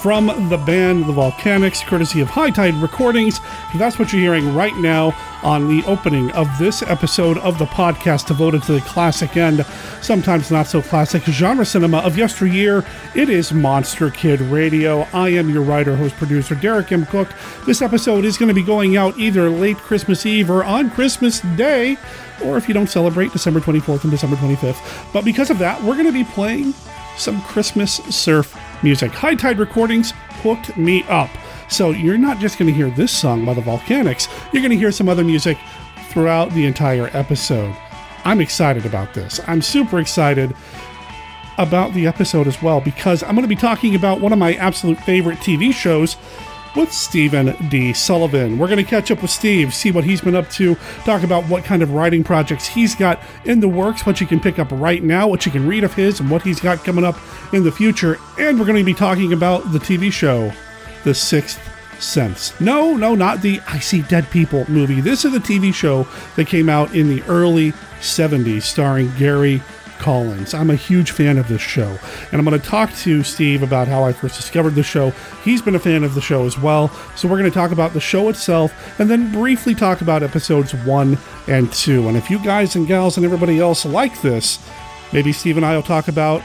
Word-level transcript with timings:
from 0.00 0.48
the 0.48 0.56
band 0.56 1.04
The 1.04 1.12
Volcanics, 1.12 1.84
courtesy 1.86 2.22
of 2.22 2.28
High 2.28 2.48
Tide 2.48 2.74
Recordings. 2.76 3.38
That's 3.74 3.98
what 3.98 4.10
you're 4.12 4.22
hearing 4.22 4.54
right 4.54 4.74
now 4.76 5.14
on 5.42 5.68
the 5.68 5.84
opening 5.84 6.30
of 6.32 6.48
this 6.58 6.82
episode 6.82 7.36
of 7.38 7.58
the 7.58 7.66
podcast 7.66 8.26
devoted 8.26 8.62
to 8.62 8.72
the 8.72 8.80
classic 8.80 9.36
and 9.36 9.64
sometimes 10.00 10.50
not 10.50 10.68
so 10.68 10.80
classic 10.80 11.22
genre 11.24 11.66
cinema 11.66 11.98
of 11.98 12.16
yesteryear. 12.16 12.82
It 13.14 13.28
is 13.28 13.52
Monster 13.52 14.08
Kid 14.10 14.40
Radio. 14.40 15.06
I 15.12 15.28
am 15.30 15.50
your 15.50 15.62
writer, 15.62 15.94
host, 15.96 16.16
producer, 16.16 16.54
Derek 16.54 16.90
M. 16.92 17.04
Koch. 17.04 17.28
This 17.66 17.82
episode 17.82 18.24
is 18.24 18.38
going 18.38 18.48
to 18.48 18.54
be 18.54 18.62
going 18.62 18.96
out 18.96 19.18
either 19.18 19.50
late 19.50 19.76
Christmas 19.76 20.24
Eve 20.24 20.50
or 20.50 20.64
on 20.64 20.90
Christmas 20.90 21.40
Day, 21.56 21.98
or 22.42 22.56
if 22.56 22.68
you 22.68 22.72
don't 22.72 22.88
celebrate, 22.88 23.32
December 23.32 23.60
24th 23.60 24.04
and 24.04 24.10
December 24.10 24.36
25th. 24.36 25.12
But 25.12 25.26
because 25.26 25.50
of 25.50 25.58
that, 25.58 25.82
we're 25.82 25.94
going 25.94 26.06
to 26.06 26.12
be 26.12 26.24
playing 26.24 26.72
some 27.18 27.42
Christmas 27.42 27.96
surf 28.08 28.56
music. 28.82 29.10
High 29.12 29.34
Tide 29.34 29.58
Recordings 29.58 30.12
hooked 30.42 30.76
me 30.76 31.04
up. 31.04 31.30
So 31.68 31.90
you're 31.90 32.18
not 32.18 32.38
just 32.38 32.58
going 32.58 32.68
to 32.70 32.74
hear 32.74 32.90
this 32.90 33.12
song 33.12 33.44
by 33.44 33.54
the 33.54 33.60
Volcanics, 33.60 34.28
you're 34.52 34.62
going 34.62 34.72
to 34.72 34.78
hear 34.78 34.92
some 34.92 35.08
other 35.08 35.24
music 35.24 35.56
throughout 36.08 36.50
the 36.52 36.66
entire 36.66 37.08
episode. 37.12 37.74
I'm 38.24 38.40
excited 38.40 38.84
about 38.84 39.14
this. 39.14 39.40
I'm 39.46 39.62
super 39.62 40.00
excited 40.00 40.54
about 41.58 41.92
the 41.94 42.06
episode 42.06 42.46
as 42.46 42.60
well 42.62 42.80
because 42.80 43.22
I'm 43.22 43.34
going 43.34 43.42
to 43.42 43.48
be 43.48 43.54
talking 43.54 43.94
about 43.94 44.20
one 44.20 44.32
of 44.32 44.38
my 44.38 44.54
absolute 44.54 44.98
favorite 45.00 45.38
TV 45.38 45.72
shows 45.72 46.16
with 46.76 46.92
Stephen 46.92 47.54
D. 47.68 47.92
Sullivan. 47.92 48.58
We're 48.58 48.68
going 48.68 48.84
to 48.84 48.88
catch 48.88 49.10
up 49.10 49.22
with 49.22 49.30
Steve, 49.30 49.74
see 49.74 49.90
what 49.90 50.04
he's 50.04 50.20
been 50.20 50.36
up 50.36 50.48
to, 50.50 50.76
talk 51.04 51.22
about 51.22 51.44
what 51.44 51.64
kind 51.64 51.82
of 51.82 51.92
writing 51.92 52.24
projects 52.24 52.66
he's 52.66 52.94
got 52.94 53.20
in 53.44 53.60
the 53.60 53.68
works, 53.68 54.06
what 54.06 54.20
you 54.20 54.26
can 54.26 54.40
pick 54.40 54.58
up 54.58 54.68
right 54.72 55.02
now, 55.02 55.28
what 55.28 55.46
you 55.46 55.52
can 55.52 55.66
read 55.66 55.84
of 55.84 55.94
his, 55.94 56.20
and 56.20 56.30
what 56.30 56.42
he's 56.42 56.60
got 56.60 56.84
coming 56.84 57.04
up 57.04 57.16
in 57.52 57.64
the 57.64 57.72
future. 57.72 58.18
And 58.38 58.58
we're 58.58 58.66
going 58.66 58.78
to 58.78 58.84
be 58.84 58.94
talking 58.94 59.32
about 59.32 59.72
the 59.72 59.78
TV 59.78 60.12
show, 60.12 60.52
The 61.04 61.14
Sixth 61.14 61.60
Sense. 62.00 62.58
No, 62.60 62.96
no, 62.96 63.14
not 63.14 63.42
the 63.42 63.60
I 63.66 63.78
See 63.78 64.02
Dead 64.02 64.30
People 64.30 64.64
movie. 64.70 65.00
This 65.00 65.24
is 65.24 65.34
a 65.34 65.40
TV 65.40 65.72
show 65.74 66.06
that 66.36 66.46
came 66.46 66.68
out 66.68 66.94
in 66.94 67.08
the 67.08 67.22
early 67.24 67.72
70s 68.00 68.62
starring 68.62 69.12
Gary 69.16 69.62
Collins. 70.00 70.54
I'm 70.54 70.70
a 70.70 70.74
huge 70.74 71.12
fan 71.12 71.38
of 71.38 71.46
this 71.46 71.60
show, 71.60 71.96
and 72.32 72.34
I'm 72.34 72.44
going 72.44 72.58
to 72.58 72.66
talk 72.66 72.92
to 72.96 73.22
Steve 73.22 73.62
about 73.62 73.86
how 73.86 74.02
I 74.02 74.12
first 74.12 74.36
discovered 74.36 74.74
the 74.74 74.82
show. 74.82 75.10
He's 75.44 75.62
been 75.62 75.76
a 75.76 75.78
fan 75.78 76.02
of 76.02 76.14
the 76.14 76.20
show 76.20 76.46
as 76.46 76.58
well, 76.58 76.88
so 77.14 77.28
we're 77.28 77.38
going 77.38 77.50
to 77.50 77.54
talk 77.54 77.70
about 77.70 77.92
the 77.92 78.00
show 78.00 78.28
itself 78.30 78.72
and 78.98 79.08
then 79.08 79.30
briefly 79.30 79.74
talk 79.74 80.00
about 80.00 80.22
episodes 80.22 80.74
one 80.74 81.18
and 81.46 81.72
two. 81.72 82.08
And 82.08 82.16
if 82.16 82.30
you 82.30 82.42
guys 82.42 82.74
and 82.74 82.88
gals 82.88 83.16
and 83.16 83.24
everybody 83.24 83.60
else 83.60 83.84
like 83.84 84.20
this, 84.22 84.58
maybe 85.12 85.32
Steve 85.32 85.56
and 85.56 85.66
I 85.66 85.76
will 85.76 85.82
talk 85.82 86.08
about 86.08 86.42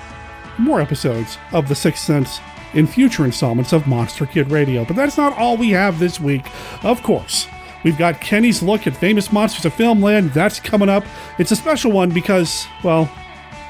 more 0.57 0.81
episodes 0.81 1.37
of 1.51 1.67
The 1.67 1.75
Sixth 1.75 2.03
Sense 2.03 2.39
in 2.73 2.85
future 2.85 3.25
installments 3.25 3.73
of 3.73 3.87
Monster 3.87 4.25
Kid 4.25 4.51
Radio. 4.51 4.83
But 4.85 4.97
that's 4.97 5.17
not 5.17 5.37
all 5.37 5.55
we 5.57 5.69
have 5.71 5.97
this 5.97 6.19
week, 6.19 6.45
of 6.83 7.01
course. 7.01 7.47
We've 7.83 7.97
got 7.97 8.19
Kenny's 8.19 8.63
look 8.63 8.87
at 8.87 8.97
famous 8.97 9.31
monsters 9.31 9.65
of 9.65 9.73
filmland. 9.73 10.33
That's 10.33 10.59
coming 10.59 10.89
up. 10.89 11.05
It's 11.37 11.51
a 11.51 11.55
special 11.55 11.91
one 11.91 12.09
because, 12.09 12.65
well, 12.83 13.09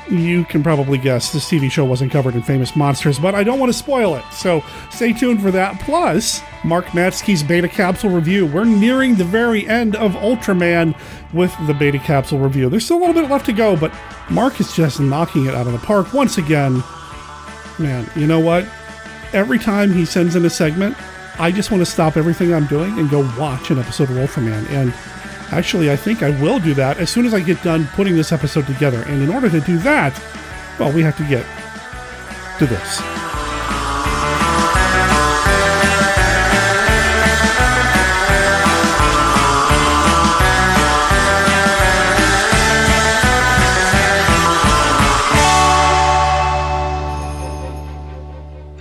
you 0.09 0.45
can 0.45 0.61
probably 0.63 0.97
guess 0.97 1.31
this 1.31 1.49
TV 1.49 1.71
show 1.71 1.85
wasn't 1.85 2.11
covered 2.11 2.35
in 2.35 2.41
Famous 2.41 2.75
Monsters, 2.75 3.19
but 3.19 3.35
I 3.35 3.43
don't 3.43 3.59
want 3.59 3.71
to 3.71 3.77
spoil 3.77 4.15
it, 4.15 4.23
so 4.31 4.63
stay 4.91 5.13
tuned 5.13 5.41
for 5.41 5.51
that. 5.51 5.79
Plus, 5.81 6.41
Mark 6.63 6.85
Matsky's 6.87 7.43
Beta 7.43 7.67
Capsule 7.67 8.09
review. 8.09 8.45
We're 8.45 8.65
nearing 8.65 9.15
the 9.15 9.23
very 9.23 9.67
end 9.67 9.95
of 9.95 10.13
Ultraman 10.13 10.97
with 11.33 11.55
the 11.67 11.73
Beta 11.73 11.99
Capsule 11.99 12.39
review. 12.39 12.69
There's 12.69 12.85
still 12.85 12.97
a 12.97 13.01
little 13.01 13.13
bit 13.13 13.29
left 13.29 13.45
to 13.47 13.53
go, 13.53 13.75
but 13.75 13.93
Mark 14.29 14.59
is 14.59 14.73
just 14.73 14.99
knocking 14.99 15.45
it 15.45 15.55
out 15.55 15.67
of 15.67 15.73
the 15.73 15.79
park 15.79 16.13
once 16.13 16.37
again. 16.37 16.83
Man, 17.79 18.09
you 18.15 18.27
know 18.27 18.39
what? 18.39 18.67
Every 19.33 19.59
time 19.59 19.91
he 19.91 20.05
sends 20.05 20.35
in 20.35 20.45
a 20.45 20.49
segment, 20.49 20.95
I 21.39 21.51
just 21.51 21.71
want 21.71 21.81
to 21.81 21.85
stop 21.85 22.15
everything 22.15 22.53
I'm 22.53 22.67
doing 22.67 22.97
and 22.97 23.09
go 23.09 23.19
watch 23.37 23.69
an 23.69 23.79
episode 23.79 24.09
of 24.09 24.15
Ultraman. 24.15 24.69
And 24.69 24.93
Actually, 25.55 25.89
I 25.89 25.95
think 25.95 26.21
I 26.21 26.31
will 26.41 26.59
do 26.59 26.73
that 26.73 26.97
as 26.97 27.09
soon 27.09 27.25
as 27.25 27.33
I 27.33 27.39
get 27.39 27.63
done 27.63 27.87
putting 27.93 28.17
this 28.17 28.33
episode 28.33 28.67
together. 28.67 29.03
And 29.03 29.23
in 29.23 29.29
order 29.29 29.49
to 29.49 29.61
do 29.61 29.77
that, 29.77 30.11
well, 30.77 30.91
we 30.91 31.01
have 31.01 31.15
to 31.15 31.23
get 31.23 31.45
to 32.59 32.65
this. 32.65 32.99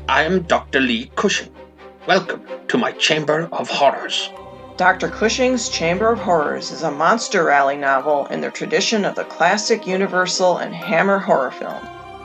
I 0.08 0.24
am 0.24 0.42
Dr. 0.42 0.80
Lee 0.80 1.12
Cushing. 1.14 1.54
Welcome 2.08 2.42
to 2.66 2.76
my 2.76 2.90
Chamber 2.90 3.48
of 3.52 3.70
Horrors. 3.70 4.28
Dr. 4.76 5.08
Cushing's 5.08 5.68
Chamber 5.68 6.10
of 6.10 6.18
Horrors 6.18 6.72
is 6.72 6.82
a 6.82 6.90
monster 6.90 7.44
rally 7.44 7.76
novel 7.76 8.26
in 8.26 8.40
the 8.40 8.50
tradition 8.50 9.04
of 9.04 9.14
the 9.14 9.22
classic 9.22 9.86
Universal 9.86 10.56
and 10.56 10.74
Hammer 10.74 11.20
horror 11.20 11.52
film. 11.52 11.78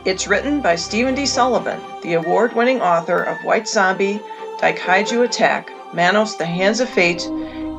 It's 0.03 0.27
written 0.27 0.59
by 0.59 0.75
Stephen 0.75 1.13
D. 1.13 1.27
Sullivan, 1.27 1.79
the 2.01 2.15
award 2.15 2.55
winning 2.55 2.81
author 2.81 3.21
of 3.21 3.37
White 3.45 3.67
Zombie, 3.67 4.19
Daikaiju 4.57 5.25
Attack, 5.25 5.71
Manos 5.93 6.37
the 6.37 6.45
Hands 6.47 6.79
of 6.79 6.89
Fate, 6.89 7.23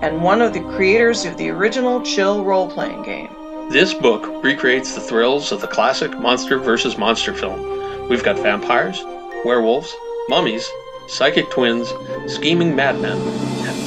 and 0.02 0.22
one 0.22 0.40
of 0.40 0.52
the 0.52 0.60
creators 0.76 1.24
of 1.24 1.36
the 1.36 1.48
original 1.48 2.00
Chill 2.02 2.44
role 2.44 2.70
playing 2.70 3.02
game. 3.02 3.34
This 3.70 3.92
book 3.92 4.44
recreates 4.44 4.94
the 4.94 5.00
thrills 5.00 5.50
of 5.50 5.60
the 5.60 5.66
classic 5.66 6.16
monster 6.16 6.58
versus 6.58 6.96
monster 6.96 7.34
film. 7.34 8.08
We've 8.08 8.22
got 8.22 8.38
vampires, 8.38 9.02
werewolves, 9.44 9.92
mummies, 10.28 10.70
psychic 11.08 11.50
twins, 11.50 11.92
scheming 12.28 12.76
madmen, 12.76 13.18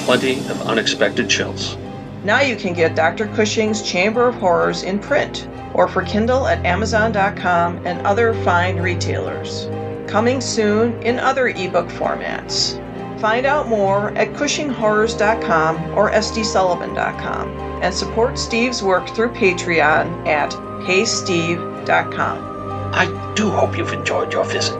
plenty 0.05 0.39
of 0.49 0.61
unexpected 0.63 1.29
chills. 1.29 1.77
Now 2.23 2.41
you 2.41 2.55
can 2.55 2.73
get 2.73 2.95
Dr. 2.95 3.27
Cushing's 3.27 3.81
Chamber 3.81 4.27
of 4.27 4.35
Horrors 4.35 4.83
in 4.83 4.99
print 4.99 5.47
or 5.73 5.87
for 5.87 6.03
Kindle 6.03 6.47
at 6.47 6.65
Amazon.com 6.65 7.85
and 7.85 8.05
other 8.05 8.33
fine 8.43 8.77
retailers. 8.77 9.67
Coming 10.09 10.41
soon 10.41 11.01
in 11.03 11.19
other 11.19 11.47
ebook 11.47 11.87
formats. 11.87 12.79
Find 13.19 13.45
out 13.45 13.67
more 13.67 14.11
at 14.11 14.33
CushingHorrors.com 14.33 15.97
or 15.97 16.11
SDSullivan.com 16.11 17.49
and 17.81 17.93
support 17.93 18.37
Steve's 18.37 18.83
work 18.83 19.07
through 19.09 19.29
Patreon 19.29 20.27
at 20.27 20.51
HeySteve.com. 20.85 22.53
I 22.93 23.33
do 23.35 23.49
hope 23.49 23.77
you've 23.77 23.93
enjoyed 23.93 24.33
your 24.33 24.45
visit. 24.45 24.79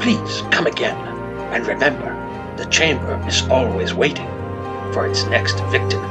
Please 0.00 0.42
come 0.50 0.66
again, 0.66 0.96
and 1.52 1.66
remember, 1.66 2.12
the 2.56 2.66
chamber 2.66 3.22
is 3.26 3.46
always 3.48 3.94
waiting 3.94 4.35
for 4.92 5.06
its 5.06 5.24
next 5.26 5.60
victim. 5.66 6.02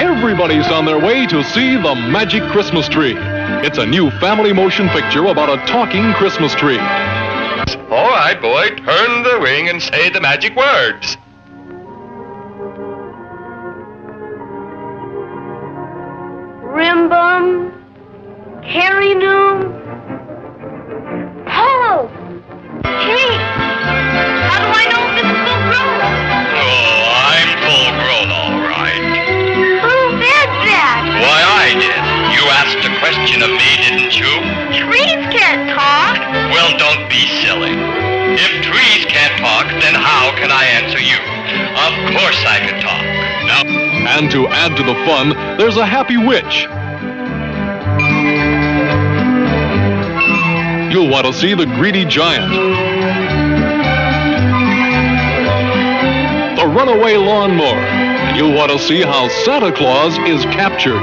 Everybody's 0.00 0.68
on 0.68 0.84
their 0.84 0.98
way 0.98 1.26
to 1.26 1.42
see 1.42 1.74
The 1.74 1.94
Magic 1.94 2.42
Christmas 2.50 2.88
Tree. 2.88 3.16
It's 3.64 3.78
a 3.78 3.86
new 3.86 4.10
family 4.20 4.52
motion 4.52 4.88
picture 4.90 5.26
about 5.26 5.48
a 5.48 5.56
talking 5.66 6.12
Christmas 6.12 6.54
tree. 6.54 6.78
All 7.90 8.10
right, 8.10 8.38
boy, 8.40 8.68
turn 8.84 9.22
the 9.22 9.40
ring 9.40 9.68
and 9.68 9.82
say 9.82 10.10
the 10.10 10.20
magic 10.20 10.54
words. 10.54 11.16
Rimbum, 16.62 17.72
Harry 18.62 19.14
Noom, 21.88 22.04
Polo. 22.04 22.08
Hey, 22.84 23.32
how 24.44 24.60
do 24.60 24.68
I 24.68 24.84
know 24.92 25.00
if 25.08 25.12
this 25.16 25.24
is 25.24 25.38
full 25.40 25.60
grown? 25.72 25.96
Oh, 26.52 27.00
I'm 27.32 27.50
full 27.64 27.88
grown, 27.96 28.28
all 28.28 28.56
right. 28.68 29.00
Who 29.80 29.96
said 30.20 30.50
that? 30.68 31.00
Why, 31.24 31.40
I 31.40 31.72
did. 31.80 32.00
You 32.36 32.44
asked 32.60 32.84
a 32.84 32.92
question 33.00 33.40
of 33.40 33.50
me, 33.50 33.70
didn't 33.88 34.12
you? 34.20 34.32
Trees 34.76 35.22
can't 35.32 35.72
talk. 35.72 36.20
Well, 36.52 36.76
don't 36.76 37.08
be 37.08 37.24
silly. 37.40 37.72
If 38.36 38.52
trees 38.62 39.04
can't 39.08 39.40
talk, 39.40 39.66
then 39.80 39.94
how 39.96 40.36
can 40.36 40.52
I 40.52 40.64
answer 40.64 41.00
you? 41.00 41.18
Of 41.72 41.94
course 42.12 42.40
I 42.44 42.60
can 42.68 42.80
talk. 42.84 43.04
Now, 43.48 43.64
And 44.20 44.30
to 44.32 44.46
add 44.48 44.76
to 44.76 44.82
the 44.82 44.94
fun, 45.08 45.30
there's 45.58 45.76
a 45.76 45.86
happy 45.86 46.16
witch. 46.16 46.66
You'll 50.90 51.10
want 51.10 51.26
to 51.26 51.34
see 51.34 51.52
the 51.52 51.66
greedy 51.66 52.06
giant. 52.06 52.50
The 56.56 56.66
runaway 56.66 57.16
lawnmower. 57.16 57.76
And 57.76 58.36
you'll 58.38 58.54
want 58.54 58.72
to 58.72 58.78
see 58.78 59.02
how 59.02 59.28
Santa 59.44 59.70
Claus 59.70 60.16
is 60.26 60.42
captured. 60.46 60.98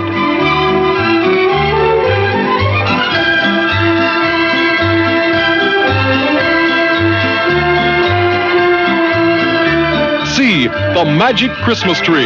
See 10.36 10.68
the 10.68 11.06
magic 11.06 11.52
Christmas 11.52 12.02
tree. 12.02 12.26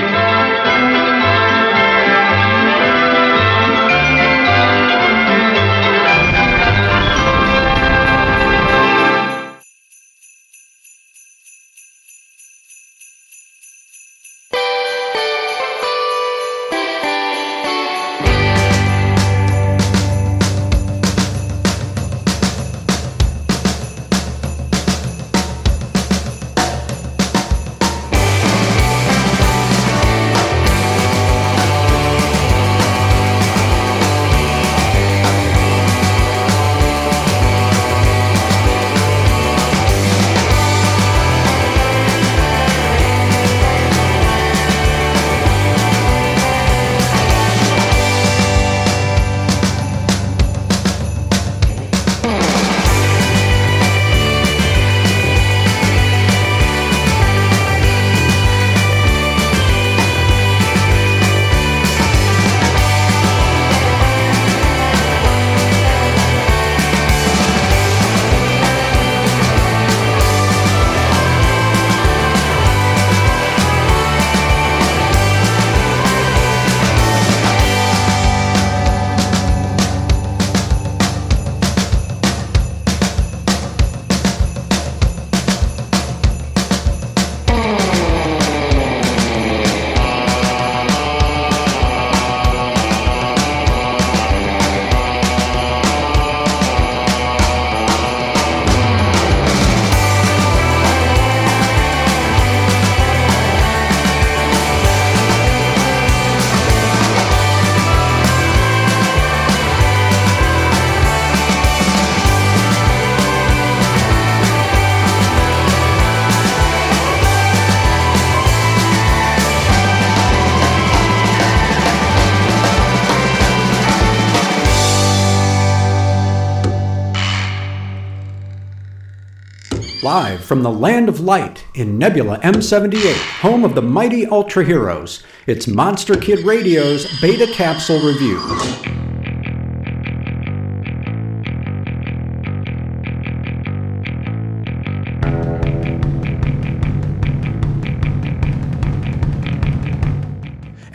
Live 130.09 130.43
from 130.43 130.63
the 130.63 130.71
Land 130.71 131.07
of 131.07 131.19
Light 131.19 131.63
in 131.75 131.99
Nebula 131.99 132.39
M78, 132.39 133.41
home 133.41 133.63
of 133.63 133.75
the 133.75 133.83
mighty 133.83 134.25
Ultra 134.25 134.65
Heroes, 134.65 135.23
it's 135.45 135.67
Monster 135.67 136.15
Kid 136.15 136.39
Radio's 136.39 137.05
Beta 137.21 137.45
Capsule 137.53 137.99
Review. 137.99 138.39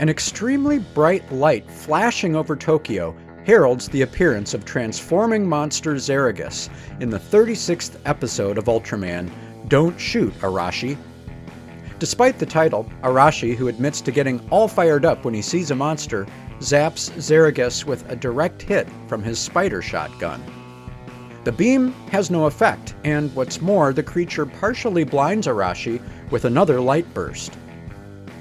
An 0.01 0.09
extremely 0.09 0.81
bright 0.81 1.31
light 1.33 1.71
flashing 1.71 2.35
over 2.35 2.57
Tokyo 2.57 3.17
heralds 3.45 3.89
the 3.89 4.03
appearance 4.03 4.55
of 4.55 4.65
transforming 4.65 5.47
monster 5.47 5.99
Zaragus 5.99 6.71
in 7.01 7.11
the 7.11 7.19
36th 7.19 7.97
episode 8.07 8.57
of 8.57 8.65
Ultraman 8.65 9.31
Don't 9.69 9.99
Shoot, 10.01 10.33
Arashi. 10.41 10.97
Despite 11.99 12.39
the 12.39 12.47
title, 12.47 12.91
Arashi, 13.03 13.55
who 13.55 13.69
admits 13.69 14.01
to 14.01 14.13
getting 14.13 14.41
all 14.51 14.67
fired 14.67 15.05
up 15.05 15.25
when 15.25 15.35
he 15.35 15.43
sees 15.43 15.71
a 15.71 15.75
monster, 15.75 16.27
zaps 16.61 17.13
Zaragus 17.21 17.85
with 17.85 18.09
a 18.11 18.17
direct 18.17 18.63
hit 18.63 18.89
from 19.07 19.23
his 19.23 19.39
spider 19.39 19.83
shotgun. 19.83 20.43
The 21.45 21.53
beam 21.53 21.93
has 22.11 22.31
no 22.31 22.47
effect, 22.47 22.95
and 23.05 23.35
what's 23.35 23.61
more, 23.61 23.93
the 23.93 24.03
creature 24.03 24.47
partially 24.47 25.05
blinds 25.05 25.47
Arashi 25.47 26.01
with 26.31 26.47
another 26.47 26.81
light 26.81 27.13
burst. 27.13 27.53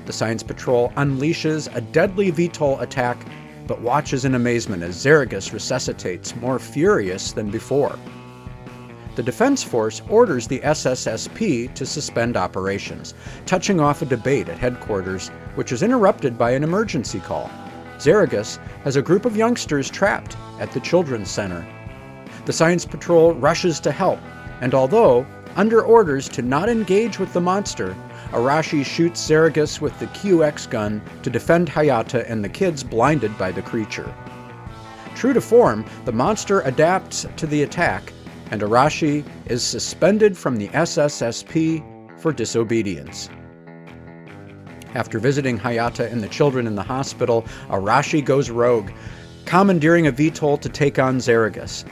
The 0.05 0.13
Science 0.13 0.44
Patrol 0.44 0.91
unleashes 0.95 1.73
a 1.75 1.81
deadly 1.81 2.31
VTOL 2.31 2.81
attack, 2.81 3.25
but 3.68 3.81
watches 3.81 4.25
in 4.25 4.36
amazement 4.36 4.83
as 4.83 4.95
Zaragus 4.95 5.54
resuscitates, 5.54 6.36
more 6.36 6.60
furious 6.60 7.31
than 7.31 7.50
before. 7.50 7.98
The 9.15 9.24
Defense 9.24 9.62
Force 9.63 10.01
orders 10.10 10.48
the 10.48 10.60
SSSP 10.60 11.74
to 11.75 11.86
suspend 11.86 12.36
operations, 12.36 13.13
touching 13.46 13.79
off 13.79 14.01
a 14.01 14.05
debate 14.05 14.50
at 14.50 14.58
headquarters, 14.58 15.29
which 15.55 15.72
is 15.72 15.84
interrupted 15.84 16.38
by 16.38 16.51
an 16.51 16.63
emergency 16.63 17.20
call. 17.20 17.50
Zaragus 18.00 18.58
has 18.84 18.96
a 18.96 19.01
group 19.03 19.25
of 19.25 19.38
youngsters 19.38 19.89
trapped 19.89 20.36
at 20.60 20.72
the 20.72 20.79
Children's 20.79 21.29
Center. 21.29 21.65
The 22.46 22.53
Science 22.53 22.86
Patrol 22.86 23.34
rushes 23.36 23.79
to 23.82 23.91
help, 23.91 24.20
and 24.62 24.74
although 24.74 25.25
under 25.55 25.82
orders 25.84 26.27
to 26.29 26.41
not 26.41 26.67
engage 26.67 27.20
with 27.20 27.32
the 27.34 27.41
monster, 27.41 27.96
Arashi 28.34 28.84
shoots 28.84 29.22
Zaragus 29.22 29.80
with 29.80 29.98
the 30.00 30.08
QX 30.08 30.68
gun 30.68 31.04
to 31.22 31.30
defend 31.30 31.70
Hayata 31.70 32.28
and 32.28 32.44
the 32.44 32.50
kids 32.50 32.84
blinded 32.84 33.38
by 33.38 33.52
the 33.52 33.62
creature. 33.62 34.12
True 35.16 35.34
to 35.34 35.42
form, 35.42 35.86
the 36.06 36.12
monster 36.12 36.62
adapts 36.62 37.28
to 37.38 37.46
the 37.46 37.62
attack, 37.62 38.12
and 38.50 38.63
Arashi 38.63 39.24
is 39.46 39.63
suspended 39.63 40.36
from 40.36 40.56
the 40.56 40.68
SSSP 40.70 42.20
for 42.20 42.34
disobedience. 42.34 43.30
After 44.96 45.20
visiting 45.20 45.60
Hayata 45.60 46.12
and 46.12 46.24
the 46.24 46.28
children 46.28 46.66
in 46.66 46.74
the 46.74 46.82
hospital, 46.82 47.44
Arashi 47.70 48.25
goes 48.25 48.50
rogue, 48.50 48.90
commandeering 49.46 50.08
a 50.08 50.12
VTOL 50.12 50.60
to 50.62 50.70
take 50.70 50.98
on 50.98 51.20
Zaragus. 51.20 51.86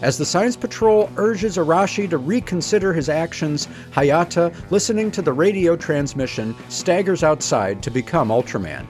As 0.00 0.16
the 0.16 0.24
Science 0.24 0.56
Patrol 0.56 1.10
urges 1.16 1.56
Arashi 1.56 2.08
to 2.10 2.18
reconsider 2.18 2.92
his 2.92 3.08
actions, 3.08 3.66
Hayata, 3.90 4.54
listening 4.70 5.10
to 5.10 5.22
the 5.22 5.32
radio 5.32 5.74
transmission, 5.74 6.54
staggers 6.68 7.24
outside 7.24 7.82
to 7.82 7.90
become 7.90 8.28
Ultraman. 8.28 8.86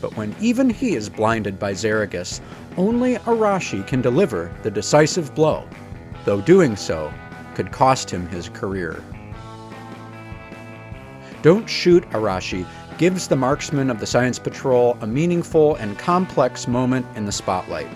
But 0.00 0.16
when 0.16 0.36
even 0.40 0.70
he 0.70 0.94
is 0.94 1.08
blinded 1.08 1.58
by 1.58 1.74
Zaragus, 1.74 2.40
only 2.76 3.16
Arashi 3.16 3.84
can 3.84 4.00
deliver 4.00 4.54
the 4.62 4.70
decisive 4.70 5.34
blow, 5.34 5.68
though 6.24 6.40
doing 6.40 6.76
so 6.76 7.12
could 7.56 7.72
cost 7.72 8.08
him 8.08 8.28
his 8.28 8.48
career. 8.50 9.02
Don't 11.42 11.68
Shoot 11.68 12.08
Arashi 12.10 12.64
gives 12.98 13.26
the 13.26 13.34
marksman 13.34 13.90
of 13.90 13.98
the 13.98 14.06
Science 14.06 14.38
Patrol 14.38 14.96
a 15.00 15.06
meaningful 15.08 15.74
and 15.76 15.98
complex 15.98 16.68
moment 16.68 17.04
in 17.16 17.26
the 17.26 17.32
spotlight. 17.32 17.88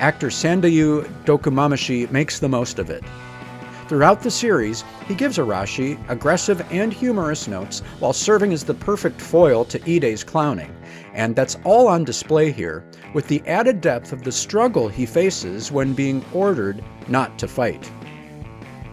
Actor 0.00 0.28
Sandayu 0.28 1.04
Dokumamushi 1.26 2.10
makes 2.10 2.38
the 2.38 2.48
most 2.48 2.78
of 2.78 2.88
it. 2.88 3.04
Throughout 3.86 4.22
the 4.22 4.30
series, 4.30 4.82
he 5.06 5.14
gives 5.14 5.36
Arashi 5.36 5.98
aggressive 6.08 6.66
and 6.70 6.90
humorous 6.90 7.46
notes 7.46 7.80
while 7.98 8.14
serving 8.14 8.54
as 8.54 8.64
the 8.64 8.72
perfect 8.72 9.20
foil 9.20 9.62
to 9.66 9.78
Ide's 9.82 10.24
clowning. 10.24 10.74
And 11.12 11.36
that's 11.36 11.58
all 11.64 11.86
on 11.86 12.04
display 12.04 12.50
here, 12.50 12.82
with 13.12 13.28
the 13.28 13.42
added 13.46 13.82
depth 13.82 14.14
of 14.14 14.24
the 14.24 14.32
struggle 14.32 14.88
he 14.88 15.04
faces 15.04 15.70
when 15.70 15.92
being 15.92 16.24
ordered 16.32 16.82
not 17.08 17.38
to 17.38 17.46
fight. 17.46 17.92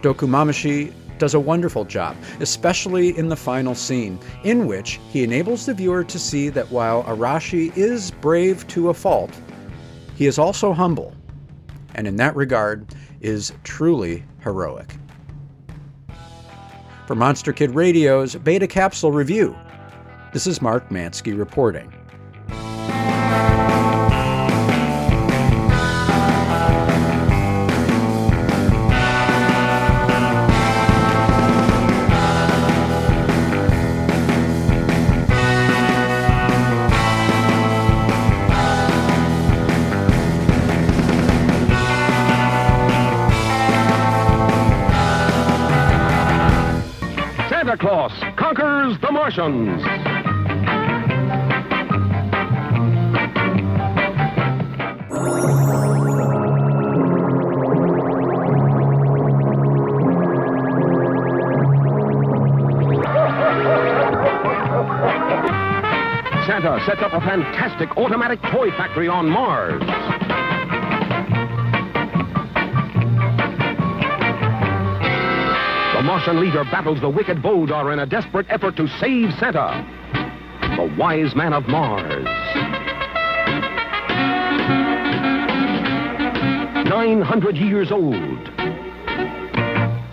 Dokumamushi 0.01 0.93
does 1.19 1.35
a 1.35 1.39
wonderful 1.39 1.85
job, 1.85 2.17
especially 2.41 3.17
in 3.17 3.29
the 3.29 3.35
final 3.35 3.75
scene, 3.75 4.19
in 4.43 4.67
which 4.67 4.99
he 5.09 5.23
enables 5.23 5.65
the 5.65 5.73
viewer 5.73 6.03
to 6.03 6.19
see 6.19 6.49
that 6.49 6.69
while 6.69 7.03
Arashi 7.05 7.75
is 7.77 8.11
brave 8.11 8.67
to 8.67 8.89
a 8.89 8.93
fault, 8.93 9.31
he 10.17 10.25
is 10.25 10.39
also 10.39 10.73
humble, 10.73 11.13
and 11.93 12.07
in 12.07 12.15
that 12.15 12.35
regard 12.35 12.87
is 13.21 13.53
truly 13.63 14.23
heroic. 14.41 14.95
For 17.05 17.13
Monster 17.13 17.53
Kid 17.53 17.75
Radio's 17.75 18.35
Beta 18.35 18.65
Capsule 18.65 19.11
Review, 19.11 19.55
this 20.33 20.47
is 20.47 20.59
Mark 20.59 20.89
Mansky 20.89 21.37
reporting. 21.37 21.93
Martians. 49.37 49.83
Santa 66.47 66.81
sets 66.85 67.01
up 67.01 67.13
a 67.13 67.21
fantastic 67.21 67.95
automatic 67.97 68.41
toy 68.43 68.71
factory 68.71 69.07
on 69.07 69.29
Mars. 69.29 70.36
Martian 76.17 76.39
leader 76.39 76.63
battles 76.63 76.99
the 76.99 77.07
wicked 77.07 77.37
Voldar 77.43 77.93
in 77.93 77.99
a 77.99 78.05
desperate 78.07 78.47
effort 78.49 78.75
to 78.75 78.87
save 78.99 79.31
Santa, 79.33 79.85
the 80.75 80.91
wise 80.97 81.35
man 81.35 81.53
of 81.53 81.67
Mars. 81.67 82.25
900 86.89 87.55
years 87.55 87.91
old. 87.91 88.15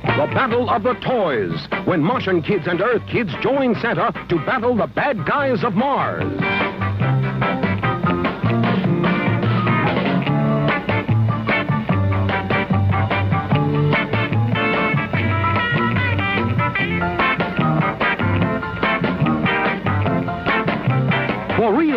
The 0.03 0.29
Battle 0.35 0.69
of 0.69 0.83
the 0.83 0.93
Toys, 0.97 1.67
when 1.87 2.03
Martian 2.03 2.43
kids 2.43 2.67
and 2.67 2.83
Earth 2.83 3.03
kids 3.11 3.33
join 3.41 3.75
Santa 3.77 4.13
to 4.29 4.37
battle 4.45 4.77
the 4.77 4.89
bad 4.89 5.25
guys 5.25 5.65
of 5.65 5.73
Mars. 5.73 6.44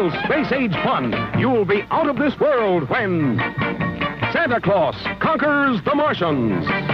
Real 0.08 0.24
space 0.24 0.52
age 0.52 0.74
fun, 0.84 1.14
you'll 1.38 1.66
be 1.66 1.84
out 1.92 2.08
of 2.08 2.18
this 2.18 2.38
world 2.40 2.90
when 2.90 3.38
Santa 4.32 4.62
Claus 4.62 4.96
conquers 5.20 5.82
the 5.84 5.96
Martians. 5.96 6.87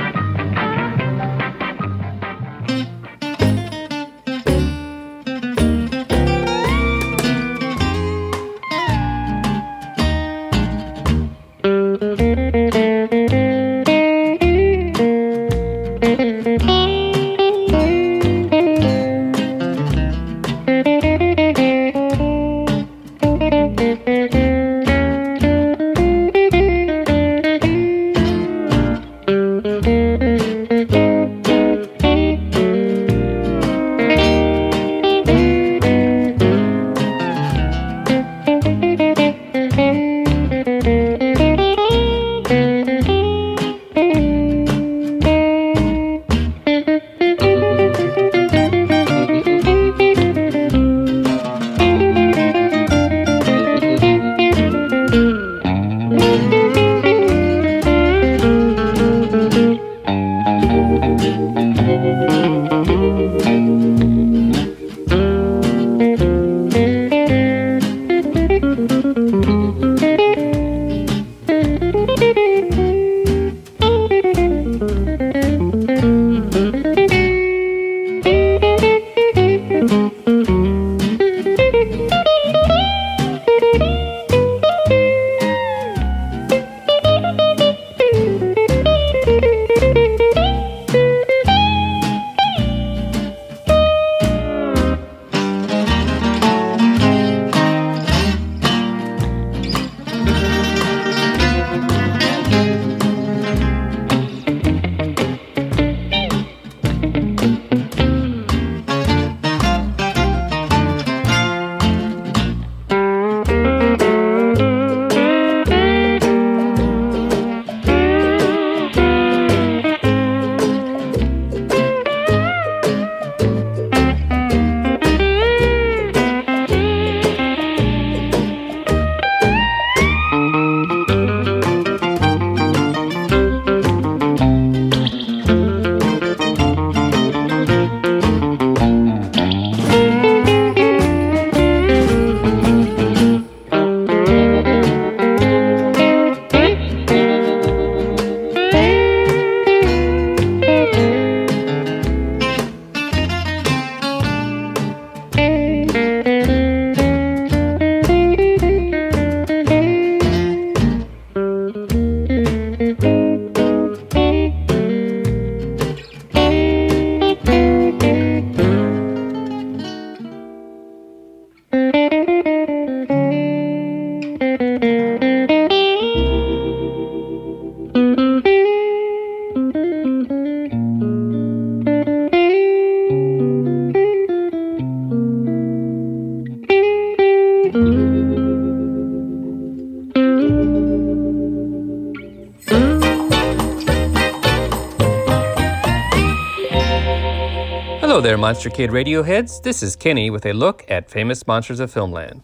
Monster 198.44 198.70
Kid 198.70 198.90
Radioheads. 198.90 199.64
This 199.64 199.82
is 199.82 199.96
Kenny 199.96 200.30
with 200.30 200.46
a 200.46 200.52
look 200.52 200.84
at 200.90 201.10
famous 201.10 201.48
monsters 201.48 201.80
of 201.80 201.94
filmland. 201.94 202.44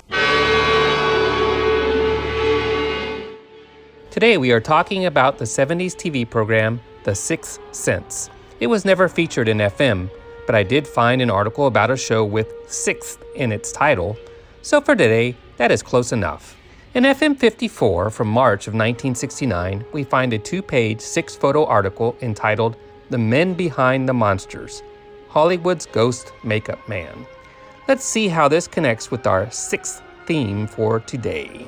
Today 4.10 4.38
we 4.38 4.54
are 4.54 4.62
talking 4.62 5.08
about 5.08 5.38
the 5.38 5.44
70s 5.44 5.98
TV 5.98 6.24
program 6.30 6.80
The 7.04 7.14
Sixth 7.14 7.60
Sense. 7.76 8.30
It 8.62 8.68
was 8.68 8.86
never 8.86 9.10
featured 9.10 9.50
in 9.50 9.58
FM, 9.58 10.10
but 10.46 10.56
I 10.56 10.64
did 10.64 10.88
find 10.88 11.22
an 11.22 11.30
article 11.30 11.68
about 11.68 11.92
a 11.92 11.98
show 11.98 12.24
with 12.24 12.48
sixth 12.70 13.22
in 13.36 13.52
its 13.52 13.74
title, 13.74 14.16
so 14.62 14.80
for 14.80 14.96
today, 14.96 15.36
that 15.58 15.70
is 15.70 15.84
close 15.84 16.14
enough. 16.14 16.56
In 16.94 17.04
FM 17.04 17.38
54 17.38 18.10
from 18.10 18.30
March 18.30 18.68
of 18.68 18.74
1969, 18.74 19.84
we 19.92 20.06
find 20.06 20.32
a 20.32 20.40
two 20.40 20.62
page, 20.62 21.02
six 21.02 21.36
photo 21.36 21.66
article 21.66 22.16
entitled 22.22 22.78
The 23.10 23.18
Men 23.18 23.54
Behind 23.54 24.08
the 24.08 24.14
Monsters 24.14 24.82
Hollywood's 25.30 25.86
Ghost 25.86 26.34
Makeup 26.44 26.90
Man. 26.90 27.28
Let's 27.88 28.04
see 28.04 28.30
how 28.30 28.48
this 28.48 28.68
connects 28.68 29.12
with 29.12 29.28
our 29.28 29.52
sixth 29.52 30.02
theme 30.26 30.66
for 30.66 31.02
today. 31.02 31.68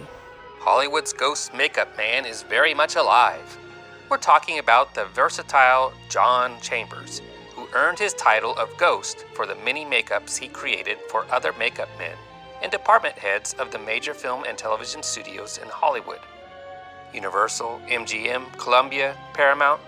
Hollywood's 0.58 1.14
Ghost 1.14 1.54
Makeup 1.54 1.96
Man 1.96 2.26
is 2.26 2.42
very 2.42 2.74
much 2.74 2.96
alive. 2.96 3.60
We're 4.10 4.18
talking 4.18 4.58
about 4.58 4.96
the 4.96 5.06
versatile 5.06 5.94
John 6.10 6.60
Chambers, 6.60 7.22
who 7.54 7.68
earned 7.76 8.00
his 8.00 8.16
title 8.16 8.56
of 8.58 8.76
Ghost 8.78 9.26
for 9.36 9.46
the 9.46 9.56
many 9.58 9.86
makeups 9.86 10.40
he 10.40 10.48
created 10.48 10.98
for 11.08 11.28
other 11.32 11.54
makeup 11.60 11.90
men 12.00 12.18
and 12.64 12.72
department 12.72 13.20
heads 13.20 13.54
of 13.60 13.72
the 13.72 13.78
major 13.78 14.16
film 14.16 14.44
and 14.48 14.58
television 14.58 15.04
studios 15.04 15.60
in 15.60 15.70
Hollywood. 15.70 16.20
Universal, 17.14 17.80
MGM, 17.88 18.58
Columbia, 18.58 19.16
Paramount, 19.34 19.82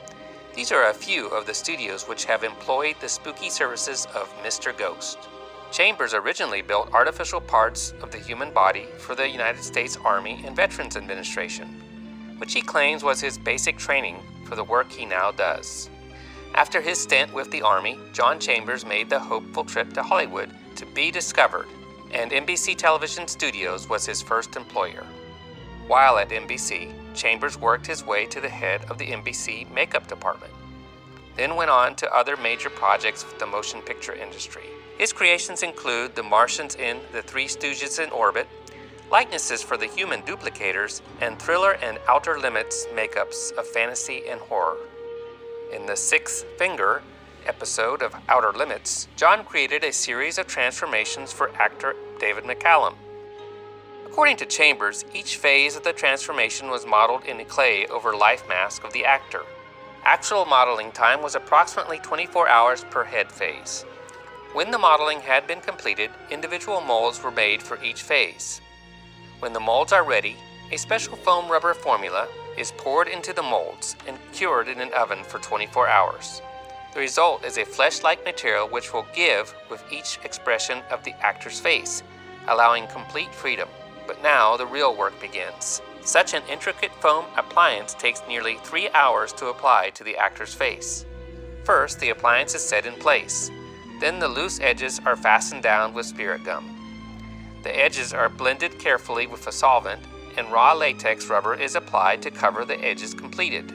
these 0.55 0.71
are 0.71 0.89
a 0.89 0.93
few 0.93 1.27
of 1.29 1.47
the 1.47 1.53
studios 1.53 2.07
which 2.07 2.25
have 2.25 2.43
employed 2.43 2.95
the 3.01 3.09
spooky 3.09 3.49
services 3.49 4.05
of 4.13 4.31
Mr. 4.43 4.77
Ghost. 4.77 5.17
Chambers 5.71 6.13
originally 6.13 6.61
built 6.61 6.93
artificial 6.93 7.41
parts 7.41 7.93
of 8.03 8.11
the 8.11 8.19
human 8.19 8.51
body 8.51 8.85
for 8.99 9.15
the 9.15 9.27
United 9.27 9.63
States 9.63 9.97
Army 10.05 10.43
and 10.45 10.55
Veterans 10.55 10.95
Administration, 10.95 11.81
which 12.37 12.53
he 12.53 12.61
claims 12.61 13.03
was 13.03 13.19
his 13.19 13.39
basic 13.39 13.77
training 13.77 14.19
for 14.45 14.55
the 14.55 14.63
work 14.63 14.91
he 14.91 15.05
now 15.05 15.31
does. 15.31 15.89
After 16.53 16.81
his 16.81 16.99
stint 16.99 17.33
with 17.33 17.49
the 17.49 17.63
Army, 17.63 17.97
John 18.11 18.39
Chambers 18.39 18.85
made 18.85 19.09
the 19.09 19.19
hopeful 19.19 19.63
trip 19.63 19.91
to 19.93 20.03
Hollywood 20.03 20.51
to 20.75 20.85
be 20.85 21.09
discovered, 21.09 21.67
and 22.11 22.29
NBC 22.29 22.77
Television 22.77 23.27
Studios 23.27 23.89
was 23.89 24.05
his 24.05 24.21
first 24.21 24.55
employer. 24.55 25.03
While 25.87 26.19
at 26.19 26.29
NBC, 26.29 26.93
Chambers 27.13 27.57
worked 27.57 27.87
his 27.87 28.05
way 28.05 28.25
to 28.25 28.41
the 28.41 28.49
head 28.49 28.85
of 28.89 28.97
the 28.97 29.07
NBC 29.07 29.69
makeup 29.71 30.07
department, 30.07 30.53
then 31.35 31.55
went 31.55 31.69
on 31.69 31.95
to 31.95 32.15
other 32.15 32.37
major 32.37 32.69
projects 32.69 33.25
with 33.25 33.39
the 33.39 33.45
motion 33.45 33.81
picture 33.81 34.13
industry. 34.13 34.63
His 34.97 35.13
creations 35.13 35.63
include 35.63 36.15
The 36.15 36.23
Martians 36.23 36.75
in 36.75 36.99
The 37.11 37.21
Three 37.21 37.45
Stooges 37.45 38.03
in 38.03 38.11
Orbit, 38.11 38.47
likenesses 39.11 39.61
for 39.61 39.77
the 39.77 39.87
human 39.87 40.21
duplicators, 40.23 41.01
and 41.21 41.39
thriller 41.39 41.73
and 41.83 41.99
outer 42.07 42.39
limits 42.39 42.87
makeups 42.93 43.51
of 43.53 43.67
fantasy 43.67 44.23
and 44.29 44.39
horror. 44.41 44.77
In 45.71 45.85
The 45.85 45.95
Sixth 45.95 46.45
Finger 46.57 47.01
episode 47.45 48.01
of 48.01 48.15
Outer 48.29 48.53
Limits, 48.53 49.07
John 49.15 49.43
created 49.43 49.83
a 49.83 49.91
series 49.91 50.37
of 50.37 50.47
transformations 50.47 51.33
for 51.33 51.49
actor 51.55 51.95
David 52.19 52.43
McCallum. 52.45 52.95
According 54.13 54.37
to 54.37 54.45
Chambers, 54.45 55.05
each 55.15 55.37
phase 55.37 55.75
of 55.75 55.83
the 55.83 55.91
transformation 55.91 56.69
was 56.69 56.85
modeled 56.85 57.25
in 57.25 57.43
clay 57.45 57.87
over 57.87 58.15
life 58.15 58.47
mask 58.47 58.83
of 58.83 58.93
the 58.93 59.05
actor. 59.05 59.41
Actual 60.03 60.45
modeling 60.45 60.91
time 60.91 61.23
was 61.23 61.33
approximately 61.33 61.97
24 61.97 62.47
hours 62.47 62.83
per 62.91 63.03
head 63.03 63.31
phase. 63.31 63.81
When 64.53 64.69
the 64.69 64.77
modeling 64.77 65.19
had 65.19 65.47
been 65.47 65.61
completed, 65.61 66.11
individual 66.29 66.79
molds 66.79 67.23
were 67.23 67.31
made 67.31 67.63
for 67.63 67.83
each 67.83 68.03
phase. 68.03 68.61
When 69.39 69.51
the 69.51 69.59
molds 69.59 69.91
are 69.91 70.03
ready, 70.03 70.35
a 70.71 70.77
special 70.77 71.15
foam 71.15 71.49
rubber 71.49 71.73
formula 71.73 72.27
is 72.55 72.71
poured 72.77 73.07
into 73.07 73.33
the 73.33 73.41
molds 73.41 73.95
and 74.05 74.19
cured 74.31 74.67
in 74.67 74.79
an 74.79 74.93
oven 74.93 75.23
for 75.23 75.39
24 75.39 75.87
hours. 75.87 76.39
The 76.93 76.99
result 76.99 77.43
is 77.43 77.57
a 77.57 77.65
flesh 77.65 78.03
like 78.03 78.23
material 78.23 78.67
which 78.67 78.93
will 78.93 79.07
give 79.15 79.55
with 79.71 79.83
each 79.91 80.19
expression 80.23 80.83
of 80.91 81.03
the 81.03 81.15
actor's 81.19 81.59
face, 81.59 82.03
allowing 82.47 82.85
complete 82.85 83.33
freedom. 83.33 83.67
But 84.07 84.21
now 84.21 84.57
the 84.57 84.65
real 84.65 84.95
work 84.95 85.19
begins. 85.21 85.81
Such 86.01 86.33
an 86.33 86.43
intricate 86.49 86.91
foam 87.01 87.25
appliance 87.37 87.93
takes 87.93 88.21
nearly 88.27 88.57
three 88.63 88.89
hours 88.89 89.31
to 89.33 89.47
apply 89.47 89.91
to 89.91 90.03
the 90.03 90.17
actor's 90.17 90.53
face. 90.53 91.05
First, 91.63 91.99
the 91.99 92.09
appliance 92.09 92.55
is 92.55 92.61
set 92.61 92.85
in 92.85 92.93
place. 92.95 93.49
Then 94.01 94.19
the 94.19 94.27
loose 94.27 94.59
edges 94.59 94.99
are 95.05 95.15
fastened 95.15 95.63
down 95.63 95.93
with 95.93 96.05
spirit 96.05 96.43
gum. 96.43 96.69
The 97.63 97.77
edges 97.77 98.11
are 98.11 98.27
blended 98.27 98.79
carefully 98.79 99.27
with 99.27 99.47
a 99.47 99.51
solvent, 99.51 100.01
and 100.35 100.51
raw 100.51 100.73
latex 100.73 101.27
rubber 101.27 101.53
is 101.55 101.75
applied 101.75 102.21
to 102.23 102.31
cover 102.31 102.65
the 102.65 102.83
edges 102.83 103.13
completed. 103.13 103.71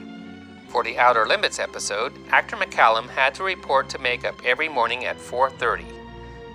For 0.67 0.83
the 0.83 0.99
Outer 0.99 1.25
Limits 1.25 1.57
episode, 1.57 2.13
actor 2.29 2.55
McCallum 2.55 3.09
had 3.09 3.33
to 3.35 3.43
report 3.43 3.89
to 3.89 3.97
makeup 3.97 4.39
every 4.45 4.69
morning 4.69 5.05
at 5.05 5.17
4:30. 5.17 5.98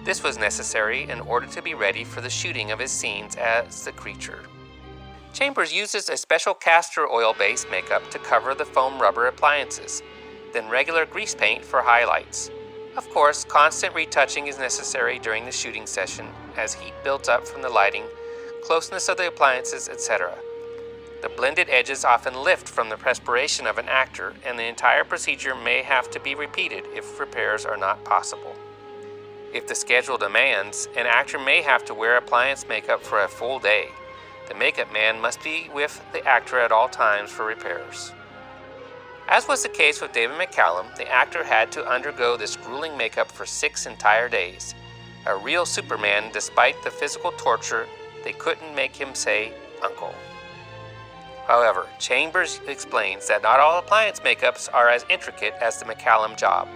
This 0.04 0.22
was 0.22 0.36
necessary 0.36 1.08
in 1.08 1.20
order 1.20 1.46
to 1.46 1.62
be 1.62 1.72
ready 1.72 2.04
for 2.04 2.20
the 2.20 2.28
shooting 2.28 2.70
of 2.70 2.78
his 2.78 2.90
scenes 2.90 3.36
as 3.36 3.86
the 3.86 3.92
creature. 3.92 4.40
Chambers 5.32 5.72
uses 5.72 6.10
a 6.10 6.16
special 6.18 6.52
castor 6.52 7.08
oil-based 7.08 7.70
makeup 7.70 8.10
to 8.10 8.18
cover 8.18 8.54
the 8.54 8.66
foam 8.66 9.00
rubber 9.00 9.28
appliances, 9.28 10.02
then 10.52 10.68
regular 10.68 11.06
grease 11.06 11.34
paint 11.34 11.64
for 11.64 11.80
highlights. 11.80 12.50
Of 12.98 13.08
course, 13.10 13.44
constant 13.44 13.94
retouching 13.94 14.46
is 14.46 14.58
necessary 14.58 15.18
during 15.18 15.46
the 15.46 15.50
shooting 15.50 15.86
session 15.86 16.28
as 16.58 16.74
heat 16.74 16.92
builds 17.02 17.30
up 17.30 17.48
from 17.48 17.62
the 17.62 17.70
lighting, 17.70 18.04
closeness 18.62 19.08
of 19.08 19.16
the 19.16 19.28
appliances, 19.28 19.88
etc. 19.88 20.36
The 21.22 21.30
blended 21.30 21.70
edges 21.70 22.04
often 22.04 22.34
lift 22.44 22.68
from 22.68 22.90
the 22.90 22.98
perspiration 22.98 23.66
of 23.66 23.78
an 23.78 23.88
actor, 23.88 24.34
and 24.44 24.58
the 24.58 24.68
entire 24.68 25.02
procedure 25.02 25.54
may 25.54 25.82
have 25.82 26.10
to 26.10 26.20
be 26.20 26.34
repeated 26.34 26.84
if 26.94 27.18
repairs 27.18 27.64
are 27.64 27.78
not 27.78 28.04
possible. 28.04 28.54
If 29.54 29.68
the 29.68 29.74
schedule 29.76 30.18
demands, 30.18 30.88
an 30.96 31.06
actor 31.06 31.38
may 31.38 31.62
have 31.62 31.84
to 31.84 31.94
wear 31.94 32.16
appliance 32.16 32.66
makeup 32.68 33.04
for 33.04 33.22
a 33.22 33.28
full 33.28 33.60
day. 33.60 33.86
The 34.48 34.54
makeup 34.56 34.92
man 34.92 35.20
must 35.20 35.44
be 35.44 35.70
with 35.72 36.04
the 36.12 36.26
actor 36.26 36.58
at 36.58 36.72
all 36.72 36.88
times 36.88 37.30
for 37.30 37.46
repairs. 37.46 38.10
As 39.28 39.46
was 39.46 39.62
the 39.62 39.68
case 39.68 40.02
with 40.02 40.12
David 40.12 40.36
McCallum, 40.36 40.92
the 40.96 41.08
actor 41.08 41.44
had 41.44 41.70
to 41.70 41.88
undergo 41.88 42.36
this 42.36 42.56
grueling 42.56 42.96
makeup 42.96 43.30
for 43.30 43.46
six 43.46 43.86
entire 43.86 44.28
days. 44.28 44.74
A 45.26 45.36
real 45.36 45.64
Superman, 45.64 46.32
despite 46.32 46.82
the 46.82 46.90
physical 46.90 47.30
torture, 47.30 47.86
they 48.24 48.32
couldn't 48.32 48.74
make 48.74 48.96
him 48.96 49.14
say, 49.14 49.54
Uncle. 49.84 50.16
However, 51.46 51.86
Chambers 52.00 52.60
explains 52.66 53.28
that 53.28 53.44
not 53.44 53.60
all 53.60 53.78
appliance 53.78 54.18
makeups 54.18 54.68
are 54.74 54.88
as 54.88 55.06
intricate 55.08 55.54
as 55.60 55.78
the 55.78 55.84
McCallum 55.84 56.36
job. 56.36 56.66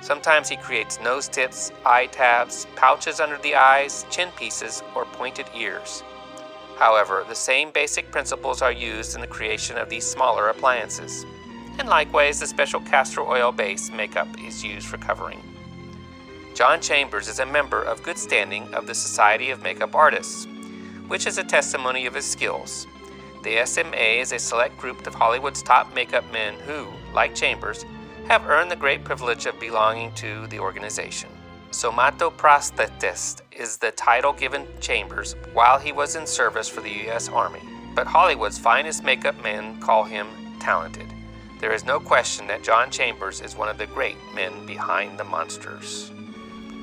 Sometimes 0.00 0.48
he 0.48 0.56
creates 0.56 1.00
nose 1.00 1.28
tips, 1.28 1.72
eye 1.84 2.06
tabs, 2.06 2.66
pouches 2.76 3.20
under 3.20 3.38
the 3.38 3.54
eyes, 3.54 4.06
chin 4.10 4.28
pieces, 4.36 4.82
or 4.94 5.04
pointed 5.04 5.46
ears. 5.54 6.02
However, 6.78 7.24
the 7.28 7.34
same 7.34 7.70
basic 7.70 8.10
principles 8.10 8.62
are 8.62 8.72
used 8.72 9.14
in 9.14 9.20
the 9.20 9.26
creation 9.26 9.76
of 9.76 9.90
these 9.90 10.06
smaller 10.06 10.48
appliances 10.48 11.26
and 11.80 11.88
likewise 11.88 12.40
the 12.40 12.46
special 12.46 12.80
castor 12.80 13.22
oil 13.22 13.50
base 13.50 13.90
makeup 13.90 14.28
is 14.44 14.62
used 14.62 14.86
for 14.86 14.98
covering. 14.98 15.40
John 16.54 16.80
Chambers 16.82 17.26
is 17.26 17.38
a 17.38 17.46
member 17.46 17.82
of 17.82 18.02
good 18.02 18.18
standing 18.18 18.72
of 18.74 18.86
the 18.86 18.94
Society 18.94 19.50
of 19.50 19.62
Makeup 19.62 19.94
Artists, 19.94 20.46
which 21.08 21.26
is 21.26 21.38
a 21.38 21.44
testimony 21.44 22.04
of 22.04 22.14
his 22.14 22.26
skills. 22.26 22.86
The 23.44 23.64
SMA 23.64 24.20
is 24.20 24.32
a 24.32 24.38
select 24.38 24.76
group 24.76 25.06
of 25.06 25.14
Hollywood's 25.14 25.62
top 25.62 25.94
makeup 25.94 26.30
men 26.30 26.54
who, 26.66 26.88
like 27.14 27.34
Chambers, 27.34 27.86
have 28.30 28.46
earned 28.46 28.70
the 28.70 28.76
great 28.76 29.02
privilege 29.02 29.44
of 29.46 29.58
belonging 29.58 30.12
to 30.12 30.46
the 30.46 30.58
organization. 30.60 31.28
Somatoprosthetist 31.72 33.40
is 33.50 33.76
the 33.76 33.90
title 33.90 34.32
given 34.32 34.68
Chambers 34.80 35.34
while 35.52 35.80
he 35.80 35.90
was 35.90 36.14
in 36.14 36.24
service 36.28 36.68
for 36.68 36.80
the 36.80 36.90
U.S. 37.06 37.28
Army, 37.28 37.58
but 37.92 38.06
Hollywood's 38.06 38.56
finest 38.56 39.02
makeup 39.02 39.34
men 39.42 39.80
call 39.80 40.04
him 40.04 40.28
talented. 40.60 41.08
There 41.58 41.72
is 41.72 41.84
no 41.84 41.98
question 41.98 42.46
that 42.46 42.62
John 42.62 42.88
Chambers 42.92 43.40
is 43.40 43.56
one 43.56 43.68
of 43.68 43.78
the 43.78 43.86
great 43.86 44.16
men 44.32 44.64
behind 44.64 45.18
the 45.18 45.24
monsters. 45.24 46.12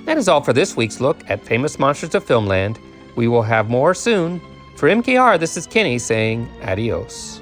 That 0.04 0.18
is 0.18 0.28
all 0.28 0.42
for 0.42 0.52
this 0.52 0.76
week's 0.76 1.00
look 1.00 1.18
at 1.30 1.46
famous 1.46 1.80
monsters 1.80 2.14
of 2.14 2.26
Filmland. 2.26 2.78
We 3.16 3.30
will 3.30 3.44
have 3.44 3.70
more 3.70 3.94
soon. 3.94 4.42
For 4.76 4.90
MKR, 4.90 5.40
this 5.40 5.56
is 5.56 5.66
Kenny 5.66 5.98
saying 5.98 6.50
adios. 6.64 7.37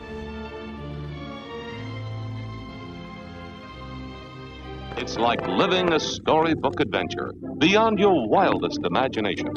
It's 4.98 5.18
like 5.18 5.46
living 5.46 5.92
a 5.92 6.00
storybook 6.00 6.80
adventure 6.80 7.34
beyond 7.58 8.00
your 8.00 8.30
wildest 8.30 8.80
imagination. 8.86 9.54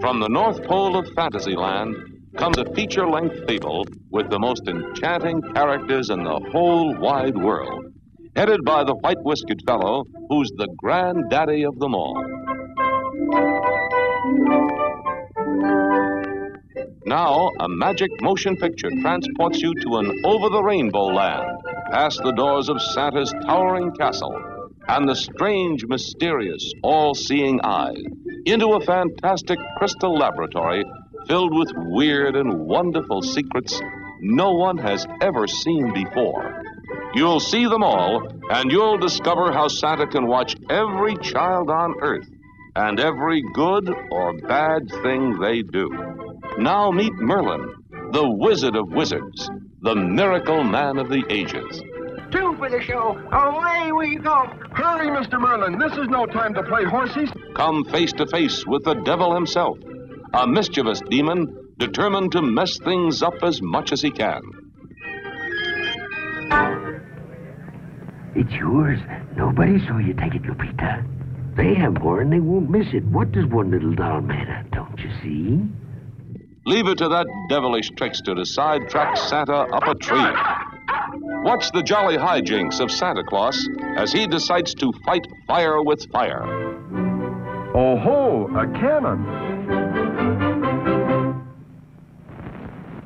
From 0.00 0.18
the 0.18 0.28
North 0.28 0.64
Pole 0.64 0.96
of 0.96 1.06
Fantasyland 1.14 1.94
comes 2.38 2.56
a 2.56 2.64
feature 2.74 3.06
length 3.06 3.46
fable 3.46 3.86
with 4.10 4.30
the 4.30 4.38
most 4.38 4.66
enchanting 4.66 5.42
characters 5.54 6.08
in 6.08 6.24
the 6.24 6.40
whole 6.52 6.94
wide 6.96 7.36
world. 7.36 7.84
headed 8.34 8.64
by 8.64 8.84
the 8.84 8.94
white 8.94 9.22
whiskered 9.24 9.60
fellow 9.66 10.04
who's 10.28 10.50
the 10.56 10.68
granddaddy 10.76 11.64
of 11.64 11.78
them 11.80 11.94
all. 11.94 12.22
Now, 17.04 17.50
a 17.60 17.68
magic 17.68 18.10
motion 18.22 18.56
picture 18.56 18.90
transports 19.00 19.60
you 19.60 19.74
to 19.74 19.96
an 19.96 20.22
over 20.24 20.48
the 20.50 20.62
rainbow 20.62 21.06
land, 21.06 21.50
past 21.90 22.20
the 22.22 22.32
doors 22.32 22.68
of 22.68 22.80
Santa's 22.80 23.34
towering 23.44 23.90
castle 23.92 24.47
and 24.88 25.08
the 25.08 25.14
strange, 25.14 25.84
mysterious, 25.86 26.72
all 26.82 27.14
seeing 27.14 27.60
eye, 27.62 27.94
into 28.46 28.72
a 28.72 28.80
fantastic 28.80 29.58
crystal 29.76 30.16
laboratory 30.16 30.84
filled 31.26 31.54
with 31.54 31.70
weird 31.76 32.34
and 32.36 32.66
wonderful 32.66 33.20
secrets 33.20 33.80
no 34.20 34.52
one 34.52 34.78
has 34.78 35.06
ever 35.20 35.46
seen 35.46 35.92
before. 35.92 36.62
You'll 37.14 37.40
see 37.40 37.66
them 37.66 37.82
all, 37.82 38.26
and 38.50 38.70
you'll 38.70 38.98
discover 38.98 39.52
how 39.52 39.68
Santa 39.68 40.06
can 40.06 40.26
watch 40.26 40.56
every 40.68 41.16
child 41.18 41.70
on 41.70 41.94
earth 42.00 42.28
and 42.74 42.98
every 42.98 43.42
good 43.54 43.90
or 44.10 44.38
bad 44.38 44.88
thing 45.02 45.38
they 45.38 45.62
do. 45.62 45.88
Now 46.58 46.90
meet 46.90 47.12
Merlin, 47.14 47.74
the 48.12 48.28
Wizard 48.28 48.76
of 48.76 48.90
Wizards, 48.90 49.50
the 49.80 49.94
miracle 49.94 50.64
man 50.64 50.98
of 50.98 51.08
the 51.08 51.24
ages. 51.28 51.82
Two 52.30 52.54
for 52.58 52.68
the 52.68 52.82
show. 52.82 53.16
Away 53.32 53.92
we 53.92 54.16
go. 54.16 54.46
Hurry, 54.72 55.08
Mr. 55.08 55.40
Merlin. 55.40 55.78
This 55.78 55.92
is 55.92 56.08
no 56.08 56.26
time 56.26 56.52
to 56.54 56.62
play 56.62 56.84
horses. 56.84 57.30
Come 57.54 57.84
face 57.84 58.12
to 58.14 58.26
face 58.26 58.66
with 58.66 58.84
the 58.84 58.94
devil 58.94 59.34
himself, 59.34 59.78
a 60.34 60.46
mischievous 60.46 61.00
demon 61.08 61.46
determined 61.78 62.32
to 62.32 62.42
mess 62.42 62.78
things 62.84 63.22
up 63.22 63.34
as 63.42 63.62
much 63.62 63.92
as 63.92 64.02
he 64.02 64.10
can. 64.10 64.42
It's 68.34 68.52
yours. 68.52 68.98
Nobody 69.36 69.78
saw 69.86 69.98
you 69.98 70.14
take 70.14 70.34
it, 70.34 70.42
Lupita. 70.42 71.04
They 71.56 71.74
have 71.74 72.00
more 72.00 72.20
and 72.20 72.32
they 72.32 72.40
won't 72.40 72.70
miss 72.70 72.86
it. 72.92 73.04
What 73.06 73.32
does 73.32 73.46
one 73.46 73.70
little 73.70 73.94
doll 73.94 74.20
matter, 74.20 74.64
don't 74.72 74.98
you 75.00 75.10
see? 75.22 75.60
Leave 76.66 76.86
it 76.86 76.98
to 76.98 77.08
that 77.08 77.26
devilish 77.48 77.90
trickster 77.96 78.34
to 78.34 78.44
sidetrack 78.44 79.16
Santa 79.16 79.54
up 79.54 79.88
a 79.88 79.94
tree. 79.94 80.67
Watch 81.42 81.70
the 81.72 81.82
jolly 81.82 82.16
hijinks 82.16 82.80
of 82.80 82.90
Santa 82.90 83.22
Claus 83.24 83.68
as 83.96 84.12
he 84.12 84.26
decides 84.26 84.74
to 84.74 84.92
fight 85.04 85.26
fire 85.46 85.82
with 85.82 86.04
fire. 86.10 86.44
Oh 87.74 87.96
ho, 87.96 88.48
a 88.56 88.66
cannon. 88.78 89.24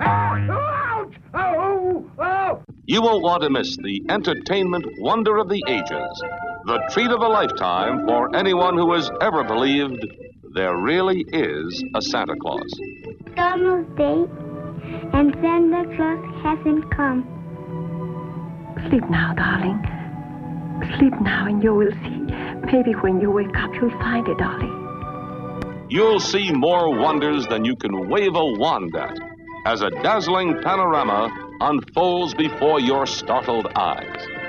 Ouch! 0.00 1.14
Oh! 1.34 2.10
Oh! 2.18 2.62
You 2.86 3.02
won't 3.02 3.22
want 3.22 3.42
to 3.42 3.50
miss 3.50 3.76
the 3.76 4.02
entertainment 4.08 4.86
wonder 4.98 5.36
of 5.36 5.48
the 5.48 5.62
ages, 5.68 6.22
the 6.64 6.82
treat 6.90 7.10
of 7.10 7.20
a 7.20 7.28
lifetime 7.28 8.06
for 8.06 8.34
anyone 8.34 8.76
who 8.76 8.92
has 8.94 9.10
ever 9.20 9.44
believed 9.44 10.06
there 10.54 10.76
really 10.76 11.24
is 11.28 11.84
a 11.94 12.02
Santa 12.02 12.34
Claus. 12.40 12.70
It's 12.80 13.38
almost 13.38 13.94
day, 13.96 14.26
and 15.12 15.34
Santa 15.40 15.84
Claus 15.96 16.42
hasn't 16.42 16.90
come. 16.90 17.41
Sleep 18.88 19.08
now, 19.10 19.32
darling. 19.34 19.78
Sleep 20.98 21.14
now, 21.20 21.46
and 21.46 21.62
you 21.62 21.74
will 21.74 21.92
see. 22.02 22.18
Maybe 22.72 22.92
when 22.92 23.20
you 23.20 23.30
wake 23.30 23.56
up, 23.56 23.74
you'll 23.74 23.90
find 23.90 24.26
it, 24.26 24.38
darling. 24.38 25.86
You'll 25.88 26.20
see 26.20 26.50
more 26.52 26.94
wonders 26.94 27.46
than 27.46 27.64
you 27.64 27.76
can 27.76 28.08
wave 28.08 28.34
a 28.34 28.44
wand 28.44 28.96
at 28.96 29.18
as 29.64 29.82
a 29.82 29.90
dazzling 29.90 30.60
panorama 30.62 31.28
unfolds 31.60 32.34
before 32.34 32.80
your 32.80 33.06
startled 33.06 33.68
eyes. 33.76 34.41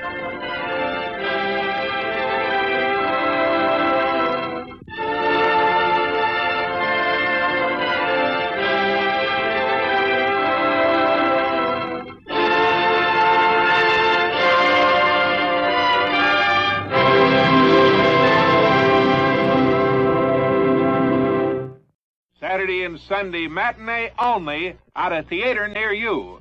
And 22.84 23.00
Sunday 23.00 23.46
matinee 23.46 24.10
only 24.18 24.76
at 24.94 25.10
a 25.10 25.22
theater 25.22 25.68
near 25.68 25.94
you. 25.94 26.38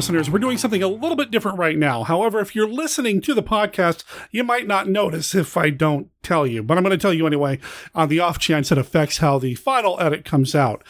Listeners, 0.00 0.30
we're 0.30 0.38
doing 0.38 0.56
something 0.56 0.82
a 0.82 0.88
little 0.88 1.14
bit 1.14 1.30
different 1.30 1.58
right 1.58 1.76
now. 1.76 2.04
However, 2.04 2.40
if 2.40 2.54
you're 2.54 2.66
listening 2.66 3.20
to 3.20 3.34
the 3.34 3.42
podcast, 3.42 4.02
you 4.30 4.42
might 4.42 4.66
not 4.66 4.88
notice 4.88 5.34
if 5.34 5.58
I 5.58 5.68
don't 5.68 6.08
tell 6.22 6.46
you, 6.46 6.62
but 6.62 6.78
I'm 6.78 6.82
going 6.82 6.98
to 6.98 7.02
tell 7.02 7.12
you 7.12 7.26
anyway 7.26 7.58
on 7.94 8.08
the 8.08 8.18
off 8.18 8.38
chance 8.38 8.72
it 8.72 8.78
affects 8.78 9.18
how 9.18 9.38
the 9.38 9.54
final 9.56 10.00
edit 10.00 10.24
comes 10.24 10.54
out. 10.54 10.82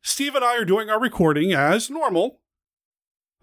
Steve 0.00 0.34
and 0.34 0.42
I 0.42 0.56
are 0.56 0.64
doing 0.64 0.88
our 0.88 0.98
recording 0.98 1.52
as 1.52 1.90
normal, 1.90 2.40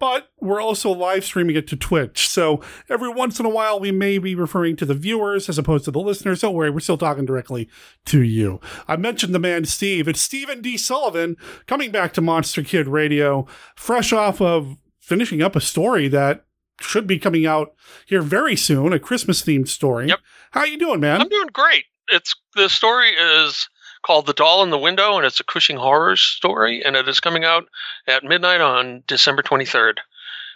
but 0.00 0.30
we're 0.40 0.60
also 0.60 0.90
live 0.90 1.24
streaming 1.24 1.54
it 1.54 1.68
to 1.68 1.76
Twitch. 1.76 2.26
So 2.28 2.60
every 2.90 3.08
once 3.08 3.38
in 3.38 3.46
a 3.46 3.50
while, 3.50 3.78
we 3.78 3.92
may 3.92 4.18
be 4.18 4.34
referring 4.34 4.74
to 4.78 4.84
the 4.84 4.94
viewers 4.94 5.48
as 5.48 5.58
opposed 5.58 5.84
to 5.84 5.92
the 5.92 6.00
listeners. 6.00 6.40
Don't 6.40 6.54
worry, 6.54 6.70
we're 6.70 6.80
still 6.80 6.98
talking 6.98 7.24
directly 7.24 7.68
to 8.06 8.20
you. 8.20 8.60
I 8.88 8.96
mentioned 8.96 9.32
the 9.32 9.38
man 9.38 9.64
Steve. 9.64 10.08
It's 10.08 10.20
Stephen 10.20 10.60
D. 10.60 10.76
Sullivan 10.76 11.36
coming 11.68 11.92
back 11.92 12.12
to 12.14 12.20
Monster 12.20 12.64
Kid 12.64 12.88
Radio, 12.88 13.46
fresh 13.76 14.12
off 14.12 14.40
of 14.40 14.76
finishing 15.04 15.42
up 15.42 15.54
a 15.54 15.60
story 15.60 16.08
that 16.08 16.46
should 16.80 17.06
be 17.06 17.18
coming 17.18 17.46
out 17.46 17.74
here 18.06 18.22
very 18.22 18.56
soon, 18.56 18.92
a 18.92 18.98
Christmas 18.98 19.42
themed 19.42 19.68
story. 19.68 20.08
Yep. 20.08 20.20
How 20.52 20.60
are 20.60 20.66
you 20.66 20.78
doing, 20.78 21.00
man? 21.00 21.20
I'm 21.20 21.28
doing 21.28 21.48
great. 21.52 21.84
It's 22.08 22.34
the 22.54 22.68
story 22.68 23.10
is 23.10 23.68
called 24.04 24.26
The 24.26 24.32
Doll 24.32 24.62
in 24.62 24.70
the 24.70 24.78
Window, 24.78 25.16
and 25.16 25.26
it's 25.26 25.40
a 25.40 25.44
Cushing 25.44 25.76
horror 25.76 26.16
story, 26.16 26.82
and 26.84 26.96
it 26.96 27.08
is 27.08 27.20
coming 27.20 27.44
out 27.44 27.66
at 28.06 28.24
midnight 28.24 28.60
on 28.60 29.02
December 29.06 29.42
23rd. 29.42 29.98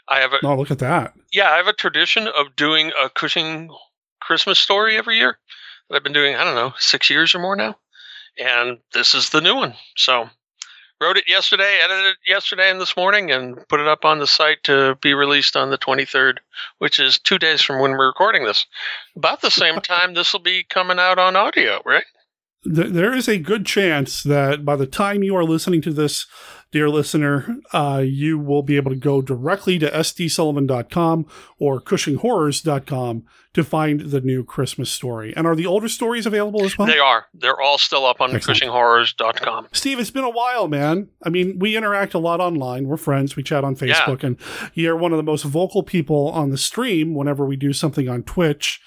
I 0.08 0.20
have 0.20 0.32
a 0.32 0.38
oh, 0.42 0.56
look 0.56 0.70
at 0.70 0.78
that. 0.78 1.14
Yeah, 1.32 1.50
I 1.50 1.56
have 1.58 1.66
a 1.66 1.72
tradition 1.74 2.26
of 2.26 2.56
doing 2.56 2.92
a 3.02 3.10
Cushing 3.10 3.70
Christmas 4.20 4.58
story 4.58 4.96
every 4.96 5.16
year 5.16 5.38
that 5.88 5.96
I've 5.96 6.02
been 6.02 6.12
doing. 6.12 6.34
I 6.34 6.44
don't 6.44 6.54
know, 6.54 6.72
six 6.78 7.10
years 7.10 7.34
or 7.34 7.38
more 7.38 7.56
now, 7.56 7.76
and 8.38 8.78
this 8.94 9.14
is 9.14 9.30
the 9.30 9.42
new 9.42 9.54
one. 9.54 9.74
So, 9.96 10.28
wrote 11.00 11.16
it 11.16 11.28
yesterday, 11.28 11.80
edited 11.82 12.12
it 12.12 12.16
yesterday 12.26 12.70
and 12.70 12.80
this 12.80 12.96
morning, 12.96 13.30
and 13.30 13.56
put 13.68 13.80
it 13.80 13.88
up 13.88 14.04
on 14.04 14.18
the 14.18 14.26
site 14.26 14.62
to 14.64 14.96
be 15.00 15.14
released 15.14 15.56
on 15.56 15.70
the 15.70 15.78
23rd, 15.78 16.38
which 16.78 16.98
is 16.98 17.18
two 17.18 17.38
days 17.38 17.62
from 17.62 17.80
when 17.80 17.92
we're 17.92 18.08
recording 18.08 18.44
this. 18.44 18.66
About 19.16 19.40
the 19.40 19.50
same 19.50 19.80
time, 19.80 20.14
this 20.14 20.32
will 20.32 20.40
be 20.40 20.64
coming 20.64 20.98
out 20.98 21.18
on 21.18 21.36
audio, 21.36 21.80
right? 21.84 22.04
there 22.64 23.14
is 23.14 23.28
a 23.28 23.38
good 23.38 23.64
chance 23.64 24.22
that 24.22 24.64
by 24.64 24.76
the 24.76 24.86
time 24.86 25.22
you 25.22 25.36
are 25.36 25.44
listening 25.44 25.80
to 25.82 25.92
this, 25.92 26.26
dear 26.72 26.90
listener, 26.90 27.56
uh, 27.72 28.02
you 28.04 28.38
will 28.38 28.62
be 28.62 28.76
able 28.76 28.90
to 28.90 28.96
go 28.96 29.22
directly 29.22 29.78
to 29.78 29.90
sdsullivan.com 29.90 31.26
or 31.58 31.80
cushinghorrors.com 31.80 33.24
to 33.58 33.64
find 33.64 34.00
the 34.00 34.20
new 34.20 34.44
Christmas 34.44 34.90
story. 34.90 35.34
And 35.36 35.46
are 35.46 35.54
the 35.54 35.66
older 35.66 35.88
stories 35.88 36.26
available 36.26 36.64
as 36.64 36.78
well? 36.78 36.86
They 36.88 36.98
are. 36.98 37.26
They're 37.34 37.60
all 37.60 37.76
still 37.78 38.06
up 38.06 38.20
on 38.20 38.34
Excellent. 38.34 38.60
cushinghorrors.com. 38.60 39.68
Steve, 39.72 39.98
it's 39.98 40.10
been 40.10 40.24
a 40.24 40.30
while, 40.30 40.68
man. 40.68 41.08
I 41.22 41.28
mean, 41.28 41.58
we 41.58 41.76
interact 41.76 42.14
a 42.14 42.18
lot 42.18 42.40
online. 42.40 42.86
We're 42.86 42.96
friends. 42.96 43.36
We 43.36 43.42
chat 43.42 43.64
on 43.64 43.76
Facebook. 43.76 44.22
Yeah. 44.22 44.28
And 44.28 44.40
you're 44.74 44.96
one 44.96 45.12
of 45.12 45.16
the 45.16 45.22
most 45.22 45.44
vocal 45.44 45.82
people 45.82 46.28
on 46.30 46.50
the 46.50 46.58
stream 46.58 47.14
whenever 47.14 47.44
we 47.44 47.56
do 47.56 47.72
something 47.72 48.08
on 48.08 48.22
Twitch 48.22 48.80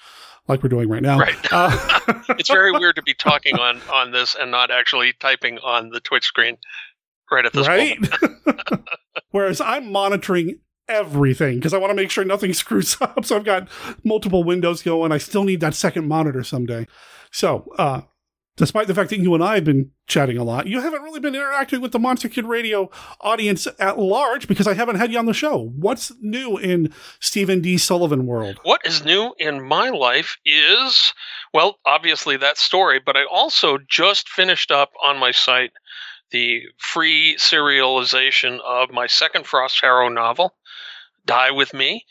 like 0.48 0.62
we're 0.62 0.68
doing 0.68 0.88
right 0.88 1.02
now. 1.02 1.18
Right. 1.18 1.36
Uh, 1.52 2.00
it's 2.30 2.50
very 2.50 2.72
weird 2.72 2.96
to 2.96 3.02
be 3.02 3.14
talking 3.14 3.56
on 3.58 3.80
on 3.92 4.10
this 4.10 4.34
and 4.34 4.50
not 4.50 4.70
actually 4.70 5.12
typing 5.20 5.58
on 5.58 5.90
the 5.90 6.00
Twitch 6.00 6.24
screen 6.24 6.58
right 7.30 7.46
at 7.46 7.52
this 7.52 7.66
point. 7.66 8.10
right? 8.10 8.46
moment. 8.46 8.88
Whereas 9.30 9.60
I'm 9.60 9.90
monitoring 9.90 10.58
everything 10.88 11.56
because 11.56 11.74
I 11.74 11.78
want 11.78 11.90
to 11.90 11.94
make 11.94 12.10
sure 12.10 12.24
nothing 12.24 12.52
screws 12.54 12.96
up. 13.00 13.24
So 13.24 13.36
I've 13.36 13.44
got 13.44 13.68
multiple 14.04 14.44
windows 14.44 14.82
going. 14.82 15.12
I 15.12 15.18
still 15.18 15.44
need 15.44 15.60
that 15.60 15.74
second 15.74 16.08
monitor 16.08 16.42
someday. 16.42 16.86
So 17.30 17.66
uh, 17.78 18.02
despite 18.56 18.86
the 18.86 18.94
fact 18.94 19.10
that 19.10 19.18
you 19.18 19.34
and 19.34 19.42
I 19.42 19.54
have 19.56 19.64
been 19.64 19.90
chatting 20.06 20.36
a 20.36 20.44
lot, 20.44 20.66
you 20.66 20.80
haven't 20.80 21.02
really 21.02 21.20
been 21.20 21.34
interacting 21.34 21.80
with 21.80 21.92
the 21.92 21.98
Monster 21.98 22.28
Kid 22.28 22.44
Radio 22.44 22.90
audience 23.20 23.66
at 23.78 23.98
large 23.98 24.46
because 24.46 24.66
I 24.66 24.74
haven't 24.74 24.96
had 24.96 25.12
you 25.12 25.18
on 25.18 25.26
the 25.26 25.34
show. 25.34 25.72
What's 25.76 26.12
new 26.20 26.58
in 26.58 26.92
Stephen 27.20 27.60
D. 27.60 27.78
Sullivan 27.78 28.26
world? 28.26 28.58
What 28.62 28.82
is 28.84 29.04
new 29.04 29.34
in 29.38 29.62
my 29.62 29.88
life 29.88 30.36
is, 30.44 31.14
well, 31.54 31.78
obviously 31.86 32.36
that 32.36 32.58
story, 32.58 33.00
but 33.04 33.16
I 33.16 33.24
also 33.24 33.78
just 33.88 34.28
finished 34.28 34.70
up 34.70 34.92
on 35.02 35.18
my 35.18 35.30
site 35.30 35.72
the 36.30 36.62
free 36.78 37.36
serialization 37.38 38.58
of 38.60 38.90
my 38.90 39.06
second 39.06 39.46
Frost 39.46 39.80
Harrow 39.82 40.08
novel, 40.08 40.54
Die 41.24 41.50
With 41.50 41.72
Me. 41.74 42.04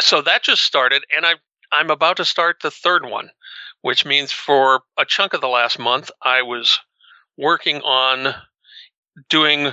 So 0.00 0.22
that 0.22 0.42
just 0.42 0.62
started, 0.62 1.04
and 1.16 1.26
I 1.26 1.34
I'm 1.70 1.90
about 1.90 2.16
to 2.16 2.24
start 2.24 2.58
the 2.62 2.70
third 2.70 3.04
one 3.04 3.30
which 3.82 4.04
means 4.04 4.32
for 4.32 4.82
a 4.96 5.04
chunk 5.04 5.34
of 5.34 5.40
the 5.40 5.48
last 5.48 5.78
month, 5.78 6.10
I 6.22 6.42
was 6.42 6.80
working 7.36 7.80
on 7.82 8.34
doing 9.28 9.72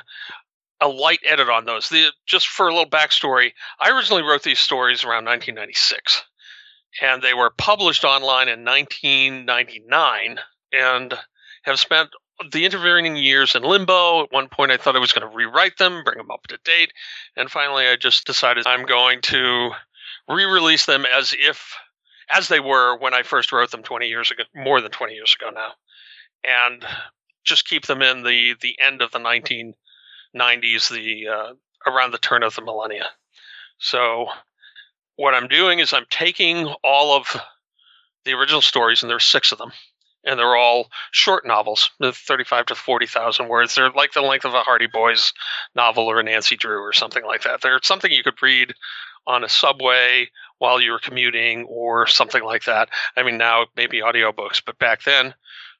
a 0.82 0.88
light 0.88 1.20
edit 1.26 1.50
on 1.50 1.66
those. 1.66 1.90
The, 1.90 2.12
just 2.28 2.48
for 2.48 2.68
a 2.68 2.74
little 2.74 2.90
backstory, 2.90 3.52
I 3.80 3.92
originally 3.92 4.24
wrote 4.24 4.44
these 4.44 4.60
stories 4.60 5.04
around 5.04 5.26
1996, 5.26 6.24
and 7.02 7.22
they 7.22 7.34
were 7.34 7.50
published 7.50 8.04
online 8.04 8.50
in 8.50 8.64
1999, 8.64 10.40
and 10.72 11.14
have 11.64 11.80
spent 11.80 12.10
the 12.52 12.66
intervening 12.66 13.16
years 13.16 13.56
in 13.56 13.64
limbo. 13.64 14.24
At 14.24 14.32
one 14.32 14.50
point, 14.50 14.72
I 14.72 14.78
thought 14.78 14.96
I 14.96 15.00
was 15.00 15.14
going 15.14 15.30
to 15.30 15.36
rewrite 15.36 15.78
them, 15.78 16.04
bring 16.04 16.18
them 16.18 16.32
up 16.32 16.48
to 16.48 16.58
date, 16.64 16.92
and 17.36 17.50
finally, 17.50 17.88
I 17.88 17.96
just 17.96 18.26
decided 18.26 18.68
I'm 18.68 18.86
going 18.86 19.22
to 19.24 19.72
re-release 20.28 20.86
them 20.86 21.06
as 21.06 21.34
if 21.38 21.76
as 22.30 22.48
they 22.48 22.60
were 22.60 22.98
when 22.98 23.14
I 23.14 23.22
first 23.22 23.52
wrote 23.52 23.72
them 23.72 23.84
20 23.84 24.08
years 24.08 24.32
ago, 24.32 24.44
more 24.56 24.82
than 24.82 24.92
20 24.92 25.14
years 25.14 25.36
ago 25.40 25.52
now, 25.52 25.74
and 26.44 26.84
just 27.44 27.68
keep 27.68 27.86
them 27.86 28.02
in 28.02 28.24
the 28.24 28.56
the 28.62 28.78
end 28.80 29.02
of 29.02 29.12
the 29.12 29.20
1990s, 29.20 30.90
the 30.90 31.28
uh, 31.28 31.54
around 31.88 32.12
the 32.12 32.18
turn 32.18 32.44
of 32.44 32.56
the 32.56 32.62
millennia. 32.62 33.08
So 33.78 34.28
what 35.16 35.34
I'm 35.34 35.48
doing 35.48 35.80
is 35.80 35.94
I'm 35.94 36.06
taking 36.10 36.74
all 36.84 37.16
of 37.16 37.36
the 38.26 38.34
original 38.34 38.62
stories, 38.62 39.04
and 39.04 39.10
there's 39.10 39.26
six 39.26 39.52
of 39.52 39.58
them, 39.58 39.72
and 40.26 40.40
they're 40.40 40.56
all 40.56 40.90
short 41.12 41.46
novels, 41.46 41.92
35 42.02 42.68
to 42.68 42.76
40,000 42.76 43.48
words. 43.48 43.76
They're 43.76 43.92
like 43.92 44.14
the 44.14 44.22
length 44.22 44.46
of 44.46 44.54
a 44.54 44.62
Hardy 44.62 44.88
Boys 44.88 45.34
novel 45.76 46.10
or 46.10 46.20
a 46.20 46.24
Nancy 46.24 46.56
Drew 46.56 46.82
or 46.82 46.94
something 46.94 47.24
like 47.26 47.44
that. 47.44 47.62
They're 47.62 47.80
something 47.84 48.12
you 48.12 48.24
could 48.24 48.42
read 48.42 48.74
on 49.28 49.44
a 49.44 49.50
subway 49.50 50.30
while 50.58 50.82
you 50.82 50.92
were 50.92 51.00
commuting 51.00 51.66
or 51.66 52.08
something 52.08 52.44
like 52.44 52.66
that. 52.66 52.90
I 53.16 53.24
mean, 53.24 53.38
now 53.38 53.66
maybe 53.76 54.02
audiobooks, 54.02 54.62
but 54.66 54.80
back 54.80 55.04
then, 55.04 55.34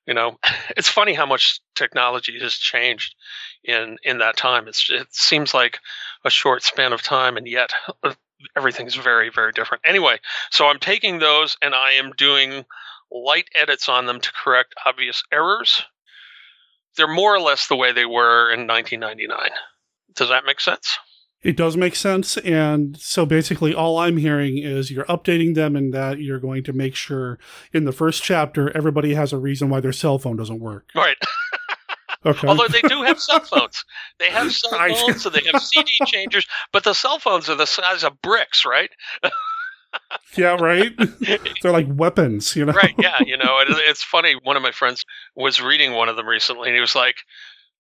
you 0.06 0.14
know, 0.14 0.38
it's 0.78 0.90
funny 0.90 1.14
how 1.14 1.26
much 1.26 1.60
technology 1.76 2.40
has 2.40 2.54
changed 2.54 3.16
in 3.64 3.98
in 4.04 4.20
that 4.20 4.38
time. 4.38 4.68
It's 4.68 4.90
it 4.90 5.08
seems 5.12 5.54
like 5.54 5.80
a 6.24 6.30
short 6.30 6.64
span 6.64 6.94
of 6.94 7.02
time, 7.02 7.38
and 7.38 7.48
yet 7.48 7.72
everything's 8.58 8.96
very 8.96 9.30
very 9.30 9.52
different. 9.52 9.84
Anyway, 9.86 10.20
so 10.52 10.68
I'm 10.68 10.80
taking 10.80 11.20
those 11.20 11.58
and 11.62 11.74
I 11.74 11.94
am 11.94 12.12
doing 12.18 12.66
light 13.12 13.48
edits 13.60 13.90
on 13.90 14.06
them 14.06 14.20
to 14.20 14.32
correct 14.44 14.74
obvious 14.86 15.24
errors. 15.32 15.84
They're 16.98 17.08
more 17.08 17.36
or 17.36 17.40
less 17.40 17.68
the 17.68 17.76
way 17.76 17.92
they 17.92 18.06
were 18.06 18.52
in 18.52 18.68
1999. 18.68 19.50
Does 20.16 20.30
that 20.30 20.46
make 20.46 20.60
sense? 20.60 20.98
it 21.46 21.56
does 21.56 21.78
make 21.78 21.96
sense. 21.96 22.38
And 22.38 22.98
so 22.98 23.24
basically, 23.26 23.74
all 23.74 24.00
I'm 24.00 24.18
hearing 24.18 24.58
is 24.58 24.90
you're 24.90 25.06
updating 25.06 25.54
them 25.54 25.76
and 25.76 25.94
that 25.94 26.20
you're 26.20 26.40
going 26.40 26.64
to 26.64 26.74
make 26.74 26.96
sure 26.96 27.38
in 27.72 27.86
the 27.86 27.92
first 27.92 28.24
chapter 28.24 28.76
everybody 28.76 29.14
has 29.14 29.32
a 29.32 29.38
reason 29.38 29.70
why 29.70 29.80
their 29.80 29.94
cell 29.94 30.18
phone 30.18 30.36
doesn't 30.36 30.60
work. 30.60 30.90
Right. 30.96 31.18
Okay. 32.26 32.48
Although 32.48 32.68
they 32.68 32.82
do 32.82 33.04
have 33.04 33.20
cell 33.20 33.40
phones. 33.42 33.86
They 34.18 34.32
have 34.32 34.52
cell 34.52 34.72
phones, 34.72 35.22
so 35.22 35.30
they 35.30 35.44
have 35.54 35.62
CD 35.62 35.92
changers, 36.08 36.48
but 36.72 36.84
the 36.84 36.96
cell 36.96 37.20
phones 37.20 37.50
are 37.50 37.56
the 37.56 37.68
size 37.68 38.04
of 38.04 38.20
bricks, 38.24 38.66
right? 38.66 38.90
yeah, 40.38 40.56
right. 40.56 40.92
They're 41.62 41.72
like 41.72 41.88
weapons, 41.90 42.56
you 42.56 42.66
know. 42.66 42.74
Right. 42.74 42.96
Yeah. 42.98 43.20
You 43.26 43.38
know, 43.38 43.60
it, 43.60 43.68
it's 43.70 44.04
funny. 44.04 44.36
One 44.44 44.58
of 44.58 44.64
my 44.64 44.72
friends 44.72 45.04
was 45.36 45.62
reading 45.62 45.94
one 45.94 46.10
of 46.10 46.16
them 46.16 46.28
recently, 46.28 46.70
and 46.70 46.76
he 46.76 46.82
was 46.82 46.96
like, 46.96 47.16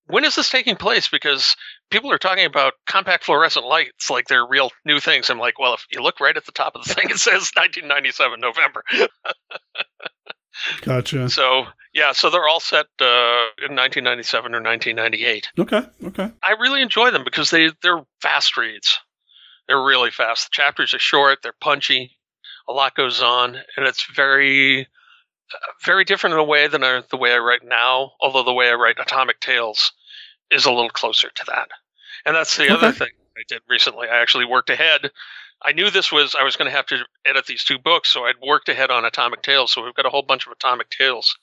when 0.07 0.25
is 0.25 0.35
this 0.35 0.51
taking 0.51 0.77
place? 0.77 1.09
Because 1.09 1.57
people 1.91 2.11
are 2.11 2.19
talking 2.19 2.45
about 2.45 2.75
compact 2.87 3.25
fluorescent 3.25 3.67
lights 3.67 4.11
like 4.11 4.27
they're 4.27 4.47
real 4.47 4.71
new 4.85 5.01
things. 5.01 5.31
I'm 5.31 5.39
like, 5.39 5.59
well, 5.59 5.75
if 5.75 5.87
you 5.91 6.03
look 6.03 6.21
right 6.21 6.37
at 6.37 6.47
the 6.47 6.53
top 6.53 6.75
of 6.75 6.85
the 6.85 6.95
thing, 6.95 7.11
it 7.11 7.19
says 7.19 7.53
1997 7.55 8.41
November. 8.41 8.83
gotcha. 10.83 11.29
So 11.29 11.67
yeah, 11.95 12.13
so 12.13 12.31
they're 12.31 12.49
all 12.49 12.61
set 12.61 12.87
uh, 13.01 13.47
in 13.59 13.77
1997 13.77 14.55
or 14.55 14.63
1998. 14.63 15.49
Okay. 15.59 15.83
Okay. 16.05 16.31
I 16.43 16.53
really 16.61 16.83
enjoy 16.83 17.11
them 17.11 17.25
because 17.25 17.51
they 17.51 17.71
they're 17.83 18.03
fast 18.21 18.57
reads. 18.57 18.99
They're 19.73 19.83
really 19.83 20.11
fast. 20.11 20.49
The 20.49 20.51
chapters 20.53 20.93
are 20.93 20.99
short. 20.99 21.39
They're 21.43 21.55
punchy. 21.59 22.19
A 22.69 22.75
lot 22.75 22.95
goes 22.95 23.23
on, 23.23 23.57
and 23.75 23.87
it's 23.87 24.07
very 24.15 24.87
very 25.83 26.05
different 26.05 26.35
in 26.35 26.41
a 26.41 26.45
way 26.45 26.69
than 26.69 26.85
I, 26.85 27.03
the 27.11 27.17
way 27.17 27.33
I 27.33 27.39
write 27.39 27.65
now. 27.65 28.13
Although 28.21 28.45
the 28.45 28.53
way 28.53 28.69
I 28.69 28.75
write 28.75 28.97
Atomic 29.01 29.41
Tales 29.41 29.93
is 30.51 30.67
a 30.67 30.71
little 30.71 30.91
closer 30.91 31.31
to 31.31 31.45
that. 31.47 31.69
And 32.27 32.37
that's 32.37 32.55
the 32.55 32.65
okay. 32.65 32.75
other 32.75 32.93
thing 32.93 33.09
I 33.35 33.45
did 33.49 33.63
recently. 33.67 34.09
I 34.09 34.21
actually 34.21 34.45
worked 34.45 34.69
ahead. 34.69 35.11
I 35.63 35.73
knew 35.73 35.89
this 35.89 36.13
was 36.13 36.37
I 36.39 36.45
was 36.45 36.57
going 36.57 36.71
to 36.71 36.77
have 36.77 36.87
to 36.87 36.99
edit 37.25 37.47
these 37.47 37.65
two 37.65 37.79
books, 37.79 38.13
so 38.13 38.25
I'd 38.25 38.47
worked 38.47 38.69
ahead 38.69 38.91
on 38.91 39.07
Atomic 39.07 39.41
Tales. 39.41 39.73
So 39.73 39.83
we've 39.83 39.95
got 39.95 40.05
a 40.05 40.11
whole 40.11 40.21
bunch 40.21 40.45
of 40.45 40.53
Atomic 40.53 40.91
Tales 40.91 41.35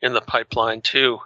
in 0.00 0.12
the 0.12 0.20
pipeline 0.20 0.80
too. 0.80 1.18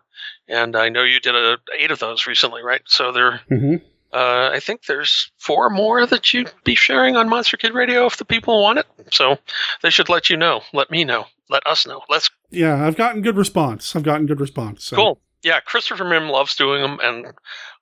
And 0.48 0.76
I 0.76 0.88
know 0.88 1.02
you 1.02 1.20
did 1.20 1.34
a, 1.34 1.58
eight 1.78 1.90
of 1.90 1.98
those 1.98 2.26
recently, 2.26 2.62
right? 2.62 2.80
So 2.86 3.12
they're 3.12 3.42
mm-hmm. 3.50 3.84
Uh, 4.12 4.50
I 4.52 4.60
think 4.60 4.86
there's 4.86 5.30
four 5.38 5.68
more 5.68 6.06
that 6.06 6.32
you'd 6.32 6.52
be 6.64 6.74
sharing 6.74 7.16
on 7.16 7.28
Monster 7.28 7.56
Kid 7.56 7.74
Radio 7.74 8.06
if 8.06 8.16
the 8.16 8.24
people 8.24 8.62
want 8.62 8.78
it. 8.78 8.86
So 9.10 9.38
they 9.82 9.90
should 9.90 10.08
let 10.08 10.30
you 10.30 10.36
know. 10.36 10.62
Let 10.72 10.90
me 10.90 11.04
know. 11.04 11.26
Let 11.50 11.66
us 11.66 11.86
know. 11.86 12.02
Let's 12.08 12.30
Yeah, 12.50 12.86
I've 12.86 12.96
gotten 12.96 13.22
good 13.22 13.36
response. 13.36 13.94
I've 13.94 14.02
gotten 14.02 14.26
good 14.26 14.40
response. 14.40 14.84
So. 14.84 14.96
Cool. 14.96 15.20
Yeah, 15.42 15.60
Christopher 15.60 16.04
Mihm 16.04 16.30
loves 16.30 16.56
doing 16.56 16.82
them, 16.82 16.98
and 17.02 17.26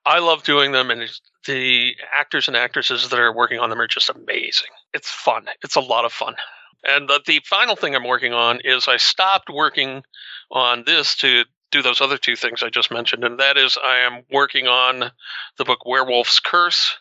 I 0.05 0.19
love 0.19 0.43
doing 0.43 0.73
them. 0.73 0.91
And 0.91 1.09
the 1.45 1.95
actors 2.17 2.47
and 2.47 2.55
actresses 2.55 3.09
that 3.09 3.19
are 3.19 3.33
working 3.33 3.59
on 3.59 3.69
them 3.69 3.81
are 3.81 3.87
just 3.87 4.09
amazing. 4.09 4.69
It's 4.93 5.09
fun. 5.09 5.45
It's 5.63 5.75
a 5.75 5.81
lot 5.81 6.05
of 6.05 6.13
fun. 6.13 6.35
And 6.83 7.09
the, 7.09 7.19
the 7.25 7.41
final 7.45 7.75
thing 7.75 7.95
I'm 7.95 8.05
working 8.05 8.33
on 8.33 8.61
is 8.63 8.87
I 8.87 8.97
stopped 8.97 9.49
working 9.49 10.03
on 10.51 10.83
this 10.85 11.15
to 11.17 11.45
do 11.71 11.81
those 11.81 12.01
other 12.01 12.17
two 12.17 12.35
things 12.35 12.63
I 12.63 12.69
just 12.69 12.91
mentioned, 12.91 13.23
and 13.23 13.39
that 13.39 13.57
is 13.57 13.77
I 13.83 13.99
am 13.99 14.23
working 14.31 14.67
on 14.67 15.11
the 15.57 15.65
book 15.65 15.85
Werewolf's 15.85 16.39
Curse, 16.39 16.97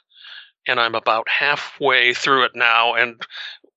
and 0.67 0.81
I'm 0.81 0.95
about 0.95 1.29
halfway 1.29 2.15
through 2.15 2.45
it 2.45 2.53
now. 2.55 2.95
And 2.95 3.21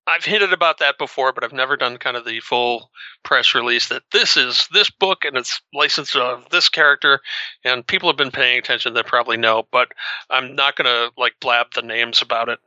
I've 0.06 0.24
hinted 0.24 0.52
about 0.52 0.78
that 0.78 0.98
before, 0.98 1.32
but 1.32 1.44
I've 1.44 1.52
never 1.52 1.76
done 1.76 1.98
kind 1.98 2.16
of 2.16 2.24
the 2.24 2.40
full 2.40 2.90
press 3.22 3.54
release 3.54 3.88
that 3.88 4.02
this 4.12 4.36
is 4.36 4.66
this 4.72 4.90
book 4.90 5.24
and 5.24 5.36
it's 5.36 5.60
licensed 5.72 6.16
of 6.16 6.48
this 6.50 6.68
character. 6.68 7.20
And 7.64 7.86
people 7.86 8.08
have 8.08 8.16
been 8.16 8.32
paying 8.32 8.58
attention 8.58 8.94
they 8.94 9.02
probably 9.04 9.36
know, 9.36 9.68
but 9.70 9.92
I'm 10.28 10.56
not 10.56 10.76
to 10.86 11.12
like 11.16 11.34
blab 11.40 11.68
the 11.74 11.82
names 11.82 12.22
about 12.22 12.48
it 12.48 12.58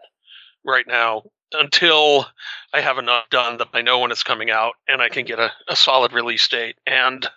right 0.64 0.86
now 0.88 1.24
until 1.54 2.26
I 2.74 2.82
have 2.82 2.98
enough 2.98 3.30
done 3.30 3.58
that 3.58 3.70
I 3.74 3.82
know 3.82 4.00
when 4.00 4.12
it's 4.12 4.24
coming 4.24 4.50
out 4.50 4.74
and 4.88 5.02
I 5.02 5.10
can 5.10 5.26
get 5.26 5.40
a, 5.40 5.52
a 5.68 5.76
solid 5.76 6.14
release 6.14 6.48
date. 6.48 6.76
And 6.86 7.28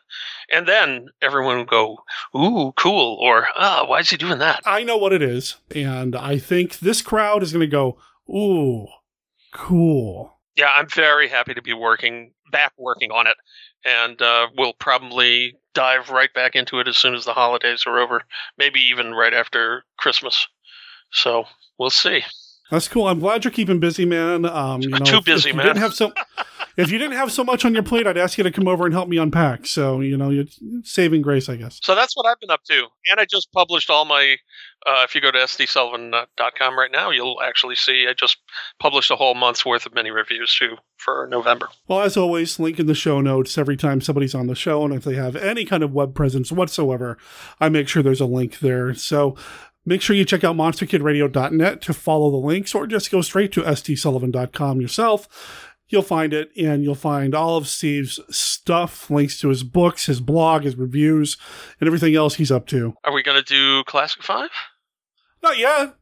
and 0.52 0.66
then 0.66 1.08
everyone 1.20 1.58
will 1.58 1.64
go, 1.64 1.98
"Ooh, 2.34 2.72
cool," 2.76 3.18
or 3.20 3.48
"Ah, 3.56 3.84
why 3.86 4.00
is 4.00 4.10
he 4.10 4.16
doing 4.16 4.38
that?" 4.38 4.62
I 4.64 4.84
know 4.84 4.96
what 4.96 5.12
it 5.12 5.22
is, 5.22 5.56
and 5.74 6.14
I 6.14 6.38
think 6.38 6.78
this 6.78 7.02
crowd 7.02 7.42
is 7.42 7.52
going 7.52 7.60
to 7.60 7.66
go, 7.66 7.98
"Ooh, 8.28 8.86
cool." 9.52 10.36
yeah, 10.56 10.70
I'm 10.74 10.88
very 10.88 11.28
happy 11.28 11.54
to 11.54 11.62
be 11.62 11.74
working 11.74 12.32
back 12.50 12.72
working 12.78 13.10
on 13.10 13.26
it, 13.26 13.36
and 13.84 14.20
uh, 14.20 14.48
we'll 14.56 14.72
probably 14.72 15.56
dive 15.74 16.10
right 16.10 16.32
back 16.32 16.56
into 16.56 16.80
it 16.80 16.88
as 16.88 16.96
soon 16.96 17.14
as 17.14 17.26
the 17.26 17.34
holidays 17.34 17.84
are 17.86 17.98
over, 17.98 18.22
maybe 18.56 18.80
even 18.80 19.12
right 19.12 19.34
after 19.34 19.84
Christmas. 19.98 20.48
So 21.12 21.44
we'll 21.78 21.90
see. 21.90 22.22
That's 22.70 22.88
cool. 22.88 23.06
I'm 23.08 23.20
glad 23.20 23.44
you're 23.44 23.52
keeping 23.52 23.78
busy, 23.80 24.04
man. 24.04 24.44
Um, 24.44 24.82
you 24.82 24.88
know, 24.88 24.98
Too 24.98 25.18
if- 25.18 25.24
busy, 25.24 25.50
if 25.50 25.54
you 25.54 25.56
man. 25.58 25.66
Didn't 25.66 25.78
have 25.78 25.94
so, 25.94 26.12
if 26.76 26.90
you 26.90 26.98
didn't 26.98 27.16
have 27.16 27.30
so 27.32 27.44
much 27.44 27.64
on 27.64 27.72
your 27.74 27.82
plate, 27.82 28.06
I'd 28.06 28.18
ask 28.18 28.36
you 28.38 28.44
to 28.44 28.50
come 28.50 28.66
over 28.68 28.84
and 28.84 28.92
help 28.94 29.08
me 29.08 29.18
unpack. 29.18 29.66
So 29.66 30.00
you 30.00 30.16
know, 30.16 30.30
you're 30.30 30.44
saving 30.82 31.22
grace, 31.22 31.48
I 31.48 31.56
guess. 31.56 31.78
So 31.82 31.94
that's 31.94 32.16
what 32.16 32.26
I've 32.26 32.40
been 32.40 32.50
up 32.50 32.64
to, 32.64 32.86
and 33.10 33.20
I 33.20 33.24
just 33.24 33.50
published 33.52 33.88
all 33.90 34.04
my. 34.04 34.36
Uh, 34.86 35.02
if 35.02 35.16
you 35.16 35.20
go 35.20 35.32
to 35.32 35.38
sdsullivan.com 35.38 36.78
right 36.78 36.92
now, 36.92 37.10
you'll 37.10 37.40
actually 37.42 37.74
see 37.74 38.06
I 38.08 38.12
just 38.12 38.36
published 38.78 39.10
a 39.10 39.16
whole 39.16 39.34
month's 39.34 39.64
worth 39.64 39.84
of 39.86 39.94
mini 39.94 40.10
reviews 40.10 40.54
too 40.54 40.76
for 40.96 41.26
November. 41.30 41.68
Well, 41.88 42.00
as 42.02 42.16
always, 42.16 42.58
link 42.60 42.78
in 42.78 42.86
the 42.86 42.94
show 42.94 43.20
notes 43.20 43.58
every 43.58 43.76
time 43.76 44.00
somebody's 44.00 44.34
on 44.34 44.46
the 44.46 44.54
show, 44.54 44.84
and 44.84 44.94
if 44.94 45.02
they 45.04 45.14
have 45.14 45.34
any 45.36 45.64
kind 45.64 45.82
of 45.82 45.92
web 45.92 46.14
presence 46.14 46.52
whatsoever, 46.52 47.18
I 47.60 47.68
make 47.68 47.88
sure 47.88 48.02
there's 48.02 48.20
a 48.20 48.26
link 48.26 48.60
there. 48.60 48.94
So 48.94 49.36
make 49.86 50.02
sure 50.02 50.14
you 50.14 50.24
check 50.24 50.44
out 50.44 50.56
monsterkidradio.net 50.56 51.80
to 51.82 51.94
follow 51.94 52.30
the 52.30 52.36
links, 52.36 52.74
or 52.74 52.86
just 52.86 53.10
go 53.10 53.22
straight 53.22 53.52
to 53.52 53.62
sdsullivan.com 53.62 54.80
yourself. 54.80 55.72
You'll 55.88 56.02
find 56.02 56.34
it, 56.34 56.50
and 56.56 56.82
you'll 56.82 56.96
find 56.96 57.32
all 57.34 57.56
of 57.56 57.68
Steve's 57.68 58.18
stuff, 58.28 59.08
links 59.08 59.40
to 59.40 59.48
his 59.48 59.62
books, 59.62 60.06
his 60.06 60.20
blog, 60.20 60.64
his 60.64 60.76
reviews, 60.76 61.36
and 61.80 61.86
everything 61.86 62.16
else 62.16 62.34
he's 62.34 62.50
up 62.50 62.66
to. 62.66 62.94
Are 63.04 63.12
we 63.12 63.22
going 63.22 63.42
to 63.42 63.44
do 63.44 63.84
Classic 63.84 64.22
Five? 64.22 64.50
Not 65.42 65.58
yet. 65.58 65.94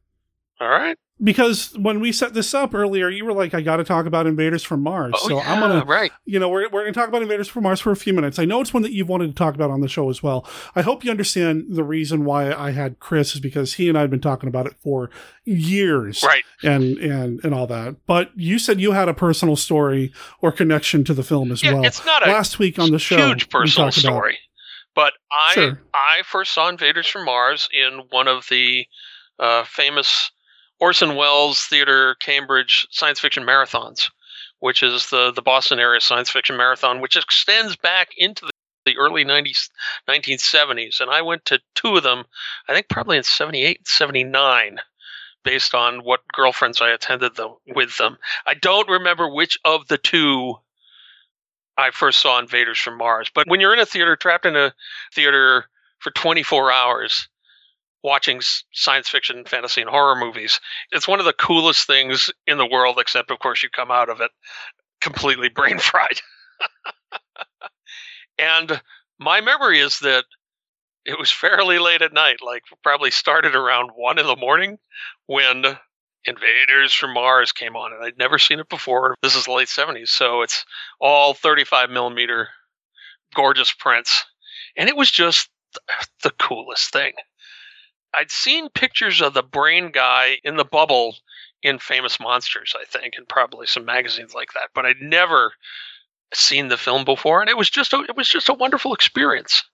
All 0.59 0.69
right. 0.69 0.97
Because 1.23 1.73
when 1.79 2.01
we 2.01 2.11
set 2.11 2.35
this 2.35 2.53
up 2.55 2.75
earlier, 2.75 3.09
you 3.09 3.25
were 3.25 3.33
like, 3.33 3.55
I 3.55 3.61
got 3.61 3.77
to 3.77 3.85
talk 3.85 4.05
about 4.05 4.27
Invaders 4.27 4.65
from 4.65 4.83
Mars. 4.83 5.15
Oh, 5.17 5.29
so 5.29 5.39
I'm 5.41 5.61
going 5.61 5.81
to, 5.81 5.87
right. 5.87 6.11
you 6.25 6.41
know, 6.41 6.49
we're, 6.49 6.69
we're 6.71 6.83
going 6.83 6.93
to 6.93 6.99
talk 6.99 7.09
about 7.09 7.23
Invaders 7.23 7.47
from 7.47 7.63
Mars 7.63 7.79
for 7.81 7.93
a 7.93 7.97
few 7.97 8.13
minutes. 8.13 8.41
I 8.41 8.45
know 8.45 8.61
it's 8.61 8.75
one 8.75 8.83
that 8.83 8.93
you've 8.93 9.09
wanted 9.09 9.29
to 9.29 9.33
talk 9.35 9.55
about 9.55 9.71
on 9.71 9.81
the 9.81 9.87
show 9.87 10.11
as 10.11 10.25
well. 10.25 10.45
I 10.75 10.83
hope 10.83 11.05
you 11.05 11.13
understand 11.13 11.67
the 11.71 11.85
reason 11.85 12.25
why 12.25 12.53
I 12.53 12.73
had 12.73 12.99
Chris 12.99 13.35
is 13.37 13.41
because 13.41 13.75
he 13.75 13.89
and 13.89 13.97
I 13.97 14.01
had 14.01 14.11
been 14.11 14.21
talking 14.21 14.49
about 14.49 14.67
it 14.67 14.75
for 14.83 15.09
years. 15.45 16.23
Right. 16.25 16.43
And, 16.65 16.99
and, 16.99 17.43
and 17.45 17.55
all 17.55 17.69
that. 17.69 17.95
But 18.07 18.31
you 18.35 18.59
said 18.59 18.81
you 18.81 18.91
had 18.91 19.09
a 19.09 19.15
personal 19.15 19.55
story 19.55 20.13
or 20.41 20.51
connection 20.51 21.05
to 21.05 21.15
the 21.15 21.23
film 21.23 21.53
as 21.53 21.63
Yeah, 21.63 21.75
well. 21.75 21.85
it's 21.85 22.05
not 22.05 22.27
a 22.27 22.31
Last 22.31 22.59
week 22.59 22.79
on 22.81 22.91
the 22.91 22.99
show. 22.99 23.29
huge 23.29 23.49
personal 23.51 23.87
talked 23.91 23.99
about- 24.05 24.11
story. 24.17 24.39
But 24.97 25.13
I 25.33 25.53
Sure. 25.55 25.81
I 25.95 26.23
first 26.25 26.53
saw 26.55 26.69
Invaders 26.69 27.07
from 27.09 27.25
Mars 27.25 27.69
in 27.73 28.01
one 28.11 28.29
of 28.29 28.47
the 28.49 28.87
uh, 29.41 29.65
famous 29.65 30.31
Orson 30.81 31.17
Welles 31.17 31.63
Theater 31.65 32.17
Cambridge 32.17 32.87
science 32.91 33.21
fiction 33.21 33.45
marathons, 33.45 34.11
which 34.61 34.83
is 34.83 35.11
the 35.11 35.33
the 35.33 35.43
Boston 35.43 35.79
area 35.79 36.01
science 36.01 36.31
fiction 36.31 36.57
marathon, 36.57 37.01
which 37.01 37.17
extends 37.17 37.77
back 37.77 38.11
into 38.17 38.47
the, 38.47 38.53
the 38.87 38.99
early 38.99 39.25
90s 39.25 39.69
1970s. 40.09 41.01
And 41.01 41.11
I 41.11 41.23
went 41.23 41.45
to 41.47 41.61
two 41.75 41.97
of 41.97 42.03
them, 42.03 42.25
I 42.69 42.75
think 42.75 42.89
probably 42.89 43.17
in 43.17 43.23
78 43.23 43.79
and 43.79 43.87
79 43.87 44.79
based 45.45 45.75
on 45.75 46.01
what 46.01 46.27
girlfriends 46.33 46.81
I 46.81 46.91
attended 46.91 47.37
them 47.37 47.55
with 47.67 47.97
them. 47.99 48.17
I 48.47 48.55
don't 48.55 48.89
remember 48.89 49.29
which 49.29 49.59
of 49.65 49.87
the 49.89 49.99
two 49.99 50.55
I 51.77 51.91
first 51.91 52.21
saw 52.21 52.39
Invaders 52.39 52.79
from 52.79 52.99
Mars. 52.99 53.31
But 53.33 53.47
when 53.49 53.61
you're 53.61 53.75
in 53.75 53.79
a 53.79 53.87
theater, 53.87 54.17
trapped 54.17 54.47
in 54.47 54.57
a 54.57 54.75
theater 55.13 55.67
for 55.99 56.11
24 56.13 56.73
hours, 56.73 57.29
watching 58.05 58.41
science 58.73 59.09
fiction, 59.09 59.45
fantasy, 59.45 59.81
and 59.81 59.91
horror 59.91 60.15
movies, 60.15 60.61
it's 60.93 61.09
one 61.09 61.19
of 61.19 61.27
the 61.27 61.33
coolest 61.33 61.87
things 61.89 62.31
in 62.47 62.59
the 62.59 62.67
world. 62.67 62.99
Except, 63.01 63.33
of 63.33 63.41
course, 63.41 63.63
you 63.65 63.71
come 63.71 63.91
out 63.91 64.09
of 64.09 64.21
it 64.21 64.31
completely 65.01 65.49
brain 65.55 65.79
fried. 65.79 66.21
and 68.39 68.81
my 69.19 69.41
memory 69.41 69.81
is 69.81 69.99
that 70.01 70.25
it 71.05 71.19
was 71.19 71.31
fairly 71.31 71.79
late 71.79 72.03
at 72.03 72.13
night, 72.13 72.37
like 72.45 72.63
probably 72.83 73.11
started 73.11 73.57
around 73.57 73.91
one 73.97 74.19
in 74.19 74.27
the 74.27 74.37
morning 74.37 74.79
when 75.27 75.77
Invaders 76.27 76.95
from 76.95 77.13
Mars 77.13 77.53
came 77.53 77.77
on, 77.77 77.93
and 77.93 78.03
I'd 78.03 78.17
never 78.17 78.39
seen 78.39 78.59
it 78.59 78.69
before. 78.71 79.15
This 79.23 79.37
is 79.37 79.45
the 79.45 79.53
late 79.53 79.69
70s, 79.69 80.09
so 80.09 80.41
it's 80.41 80.65
all 80.99 81.35
35 81.35 81.91
millimeter 81.91 82.49
gorgeous 83.35 83.73
prints. 83.73 84.25
And 84.77 84.89
it 84.89 84.97
was 84.97 85.11
just 85.11 85.51
the 86.23 86.31
coolest 86.31 86.93
thing. 86.93 87.13
I'd 88.19 88.31
seen 88.31 88.69
pictures 88.71 89.21
of 89.21 89.35
the 89.35 89.43
brain 89.43 89.91
guy 89.91 90.39
in 90.45 90.57
the 90.57 90.65
bubble 90.65 91.17
in 91.63 91.79
Famous 91.79 92.21
Monsters, 92.21 92.75
I 92.79 92.85
think, 92.85 93.15
and 93.17 93.29
probably 93.29 93.67
some 93.67 93.85
magazines 93.85 94.35
like 94.35 94.53
that, 94.53 94.71
but 94.75 94.85
I'd 94.85 95.01
never 95.01 95.53
seen 96.33 96.69
the 96.69 96.77
film 96.77 97.05
before, 97.05 97.41
and 97.41 97.49
it 97.49 97.57
was 97.57 97.71
just 97.71 97.93
a, 97.93 98.01
it 98.01 98.17
was 98.17 98.29
just 98.29 98.49
a 98.49 98.55
wonderful 98.55 98.93
experience. 98.93 99.65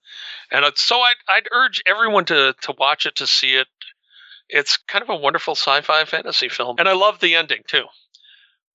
And 0.53 0.65
so 0.77 1.01
I'd, 1.01 1.17
I'd 1.29 1.49
urge 1.53 1.83
everyone 1.87 2.25
to 2.27 2.55
to 2.63 2.75
watch 2.79 3.07
it, 3.07 3.17
to 3.17 3.27
see 3.27 3.55
it. 3.55 3.67
It's 4.49 4.77
kind 4.77 5.03
of 5.03 5.09
a 5.09 5.17
wonderful 5.17 5.55
sci-fi 5.55 6.05
fantasy 6.05 6.49
film, 6.49 6.77
and 6.79 6.89
I 6.89 6.93
love 6.93 7.21
the 7.21 7.35
ending 7.35 7.63
too. 7.67 7.85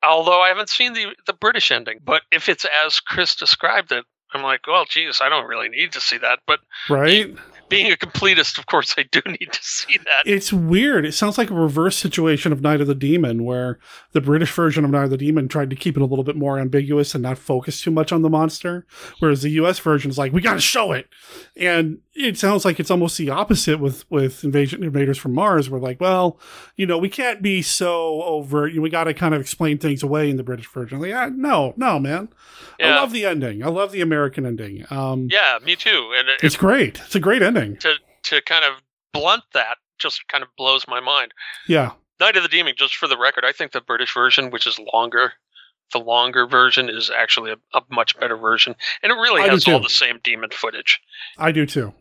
Although 0.03 0.41
I 0.41 0.49
haven't 0.49 0.69
seen 0.69 0.93
the 0.93 1.15
the 1.25 1.33
British 1.33 1.71
ending, 1.71 1.99
but 2.03 2.23
if 2.31 2.49
it's 2.49 2.65
as 2.85 2.99
Chris 2.99 3.35
described 3.35 3.91
it, 3.91 4.05
I'm 4.33 4.43
like, 4.43 4.67
well, 4.67 4.85
geez, 4.85 5.21
I 5.21 5.29
don't 5.29 5.47
really 5.47 5.69
need 5.69 5.93
to 5.93 6.01
see 6.01 6.17
that. 6.17 6.39
But 6.45 6.59
Right? 6.89 7.35
Being 7.69 7.91
a 7.91 7.95
completist, 7.95 8.57
of 8.57 8.65
course, 8.67 8.93
I 8.97 9.03
do 9.03 9.21
need 9.25 9.51
to 9.51 9.63
see 9.63 9.97
that. 9.97 10.23
It's 10.25 10.53
weird. 10.53 11.05
It 11.05 11.13
sounds 11.13 11.37
like 11.37 11.49
a 11.49 11.55
reverse 11.55 11.97
situation 11.97 12.51
of 12.51 12.61
Night 12.61 12.81
of 12.81 12.87
the 12.87 12.95
Demon, 12.95 13.43
where 13.43 13.79
the 14.11 14.21
British 14.21 14.51
version 14.51 14.85
of 14.85 14.91
Night 14.91 15.05
of 15.05 15.09
the 15.09 15.17
Demon 15.17 15.47
tried 15.47 15.69
to 15.69 15.75
keep 15.75 15.97
it 15.97 16.01
a 16.01 16.05
little 16.05 16.23
bit 16.23 16.35
more 16.35 16.59
ambiguous 16.59 17.15
and 17.15 17.23
not 17.23 17.37
focus 17.37 17.81
too 17.81 17.91
much 17.91 18.11
on 18.11 18.21
the 18.21 18.29
monster, 18.29 18.85
whereas 19.19 19.41
the 19.41 19.49
U.S. 19.51 19.79
version 19.79 20.11
is 20.11 20.17
like, 20.17 20.31
we 20.31 20.41
got 20.41 20.53
to 20.53 20.61
show 20.61 20.91
it. 20.91 21.07
And 21.55 21.99
it 22.13 22.37
sounds 22.37 22.65
like 22.65 22.79
it's 22.79 22.91
almost 22.91 23.17
the 23.17 23.29
opposite 23.29 23.79
with 23.79 24.09
with 24.09 24.43
Invasion 24.43 24.83
Invaders 24.83 25.17
from 25.17 25.33
Mars. 25.33 25.69
We're 25.69 25.79
like, 25.79 25.99
well, 25.99 26.39
you 26.75 26.85
know, 26.85 26.97
we 26.97 27.09
can't 27.09 27.41
be 27.41 27.61
so 27.61 28.21
overt. 28.23 28.73
We 28.75 28.89
got 28.89 29.05
to 29.05 29.13
kind 29.13 29.33
of 29.33 29.41
explain 29.41 29.77
things 29.77 30.03
away 30.03 30.29
in 30.29 30.37
the 30.37 30.43
British 30.43 30.67
version. 30.67 30.99
Like, 30.99 31.13
ah, 31.13 31.29
no, 31.33 31.73
no, 31.77 31.99
man. 31.99 32.29
I 32.81 32.95
love 32.95 33.11
the 33.11 33.25
ending. 33.25 33.63
I 33.63 33.67
love 33.67 33.91
the 33.91 34.01
American 34.01 34.45
ending. 34.45 34.85
Um, 34.89 35.27
Yeah, 35.31 35.57
me 35.63 35.75
too. 35.75 36.11
And 36.17 36.29
it, 36.29 36.39
it's 36.43 36.55
great. 36.57 36.99
It's 37.05 37.15
a 37.15 37.19
great 37.19 37.41
ending. 37.41 37.77
to 37.77 37.93
to 38.23 38.41
kind 38.41 38.65
of 38.65 38.81
blunt 39.13 39.43
that 39.53 39.77
just 39.99 40.27
kind 40.27 40.43
of 40.43 40.49
blows 40.57 40.87
my 40.87 40.99
mind. 40.99 41.31
Yeah. 41.67 41.91
Night 42.19 42.35
of 42.37 42.43
the 42.43 42.49
Demon, 42.49 42.73
just 42.77 42.95
for 42.95 43.07
the 43.07 43.17
record, 43.17 43.43
I 43.45 43.51
think 43.51 43.71
the 43.71 43.81
British 43.81 44.13
version, 44.13 44.49
which 44.51 44.65
is 44.65 44.79
longer, 44.93 45.33
the 45.93 45.99
longer 45.99 46.47
version 46.47 46.89
is 46.89 47.11
actually 47.15 47.51
a, 47.51 47.57
a 47.77 47.81
much 47.91 48.17
better 48.19 48.35
version, 48.37 48.75
and 49.03 49.11
it 49.11 49.15
really 49.15 49.41
I 49.43 49.47
has 49.49 49.67
all 49.67 49.79
the 49.81 49.89
same 49.89 50.19
demon 50.23 50.49
footage. 50.51 50.99
I 51.37 51.51
do 51.51 51.65
too. 51.65 51.93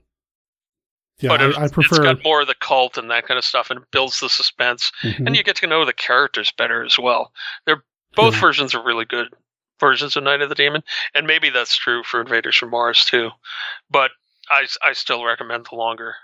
Yeah, 1.20 1.28
but 1.28 1.40
it, 1.42 1.56
I, 1.58 1.64
I 1.64 1.68
prefer. 1.68 1.96
it's 1.96 1.98
got 2.04 2.24
more 2.24 2.40
of 2.42 2.46
the 2.48 2.54
cult 2.60 2.96
and 2.98 3.10
that 3.10 3.26
kind 3.26 3.38
of 3.38 3.44
stuff, 3.44 3.70
and 3.70 3.80
it 3.80 3.86
builds 3.92 4.20
the 4.20 4.28
suspense, 4.28 4.90
Mhm. 5.02 5.26
and 5.26 5.36
you 5.36 5.42
get 5.44 5.56
to 5.56 5.66
know 5.66 5.84
the 5.84 5.92
characters 5.92 6.52
better 6.56 6.84
as 6.84 6.98
well. 6.98 7.32
They're 7.66 7.84
both 8.16 8.34
Yeah. 8.34 8.40
versions 8.40 8.74
are 8.74 8.82
really 8.84 9.04
good 9.04 9.28
versions 9.84 10.16
of 10.16 10.24
Night 10.24 10.40
of 10.40 10.48
the 10.48 10.54
Demon, 10.54 10.82
and 11.14 11.26
maybe 11.26 11.50
that's 11.50 11.76
true 11.76 12.02
for 12.02 12.20
Invaders 12.20 12.56
from 12.56 12.70
Mars 12.70 13.04
too. 13.04 13.30
But 13.90 14.10
I 14.50 14.66
I 14.82 14.92
still 14.94 15.24
recommend 15.24 15.66
the 15.70 15.76
longer, 15.76 16.14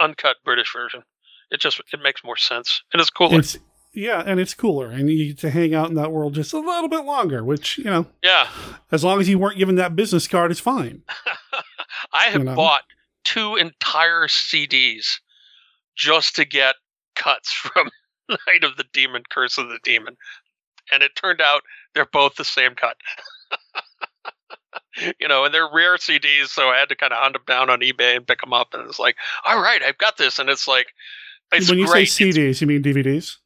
uncut 0.00 0.36
British 0.44 0.72
version. 0.72 1.02
It 1.50 1.60
just 1.60 1.80
it 1.92 2.00
makes 2.02 2.24
more 2.24 2.36
sense 2.36 2.82
and 2.92 3.00
it's 3.00 3.10
cooler. 3.10 3.38
It's 3.38 3.58
yeah, 3.92 4.22
and 4.24 4.38
it's 4.38 4.54
cooler, 4.54 4.88
and 4.90 5.10
you 5.10 5.26
get 5.28 5.38
to 5.38 5.50
hang 5.50 5.74
out 5.74 5.88
in 5.90 5.96
that 5.96 6.12
world 6.12 6.34
just 6.34 6.52
a 6.52 6.58
little 6.60 6.88
bit 6.88 7.04
longer. 7.04 7.42
Which 7.44 7.76
you 7.76 7.84
know, 7.84 8.06
yeah, 8.22 8.48
as 8.92 9.02
long 9.04 9.20
as 9.20 9.28
you 9.28 9.38
weren't 9.38 9.58
given 9.58 9.74
that 9.76 9.96
business 9.96 10.28
card, 10.28 10.50
it's 10.50 10.60
fine. 10.60 11.02
I 12.12 12.26
have 12.26 12.40
You 12.40 12.44
know? 12.44 12.54
bought 12.54 12.82
two 13.24 13.56
entire 13.56 14.28
CDs 14.28 15.18
just 15.96 16.36
to 16.36 16.44
get 16.44 16.76
cuts 17.16 17.52
from 17.52 17.90
Night 18.28 18.62
of 18.62 18.76
the 18.76 18.84
Demon, 18.92 19.24
Curse 19.28 19.58
of 19.58 19.68
the 19.68 19.80
Demon, 19.82 20.16
and 20.92 21.02
it 21.02 21.16
turned 21.16 21.40
out 21.40 21.62
they're 21.94 22.06
both 22.12 22.36
the 22.36 22.44
same 22.44 22.74
cut. 22.74 22.96
you 25.20 25.28
know, 25.28 25.44
and 25.44 25.54
they're 25.54 25.68
rare 25.72 25.96
CDs, 25.96 26.46
so 26.46 26.68
I 26.68 26.78
had 26.78 26.88
to 26.90 26.96
kind 26.96 27.12
of 27.12 27.18
hunt 27.18 27.34
them 27.34 27.42
down 27.46 27.70
on 27.70 27.80
eBay 27.80 28.16
and 28.16 28.26
pick 28.26 28.40
them 28.40 28.52
up. 28.52 28.74
And 28.74 28.86
it's 28.88 28.98
like, 28.98 29.16
all 29.44 29.60
right, 29.60 29.82
I've 29.82 29.98
got 29.98 30.16
this, 30.16 30.38
and 30.38 30.48
it's 30.48 30.68
like, 30.68 30.86
it's 31.52 31.68
when 31.68 31.78
you 31.78 31.86
great. 31.86 32.08
say 32.08 32.24
CDs, 32.30 32.60
you 32.60 32.66
mean 32.66 32.82
DVDs? 32.82 33.36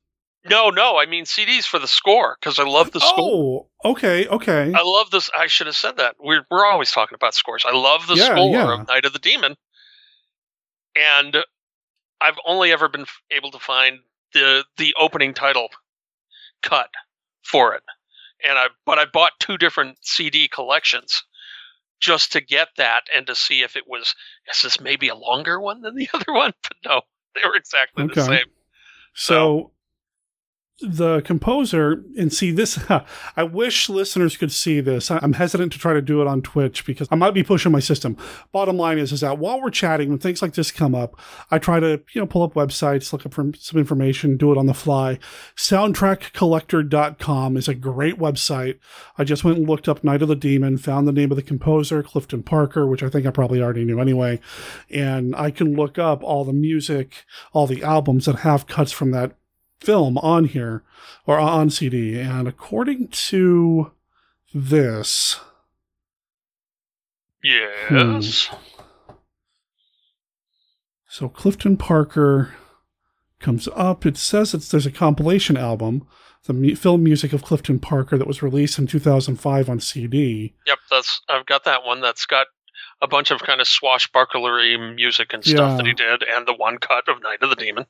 no, 0.50 0.68
no, 0.68 0.98
I 0.98 1.06
mean 1.06 1.24
CDs 1.24 1.64
for 1.64 1.78
the 1.78 1.88
score 1.88 2.36
because 2.38 2.58
I 2.58 2.64
love 2.64 2.90
the 2.90 3.00
score. 3.00 3.68
Oh, 3.84 3.90
okay, 3.92 4.26
okay. 4.28 4.72
I 4.74 4.82
love 4.82 5.10
this. 5.10 5.30
I 5.36 5.46
should 5.46 5.66
have 5.66 5.76
said 5.76 5.96
that. 5.96 6.16
We're 6.20 6.44
we're 6.50 6.66
always 6.66 6.90
talking 6.90 7.14
about 7.16 7.34
scores. 7.34 7.64
I 7.66 7.74
love 7.74 8.06
the 8.06 8.14
Yeah, 8.16 8.26
score 8.26 8.52
yeah. 8.52 8.74
of 8.80 8.88
Night 8.88 9.06
of 9.06 9.14
the 9.14 9.18
Demon, 9.18 9.56
and 10.94 11.38
I've 12.20 12.38
only 12.46 12.72
ever 12.72 12.88
been 12.88 13.06
able 13.30 13.50
to 13.52 13.58
find 13.58 14.00
the 14.34 14.64
the 14.76 14.94
opening 15.00 15.32
title 15.32 15.68
cut 16.62 16.90
for 17.42 17.74
it, 17.74 17.82
and 18.46 18.58
I 18.58 18.66
but 18.86 18.98
I 18.98 19.04
bought 19.04 19.32
two 19.38 19.58
different 19.58 19.98
CD 20.02 20.48
collections 20.48 21.24
just 22.00 22.32
to 22.32 22.40
get 22.40 22.68
that 22.76 23.04
and 23.16 23.26
to 23.26 23.34
see 23.34 23.62
if 23.62 23.76
it 23.76 23.84
was 23.86 24.14
is 24.50 24.62
this 24.62 24.80
maybe 24.80 25.08
a 25.08 25.14
longer 25.14 25.60
one 25.60 25.82
than 25.82 25.94
the 25.94 26.08
other 26.14 26.32
one, 26.32 26.52
but 26.62 26.76
no, 26.84 27.00
they 27.34 27.48
were 27.48 27.56
exactly 27.56 28.04
the 28.04 28.12
Okay. 28.12 28.26
same. 28.26 28.46
So 29.14 29.72
the 30.80 31.22
composer, 31.22 32.02
and 32.18 32.32
see 32.32 32.50
this, 32.50 32.78
I 33.36 33.42
wish 33.44 33.88
listeners 33.88 34.36
could 34.36 34.50
see 34.50 34.80
this. 34.80 35.10
I'm 35.10 35.34
hesitant 35.34 35.72
to 35.72 35.78
try 35.78 35.92
to 35.92 36.02
do 36.02 36.20
it 36.20 36.26
on 36.26 36.42
Twitch 36.42 36.84
because 36.84 37.06
I 37.10 37.14
might 37.14 37.34
be 37.34 37.44
pushing 37.44 37.70
my 37.70 37.80
system. 37.80 38.16
Bottom 38.50 38.76
line 38.76 38.98
is, 38.98 39.12
is 39.12 39.20
that 39.20 39.38
while 39.38 39.60
we're 39.60 39.70
chatting, 39.70 40.08
when 40.08 40.18
things 40.18 40.42
like 40.42 40.54
this 40.54 40.72
come 40.72 40.94
up, 40.94 41.18
I 41.50 41.58
try 41.58 41.80
to, 41.80 42.02
you 42.12 42.20
know, 42.20 42.26
pull 42.26 42.42
up 42.42 42.54
websites, 42.54 43.12
look 43.12 43.24
up 43.24 43.34
for 43.34 43.52
some 43.56 43.78
information, 43.78 44.36
do 44.36 44.50
it 44.50 44.58
on 44.58 44.66
the 44.66 44.74
fly. 44.74 45.18
Soundtrackcollector.com 45.56 47.56
is 47.56 47.68
a 47.68 47.74
great 47.74 48.18
website. 48.18 48.78
I 49.16 49.24
just 49.24 49.44
went 49.44 49.58
and 49.58 49.68
looked 49.68 49.88
up 49.88 50.02
Night 50.02 50.22
of 50.22 50.28
the 50.28 50.36
Demon, 50.36 50.78
found 50.78 51.06
the 51.06 51.12
name 51.12 51.30
of 51.30 51.36
the 51.36 51.42
composer, 51.42 52.02
Clifton 52.02 52.42
Parker, 52.42 52.86
which 52.86 53.02
I 53.02 53.08
think 53.08 53.26
I 53.26 53.30
probably 53.30 53.62
already 53.62 53.84
knew 53.84 54.00
anyway. 54.00 54.40
And 54.90 55.36
I 55.36 55.52
can 55.52 55.76
look 55.76 55.98
up 55.98 56.24
all 56.24 56.44
the 56.44 56.52
music, 56.52 57.24
all 57.52 57.68
the 57.68 57.84
albums 57.84 58.26
that 58.26 58.40
have 58.40 58.66
cuts 58.66 58.90
from 58.90 59.12
that 59.12 59.36
film 59.84 60.18
on 60.18 60.46
here 60.46 60.82
or 61.26 61.38
on 61.38 61.70
CD. 61.70 62.18
And 62.18 62.48
according 62.48 63.08
to 63.08 63.92
this, 64.52 65.40
Yes. 67.42 68.46
Hmm. 68.46 69.14
so 71.08 71.28
Clifton 71.28 71.76
Parker 71.76 72.54
comes 73.38 73.68
up. 73.74 74.06
It 74.06 74.16
says 74.16 74.54
it's 74.54 74.70
there's 74.70 74.86
a 74.86 74.90
compilation 74.90 75.56
album, 75.56 76.06
the 76.46 76.54
mu- 76.54 76.74
film 76.76 77.04
music 77.04 77.32
of 77.34 77.42
Clifton 77.44 77.78
Parker 77.78 78.16
that 78.16 78.26
was 78.26 78.42
released 78.42 78.78
in 78.78 78.86
2005 78.86 79.68
on 79.68 79.80
CD. 79.80 80.54
Yep, 80.66 80.78
that's 80.90 81.20
I've 81.28 81.46
got 81.46 81.64
that 81.64 81.84
one 81.84 82.00
that's 82.00 82.24
got 82.26 82.46
a 83.02 83.06
bunch 83.06 83.30
of 83.30 83.42
kind 83.42 83.60
of 83.60 83.66
swashbucklery 83.66 84.94
music 84.94 85.32
and 85.34 85.44
stuff 85.44 85.72
Yeah. 85.72 85.76
that 85.76 85.86
he 85.86 85.92
did, 85.92 86.22
and 86.22 86.46
the 86.48 86.54
one 86.54 86.78
cut 86.78 87.06
of 87.08 87.22
Night 87.22 87.42
of 87.42 87.50
the 87.50 87.56
Demon. 87.56 87.84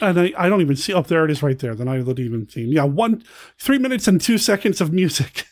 And 0.00 0.18
I, 0.18 0.32
I 0.36 0.48
don't 0.48 0.60
even 0.60 0.76
see. 0.76 0.92
Oh, 0.92 1.02
there 1.02 1.24
it 1.24 1.30
is, 1.30 1.42
right 1.42 1.58
there. 1.58 1.74
The 1.74 1.84
Night 1.84 2.00
of 2.00 2.06
the 2.06 2.14
Demon 2.14 2.46
theme. 2.46 2.72
Yeah, 2.72 2.84
one, 2.84 3.22
three 3.58 3.78
minutes 3.78 4.08
and 4.08 4.20
two 4.20 4.38
seconds 4.38 4.80
of 4.80 4.92
music. 4.92 5.44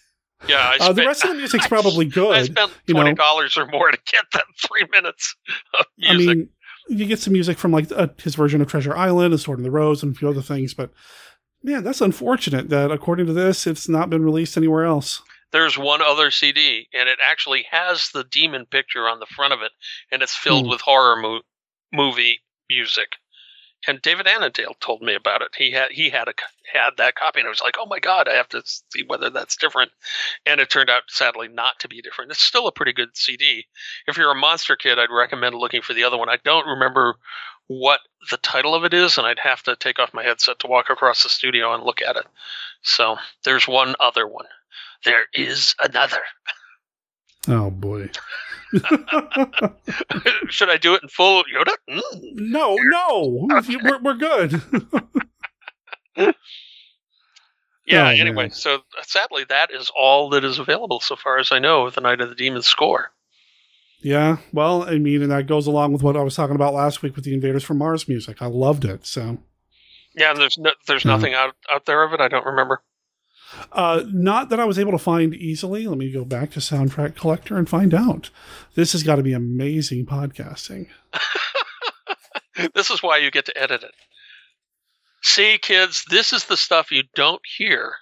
Yeah, 0.46 0.56
I 0.80 0.86
Uh, 0.88 0.92
the 0.92 1.04
rest 1.06 1.24
of 1.24 1.30
the 1.30 1.36
music's 1.38 1.66
probably 1.66 2.04
good. 2.04 2.36
I 2.36 2.42
spent 2.44 2.70
you 2.86 2.94
know. 2.94 3.00
twenty 3.02 3.14
dollars 3.16 3.56
or 3.58 3.66
more 3.66 3.90
to 3.90 3.98
get 4.10 4.24
that 4.34 4.44
three 4.66 4.86
minutes 4.92 5.34
of 5.78 5.86
music. 5.98 6.28
I 6.30 6.34
mean, 6.34 6.48
you 6.88 7.04
get 7.06 7.18
some 7.18 7.32
music 7.32 7.58
from 7.58 7.72
like 7.72 7.90
uh, 7.92 8.06
his 8.22 8.34
version 8.36 8.60
of 8.62 8.68
Treasure 8.68 8.96
Island, 8.96 9.34
and 9.34 9.40
Sword 9.40 9.58
in 9.58 9.64
the 9.64 9.70
Rose, 9.70 10.02
and 10.02 10.14
a 10.14 10.18
few 10.18 10.28
other 10.28 10.40
things. 10.42 10.74
But 10.74 10.90
man, 11.62 11.82
that's 11.84 12.00
unfortunate 12.00 12.68
that 12.70 12.90
according 12.92 13.26
to 13.26 13.32
this, 13.32 13.66
it's 13.66 13.88
not 13.88 14.10
been 14.10 14.24
released 14.24 14.56
anywhere 14.56 14.84
else. 14.84 15.20
There's 15.50 15.76
one 15.76 16.02
other 16.02 16.30
CD, 16.30 16.86
and 16.94 17.08
it 17.08 17.18
actually 17.26 17.66
has 17.70 18.10
the 18.14 18.22
demon 18.24 18.64
picture 18.66 19.08
on 19.08 19.18
the 19.18 19.26
front 19.26 19.52
of 19.54 19.62
it, 19.62 19.72
and 20.12 20.22
it's 20.22 20.36
filled 20.36 20.64
Hmm. 20.66 20.70
with 20.70 20.80
horror 20.82 21.16
mo- 21.16 21.40
movie 21.92 22.40
music. 22.70 23.16
And 23.86 24.02
David 24.02 24.26
Annandale 24.26 24.74
told 24.80 25.02
me 25.02 25.14
about 25.14 25.40
it. 25.40 25.54
He 25.56 25.70
had 25.70 25.92
he 25.92 26.10
had 26.10 26.28
a 26.28 26.34
had 26.72 26.96
that 26.96 27.14
copy, 27.14 27.40
and 27.40 27.46
I 27.46 27.50
was 27.50 27.60
like, 27.60 27.76
"Oh 27.78 27.86
my 27.86 28.00
god, 28.00 28.28
I 28.28 28.34
have 28.34 28.48
to 28.50 28.62
see 28.64 29.04
whether 29.06 29.30
that's 29.30 29.56
different." 29.56 29.92
And 30.44 30.60
it 30.60 30.68
turned 30.68 30.90
out, 30.90 31.04
sadly, 31.08 31.48
not 31.48 31.78
to 31.80 31.88
be 31.88 32.02
different. 32.02 32.32
It's 32.32 32.40
still 32.40 32.66
a 32.66 32.72
pretty 32.72 32.92
good 32.92 33.16
CD. 33.16 33.66
If 34.06 34.16
you're 34.16 34.32
a 34.32 34.34
monster 34.34 34.74
kid, 34.74 34.98
I'd 34.98 35.10
recommend 35.10 35.54
looking 35.54 35.82
for 35.82 35.94
the 35.94 36.04
other 36.04 36.18
one. 36.18 36.28
I 36.28 36.38
don't 36.44 36.66
remember 36.66 37.16
what 37.68 38.00
the 38.30 38.36
title 38.38 38.74
of 38.74 38.84
it 38.84 38.94
is, 38.94 39.16
and 39.16 39.26
I'd 39.26 39.38
have 39.38 39.62
to 39.64 39.76
take 39.76 39.98
off 40.00 40.14
my 40.14 40.24
headset 40.24 40.58
to 40.60 40.66
walk 40.66 40.90
across 40.90 41.22
the 41.22 41.28
studio 41.28 41.72
and 41.72 41.84
look 41.84 42.02
at 42.02 42.16
it. 42.16 42.26
So 42.82 43.16
there's 43.44 43.68
one 43.68 43.94
other 44.00 44.26
one. 44.26 44.46
There 45.04 45.26
is 45.32 45.74
another. 45.80 46.22
Oh 47.48 47.70
boy. 47.70 48.10
Should 50.50 50.68
I 50.70 50.76
do 50.76 50.94
it 50.94 51.02
in 51.02 51.08
full 51.08 51.42
Yoda? 51.44 51.74
Mm. 51.88 52.02
No, 52.34 52.76
no, 52.76 53.48
we're 53.82 53.98
we're 54.02 54.14
good. 54.14 54.62
Yeah. 57.86 58.08
Oh, 58.08 58.10
anyway, 58.10 58.34
man. 58.44 58.50
so 58.50 58.80
sadly, 59.02 59.44
that 59.48 59.70
is 59.72 59.90
all 59.96 60.28
that 60.30 60.44
is 60.44 60.58
available 60.58 61.00
so 61.00 61.16
far 61.16 61.38
as 61.38 61.50
I 61.52 61.58
know 61.58 61.86
of 61.86 61.94
the 61.94 62.02
Night 62.02 62.20
of 62.20 62.28
the 62.28 62.34
Demons 62.34 62.66
score. 62.66 63.12
yeah, 64.02 64.36
well, 64.52 64.82
I 64.82 64.98
mean, 64.98 65.22
and 65.22 65.30
that 65.32 65.46
goes 65.46 65.66
along 65.66 65.94
with 65.94 66.02
what 66.02 66.14
I 66.16 66.22
was 66.22 66.34
talking 66.36 66.54
about 66.54 66.74
last 66.74 67.02
week 67.02 67.16
with 67.16 67.24
the 67.24 67.32
Invaders 67.32 67.64
from 67.64 67.78
Mars 67.78 68.06
music. 68.06 68.42
I 68.42 68.46
loved 68.46 68.84
it. 68.84 69.06
So, 69.06 69.38
Yeah, 70.14 70.32
and 70.32 70.38
there's 70.40 70.58
no, 70.58 70.72
there's 70.86 71.04
Yeah. 71.06 71.12
nothing 71.12 71.32
out 71.32 71.54
out 71.72 71.86
there 71.86 72.02
of 72.02 72.12
it. 72.12 72.20
I 72.20 72.28
don't 72.28 72.44
remember. 72.44 72.82
Uh, 73.72 74.04
not 74.06 74.48
that 74.50 74.60
I 74.60 74.64
was 74.64 74.78
able 74.78 74.92
to 74.92 74.98
find 74.98 75.34
easily. 75.34 75.86
Let 75.86 75.98
me 75.98 76.10
go 76.10 76.24
back 76.24 76.50
to 76.52 76.60
Soundtrack 76.60 77.16
Collector 77.16 77.56
and 77.56 77.68
find 77.68 77.94
out. 77.94 78.30
This 78.74 78.92
has 78.92 79.02
got 79.02 79.16
to 79.16 79.22
be 79.22 79.32
amazing 79.32 80.06
podcasting. 80.06 80.88
this 82.74 82.90
is 82.90 83.02
why 83.02 83.18
you 83.18 83.30
get 83.30 83.46
to 83.46 83.56
edit 83.58 83.82
it. 83.82 83.94
See, 85.22 85.58
kids, 85.60 86.04
this 86.10 86.32
is 86.32 86.44
the 86.44 86.56
stuff 86.56 86.90
you 86.92 87.02
don't 87.14 87.42
hear 87.56 87.94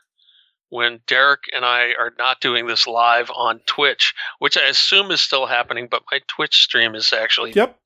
when 0.68 1.00
Derek 1.06 1.44
and 1.54 1.64
I 1.64 1.92
are 1.98 2.12
not 2.18 2.40
doing 2.40 2.66
this 2.66 2.86
live 2.86 3.30
on 3.34 3.60
Twitch, 3.66 4.14
which 4.38 4.56
I 4.56 4.68
assume 4.68 5.10
is 5.10 5.20
still 5.20 5.46
happening, 5.46 5.88
but 5.90 6.02
my 6.10 6.20
Twitch 6.26 6.56
stream 6.62 6.94
is 6.94 7.12
actually 7.12 7.52
Yep, 7.52 7.78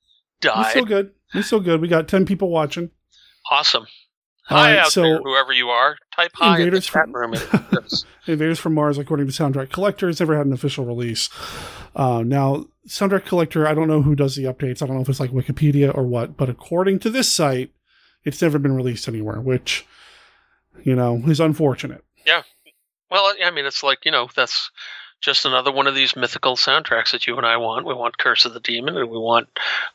we're 0.45 0.51
died. 0.51 0.71
still 0.71 0.85
good. 0.85 1.13
We're 1.35 1.43
still 1.43 1.61
good. 1.61 1.81
We 1.81 1.89
got 1.89 2.09
ten 2.09 2.25
people 2.27 2.49
watching. 2.51 2.91
Awesome. 3.51 3.87
Hi 4.51 4.73
right, 4.75 4.79
out 4.81 4.93
so- 4.93 5.03
there, 5.03 5.19
whoever 5.19 5.53
you 5.53 5.69
are. 5.71 5.97
Type 6.15 6.33
hi 6.35 6.47
in 6.47 6.53
the 6.53 6.67
Invaders 6.67 6.87
chat 6.87 7.05
from- 7.05 7.13
room. 7.15 7.33
and- 7.35 7.67
yes. 7.73 8.05
Invaders 8.27 8.59
from 8.59 8.75
Mars, 8.75 8.99
according 8.99 9.27
to 9.27 9.33
Soundtrack 9.33 9.71
Collector, 9.71 10.07
has 10.09 10.21
never 10.21 10.37
had 10.37 10.47
an 10.47 10.53
official 10.53 10.85
release. 10.85 11.29
Uh, 11.97 12.23
now, 12.25 12.67
Soundtrack 12.87 13.25
Collector, 13.25 13.67
I 13.67 13.75
don't 13.75 13.89
know 13.89 14.03
who 14.03 14.15
does 14.15 14.37
the 14.37 14.45
updates. 14.45 14.83
I 14.83 14.87
don't 14.87 14.97
know 14.97 15.03
if 15.03 15.09
it's 15.09 15.21
like 15.21 15.31
Wikipedia 15.31 15.97
or 15.97 16.05
what, 16.05 16.37
but 16.37 16.49
according 16.49 16.99
to 17.01 17.11
this 17.11 17.33
site, 17.33 17.73
it's 18.25 18.43
never 18.43 18.59
been 18.59 18.75
released 18.77 19.09
anywhere, 19.09 19.41
which, 19.41 19.87
you 20.85 20.95
know, 20.95 21.23
is 21.27 21.41
unfortunate. 21.41 22.05
Yeah. 22.27 22.43
Well, 23.11 23.33
I 23.43 23.51
mean, 23.51 23.65
it's 23.67 23.83
like, 23.83 24.05
you 24.05 24.11
know, 24.13 24.29
that's 24.37 24.71
just 25.21 25.45
another 25.45 25.71
one 25.71 25.87
of 25.87 25.95
these 25.95 26.17
mythical 26.17 26.57
soundtracks 26.57 27.13
that 27.13 27.27
you 27.27 27.37
and 27.37 27.47
I 27.47 27.57
want. 27.59 27.87
We 27.87 27.95
want 27.95 28.19
Curse 28.19 28.45
of 28.47 28.55
the 28.55 28.61
Demon, 28.61 28.97
and 28.97 29.11
we 29.11 29.19
want 29.19 29.49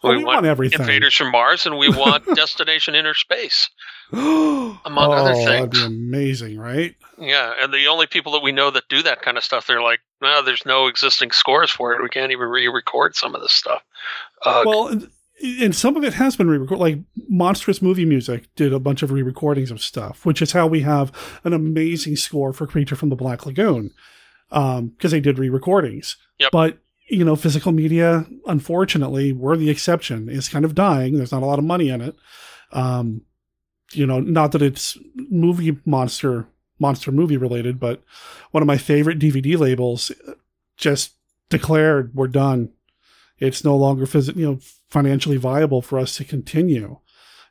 Oh, 0.03 0.09
we 0.15 0.23
want 0.23 0.45
everything. 0.45 0.79
Invaders 0.81 1.15
from 1.15 1.31
Mars, 1.31 1.65
and 1.65 1.77
we 1.77 1.89
want 1.89 2.25
Destination 2.35 2.95
Inner 2.95 3.13
Space. 3.13 3.69
Among 4.11 5.11
other 5.13 5.31
Oh, 5.31 5.45
That'd 5.45 5.71
be 5.71 5.77
things. 5.77 5.87
amazing, 5.87 6.57
right? 6.59 6.95
Yeah, 7.19 7.53
and 7.59 7.73
the 7.73 7.87
only 7.87 8.07
people 8.07 8.31
that 8.33 8.43
we 8.43 8.51
know 8.51 8.69
that 8.71 8.83
do 8.89 9.01
that 9.03 9.21
kind 9.21 9.37
of 9.37 9.43
stuff, 9.43 9.67
they're 9.67 9.81
like, 9.81 9.99
no, 10.21 10.41
there's 10.43 10.65
no 10.65 10.87
existing 10.87 11.31
scores 11.31 11.71
for 11.71 11.93
it. 11.93 12.01
We 12.03 12.09
can't 12.09 12.31
even 12.31 12.47
re-record 12.47 13.15
some 13.15 13.35
of 13.35 13.41
this 13.41 13.51
stuff. 13.53 13.81
Uh, 14.45 14.63
well, 14.65 14.87
and, 14.87 15.09
and 15.43 15.75
some 15.75 15.95
of 15.97 16.03
it 16.03 16.13
has 16.13 16.35
been 16.35 16.47
re-recorded. 16.49 16.81
Like 16.81 16.99
Monstrous 17.29 17.81
Movie 17.81 18.05
Music 18.05 18.53
did 18.55 18.73
a 18.73 18.79
bunch 18.79 19.01
of 19.01 19.11
re-recordings 19.11 19.71
of 19.71 19.81
stuff, 19.81 20.25
which 20.25 20.41
is 20.41 20.51
how 20.51 20.67
we 20.67 20.81
have 20.81 21.11
an 21.43 21.53
amazing 21.53 22.15
score 22.15 22.53
for 22.53 22.67
Creature 22.67 22.95
from 22.97 23.09
the 23.09 23.15
Black 23.15 23.45
Lagoon, 23.45 23.91
because 24.49 25.11
they 25.11 25.19
did 25.19 25.39
re-recordings. 25.39 26.17
Yep. 26.39 26.51
But 26.51 26.77
you 27.07 27.23
know, 27.23 27.35
physical 27.35 27.71
media, 27.71 28.25
unfortunately, 28.47 29.31
we're 29.31 29.57
the 29.57 29.69
exception. 29.69 30.27
Is 30.29 30.49
kind 30.49 30.65
of 30.65 30.73
dying. 30.75 31.17
There's 31.17 31.31
not 31.31 31.43
a 31.43 31.45
lot 31.45 31.59
of 31.59 31.65
money 31.65 31.89
in 31.89 32.01
it. 32.01 32.15
Um, 32.71 33.21
you 33.93 34.05
know, 34.07 34.19
not 34.19 34.51
that 34.53 34.61
it's 34.63 34.97
movie 35.15 35.77
monster 35.85 36.47
monster 36.79 37.11
movie 37.11 37.37
related, 37.37 37.79
but 37.79 38.03
one 38.51 38.63
of 38.63 38.67
my 38.67 38.77
favorite 38.77 39.19
DVD 39.19 39.57
labels 39.57 40.11
just 40.77 41.13
declared 41.49 42.13
we're 42.15 42.27
done. 42.27 42.71
It's 43.37 43.63
no 43.63 43.75
longer 43.77 44.05
phys- 44.05 44.35
you 44.35 44.45
know 44.45 44.59
financially 44.89 45.37
viable 45.37 45.81
for 45.81 45.99
us 45.99 46.15
to 46.17 46.23
continue. 46.25 46.97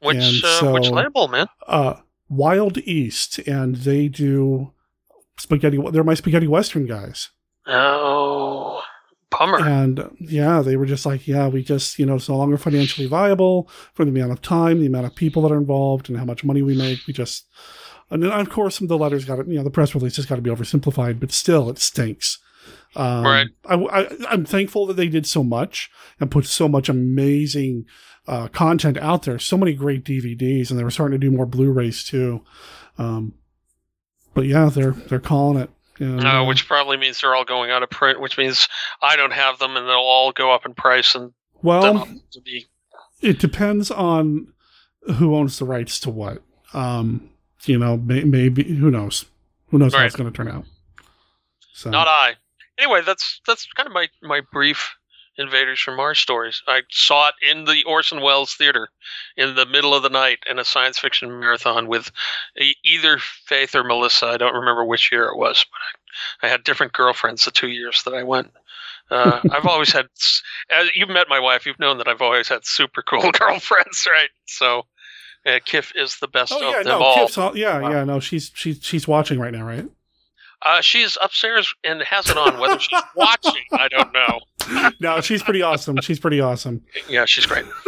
Which 0.02 0.16
And 0.16 0.44
uh, 0.44 0.72
which 0.72 0.86
so- 0.86 0.92
label, 0.92 1.28
man? 1.28 1.46
Uh, 1.66 1.94
Wild 2.28 2.78
East, 2.78 3.38
and 3.46 3.76
they 3.76 4.08
do 4.08 4.72
spaghetti. 5.36 5.78
They're 5.90 6.04
my 6.04 6.14
spaghetti 6.14 6.46
western 6.46 6.86
guys. 6.86 7.30
Oh, 7.66 8.82
bummer. 9.30 9.58
And 9.58 10.10
yeah, 10.20 10.60
they 10.60 10.76
were 10.76 10.86
just 10.86 11.06
like, 11.06 11.26
yeah, 11.26 11.48
we 11.48 11.62
just, 11.62 11.98
you 11.98 12.06
know, 12.06 12.16
it's 12.16 12.28
no 12.28 12.36
longer 12.36 12.56
financially 12.56 13.06
viable 13.06 13.68
for 13.94 14.04
the 14.04 14.10
amount 14.10 14.32
of 14.32 14.42
time, 14.42 14.80
the 14.80 14.86
amount 14.86 15.06
of 15.06 15.14
people 15.14 15.42
that 15.42 15.52
are 15.52 15.58
involved, 15.58 16.08
and 16.08 16.18
how 16.18 16.24
much 16.24 16.44
money 16.44 16.62
we 16.62 16.76
make. 16.76 17.00
We 17.06 17.12
just, 17.12 17.46
and 18.10 18.22
then 18.22 18.32
of 18.32 18.50
course, 18.50 18.76
some 18.76 18.84
of 18.86 18.90
the 18.90 18.98
letters 18.98 19.24
got 19.24 19.36
to, 19.36 19.44
you 19.46 19.56
know, 19.56 19.64
the 19.64 19.70
press 19.70 19.94
release 19.94 20.16
has 20.16 20.26
got 20.26 20.36
to 20.36 20.42
be 20.42 20.50
oversimplified, 20.50 21.20
but 21.20 21.32
still, 21.32 21.70
it 21.70 21.78
stinks. 21.78 22.38
Um, 22.96 23.24
Right. 23.24 23.48
I, 23.66 23.74
I, 23.74 24.08
I'm 24.30 24.44
thankful 24.44 24.86
that 24.86 24.94
they 24.94 25.08
did 25.08 25.26
so 25.26 25.42
much 25.42 25.90
and 26.20 26.30
put 26.30 26.46
so 26.46 26.68
much 26.68 26.88
amazing 26.88 27.86
uh, 28.26 28.48
content 28.48 28.96
out 28.98 29.24
there, 29.24 29.38
so 29.38 29.56
many 29.58 29.74
great 29.74 30.04
DVDs, 30.04 30.70
and 30.70 30.78
they 30.78 30.84
were 30.84 30.90
starting 30.90 31.18
to 31.20 31.26
do 31.26 31.34
more 31.34 31.46
Blu-rays 31.46 32.04
too. 32.04 32.42
Um, 32.96 33.34
but 34.34 34.46
yeah, 34.46 34.68
they're 34.68 34.92
they're 34.92 35.20
calling 35.20 35.62
it. 35.62 35.70
And, 36.00 36.24
Uh, 36.26 36.44
which 36.44 36.66
probably 36.66 36.96
means 36.96 37.20
they're 37.20 37.34
all 37.34 37.44
going 37.44 37.70
out 37.70 37.84
of 37.84 37.90
print, 37.90 38.20
which 38.20 38.36
means 38.36 38.68
I 39.00 39.14
don't 39.16 39.32
have 39.32 39.58
them, 39.60 39.76
and 39.76 39.86
they'll 39.86 39.94
all 39.94 40.32
go 40.32 40.52
up 40.52 40.66
in 40.66 40.74
price. 40.74 41.14
And 41.14 41.32
Well, 41.62 41.82
then 41.82 41.96
I'll 41.96 42.04
have 42.04 42.30
to 42.32 42.40
be 42.40 42.66
it 43.20 43.38
depends 43.38 43.90
on 43.90 44.48
who 45.16 45.34
owns 45.34 45.58
the 45.58 45.64
rights 45.64 45.98
to 46.00 46.10
what. 46.10 46.42
Um, 46.72 47.30
you 47.64 47.78
know, 47.78 47.96
may, 47.96 48.24
maybe 48.24 48.62
who 48.64 48.90
knows? 48.90 49.24
Who 49.68 49.78
knows 49.78 49.94
how 49.94 50.04
it's 50.04 50.16
going 50.16 50.30
to 50.30 50.36
turn 50.36 50.48
out? 50.48 50.64
So 51.72 51.90
not 51.90 52.06
I. 52.06 52.34
Anyway, 52.78 53.00
that's 53.06 53.40
that's 53.46 53.66
kind 53.72 53.86
of 53.86 53.92
my 53.92 54.08
my 54.22 54.42
brief 54.52 54.94
Invaders 55.36 55.80
from 55.80 55.96
Mars 55.96 56.18
stories. 56.18 56.62
I 56.66 56.82
saw 56.90 57.28
it 57.28 57.34
in 57.50 57.64
the 57.64 57.82
Orson 57.86 58.20
Welles 58.20 58.54
Theater 58.54 58.88
in 59.36 59.54
the 59.54 59.66
middle 59.66 59.94
of 59.94 60.02
the 60.02 60.08
night 60.08 60.38
in 60.48 60.58
a 60.58 60.64
science 60.64 60.98
fiction 60.98 61.40
marathon 61.40 61.88
with 61.88 62.10
either 62.84 63.18
Faith 63.18 63.74
or 63.74 63.82
Melissa. 63.82 64.26
I 64.26 64.36
don't 64.36 64.54
remember 64.54 64.84
which 64.84 65.10
year 65.10 65.24
it 65.26 65.36
was, 65.36 65.64
but 65.70 65.78
I, 66.42 66.46
I 66.46 66.50
had 66.50 66.62
different 66.64 66.92
girlfriends 66.92 67.44
the 67.44 67.50
two 67.50 67.68
years 67.68 68.02
that 68.04 68.14
I 68.14 68.22
went. 68.22 68.52
Uh, 69.10 69.40
I've 69.50 69.66
always 69.66 69.92
had. 69.92 70.06
As 70.70 70.88
you've 70.94 71.08
met 71.08 71.28
my 71.28 71.40
wife, 71.40 71.66
you've 71.66 71.80
known 71.80 71.98
that 71.98 72.08
I've 72.08 72.22
always 72.22 72.48
had 72.48 72.64
super 72.64 73.02
cool 73.02 73.30
girlfriends, 73.38 74.06
right? 74.10 74.30
So, 74.46 74.86
uh, 75.46 75.58
Kif 75.66 75.92
is 75.96 76.16
the 76.18 76.28
best 76.28 76.52
Oh 76.52 76.68
of 76.68 76.72
yeah, 76.72 76.82
them 76.84 76.98
no, 77.00 77.04
all. 77.04 77.16
Kip's 77.16 77.38
all, 77.38 77.56
yeah, 77.56 77.90
yeah, 77.90 78.04
no, 78.04 78.20
she's 78.20 78.50
she's 78.54 78.78
she's 78.82 79.08
watching 79.08 79.38
right 79.38 79.52
now, 79.52 79.64
right? 79.64 79.86
Uh, 80.64 80.80
she's 80.80 81.18
upstairs 81.22 81.72
and 81.84 82.02
has 82.02 82.28
it 82.30 82.36
on. 82.36 82.58
Whether 82.58 82.78
she's 82.78 83.00
watching, 83.16 83.62
I 83.72 83.88
don't 83.88 84.12
know. 84.12 84.40
no, 85.00 85.20
she's 85.20 85.42
pretty 85.42 85.62
awesome. 85.62 85.96
She's 86.00 86.18
pretty 86.18 86.40
awesome. 86.40 86.82
Yeah, 87.08 87.24
she's 87.26 87.46
great. 87.46 87.66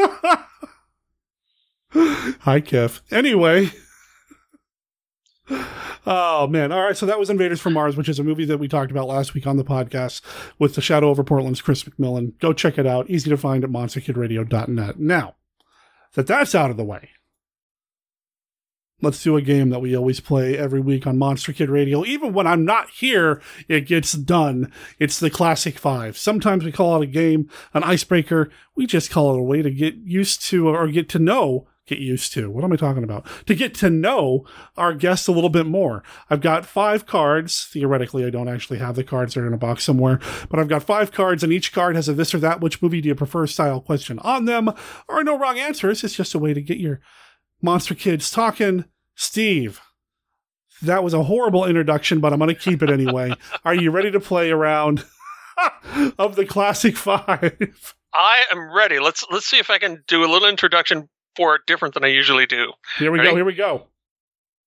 Hi, 1.92 2.60
Kif. 2.60 3.00
Anyway. 3.10 3.70
Oh 6.08 6.46
man! 6.48 6.70
All 6.72 6.82
right, 6.82 6.96
so 6.96 7.06
that 7.06 7.18
was 7.18 7.30
Invaders 7.30 7.60
from 7.60 7.72
Mars, 7.72 7.96
which 7.96 8.08
is 8.08 8.18
a 8.18 8.24
movie 8.24 8.44
that 8.46 8.58
we 8.58 8.68
talked 8.68 8.90
about 8.90 9.06
last 9.08 9.32
week 9.34 9.46
on 9.46 9.56
the 9.56 9.64
podcast 9.64 10.20
with 10.58 10.74
the 10.74 10.80
Shadow 10.80 11.08
over 11.08 11.22
Portland's 11.24 11.60
Chris 11.62 11.84
McMillan. 11.84 12.38
Go 12.40 12.52
check 12.52 12.78
it 12.78 12.86
out. 12.86 13.08
Easy 13.08 13.30
to 13.30 13.36
find 13.36 13.62
at 13.64 13.70
monsterkidradio.net. 13.70 14.98
Now 14.98 15.34
that 16.14 16.26
that's 16.26 16.54
out 16.54 16.70
of 16.70 16.76
the 16.76 16.84
way, 16.84 17.10
let's 19.02 19.22
do 19.22 19.36
a 19.36 19.42
game 19.42 19.70
that 19.70 19.80
we 19.80 19.96
always 19.96 20.20
play 20.20 20.56
every 20.56 20.80
week 20.80 21.06
on 21.06 21.18
Monster 21.18 21.52
Kid 21.52 21.68
Radio. 21.68 22.04
Even 22.04 22.32
when 22.32 22.46
I'm 22.46 22.64
not 22.64 22.90
here, 22.90 23.42
it 23.68 23.86
gets 23.86 24.12
done. 24.12 24.72
It's 24.98 25.20
the 25.20 25.30
Classic 25.30 25.78
Five. 25.78 26.16
Sometimes 26.16 26.64
we 26.64 26.72
call 26.72 27.00
it 27.00 27.04
a 27.04 27.10
game, 27.10 27.50
an 27.74 27.84
icebreaker. 27.84 28.50
We 28.74 28.86
just 28.86 29.10
call 29.10 29.34
it 29.34 29.40
a 29.40 29.42
way 29.42 29.62
to 29.62 29.70
get 29.70 29.96
used 29.96 30.42
to 30.46 30.68
or 30.68 30.88
get 30.88 31.08
to 31.10 31.18
know. 31.18 31.66
Get 31.86 31.98
used 32.00 32.32
to. 32.32 32.50
What 32.50 32.64
am 32.64 32.72
I 32.72 32.76
talking 32.76 33.04
about? 33.04 33.28
To 33.46 33.54
get 33.54 33.72
to 33.76 33.90
know 33.90 34.44
our 34.76 34.92
guests 34.92 35.28
a 35.28 35.32
little 35.32 35.50
bit 35.50 35.66
more. 35.66 36.02
I've 36.28 36.40
got 36.40 36.66
five 36.66 37.06
cards. 37.06 37.68
Theoretically, 37.72 38.24
I 38.24 38.30
don't 38.30 38.48
actually 38.48 38.80
have 38.80 38.96
the 38.96 39.04
cards. 39.04 39.34
They're 39.34 39.46
in 39.46 39.52
a 39.52 39.56
box 39.56 39.84
somewhere. 39.84 40.18
But 40.50 40.58
I've 40.58 40.66
got 40.66 40.82
five 40.82 41.12
cards, 41.12 41.44
and 41.44 41.52
each 41.52 41.72
card 41.72 41.94
has 41.94 42.08
a 42.08 42.12
this 42.12 42.34
or 42.34 42.40
that. 42.40 42.60
Which 42.60 42.82
movie 42.82 43.00
do 43.00 43.08
you 43.08 43.14
prefer 43.14 43.46
style 43.46 43.80
question 43.80 44.18
on 44.18 44.46
them. 44.46 44.72
Are 45.08 45.22
no 45.22 45.38
wrong 45.38 45.60
answers. 45.60 46.02
It's 46.02 46.16
just 46.16 46.34
a 46.34 46.40
way 46.40 46.52
to 46.54 46.60
get 46.60 46.78
your 46.78 47.00
monster 47.62 47.94
kids 47.94 48.30
talking. 48.30 48.84
Steve, 49.14 49.80
that 50.82 51.02
was 51.02 51.14
a 51.14 51.24
horrible 51.24 51.64
introduction, 51.64 52.20
but 52.20 52.32
I'm 52.32 52.38
going 52.38 52.54
to 52.54 52.60
keep 52.60 52.82
it 52.82 52.90
anyway. 52.90 53.32
Are 53.64 53.74
you 53.74 53.90
ready 53.90 54.10
to 54.10 54.20
play 54.20 54.50
around 54.50 55.04
of 56.18 56.36
the 56.36 56.46
classic 56.46 56.96
five? 56.96 57.94
I 58.12 58.44
am 58.52 58.74
ready. 58.74 58.98
Let's 58.98 59.24
let's 59.30 59.46
see 59.46 59.58
if 59.58 59.70
I 59.70 59.78
can 59.78 60.02
do 60.06 60.24
a 60.24 60.28
little 60.30 60.48
introduction 60.48 61.08
for 61.36 61.54
it 61.54 61.62
different 61.66 61.94
than 61.94 62.04
I 62.04 62.08
usually 62.08 62.46
do. 62.46 62.72
Here 62.98 63.10
we 63.12 63.18
Ready? 63.18 63.30
go. 63.30 63.36
Here 63.36 63.44
we 63.44 63.54
go. 63.54 63.86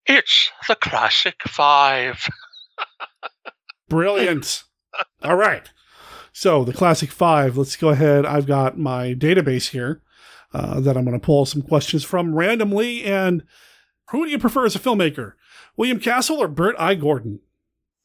It's 0.05 0.51
the 0.67 0.75
classic 0.75 1.41
five. 1.47 2.27
Brilliant. 3.89 4.63
All 5.23 5.35
right. 5.35 5.67
So 6.31 6.63
the 6.63 6.73
classic 6.73 7.11
five. 7.11 7.57
Let's 7.57 7.75
go 7.75 7.89
ahead. 7.89 8.25
I've 8.25 8.45
got 8.45 8.77
my 8.77 9.13
database 9.13 9.69
here 9.69 10.01
uh, 10.53 10.79
that 10.79 10.97
I'm 10.97 11.05
going 11.05 11.19
to 11.19 11.25
pull 11.25 11.45
some 11.45 11.61
questions 11.61 12.03
from 12.03 12.35
randomly. 12.35 13.03
And 13.03 13.43
who 14.11 14.25
do 14.25 14.31
you 14.31 14.39
prefer 14.39 14.65
as 14.65 14.75
a 14.75 14.79
filmmaker, 14.79 15.33
William 15.77 15.99
Castle 15.99 16.37
or 16.41 16.47
Bert 16.47 16.75
I. 16.79 16.95
Gordon? 16.95 17.39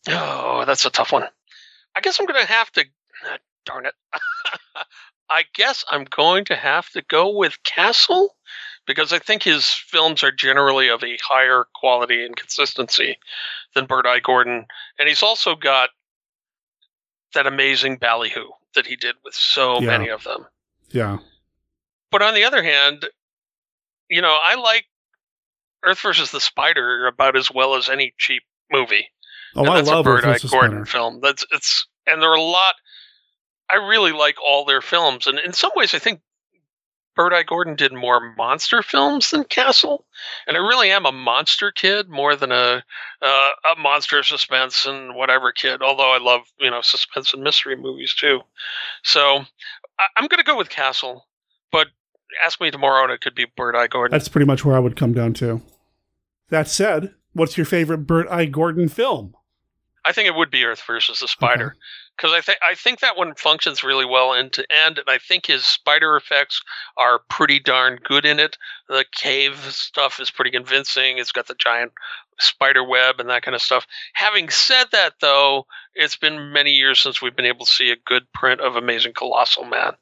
Oh, 0.09 0.65
that's 0.67 0.85
a 0.85 0.91
tough 0.91 1.13
one. 1.13 1.25
I 1.97 2.01
guess 2.01 2.19
I'm 2.21 2.27
going 2.27 2.41
to 2.45 2.53
have 2.53 2.71
to. 2.73 2.81
uh, 2.83 3.37
darn 3.65 3.87
it. 3.87 3.95
I 5.31 5.45
guess 5.55 5.85
I'm 5.91 6.05
going 6.05 6.45
to 6.47 6.55
have 6.55 6.91
to 6.91 7.03
go 7.09 7.31
with 7.37 7.57
Castle 7.65 8.37
because 8.87 9.11
I 9.15 9.19
think 9.19 9.43
his 9.43 9.67
films 9.71 10.23
are 10.23 10.31
generally 10.31 10.89
of 10.91 11.03
a 11.03 11.17
higher 11.27 11.65
quality 11.75 12.23
and 12.27 12.37
consistency 12.37 13.17
than 13.75 13.87
Bert 13.87 14.05
I. 14.05 14.21
Gordon. 14.21 14.67
And 14.99 15.09
he's 15.09 15.23
also 15.23 15.55
got 15.57 15.89
that 17.33 17.47
amazing 17.47 17.97
ballyhoo 17.97 18.49
that 18.75 18.87
he 18.87 18.97
did 18.97 19.15
with 19.25 19.35
so 19.35 19.81
Yeah. 19.81 19.87
many 19.87 20.09
of 20.11 20.25
them. 20.25 20.47
Yeah. 20.91 21.19
But 22.15 22.23
on 22.23 22.35
the 22.35 22.45
other 22.45 22.63
hand, 22.63 23.07
you 24.09 24.23
know, 24.23 24.39
I 24.41 24.55
like 24.55 24.85
Earth 25.85 25.99
versus 25.99 26.31
the 26.31 26.41
Spider 26.41 27.09
about 27.09 27.37
as 27.37 27.51
well 27.51 27.75
as 27.75 27.89
any 27.89 28.15
cheap 28.19 28.45
movie. 28.71 29.09
Oh, 29.57 29.63
And 29.63 29.71
I 29.71 29.77
that's 29.79 29.89
love 29.89 30.07
a 30.07 30.11
Earth 30.11 30.23
Bird 30.23 30.29
Eye 30.29 30.33
versus 30.35 30.51
Gordon 30.53 30.71
Spider. 30.71 30.85
film. 30.87 31.21
That's 31.21 31.45
it's 31.51 31.89
and 32.07 32.23
there 32.23 32.31
are 32.31 32.37
a 32.37 32.41
lot. 32.41 32.77
I 33.69 33.77
really 33.79 34.13
like 34.13 34.37
all 34.41 34.65
their 34.65 34.81
films, 34.81 35.27
and 35.27 35.41
in 35.41 35.53
some 35.53 35.73
ways, 35.75 35.93
I 35.93 35.99
think 35.99 36.21
Bert 37.17 37.33
I. 37.33 37.43
Gordon 37.43 37.75
did 37.75 37.93
more 37.93 38.33
monster 38.37 38.81
films 38.81 39.33
than 39.33 39.43
Castle. 39.43 40.07
And 40.47 40.57
I 40.57 40.61
really 40.61 40.93
am 40.93 41.07
a 41.07 41.13
monster 41.13 41.73
kid 41.73 42.09
more 42.09 42.37
than 42.37 42.53
a 42.53 42.85
uh, 43.23 43.49
a 43.77 43.81
monster 43.81 44.23
suspense 44.23 44.87
and 44.87 45.17
whatever 45.17 45.51
kid. 45.51 45.83
Although 45.83 46.13
I 46.15 46.19
love 46.19 46.43
you 46.61 46.71
know 46.71 46.81
suspense 46.81 47.35
and 47.35 47.43
mystery 47.43 47.75
movies 47.75 48.15
too. 48.15 48.41
So 49.03 49.39
I, 49.99 50.05
I'm 50.17 50.29
going 50.29 50.39
to 50.39 50.45
go 50.45 50.57
with 50.57 50.71
Castle, 50.71 51.27
but 51.73 51.89
ask 52.45 52.61
me 52.61 52.71
tomorrow, 52.71 53.05
and 53.05 53.13
it 53.13 53.21
could 53.21 53.35
be 53.35 53.47
Bert 53.57 53.75
I. 53.75 53.87
Gordon. 53.87 54.17
That's 54.17 54.29
pretty 54.29 54.47
much 54.47 54.65
where 54.65 54.77
I 54.77 54.81
would 54.81 54.97
come 54.97 55.13
down 55.13 55.35
to. 55.35 55.63
That 56.51 56.69
said, 56.69 57.15
what's 57.33 57.57
your 57.57 57.67
favorite 57.67 58.07
Bert 58.07 58.27
I. 58.31 58.47
Gordon 58.47 58.89
film? 58.89 59.35
I 60.05 60.13
think 60.13 60.29
it 60.29 60.35
would 60.35 60.51
be 60.51 60.65
Earth 60.65 60.83
versus 60.87 61.21
the 61.21 61.29
Spider 61.29 61.77
because 62.17 62.33
I 62.33 62.41
think 62.41 62.59
I 62.63 62.75
think 62.75 63.01
that 63.01 63.17
one 63.17 63.35
functions 63.35 63.83
really 63.83 64.05
well 64.05 64.35
end 64.35 64.53
to 64.55 64.67
end, 64.71 64.99
and 64.99 65.09
I 65.09 65.19
think 65.19 65.47
his 65.47 65.65
spider 65.65 66.17
effects 66.17 66.61
are 66.97 67.21
pretty 67.29 67.59
darn 67.59 67.99
good 68.05 68.25
in 68.25 68.39
it. 68.39 68.57
The 68.89 69.05
cave 69.13 69.59
stuff 69.71 70.21
is 70.21 70.31
pretty 70.31 70.51
convincing. 70.51 71.19
It's 71.19 71.33
got 71.33 71.47
the 71.47 71.55
giant 71.55 71.93
spider 72.39 72.85
web 72.85 73.19
and 73.19 73.29
that 73.31 73.43
kind 73.43 73.55
of 73.55 73.63
stuff. 73.63 73.87
Having 74.15 74.51
said 74.51 74.85
that, 74.93 75.15
though, 75.21 75.67
it's 75.95 76.17
been 76.17 76.53
many 76.53 76.73
years 76.73 77.01
since 77.01 77.23
we've 77.23 77.37
been 77.37 77.45
able 77.45 77.65
to 77.65 77.73
see 77.73 77.91
a 77.91 77.97
good 78.05 78.31
print 78.33 78.61
of 78.61 78.77
Amazing 78.77 79.15
Colossal 79.15 79.65
Man, 79.65 79.93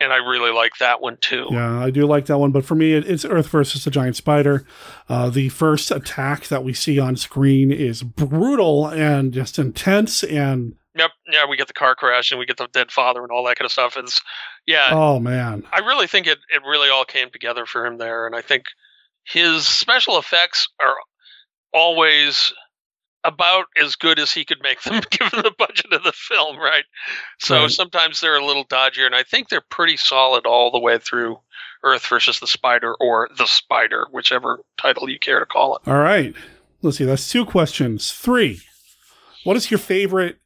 and 0.00 0.12
I 0.12 0.16
really 0.16 0.52
like 0.52 0.72
that 0.78 1.00
one 1.00 1.16
too. 1.20 1.46
Yeah, 1.50 1.80
I 1.80 1.90
do 1.90 2.06
like 2.06 2.26
that 2.26 2.38
one, 2.38 2.52
but 2.52 2.64
for 2.64 2.74
me, 2.74 2.92
it, 2.94 3.08
it's 3.08 3.24
Earth 3.24 3.48
versus 3.48 3.84
the 3.84 3.90
Giant 3.90 4.16
Spider. 4.16 4.64
Uh, 5.08 5.30
the 5.30 5.48
first 5.48 5.90
attack 5.90 6.46
that 6.48 6.64
we 6.64 6.72
see 6.72 6.98
on 6.98 7.16
screen 7.16 7.72
is 7.72 8.02
brutal 8.02 8.86
and 8.86 9.32
just 9.32 9.58
intense, 9.58 10.22
and 10.22 10.74
Yep, 10.98 11.10
yeah, 11.30 11.46
we 11.48 11.56
get 11.56 11.68
the 11.68 11.74
car 11.74 11.94
crash 11.94 12.32
and 12.32 12.40
we 12.40 12.46
get 12.46 12.56
the 12.56 12.66
dead 12.72 12.90
father 12.90 13.22
and 13.22 13.30
all 13.30 13.44
that 13.44 13.56
kind 13.56 13.66
of 13.66 13.72
stuff. 13.72 13.96
It's 13.96 14.20
yeah, 14.66 14.88
oh 14.90 15.20
man, 15.20 15.64
I 15.72 15.78
really 15.80 16.08
think 16.08 16.26
it, 16.26 16.38
it 16.52 16.62
really 16.68 16.90
all 16.90 17.04
came 17.04 17.30
together 17.30 17.66
for 17.66 17.86
him 17.86 17.98
there, 17.98 18.26
and 18.26 18.34
I 18.34 18.40
think 18.40 18.64
his 19.24 19.66
special 19.66 20.18
effects 20.18 20.68
are 20.80 20.96
always 21.72 22.52
about 23.24 23.66
as 23.82 23.96
good 23.96 24.18
as 24.18 24.32
he 24.32 24.44
could 24.44 24.62
make 24.62 24.80
them, 24.84 25.02
given 25.10 25.42
the 25.42 25.54
budget 25.58 25.92
of 25.92 26.02
the 26.04 26.12
film, 26.12 26.56
right? 26.58 26.84
So 27.40 27.62
Right. 27.62 27.70
sometimes 27.70 28.20
they're 28.20 28.36
a 28.38 28.44
little 28.44 28.64
dodgier, 28.66 29.06
and 29.06 29.14
I 29.14 29.22
think 29.22 29.48
they're 29.48 29.64
pretty 29.70 29.96
solid 29.96 30.46
all 30.46 30.70
the 30.70 30.78
way 30.78 30.98
through 30.98 31.38
Earth 31.84 32.06
versus 32.06 32.40
the 32.40 32.46
Spider 32.46 32.94
or 33.00 33.28
the 33.36 33.46
Spider, 33.46 34.06
whichever 34.10 34.60
title 34.80 35.08
you 35.08 35.18
care 35.18 35.40
to 35.40 35.46
call 35.46 35.76
it. 35.76 35.82
all 35.88 35.98
right. 35.98 36.34
Let's 36.82 36.98
see, 36.98 37.04
that's 37.04 37.28
two 37.30 37.44
questions. 37.44 38.12
Three. 38.12 38.60
What 39.44 39.56
is 39.56 39.70
your 39.70 39.78
favorite 39.78 40.38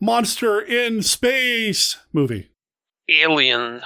monster 0.00 0.60
in 0.60 1.02
space 1.02 1.98
movie? 2.12 2.50
Alien 3.08 3.82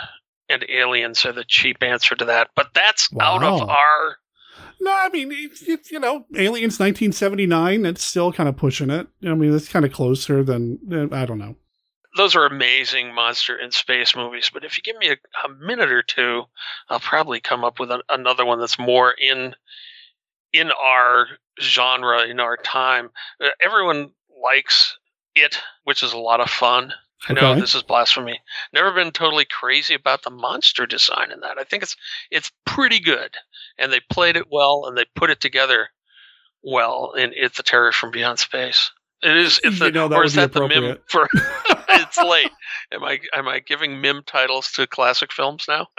and 0.49 0.65
Aliens 0.69 1.25
are 1.27 1.33
the 1.33 1.45
cheap 1.47 1.83
answer 1.83 2.15
to 2.17 2.25
that. 2.25 2.49
But 2.57 2.71
that's 2.75 3.09
out 3.21 3.43
of 3.43 3.69
our. 3.69 4.17
No, 4.81 4.91
I 4.91 5.11
mean, 5.11 5.31
it's, 5.31 5.63
it's, 5.63 5.91
you 5.91 6.01
know, 6.01 6.25
Aliens 6.35 6.81
1979, 6.81 7.85
it's 7.85 8.03
still 8.03 8.33
kind 8.33 8.49
of 8.49 8.57
pushing 8.57 8.91
it. 8.91 9.09
I 9.25 9.35
mean, 9.35 9.55
it's 9.55 9.69
kind 9.69 9.85
of 9.85 9.93
closer 9.93 10.43
than, 10.43 10.79
uh, 10.91 11.15
I 11.15 11.27
don't 11.27 11.39
know. 11.39 11.57
Those 12.17 12.35
are 12.35 12.47
amazing 12.47 13.15
monster 13.15 13.57
in 13.57 13.71
space 13.71 14.17
movies. 14.17 14.51
But 14.53 14.65
if 14.65 14.77
you 14.77 14.83
give 14.83 14.97
me 14.97 15.11
a, 15.11 15.17
a 15.47 15.49
minute 15.55 15.93
or 15.93 16.03
two, 16.03 16.45
I'll 16.89 16.99
probably 16.99 17.41
come 17.41 17.63
up 17.63 17.79
with 17.79 17.91
an, 17.91 18.01
another 18.09 18.45
one 18.45 18.59
that's 18.59 18.79
more 18.79 19.13
in 19.13 19.55
in 20.53 20.73
our 20.73 21.27
genre, 21.61 22.23
in 22.27 22.41
our 22.41 22.57
time. 22.57 23.11
Uh, 23.41 23.51
everyone 23.63 24.11
likes 24.43 24.97
it, 25.37 25.61
which 25.85 26.03
is 26.03 26.13
a 26.13 26.19
lot 26.19 26.41
of 26.41 26.51
fun. 26.51 26.93
I 27.29 27.35
know 27.35 27.51
Okay. 27.53 27.61
this 27.61 27.75
is 27.75 27.83
blasphemy. 27.83 28.41
Never 28.73 28.93
been 28.93 29.11
totally 29.13 29.45
crazy 29.45 29.95
about 29.95 30.23
the 30.23 30.31
monster 30.31 30.87
design 30.87 31.31
in 31.31 31.41
that. 31.41 31.59
I 31.59 31.65
think 31.65 31.83
it's 31.83 31.97
it's 32.31 32.51
pretty 32.65 32.99
good, 33.01 33.35
and 33.79 33.93
they 33.93 34.01
played 34.11 34.37
it 34.37 34.47
well, 34.51 34.85
and 34.87 34.97
they 34.97 35.05
put 35.15 35.31
it 35.31 35.41
together 35.41 35.91
well 36.63 37.13
in 37.13 37.33
"It's 37.37 37.57
the 37.59 37.63
Terror 37.63 37.93
from 37.93 38.11
Beyond 38.11 38.39
Space." 38.39 38.91
It 39.23 39.37
is. 39.37 39.61
It's 39.63 39.79
the, 39.79 39.87
You 39.87 39.93
know, 39.93 40.09
that 40.09 40.17
or 40.17 40.25
is 40.25 40.35
that 40.35 40.53
the 40.53 40.61
Mihm 40.61 40.99
for? 41.09 41.29
it's 41.91 42.17
late. 42.17 42.51
Am 42.93 43.05
I 43.05 43.21
am 43.35 43.49
I 43.49 43.59
giving 43.59 44.01
Mihm 44.01 44.25
titles 44.25 44.71
to 44.73 44.87
classic 44.87 45.31
films 45.31 45.67
now? 45.69 45.89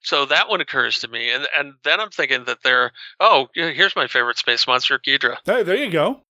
so 0.00 0.24
that 0.26 0.48
one 0.48 0.62
occurs 0.62 1.00
to 1.00 1.08
me, 1.08 1.30
and 1.30 1.46
and 1.58 1.74
then 1.84 2.00
I'm 2.00 2.10
thinking 2.10 2.44
that 2.44 2.62
they're 2.64 2.92
oh 3.20 3.48
here's 3.54 3.96
my 3.96 4.06
favorite 4.06 4.38
space 4.38 4.66
monster, 4.66 4.98
Ghidra. 4.98 5.36
Hey, 5.44 5.62
there 5.62 5.76
you 5.76 5.90
go. 5.90 6.22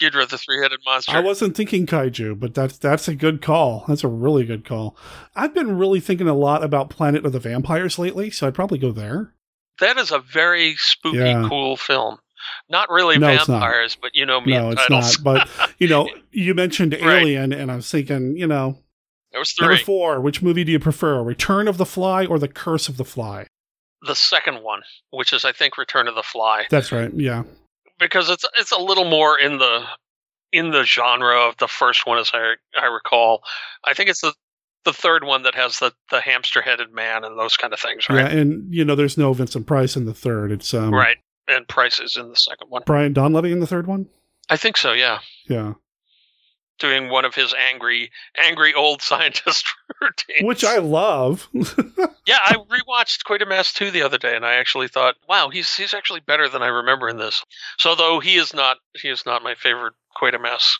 Ghidra, 0.00 0.28
the 0.28 0.38
three-headed 0.38 0.80
monster. 0.84 1.12
I 1.16 1.20
wasn't 1.20 1.56
thinking 1.56 1.86
kaiju, 1.86 2.38
but 2.38 2.54
that's 2.54 2.76
that's 2.78 3.08
a 3.08 3.14
good 3.14 3.40
call. 3.42 3.84
That's 3.88 4.04
a 4.04 4.08
really 4.08 4.44
good 4.44 4.64
call. 4.64 4.96
I've 5.36 5.54
been 5.54 5.78
really 5.78 6.00
thinking 6.00 6.28
a 6.28 6.34
lot 6.34 6.62
about 6.64 6.90
Planet 6.90 7.24
of 7.24 7.32
the 7.32 7.40
Vampires 7.40 7.98
lately, 7.98 8.30
so 8.30 8.46
I'd 8.46 8.54
probably 8.54 8.78
go 8.78 8.92
there. 8.92 9.34
that 9.80 9.96
is 9.96 10.10
a 10.10 10.18
very 10.18 10.74
spooky, 10.76 11.16
Yeah. 11.18 11.46
cool 11.48 11.76
film. 11.76 12.18
Not 12.68 12.90
really 12.90 13.16
No, 13.18 13.28
it's 13.28 13.48
not. 13.48 13.60
vampires, 13.60 13.96
but 14.00 14.14
you 14.14 14.26
know 14.26 14.40
me 14.40 14.52
no, 14.52 14.70
it's 14.70 14.82
titles. 14.86 15.18
not. 15.22 15.24
But 15.24 15.72
you 15.78 15.88
know, 15.88 16.08
you 16.32 16.54
mentioned 16.54 16.92
Right. 16.92 17.22
Alien, 17.22 17.52
and 17.52 17.70
I 17.72 17.76
was 17.76 17.90
thinking, 17.90 18.36
you 18.36 18.46
know, 18.46 18.78
there 19.32 19.40
was 19.40 19.54
number 19.60 19.76
three. 19.76 19.84
four. 19.84 20.20
Which 20.20 20.42
movie 20.42 20.64
do 20.64 20.72
you 20.72 20.78
prefer, 20.80 21.22
Return 21.22 21.68
of 21.68 21.76
the 21.78 21.86
Fly 21.86 22.26
or 22.26 22.38
The 22.38 22.48
Curse 22.48 22.88
of 22.88 22.96
the 22.96 23.04
Fly? 23.04 23.46
The 24.02 24.14
second 24.14 24.62
one, 24.62 24.80
which 25.10 25.32
is 25.32 25.44
I 25.44 25.52
think 25.52 25.76
Return 25.78 26.08
of 26.08 26.14
the 26.14 26.22
Fly. 26.22 26.66
That's 26.70 26.90
right. 26.92 27.12
Yeah. 27.14 27.42
Because 28.00 28.28
it's 28.30 28.44
it's 28.58 28.72
a 28.72 28.78
little 28.78 29.04
more 29.04 29.38
in 29.38 29.58
the 29.58 29.84
in 30.52 30.70
the 30.70 30.84
genre 30.84 31.48
of 31.48 31.56
the 31.58 31.68
first 31.68 32.06
one, 32.06 32.18
as 32.18 32.30
I 32.34 32.54
I 32.78 32.86
recall. 32.86 33.42
I 33.84 33.94
think 33.94 34.10
it's 34.10 34.22
the 34.22 34.34
the 34.84 34.92
third 34.92 35.24
one 35.24 35.42
that 35.42 35.54
has 35.54 35.78
the 35.78 35.92
the 36.10 36.20
hamster 36.20 36.62
headed 36.62 36.92
man 36.92 37.24
and 37.24 37.38
those 37.38 37.56
kind 37.56 37.72
of 37.72 37.80
things, 37.80 38.08
right? 38.08 38.32
Yeah, 38.32 38.38
and 38.38 38.74
you 38.74 38.84
know, 38.84 38.94
there's 38.94 39.18
no 39.18 39.32
Vincent 39.32 39.66
Price 39.66 39.96
in 39.96 40.06
the 40.06 40.14
third. 40.14 40.50
It's 40.50 40.74
um, 40.74 40.92
right. 40.92 41.18
And 41.48 41.66
Price 41.68 41.98
is 41.98 42.16
in 42.16 42.28
the 42.28 42.36
second 42.36 42.68
one. 42.68 42.82
Brian 42.86 43.12
Donlevy 43.12 43.52
in 43.52 43.60
the 43.60 43.66
third 43.66 43.86
one. 43.86 44.08
I 44.48 44.56
think 44.56 44.76
so. 44.76 44.92
Yeah, 44.92 45.18
Yeah, 45.48 45.74
doing 46.80 47.08
one 47.08 47.24
of 47.24 47.34
his 47.34 47.54
angry 47.54 48.10
angry 48.36 48.74
old 48.74 49.02
scientist 49.02 49.66
routines, 50.00 50.46
which 50.46 50.64
I 50.64 50.78
love. 50.78 51.48
yeah. 51.54 52.38
I 52.42 52.56
rewatched 52.68 53.24
Quatermass 53.24 53.72
two 53.72 53.90
the 53.90 54.02
other 54.02 54.18
day, 54.18 54.34
and 54.34 54.44
I 54.44 54.54
actually 54.54 54.88
thought, 54.88 55.16
wow, 55.28 55.50
he's 55.50 55.72
he's 55.74 55.94
actually 55.94 56.20
better 56.20 56.48
than 56.48 56.62
I 56.62 56.68
remember 56.68 57.08
in 57.08 57.18
this. 57.18 57.44
So 57.78 57.94
though 57.94 58.20
he 58.20 58.36
is 58.36 58.52
not 58.52 58.78
he 59.00 59.08
is 59.08 59.24
not 59.24 59.42
my 59.42 59.54
favorite 59.54 59.94
Quatermass. 60.20 60.76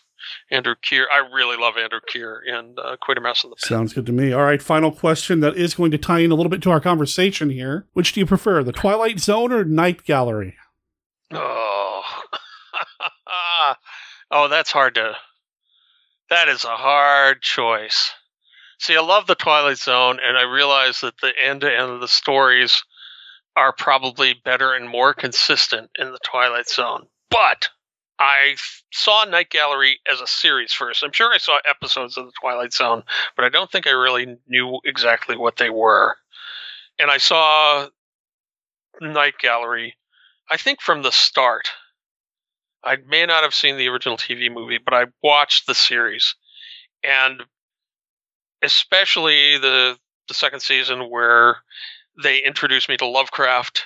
Andrew 0.51 0.75
Keir. 0.83 1.09
I 1.11 1.27
really 1.35 1.57
love 1.57 1.79
Andrew 1.79 2.01
Keir 2.07 2.43
and 2.47 2.79
uh, 2.79 2.97
Quatermass 3.03 3.43
in 3.43 3.51
the 3.51 3.57
Pit. 3.57 3.65
Sounds 3.65 3.95
good 3.95 4.05
to 4.05 4.13
me. 4.13 4.33
All 4.33 4.43
right, 4.43 4.61
final 4.61 4.93
question 4.93 5.41
that 5.41 5.57
is 5.57 5.75
going 5.75 5.91
to 5.93 5.99
tie 5.99 6.19
in 6.19 6.31
a 6.31 6.35
little 6.35 6.51
bit 6.51 6.63
to 6.63 6.71
our 6.71 6.81
conversation 6.81 7.49
here. 7.49 7.87
Which 7.95 8.13
do 8.13 8.21
you 8.21 8.27
prefer, 8.27 8.63
the 8.63 8.71
Twilight 8.71 9.19
Zone 9.19 9.51
or 9.51 9.65
Night 9.65 10.05
Gallery? 10.05 10.57
Oh, 11.33 12.03
oh, 14.31 14.49
that's 14.49 14.71
hard 14.71 14.95
to. 14.97 15.17
That 16.31 16.49
is 16.49 16.65
a 16.65 16.77
hard 16.77 17.43
choice. 17.43 18.13
See, 18.79 18.97
I 18.97 19.01
love 19.01 19.27
the 19.27 19.35
Twilight 19.35 19.79
Zone, 19.79 20.21
and 20.25 20.39
I 20.39 20.43
realize 20.43 21.01
that 21.01 21.21
the 21.21 21.33
end 21.39 21.63
to 21.63 21.71
end 21.71 21.91
of 21.91 22.01
the 22.01 22.09
stories 22.09 22.83
are 23.57 23.73
probably 23.73 24.35
better 24.45 24.73
and 24.73 24.89
more 24.89 25.13
consistent 25.13 25.91
in 25.99 26.13
the 26.13 26.21
Twilight 26.25 26.69
Zone. 26.69 27.07
But 27.31 27.69
I 28.21 28.55
saw 28.93 29.25
Night 29.25 29.51
Gallery 29.51 29.99
as 30.11 30.21
a 30.21 30.27
series 30.27 30.73
first. 30.73 31.03
I'm 31.03 31.13
sure 31.13 31.33
I 31.33 31.39
saw 31.39 31.59
episodes 31.69 32.17
of 32.17 32.27
the 32.27 32.33
Twilight 32.41 32.73
Zone, 32.73 33.03
but 33.35 33.45
I 33.45 33.49
don't 33.49 33.71
think 33.71 33.87
I 33.87 33.91
really 33.91 34.39
knew 34.47 34.79
exactly 34.85 35.37
what 35.37 35.57
they 35.57 35.71
were. 35.71 36.17
And 36.99 37.11
I 37.11 37.19
saw 37.19 37.89
Night 39.01 39.35
Gallery, 39.41 39.97
I 40.51 40.57
think 40.57 40.81
from 40.81 41.03
the 41.03 41.13
start. 41.13 41.71
I 42.83 42.97
may 43.07 43.27
not 43.27 43.43
have 43.43 43.55
seen 43.55 43.77
the 43.77 43.89
original 43.89 44.17
TV 44.17 44.53
movie, 44.53 44.79
but 44.79 44.95
I 44.95 45.07
watched 45.23 45.67
the 45.67 45.75
series, 45.75 46.35
and 47.05 47.43
especially 48.63 49.59
the 49.59 49.99
the 50.29 50.35
second 50.35 50.61
season 50.61 51.11
where 51.11 51.59
they 52.23 52.39
introduced 52.39 52.89
me 52.89 52.97
to 52.97 53.07
Lovecraft, 53.07 53.85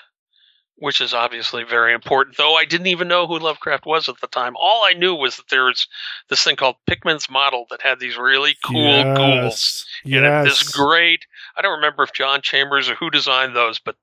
which 0.76 1.01
is 1.01 1.14
obviously 1.14 1.64
very 1.64 1.95
important. 1.95 2.36
Though 2.36 2.55
I 2.55 2.66
didn't 2.66 2.88
even 2.88 3.09
know 3.09 3.26
who 3.26 3.38
Lovecraft 3.38 3.86
was 3.86 4.09
at 4.09 4.20
the 4.20 4.26
time. 4.26 4.55
All 4.61 4.84
I 4.84 4.92
knew 4.92 5.14
was 5.14 5.36
that 5.36 5.49
there 5.49 5.64
was 5.64 5.88
this 6.28 6.45
thing 6.45 6.57
called 6.57 6.76
Pickman's 6.86 7.30
Model 7.30 7.66
that 7.70 7.80
had 7.80 7.99
these 7.99 8.18
really 8.18 8.57
cool 8.62 9.14
ghouls 9.14 9.86
Yes. 10.05 10.45
it. 10.45 10.45
This 10.45 10.62
great. 10.70 11.26
I 11.57 11.62
don't 11.62 11.76
remember 11.76 12.03
if 12.03 12.12
John 12.12 12.42
Chambers 12.42 12.90
or 12.90 12.95
who 12.95 13.09
designed 13.11 13.57
those, 13.57 13.78
but 13.78 13.97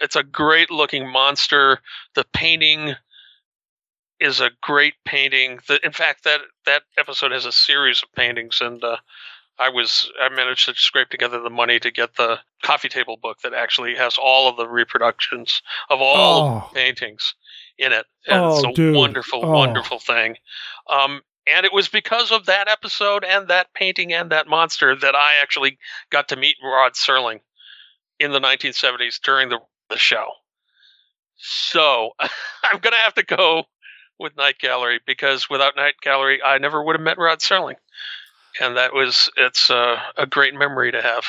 it's 0.00 0.16
a 0.16 0.24
great 0.24 0.70
looking 0.70 1.08
monster. 1.08 1.80
The 2.14 2.24
painting 2.32 2.96
is 4.24 4.40
a 4.40 4.50
great 4.62 4.94
painting. 5.04 5.60
The, 5.68 5.84
in 5.84 5.92
fact, 5.92 6.24
that 6.24 6.40
that 6.66 6.82
episode 6.98 7.32
has 7.32 7.44
a 7.44 7.52
series 7.52 8.02
of 8.02 8.12
paintings, 8.14 8.60
and 8.60 8.82
uh, 8.82 8.96
I 9.58 9.68
was 9.68 10.10
I 10.20 10.28
managed 10.30 10.66
to 10.66 10.74
scrape 10.74 11.10
together 11.10 11.40
the 11.40 11.50
money 11.50 11.78
to 11.80 11.90
get 11.90 12.16
the 12.16 12.38
coffee 12.62 12.88
table 12.88 13.16
book 13.16 13.38
that 13.42 13.54
actually 13.54 13.94
has 13.96 14.16
all 14.18 14.48
of 14.48 14.56
the 14.56 14.66
reproductions 14.68 15.62
of 15.90 16.00
all 16.00 16.66
Oh. 16.66 16.70
paintings 16.74 17.34
in 17.78 17.92
it. 17.92 18.06
And 18.26 18.44
Oh, 18.44 18.54
it's 18.56 18.64
a 18.64 18.72
dude. 18.72 18.96
wonderful, 18.96 19.44
Oh. 19.44 19.50
wonderful 19.50 19.98
thing. 20.00 20.36
Um, 20.88 21.22
and 21.46 21.66
it 21.66 21.72
was 21.72 21.88
because 21.88 22.32
of 22.32 22.46
that 22.46 22.68
episode 22.68 23.22
and 23.24 23.48
that 23.48 23.74
painting 23.74 24.12
and 24.12 24.30
that 24.30 24.46
monster 24.48 24.96
that 24.96 25.14
I 25.14 25.34
actually 25.42 25.78
got 26.10 26.28
to 26.28 26.36
meet 26.36 26.56
Rod 26.62 26.94
Serling 26.94 27.40
in 28.18 28.32
the 28.32 28.40
1970s 28.40 29.20
during 29.22 29.50
the, 29.50 29.58
the 29.90 29.98
show. 29.98 30.26
So 31.36 32.12
I'm 32.20 32.78
going 32.80 32.92
to 32.92 32.98
have 32.98 33.14
to 33.14 33.22
go 33.24 33.64
with 34.18 34.36
Night 34.36 34.58
Gallery 34.58 35.00
because 35.06 35.48
without 35.50 35.76
Night 35.76 35.94
Gallery, 36.02 36.42
I 36.42 36.58
never 36.58 36.82
would 36.82 36.96
have 36.96 37.02
met 37.02 37.18
Rod 37.18 37.40
Serling. 37.40 37.76
And 38.60 38.76
that 38.76 38.94
was, 38.94 39.30
it's 39.36 39.70
uh, 39.70 39.96
a 40.16 40.26
great 40.26 40.54
memory 40.54 40.92
to 40.92 41.02
have. 41.02 41.24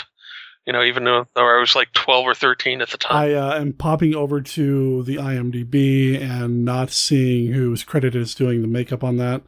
You 0.68 0.74
know, 0.74 0.84
even 0.84 1.04
though, 1.04 1.28
though 1.36 1.48
I 1.48 1.60
was 1.60 1.76
like 1.76 1.94
12 1.94 2.26
or 2.26 2.34
13 2.34 2.82
at 2.82 2.90
the 2.90 2.98
time. 2.98 3.16
I 3.16 3.34
uh, 3.34 3.60
am 3.60 3.74
popping 3.74 4.16
over 4.16 4.42
to 4.42 5.04
the 5.04 5.18
IMDb 5.18 6.20
and 6.20 6.66
not 6.66 6.90
seeing 6.90 7.54
who's 7.54 7.84
credited 7.84 8.22
as 8.22 8.34
doing 8.34 8.62
the 8.62 8.68
makeup 8.68 9.04
on 9.04 9.18
that. 9.18 9.44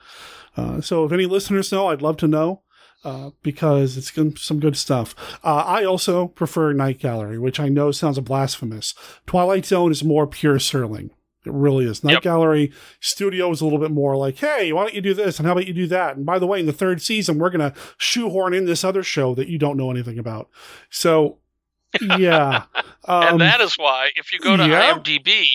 Uh, 0.55 0.79
so 0.79 1.05
if 1.05 1.11
any 1.11 1.25
listeners 1.25 1.71
know, 1.71 1.87
I'd 1.87 2.03
love 2.03 2.17
to 2.17 2.27
know 2.27 2.61
uh, 3.03 3.31
because 3.41 3.97
it's 3.97 4.11
some 4.41 4.59
good 4.59 4.75
stuff. 4.75 5.15
Uh, 5.43 5.63
I 5.65 5.85
also 5.85 6.27
prefer 6.27 6.73
Night 6.73 6.99
Gallery, 6.99 7.39
which 7.39 7.59
I 7.59 7.69
know 7.69 7.91
sounds 7.91 8.19
blasphemous. 8.19 8.93
Twilight 9.25 9.65
Zone 9.65 9.91
is 9.91 10.03
more 10.03 10.27
pure 10.27 10.57
Serling. 10.57 11.11
It 11.47 11.53
really 11.53 11.85
is. 11.85 12.03
Night 12.03 12.21
Gallery 12.21 12.71
Studio 12.99 13.51
is 13.51 13.61
a 13.61 13.63
little 13.63 13.79
bit 13.79 13.91
more 13.91 14.15
like, 14.15 14.37
hey, 14.37 14.71
why 14.73 14.83
don't 14.83 14.93
you 14.93 15.01
do 15.01 15.13
this? 15.13 15.39
And 15.39 15.45
how 15.45 15.53
about 15.53 15.67
you 15.67 15.73
do 15.73 15.87
that? 15.87 16.17
And 16.17 16.25
by 16.25 16.39
the 16.39 16.47
way, 16.47 16.59
in 16.59 16.65
the 16.65 16.73
third 16.73 17.01
season, 17.01 17.39
we're 17.39 17.49
going 17.49 17.71
to 17.71 17.77
shoehorn 17.97 18.53
in 18.53 18.65
this 18.65 18.83
other 18.83 19.03
show 19.03 19.35
that 19.35 19.47
you 19.47 19.57
don't 19.57 19.77
know 19.77 19.91
anything 19.91 20.19
about. 20.19 20.49
So, 20.89 21.39
yeah. 22.01 22.63
Um, 23.05 23.23
and 23.23 23.41
that 23.41 23.61
is 23.61 23.75
why, 23.75 24.09
if 24.15 24.33
you 24.33 24.39
go 24.39 24.57
to 24.57 24.67
yeah. 24.67 24.93
IMDb 24.93 25.45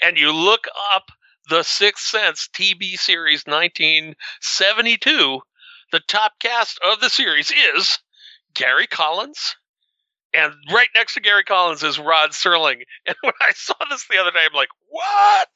and 0.00 0.16
you 0.16 0.32
look 0.32 0.66
up 0.94 1.10
the 1.50 1.62
Sixth 1.62 2.06
Sense 2.06 2.48
TV 2.54 2.96
series 2.98 3.44
1972, 3.46 5.40
the 5.92 6.00
top 6.08 6.32
cast 6.40 6.78
of 6.90 7.00
the 7.00 7.10
series 7.10 7.52
is 7.76 7.98
Gary 8.54 8.86
Collins. 8.86 9.56
And 10.32 10.52
right 10.72 10.88
next 10.94 11.14
to 11.14 11.20
Gary 11.20 11.44
Collins 11.44 11.82
is 11.82 11.98
Rod 11.98 12.30
Serling. 12.30 12.82
And 13.06 13.16
when 13.20 13.34
I 13.40 13.52
saw 13.54 13.74
this 13.90 14.06
the 14.08 14.18
other 14.18 14.30
day, 14.30 14.40
I'm 14.44 14.54
like, 14.54 14.70
what? 14.94 15.48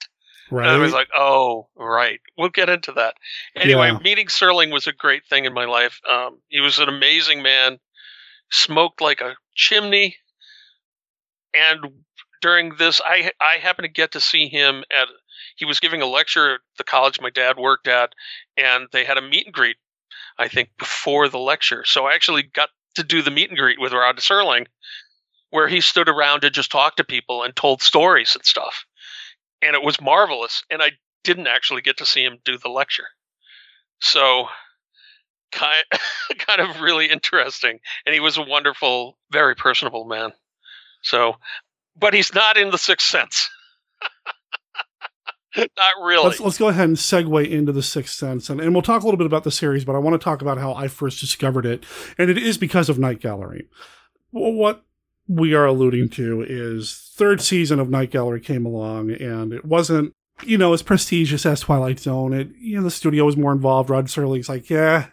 And 0.51 0.71
I 0.73 0.79
was 0.79 0.93
like, 0.93 1.09
oh, 1.17 1.69
right. 1.77 2.21
We'll 2.37 2.49
get 2.49 2.71
into 2.71 2.93
that. 2.93 3.15
Anyway, 3.55 3.89
Yeah. 3.89 3.99
meeting 3.99 4.29
Serling 4.29 4.73
was 4.73 4.87
a 4.87 4.93
great 4.93 5.27
thing 5.27 5.45
in 5.45 5.53
my 5.53 5.67
life. 5.67 6.01
Um, 6.09 6.41
he 6.49 6.61
was 6.61 6.79
an 6.79 6.89
amazing 6.89 7.43
man, 7.43 7.79
smoked 8.51 9.01
like 9.01 9.21
a 9.21 9.37
chimney. 9.55 10.17
And 11.55 11.81
during 12.41 12.77
this, 12.77 13.01
I 13.05 13.31
I 13.41 13.59
happened 13.61 13.85
to 13.85 13.93
get 13.93 14.13
to 14.13 14.21
see 14.21 14.49
him 14.49 14.85
at. 14.91 15.09
He 15.57 15.65
was 15.65 15.81
giving 15.81 16.03
a 16.03 16.07
lecture 16.07 16.55
at 16.55 16.61
the 16.77 16.85
college 16.85 17.21
my 17.21 17.31
dad 17.31 17.57
worked 17.59 17.89
at, 17.89 18.13
and 18.57 18.89
they 18.93 19.05
had 19.05 19.19
a 19.19 19.23
meet 19.23 19.47
and 19.47 19.55
greet. 19.55 19.77
I 20.39 20.49
think 20.49 20.71
before 20.79 21.29
the 21.29 21.39
lecture, 21.39 21.85
so 21.85 22.07
I 22.07 22.15
actually 22.15 22.45
got 22.45 22.71
to 22.95 23.03
do 23.03 23.23
the 23.23 23.31
meet 23.31 23.51
and 23.51 23.59
greet 23.59 23.81
with 23.81 23.93
Rod 23.93 24.17
Serling, 24.19 24.67
where 25.51 25.69
he 25.69 25.81
stood 25.81 26.09
around 26.09 26.45
and 26.45 26.55
just 26.55 26.71
talked 26.71 26.99
to 26.99 27.05
people 27.05 27.43
and 27.43 27.55
told 27.57 27.83
stories 27.83 28.35
and 28.37 28.45
stuff. 28.45 28.85
And 29.63 29.75
it 29.75 29.83
was 29.83 30.01
marvelous. 30.01 30.63
And 30.71 30.83
I 30.83 30.93
didn't 31.25 31.47
actually 31.47 31.83
get 31.83 31.99
to 31.99 32.07
see 32.07 32.25
him 32.25 32.39
do 32.45 32.59
the 32.59 32.69
lecture. 32.69 33.07
So 34.01 34.47
kind 35.53 35.85
kind 36.39 36.61
of 36.61 36.81
really 36.81 37.07
interesting. 37.07 37.79
And 38.07 38.15
he 38.15 38.21
was 38.21 38.39
a 38.39 38.43
wonderful, 38.43 39.19
very 39.31 39.55
personable 39.55 40.05
man. 40.05 40.33
So 41.03 41.37
but 41.99 42.15
he's 42.15 42.35
not 42.35 42.57
in 42.57 42.71
the 42.71 42.79
sixth 42.79 43.09
sense. 43.09 43.49
not 45.57 46.05
really. 46.05 46.25
Let's, 46.25 46.41
let's 46.41 46.59
go 46.59 46.69
ahead 46.69 46.89
and 46.89 46.97
segue 46.97 47.51
into 47.51 47.73
the 47.73 47.83
Sixth 47.83 48.15
Sense, 48.15 48.49
and, 48.51 48.61
and 48.61 48.73
we'll 48.73 48.83
talk 48.83 49.03
a 49.03 49.05
little 49.05 49.19
bit 49.19 49.27
about 49.27 49.45
the 49.45 49.51
series. 49.51 49.85
But 49.85 49.97
I 49.97 49.99
want 49.99 50.15
to 50.15 50.25
talk 50.25 50.43
about 50.43 50.59
how 50.59 50.75
I 50.75 50.89
first 50.89 51.21
discovered 51.21 51.67
it, 51.67 51.85
and 52.17 52.31
it 52.31 52.39
is 52.39 52.59
because 52.59 52.89
of 52.89 52.99
Night 52.99 53.21
Gallery. 53.21 53.69
What 54.31 54.85
we 55.27 55.55
are 55.55 55.67
alluding 55.67 56.11
to 56.11 56.45
is 56.47 57.08
third 57.19 57.41
season 57.43 57.79
of 57.81 57.91
Night 57.91 58.11
Gallery 58.11 58.41
came 58.41 58.65
along, 58.65 59.11
and 59.11 59.53
it 59.53 59.65
wasn't 59.65 60.15
you 60.45 60.57
know 60.57 60.73
as 60.73 60.83
prestigious 60.83 61.45
as 61.45 61.61
Twilight 61.61 61.99
Zone. 61.99 62.33
It 62.33 62.49
you 62.59 62.77
know 62.77 62.83
the 62.85 62.91
studio 62.91 63.25
was 63.25 63.37
more 63.37 63.53
involved. 63.53 63.91
Rod 63.91 64.07
Serling's 64.07 64.49
like, 64.49 64.71
yeah, 64.71 65.09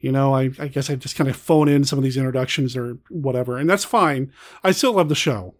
you 0.00 0.10
know, 0.12 0.34
I, 0.34 0.50
I 0.58 0.68
guess 0.68 0.90
I 0.90 0.96
just 0.96 1.16
kind 1.16 1.30
of 1.30 1.36
phone 1.36 1.68
in 1.68 1.84
some 1.84 1.98
of 1.98 2.02
these 2.02 2.16
introductions 2.16 2.76
or 2.76 2.98
whatever, 3.08 3.56
and 3.56 3.70
that's 3.70 3.84
fine. 3.84 4.32
I 4.64 4.72
still 4.72 4.92
love 4.94 5.08
the 5.08 5.14
show. 5.14 5.54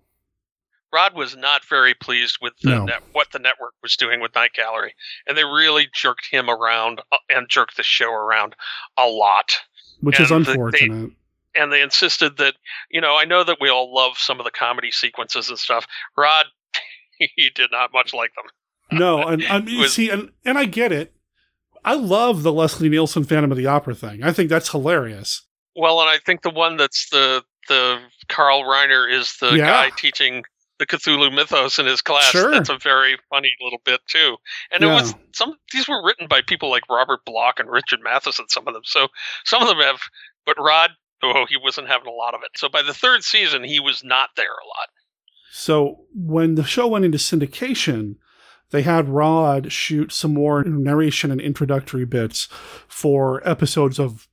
Rod 0.92 1.14
was 1.14 1.36
not 1.36 1.64
very 1.64 1.94
pleased 1.94 2.38
with 2.42 2.54
the 2.62 2.70
No. 2.70 2.84
net, 2.86 3.02
what 3.12 3.30
the 3.30 3.38
network 3.38 3.74
was 3.80 3.94
doing 3.96 4.20
with 4.20 4.34
Night 4.34 4.54
Gallery, 4.54 4.92
and 5.28 5.38
they 5.38 5.44
really 5.44 5.86
jerked 5.94 6.26
him 6.32 6.50
around 6.50 7.00
uh, 7.12 7.16
and 7.28 7.48
jerked 7.48 7.76
the 7.76 7.84
show 7.84 8.10
around 8.12 8.56
a 8.98 9.06
lot. 9.06 9.52
Which 10.00 10.18
is 10.18 10.32
And 10.32 10.44
the- 10.44 10.50
unfortunate. 10.52 11.10
They, 11.10 11.14
and 11.60 11.72
they 11.72 11.82
insisted 11.82 12.36
that 12.38 12.54
you 12.90 13.00
know 13.00 13.16
I 13.16 13.24
know 13.24 13.44
that 13.44 13.58
we 13.60 13.68
all 13.68 13.94
love 13.94 14.18
some 14.18 14.40
of 14.40 14.44
the 14.44 14.50
comedy 14.50 14.90
sequences 14.90 15.48
and 15.48 15.58
stuff. 15.58 15.86
Rod, 16.16 16.46
he 17.18 17.50
did 17.54 17.70
not 17.72 17.92
much 17.92 18.12
like 18.14 18.30
them. 18.34 18.98
No, 18.98 19.22
and 19.28 19.44
I 19.44 19.60
mean, 19.60 19.80
was- 19.80 19.94
see, 19.94 20.10
and 20.10 20.30
and 20.44 20.58
I 20.58 20.64
get 20.64 20.92
it. 20.92 21.14
I 21.84 21.94
love 21.94 22.42
the 22.42 22.52
Leslie 22.52 22.88
Nielsen 22.90 23.24
Phantom 23.24 23.50
of 23.50 23.56
the 23.56 23.66
Opera 23.66 23.94
thing. 23.94 24.22
I 24.22 24.32
think 24.32 24.50
that's 24.50 24.70
hilarious. 24.70 25.46
Well, 25.74 26.00
and 26.00 26.10
I 26.10 26.18
think 26.18 26.42
the 26.42 26.50
one 26.50 26.76
that's 26.76 27.08
the 27.10 27.42
the 27.68 28.00
Carl 28.28 28.64
Reiner 28.64 29.10
is 29.10 29.36
the 29.40 29.50
Yeah. 29.52 29.66
guy 29.66 29.90
teaching 29.96 30.42
the 30.78 30.86
Cthulhu 30.86 31.32
mythos 31.32 31.78
in 31.78 31.86
his 31.86 32.00
class. 32.02 32.24
Sure. 32.30 32.50
That's 32.50 32.68
a 32.70 32.78
very 32.78 33.16
funny 33.30 33.52
little 33.62 33.80
bit 33.84 34.00
too. 34.08 34.36
And 34.72 34.82
it 34.82 34.86
was 34.86 35.14
some 35.34 35.54
these 35.72 35.86
were 35.88 36.04
written 36.04 36.26
by 36.26 36.40
people 36.42 36.68
like 36.70 36.82
Robert 36.90 37.20
Bloch 37.26 37.60
and 37.60 37.70
Richard 37.70 38.00
Matheson, 38.02 38.46
some 38.48 38.66
of 38.66 38.74
them. 38.74 38.82
So 38.84 39.08
some 39.44 39.62
of 39.62 39.68
them 39.68 39.78
have 39.78 40.00
but 40.46 40.56
Rod 40.58 40.90
oh 41.22 41.46
he 41.48 41.56
wasn't 41.56 41.88
having 41.88 42.08
a 42.08 42.16
lot 42.16 42.34
of 42.34 42.40
it. 42.42 42.50
So 42.56 42.68
by 42.68 42.82
the 42.82 42.94
third 42.94 43.22
season 43.22 43.64
he 43.64 43.80
was 43.80 44.02
not 44.04 44.30
there 44.36 44.46
a 44.46 44.66
lot. 44.66 44.88
So 45.52 46.04
when 46.14 46.54
the 46.54 46.64
show 46.64 46.86
went 46.86 47.04
into 47.04 47.18
syndication, 47.18 48.16
they 48.70 48.82
had 48.82 49.08
Rod 49.08 49.72
shoot 49.72 50.12
some 50.12 50.34
more 50.34 50.62
narration 50.62 51.30
and 51.30 51.40
introductory 51.40 52.04
bits 52.04 52.48
for 52.88 53.46
episodes 53.48 53.98
of 53.98 54.28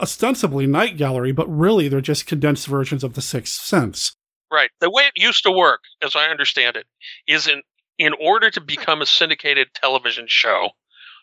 ostensibly 0.00 0.66
Night 0.66 0.96
Gallery, 0.96 1.32
but 1.32 1.48
really 1.48 1.88
they're 1.88 2.00
just 2.00 2.26
condensed 2.26 2.66
versions 2.66 3.04
of 3.04 3.14
The 3.14 3.22
Sixth 3.22 3.62
Sense. 3.62 4.16
Right. 4.52 4.70
The 4.80 4.90
way 4.90 5.04
it 5.04 5.22
used 5.22 5.44
to 5.44 5.52
work, 5.52 5.80
as 6.02 6.16
I 6.16 6.26
understand 6.26 6.76
it, 6.76 6.86
is 7.26 7.46
in 7.46 7.62
in 7.98 8.12
order 8.20 8.50
to 8.50 8.60
become 8.60 9.02
a 9.02 9.06
syndicated 9.06 9.68
television 9.74 10.26
show, 10.28 10.70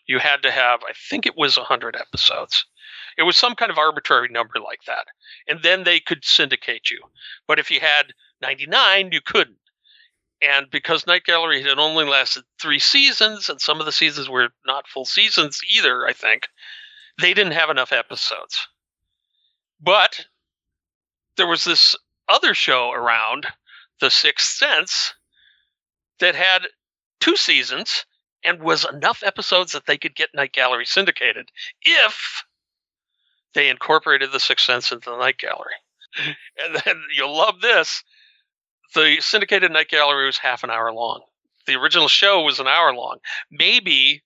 you 0.06 0.18
had 0.18 0.42
to 0.42 0.50
have, 0.50 0.80
I 0.88 0.92
think 1.10 1.26
it 1.26 1.36
was 1.36 1.56
100 1.56 1.96
episodes. 1.96 2.64
It 3.16 3.22
was 3.22 3.36
some 3.36 3.54
kind 3.54 3.70
of 3.70 3.78
arbitrary 3.78 4.28
number 4.28 4.58
like 4.58 4.82
that. 4.86 5.06
And 5.48 5.62
then 5.62 5.84
they 5.84 6.00
could 6.00 6.24
syndicate 6.24 6.90
you. 6.90 7.00
But 7.46 7.58
if 7.58 7.70
you 7.70 7.80
had 7.80 8.12
99, 8.40 9.12
you 9.12 9.20
couldn't. 9.20 9.58
And 10.42 10.70
because 10.70 11.06
Night 11.06 11.24
Gallery 11.24 11.62
had 11.62 11.78
only 11.78 12.04
lasted 12.04 12.42
three 12.60 12.80
seasons, 12.80 13.48
and 13.48 13.60
some 13.60 13.78
of 13.78 13.86
the 13.86 13.92
seasons 13.92 14.28
were 14.28 14.48
not 14.66 14.88
full 14.88 15.04
seasons 15.04 15.60
either, 15.70 16.06
I 16.06 16.12
think, 16.12 16.48
they 17.20 17.32
didn't 17.32 17.52
have 17.52 17.70
enough 17.70 17.92
episodes. 17.92 18.66
But 19.80 20.26
there 21.36 21.46
was 21.46 21.64
this 21.64 21.94
other 22.28 22.54
show 22.54 22.90
around, 22.90 23.46
The 24.00 24.10
Sixth 24.10 24.56
Sense, 24.56 25.14
that 26.18 26.34
had 26.34 26.66
two 27.20 27.36
seasons 27.36 28.04
and 28.44 28.60
was 28.60 28.84
enough 28.84 29.22
episodes 29.24 29.72
that 29.72 29.86
they 29.86 29.98
could 29.98 30.16
get 30.16 30.34
Night 30.34 30.52
Gallery 30.52 30.86
syndicated 30.86 31.50
if 31.82 32.44
they 33.54 33.68
incorporated 33.68 34.32
The 34.32 34.40
Sixth 34.40 34.66
Sense 34.66 34.92
into 34.92 35.10
the 35.10 35.18
Night 35.18 35.38
Gallery. 35.38 35.74
And 36.62 36.76
then 36.84 37.02
you'll 37.16 37.34
love 37.34 37.62
this. 37.62 38.04
The 38.94 39.16
syndicated 39.20 39.72
Night 39.72 39.88
Gallery 39.88 40.26
was 40.26 40.36
half 40.36 40.62
an 40.62 40.70
hour 40.70 40.92
long. 40.92 41.22
The 41.66 41.76
original 41.76 42.08
show 42.08 42.42
was 42.42 42.60
an 42.60 42.66
hour 42.66 42.94
long. 42.94 43.16
Maybe 43.50 44.22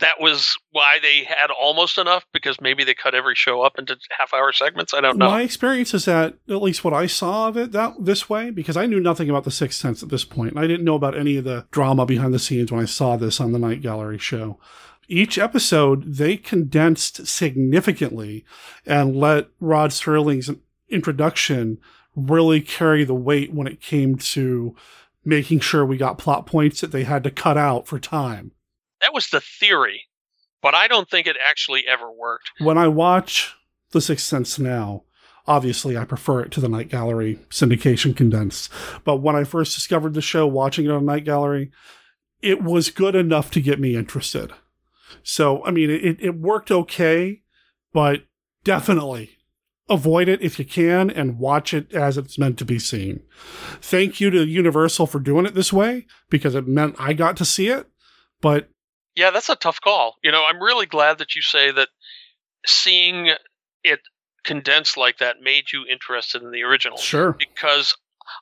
that 0.00 0.20
was 0.20 0.58
why 0.72 0.98
they 1.00 1.24
had 1.24 1.50
almost 1.50 1.98
enough 1.98 2.24
because 2.32 2.60
maybe 2.60 2.84
they 2.84 2.94
cut 2.94 3.14
every 3.14 3.34
show 3.34 3.62
up 3.62 3.78
into 3.78 3.96
half 4.18 4.34
hour 4.34 4.52
segments. 4.52 4.92
I 4.92 5.00
don't 5.00 5.18
know. 5.18 5.30
My 5.30 5.42
experience 5.42 5.94
is 5.94 6.04
that 6.06 6.34
at 6.48 6.62
least 6.62 6.84
what 6.84 6.92
I 6.92 7.06
saw 7.06 7.48
of 7.48 7.56
it 7.56 7.72
that 7.72 7.94
this 8.04 8.28
way, 8.28 8.50
because 8.50 8.76
I 8.76 8.86
knew 8.86 9.00
nothing 9.00 9.30
about 9.30 9.44
the 9.44 9.50
Sixth 9.50 9.80
Sense 9.80 10.02
at 10.02 10.08
this 10.08 10.24
point, 10.24 10.52
and 10.52 10.60
I 10.60 10.66
didn't 10.66 10.84
know 10.84 10.94
about 10.94 11.16
any 11.16 11.36
of 11.36 11.44
the 11.44 11.66
drama 11.70 12.04
behind 12.06 12.34
the 12.34 12.38
scenes 12.38 12.72
when 12.72 12.82
I 12.82 12.86
saw 12.86 13.16
this 13.16 13.40
on 13.40 13.52
the 13.52 13.58
Night 13.58 13.82
Gallery 13.82 14.18
show. 14.18 14.58
Each 15.10 15.38
episode 15.38 16.14
they 16.14 16.36
condensed 16.36 17.26
significantly 17.26 18.44
and 18.86 19.16
let 19.16 19.48
Rod 19.58 19.90
Serling's 19.90 20.50
introduction 20.88 21.78
really 22.14 22.60
carry 22.60 23.02
the 23.02 23.14
weight 23.14 23.52
when 23.52 23.66
it 23.66 23.80
came 23.80 24.14
to 24.16 24.76
making 25.24 25.58
sure 25.58 25.84
we 25.84 25.96
got 25.96 26.16
plot 26.16 26.46
points 26.46 26.80
that 26.80 26.92
they 26.92 27.02
had 27.02 27.24
to 27.24 27.30
cut 27.32 27.58
out 27.58 27.88
for 27.88 27.98
time. 27.98 28.52
That 29.00 29.12
was 29.12 29.28
the 29.30 29.40
theory, 29.40 30.02
but 30.62 30.76
I 30.76 30.86
don't 30.86 31.10
think 31.10 31.26
it 31.26 31.36
actually 31.44 31.88
ever 31.88 32.08
worked. 32.08 32.52
when 32.58 32.78
I 32.78 32.86
watch 32.86 33.56
The 33.90 34.00
Sixth 34.00 34.24
Sense 34.24 34.60
now, 34.60 35.02
obviously 35.44 35.98
I 35.98 36.04
prefer 36.04 36.42
it 36.42 36.52
to 36.52 36.60
the 36.60 36.68
Night 36.68 36.88
Gallery 36.88 37.40
syndication 37.50 38.16
condensed. 38.16 38.70
But 39.02 39.16
when 39.16 39.34
I 39.34 39.42
first 39.42 39.74
discovered 39.74 40.14
the 40.14 40.22
show, 40.22 40.46
watching 40.46 40.84
it 40.84 40.92
on 40.92 41.04
Night 41.04 41.24
Gallery, 41.24 41.72
it 42.42 42.62
was 42.62 42.90
good 42.90 43.16
enough 43.16 43.50
to 43.50 43.60
get 43.60 43.80
me 43.80 43.96
interested. 43.96 44.52
So, 45.22 45.64
I 45.64 45.70
mean, 45.70 45.90
it, 45.90 46.18
it 46.20 46.36
worked 46.36 46.70
okay, 46.70 47.42
but 47.92 48.24
definitely 48.64 49.30
avoid 49.88 50.28
it 50.28 50.40
if 50.40 50.58
you 50.58 50.64
can 50.64 51.10
and 51.10 51.38
watch 51.38 51.74
it 51.74 51.92
as 51.92 52.16
it's 52.16 52.38
meant 52.38 52.56
to 52.58 52.64
be 52.64 52.78
seen. 52.78 53.20
Thank 53.82 54.20
you 54.20 54.30
to 54.30 54.46
Universal 54.46 55.08
for 55.08 55.18
doing 55.18 55.46
it 55.46 55.54
this 55.54 55.72
way 55.72 56.06
because 56.30 56.54
it 56.54 56.68
meant 56.68 56.94
I 56.98 57.12
got 57.12 57.36
to 57.38 57.44
see 57.44 57.68
it. 57.68 57.88
But 58.40 58.70
Yeah, 59.16 59.30
that's 59.30 59.48
a 59.48 59.56
tough 59.56 59.80
call. 59.80 60.14
You 60.22 60.30
know, 60.30 60.46
I'm 60.48 60.62
really 60.62 60.86
glad 60.86 61.18
that 61.18 61.34
you 61.34 61.42
say 61.42 61.72
that 61.72 61.88
seeing 62.64 63.30
it 63.82 64.00
condensed 64.44 64.96
like 64.96 65.18
that 65.18 65.40
made 65.42 65.72
you 65.72 65.84
interested 65.90 66.42
in 66.42 66.52
the 66.52 66.62
original. 66.62 66.96
Sure. 66.96 67.32
Because 67.32 67.96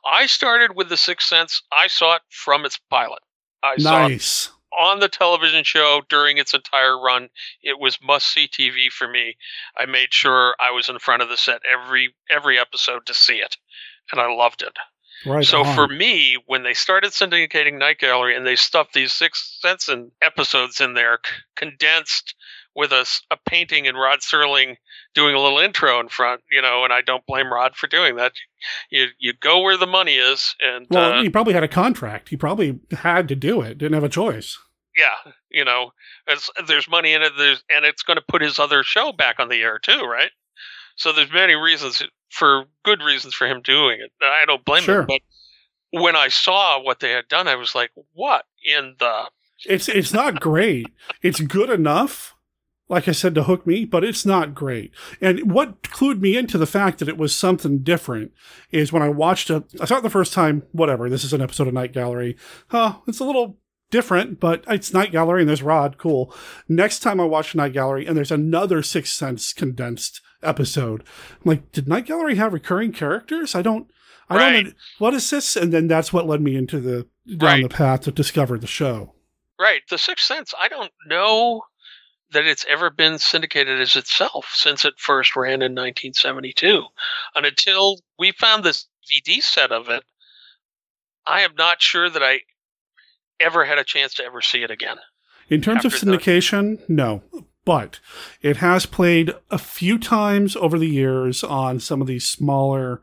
I 0.07 0.27
started 0.27 0.77
with 0.77 0.91
The 0.91 0.97
Sixth 0.97 1.29
Sense. 1.29 1.63
I 1.73 1.89
saw 1.89 2.17
it 2.17 2.23
from 2.29 2.65
its 2.67 2.79
pilot. 2.91 3.21
I 3.63 3.77
saw 3.79 4.07
it 4.07 4.11
nice. 4.11 4.51
On 4.79 5.01
the 5.01 5.09
television 5.09 5.65
show 5.65 6.03
during 6.09 6.39
its 6.39 6.55
entire 6.55 7.01
run. 7.01 7.29
It 7.63 7.79
was 7.79 7.99
must 8.03 8.33
see 8.33 8.49
TV 8.49 8.91
for 8.91 9.09
me. 9.09 9.37
I 9.77 9.87
made 9.87 10.13
sure 10.13 10.55
I 10.61 10.71
was 10.71 10.89
in 10.89 10.99
front 10.99 11.23
of 11.23 11.29
the 11.29 11.37
set 11.37 11.63
every 11.71 12.15
every 12.31 12.59
episode 12.59 13.07
to 13.07 13.15
see 13.15 13.37
it, 13.37 13.57
and 14.13 14.21
I 14.21 14.33
loved 14.33 14.63
it. 14.63 14.77
Right. 15.27 15.45
so 15.45 15.65
on. 15.65 15.75
for 15.75 15.89
me, 15.89 16.37
when 16.47 16.63
they 16.63 16.75
started 16.75 17.11
syndicating 17.11 17.79
Night 17.79 17.99
Gallery 17.99 18.37
and 18.37 18.47
they 18.47 18.55
stuffed 18.55 18.95
these 18.95 19.13
Sixth 19.13 19.59
Sense 19.61 19.89
and 19.89 20.13
episodes 20.23 20.81
in 20.81 20.95
there, 20.95 21.19
c- 21.25 21.33
condensed 21.57 22.37
with 22.75 22.93
a, 22.93 23.05
a 23.33 23.37
painting 23.45 23.89
and 23.89 23.99
Rod 23.99 24.21
Serling 24.21 24.77
doing 25.15 25.35
a 25.35 25.41
little 25.41 25.59
intro 25.59 25.99
in 25.99 26.09
front, 26.09 26.43
you 26.53 26.63
know, 26.63 26.85
and 26.85 26.93
I 26.93 27.01
don't 27.01 27.27
blame 27.27 27.53
Rod 27.53 27.75
for 27.75 27.89
doing 27.89 28.15
that. 28.17 28.33
You 28.91 29.07
you 29.19 29.33
go 29.33 29.61
where 29.61 29.77
the 29.77 29.87
money 29.87 30.15
is, 30.15 30.55
and 30.61 30.87
Well, 30.89 31.15
uh, 31.15 31.23
he 31.23 31.31
probably 31.31 31.55
had 31.55 31.65
a 31.65 31.69
contract. 31.69 32.29
He 32.29 32.37
probably 32.37 32.79
had 32.93 33.27
to 33.29 33.35
do 33.35 33.61
it. 33.61 33.79
Didn't 33.79 33.95
have 33.95 34.05
a 34.05 34.09
choice. 34.09 34.59
Yeah, 34.99 35.33
you 35.51 35.65
know, 35.65 35.93
it's, 36.27 36.51
there's 36.67 36.89
money 36.91 37.13
in 37.15 37.23
it, 37.23 37.33
there's, 37.39 37.63
and 37.75 37.85
it's 37.85 38.03
going 38.03 38.17
to 38.19 38.25
put 38.29 38.43
his 38.43 38.59
other 38.59 38.83
show 38.83 39.13
back 39.13 39.39
on 39.39 39.49
the 39.49 39.63
air 39.63 39.79
too, 39.79 40.01
right? 40.01 40.31
So 40.97 41.13
there's 41.13 41.33
many 41.33 41.55
reasons 41.55 42.03
for 42.31 42.65
good 42.85 43.01
reasons 43.01 43.33
for 43.35 43.47
him 43.47 43.63
doing 43.63 44.01
it. 44.01 44.11
I 44.21 44.45
don't 44.47 44.65
blame 44.65 44.83
Sure. 44.83 45.01
him, 45.03 45.07
but 45.07 45.21
when 45.93 46.17
I 46.17 46.29
saw 46.29 46.83
what 46.83 47.01
they 47.01 47.13
had 47.13 47.29
done, 47.29 47.47
I 47.49 47.55
was 47.55 47.75
like, 47.75 47.91
"What 48.13 48.45
in 48.65 48.97
the?" 48.99 49.31
It's 49.65 49.89
it's 49.89 50.13
not 50.13 50.41
great. 50.41 50.87
it's 51.23 51.41
good 51.41 51.71
enough, 51.71 52.35
like 52.89 53.07
I 53.09 53.13
said, 53.13 53.35
to 53.37 53.45
hook 53.45 53.67
me, 53.67 53.85
but 53.85 54.03
it's 54.05 54.27
not 54.27 54.55
great. 54.55 54.91
And 55.21 55.51
what 55.53 55.83
clued 55.83 56.21
me 56.21 56.37
into 56.37 56.59
the 56.59 56.67
fact 56.67 56.99
that 56.99 57.09
it 57.09 57.17
was 57.17 57.35
something 57.35 57.79
different 57.79 58.33
is 58.71 58.93
when 58.93 59.03
I 59.03 59.09
watched 59.09 59.51
it. 59.51 59.65
I 59.81 59.85
saw 59.85 59.99
it 59.99 60.03
the 60.03 60.11
first 60.11 60.33
time. 60.33 60.65
Whatever. 60.73 61.09
This 61.09 61.25
is 61.25 61.33
an 61.33 61.41
episode 61.41 61.69
of 61.69 61.75
Night 61.75 61.93
Gallery. 61.93 62.37
Huh? 62.69 62.99
It's 63.07 63.21
a 63.21 63.25
little 63.25 63.57
different, 63.91 64.41
but 64.41 64.65
it's 64.69 64.93
Night 64.93 65.13
Gallery 65.13 65.43
and 65.43 65.49
there's 65.49 65.63
Rod. 65.63 65.99
Cool. 65.99 66.35
Next 66.69 67.01
time 67.01 67.21
I 67.21 67.25
watch 67.25 67.55
Night 67.55 67.73
Gallery 67.73 68.07
and 68.07 68.17
there's 68.17 68.33
another 68.33 68.83
Sixth 68.83 69.13
Sense 69.15 69.53
condensed 69.53 70.21
episode. 70.43 71.03
I'm 71.33 71.39
like, 71.45 71.73
did 71.73 71.89
Night 71.89 72.07
Gallery 72.07 72.37
have 72.37 72.53
recurring 72.53 72.93
characters? 72.93 73.55
I 73.55 73.63
don't. 73.63 73.91
I 74.31 74.37
Right. 74.37 74.65
don't. 74.65 74.75
What 74.99 75.15
is 75.15 75.29
this? 75.31 75.57
And 75.57 75.73
then 75.73 75.89
that's 75.89 76.13
what 76.13 76.27
led 76.27 76.41
me 76.41 76.55
into 76.57 76.81
the 76.81 77.07
down 77.37 77.63
the 77.63 77.69
path 77.69 78.03
to 78.03 78.13
discover 78.13 78.59
the 78.59 78.67
show. 78.67 79.15
Right. 79.59 79.83
The 79.91 79.99
Sixth 79.99 80.27
Sense, 80.27 80.55
I 80.61 80.69
don't 80.69 80.93
know 81.07 81.63
that 82.31 82.45
it's 82.45 82.67
ever 82.69 82.91
been 82.91 83.19
syndicated 83.19 83.81
as 83.81 83.97
itself 83.97 84.51
since 84.55 84.85
it 84.85 84.95
first 84.99 85.35
ran 85.35 85.63
in 85.63 85.73
1972. 85.75 86.85
And 87.35 87.47
until 87.47 88.01
we 88.19 88.33
found 88.33 88.65
this 88.65 88.87
DVD 89.11 89.43
set 89.43 89.73
of 89.73 89.89
it, 89.89 90.05
I 91.27 91.41
am 91.41 91.55
not 91.57 91.81
sure 91.81 92.09
that 92.11 92.23
I 92.23 92.41
ever 93.41 93.65
had 93.65 93.79
a 93.79 93.85
chance 93.85 94.15
to 94.15 94.25
ever 94.25 94.41
see 94.41 94.63
it 94.63 94.71
again. 94.71 94.97
In 95.49 95.61
terms 95.63 95.85
of 95.85 95.93
After 95.95 96.07
the- 96.07 96.13
syndication, 96.19 96.81
no. 96.89 97.23
But 97.65 98.01
it 98.41 98.59
has 98.59 98.87
played 98.87 99.35
a 99.51 99.59
few 99.59 99.99
times 99.99 100.57
over 100.57 100.79
the 100.79 100.89
years 100.89 101.45
on 101.45 101.81
some 101.81 102.01
of 102.01 102.07
these 102.07 102.27
smaller 102.27 103.03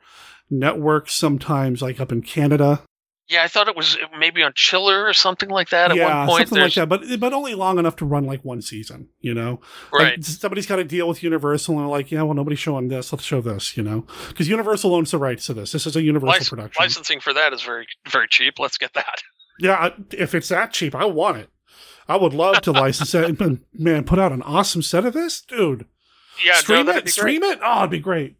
networks, 0.49 1.13
sometimes 1.13 1.81
like 1.83 1.99
up 1.99 2.11
in 2.11 2.21
Canada. 2.23 2.81
Yeah, 3.27 3.43
I 3.43 3.47
thought 3.47 3.67
it 3.67 3.75
was 3.75 3.97
maybe 4.19 4.43
on 4.43 4.53
Chiller 4.55 5.03
or 5.05 5.13
something 5.13 5.49
like 5.49 5.69
that 5.69 5.89
at 5.89 5.97
yeah, 5.97 6.19
one 6.19 6.27
point. 6.27 6.47
something 6.49 6.63
like 6.63 6.73
that, 6.75 6.89
but 6.89 7.19
but 7.19 7.33
only 7.33 7.55
long 7.55 7.79
enough 7.79 7.95
to 7.97 8.05
run 8.05 8.23
like 8.25 8.45
one 8.45 8.61
season, 8.61 9.09
you 9.19 9.33
know. 9.33 9.61
Right. 9.91 10.17
Like, 10.17 10.23
somebody's 10.23 10.67
got 10.67 10.75
to 10.75 10.83
deal 10.83 11.07
with 11.07 11.23
Universal, 11.23 11.73
and 11.75 11.81
they're 11.83 11.89
like, 11.89 12.11
yeah, 12.11 12.21
well, 12.21 12.35
nobody's 12.35 12.59
showing 12.59 12.87
this. 12.87 13.11
Let's 13.11 13.25
show 13.25 13.41
this, 13.41 13.75
you 13.77 13.81
know, 13.83 14.05
because 14.27 14.47
Universal 14.47 14.93
owns 14.93 15.09
the 15.09 15.17
rights 15.17 15.47
to 15.47 15.55
this. 15.55 15.71
This 15.71 15.87
is 15.87 15.95
a 15.95 16.03
Universal 16.03 16.39
Lic- 16.39 16.47
production. 16.49 16.83
licensing 16.83 17.19
for 17.19 17.33
that 17.33 17.51
is 17.51 17.63
very 17.63 17.87
very 18.07 18.27
cheap. 18.29 18.59
Let's 18.59 18.77
get 18.77 18.93
that. 18.93 19.23
Yeah, 19.59 19.91
if 20.11 20.35
it's 20.35 20.49
that 20.49 20.73
cheap, 20.73 20.93
I 20.93 21.05
want 21.05 21.37
it. 21.37 21.49
I 22.07 22.17
would 22.17 22.33
love 22.33 22.61
to 22.61 22.71
license 22.71 23.15
it. 23.15 23.39
And, 23.39 23.61
man, 23.73 24.03
put 24.03 24.19
out 24.19 24.31
an 24.31 24.41
awesome 24.43 24.81
set 24.81 25.05
of 25.05 25.13
this, 25.13 25.41
dude. 25.41 25.85
Yeah, 26.45 26.55
stream 26.55 26.85
that'd 26.85 27.07
it, 27.07 27.11
stream 27.11 27.41
great. 27.41 27.53
it. 27.53 27.59
Oh, 27.63 27.79
it'd 27.79 27.91
be 27.91 27.99
great. 27.99 28.35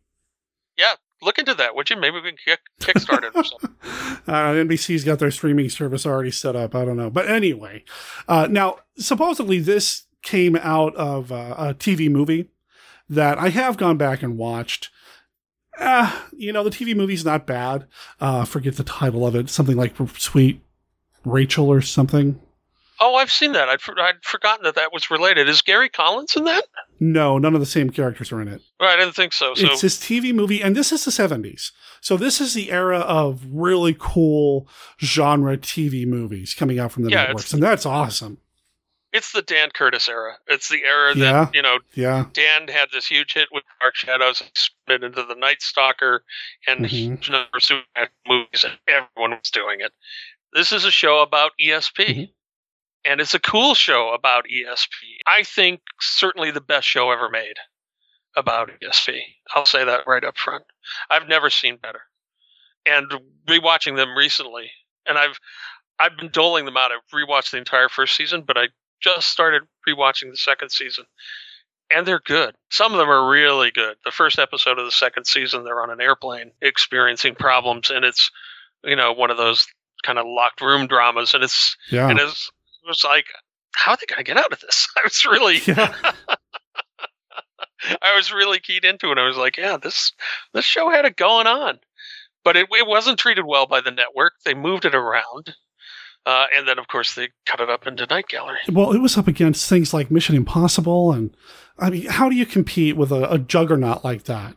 Yeah, 0.78 0.94
look 1.22 1.38
into 1.38 1.54
that, 1.56 1.76
would 1.76 1.90
you? 1.90 1.96
Maybe 1.96 2.18
we 2.18 2.32
can 2.32 2.38
kick 2.44 2.60
kickstart 2.80 3.24
it 3.24 3.36
or 3.36 3.44
something. 3.44 3.72
Uh, 4.28 4.54
NBC's 4.54 5.04
got 5.04 5.20
their 5.20 5.30
streaming 5.30 5.70
service 5.70 6.04
already 6.04 6.32
set 6.32 6.56
up. 6.56 6.74
I 6.74 6.84
don't 6.84 6.98
know, 6.98 7.12
but 7.12 7.30
anyway, 7.30 7.84
uh, 8.28 8.48
now 8.50 8.78
supposedly 8.98 9.60
this 9.60 10.06
came 10.24 10.56
out 10.56 10.96
of 10.96 11.32
uh, 11.32 11.54
a 11.60 11.74
TV 11.76 12.10
movie 12.10 12.50
that 13.08 13.38
I 13.38 13.50
have 13.50 13.78
gone 13.78 13.98
back 13.98 14.24
and 14.24 14.36
watched. 14.36 14.90
Uh, 15.78 16.22
you 16.36 16.52
know, 16.52 16.64
the 16.64 16.72
TV 16.72 16.96
movie's 16.96 17.24
not 17.24 17.46
bad. 17.46 17.86
Uh, 18.20 18.46
forget 18.46 18.78
the 18.78 18.84
title 18.84 19.28
of 19.28 19.36
it. 19.36 19.48
Something 19.52 19.78
like 19.78 19.96
Sweet 20.18 20.65
Rachel 21.26 21.72
or 21.72 21.82
something. 21.82 22.40
Oh, 23.02 23.16
I've 23.16 23.32
seen 23.32 23.52
that. 23.52 23.68
I'd, 23.68 23.82
for- 23.82 24.00
I'd 24.00 24.24
forgotten 24.24 24.64
that 24.64 24.76
that 24.76 24.94
was 24.94 25.12
related. 25.12 25.50
Is 25.50 25.62
Gary 25.62 25.90
Collins 25.90 26.36
in 26.38 26.46
that? 26.46 26.64
No, 27.02 27.38
none 27.38 27.54
of 27.54 27.60
the 27.60 27.66
same 27.66 27.90
characters 27.90 28.32
are 28.32 28.42
in 28.42 28.48
it. 28.48 28.62
Well, 28.80 28.90
I 28.90 28.96
didn't 28.96 29.16
think 29.16 29.34
so. 29.34 29.54
So 29.54 29.66
it's 29.68 29.82
this 29.82 29.98
TV 29.98 30.34
movie, 30.34 30.62
and 30.64 30.78
this 30.78 30.94
is 30.94 31.04
the 31.04 31.12
70s. 31.12 31.72
So 32.00 32.16
this 32.16 32.40
is 32.40 32.54
the 32.54 32.72
era 32.72 33.00
of 33.00 33.42
really 33.52 33.96
cool 34.00 34.70
genre 35.02 35.58
TV 35.58 36.08
movies 36.08 36.54
coming 36.54 36.80
out 36.80 36.94
from 36.94 37.04
the 37.04 37.10
Yeah, 37.10 37.24
networks, 37.26 37.52
and 37.54 37.62
that's 37.62 37.86
awesome. 37.86 38.38
it's 39.12 39.32
the 39.34 39.42
Dan 39.42 39.70
Curtis 39.74 40.08
era. 40.08 40.38
It's 40.48 40.70
the 40.70 40.84
era 40.84 41.14
that 41.16 41.20
Yeah. 41.20 41.50
you 41.54 41.62
know 41.62 41.80
Yeah. 41.96 42.26
Dan 42.34 42.68
had 42.70 42.90
this 42.94 43.08
huge 43.08 43.34
hit 43.34 43.50
with 43.52 43.64
Dark 43.82 43.96
Shadows, 43.96 44.42
split 44.54 45.04
into 45.04 45.24
the 45.24 45.36
Night 45.36 45.62
Stalker, 45.62 46.24
and 46.68 46.86
Mhm. 46.86 46.88
huge 46.90 47.30
number 47.30 47.58
of 47.58 48.08
movies, 48.28 48.64
and 48.64 48.78
everyone 48.88 49.32
was 49.32 49.50
doing 49.52 49.82
it. 49.82 49.92
This 50.56 50.72
is 50.72 50.86
a 50.86 50.92
show 50.92 51.22
about 51.22 51.52
ESP, 51.62 52.06
Mm-hmm. 52.08 52.24
and 53.04 53.22
it's 53.22 53.34
a 53.34 53.40
cool 53.40 53.76
show 53.76 54.14
about 54.14 54.46
ESP. 54.46 54.88
I 55.28 55.44
think 55.44 55.82
certainly 56.00 56.50
the 56.50 56.62
best 56.62 56.88
show 56.88 57.12
ever 57.12 57.30
made 57.30 57.58
about 58.38 58.72
ESP. 58.82 59.20
I'll 59.54 59.66
say 59.66 59.84
that 59.84 60.08
right 60.08 60.24
up 60.24 60.38
front. 60.38 60.64
I've 61.12 61.28
never 61.28 61.50
seen 61.50 61.78
better. 61.78 62.02
And 62.86 63.12
rewatching 63.48 63.96
them 63.98 64.16
recently, 64.18 64.72
and 65.06 65.18
I've 65.18 65.40
I've 66.00 66.18
been 66.18 66.30
doling 66.30 66.66
them 66.66 66.78
out. 66.78 66.92
I've 66.92 67.08
rewatched 67.14 67.52
the 67.52 67.58
entire 67.58 67.90
first 67.90 68.16
season, 68.16 68.42
but 68.42 68.58
I 68.58 68.68
just 69.02 69.30
started 69.30 69.64
rewatching 69.88 70.30
the 70.32 70.38
second 70.38 70.70
season. 70.72 71.06
And 71.94 72.06
they're 72.08 72.20
good. 72.26 72.56
Some 72.72 72.92
of 72.94 72.98
them 72.98 73.10
are 73.10 73.30
really 73.30 73.72
good. 73.72 73.98
The 74.04 74.12
first 74.12 74.40
episode 74.40 74.80
of 74.80 74.86
the 74.86 74.92
second 74.92 75.26
season, 75.26 75.64
they're 75.64 75.82
on 75.82 75.92
an 75.92 76.02
airplane 76.02 76.52
experiencing 76.62 77.36
problems, 77.36 77.92
and 77.92 78.04
it's, 78.04 78.32
you 78.84 78.96
know, 78.96 79.14
one 79.14 79.32
of 79.32 79.38
those 79.38 79.68
kind 80.06 80.20
of 80.20 80.26
locked 80.28 80.62
room 80.62 80.88
dramas. 80.88 81.34
And 81.34 81.44
it's, 81.44 81.76
Yeah. 81.92 82.10
and 82.10 82.20
it's, 82.20 82.52
it 82.84 82.88
was 82.88 83.04
like, 83.04 83.26
how 83.76 83.92
are 83.92 83.98
they 83.98 84.06
going 84.06 84.20
to 84.20 84.24
get 84.24 84.38
out 84.38 84.54
of 84.54 84.60
this? 84.62 84.88
I 84.98 85.02
was 85.04 85.26
really, 85.26 85.60
I 88.02 88.16
was 88.16 88.32
really 88.32 88.60
keyed 88.60 88.86
into 88.86 89.12
it. 89.12 89.18
I 89.18 89.26
was 89.28 89.38
like, 89.38 89.58
yeah, 89.58 89.78
this 89.78 90.12
this 90.54 90.66
show 90.66 90.90
had 90.90 91.06
it 91.06 91.18
going 91.18 91.46
on, 91.48 91.80
but 92.44 92.56
it, 92.56 92.68
it 92.72 92.88
wasn't 92.88 93.20
treated 93.20 93.46
well 93.46 93.68
by 93.68 93.82
the 93.82 93.92
network. 93.92 94.34
They 94.44 94.54
moved 94.54 94.86
it 94.86 94.96
around, 94.96 95.54
uh, 96.26 96.46
and 96.58 96.68
then 96.68 96.80
of 96.80 96.88
course 96.88 97.14
they 97.16 97.30
cut 97.46 97.60
it 97.60 97.70
up 97.70 97.86
into 97.86 98.06
Night 98.08 98.28
Gallery. 98.28 98.58
Well, 98.72 98.92
it 98.94 99.00
was 99.00 99.18
up 99.18 99.28
against 99.28 99.70
things 99.70 99.94
like 99.94 100.10
Mission 100.10 100.36
Impossible, 100.36 101.12
and 101.12 101.36
I 101.78 101.90
mean, 101.92 102.06
how 102.08 102.30
do 102.30 102.36
you 102.36 102.46
compete 102.46 102.96
with 102.98 103.12
a, 103.12 103.32
a 103.34 103.38
juggernaut 103.38 104.04
like 104.04 104.24
that? 104.24 104.56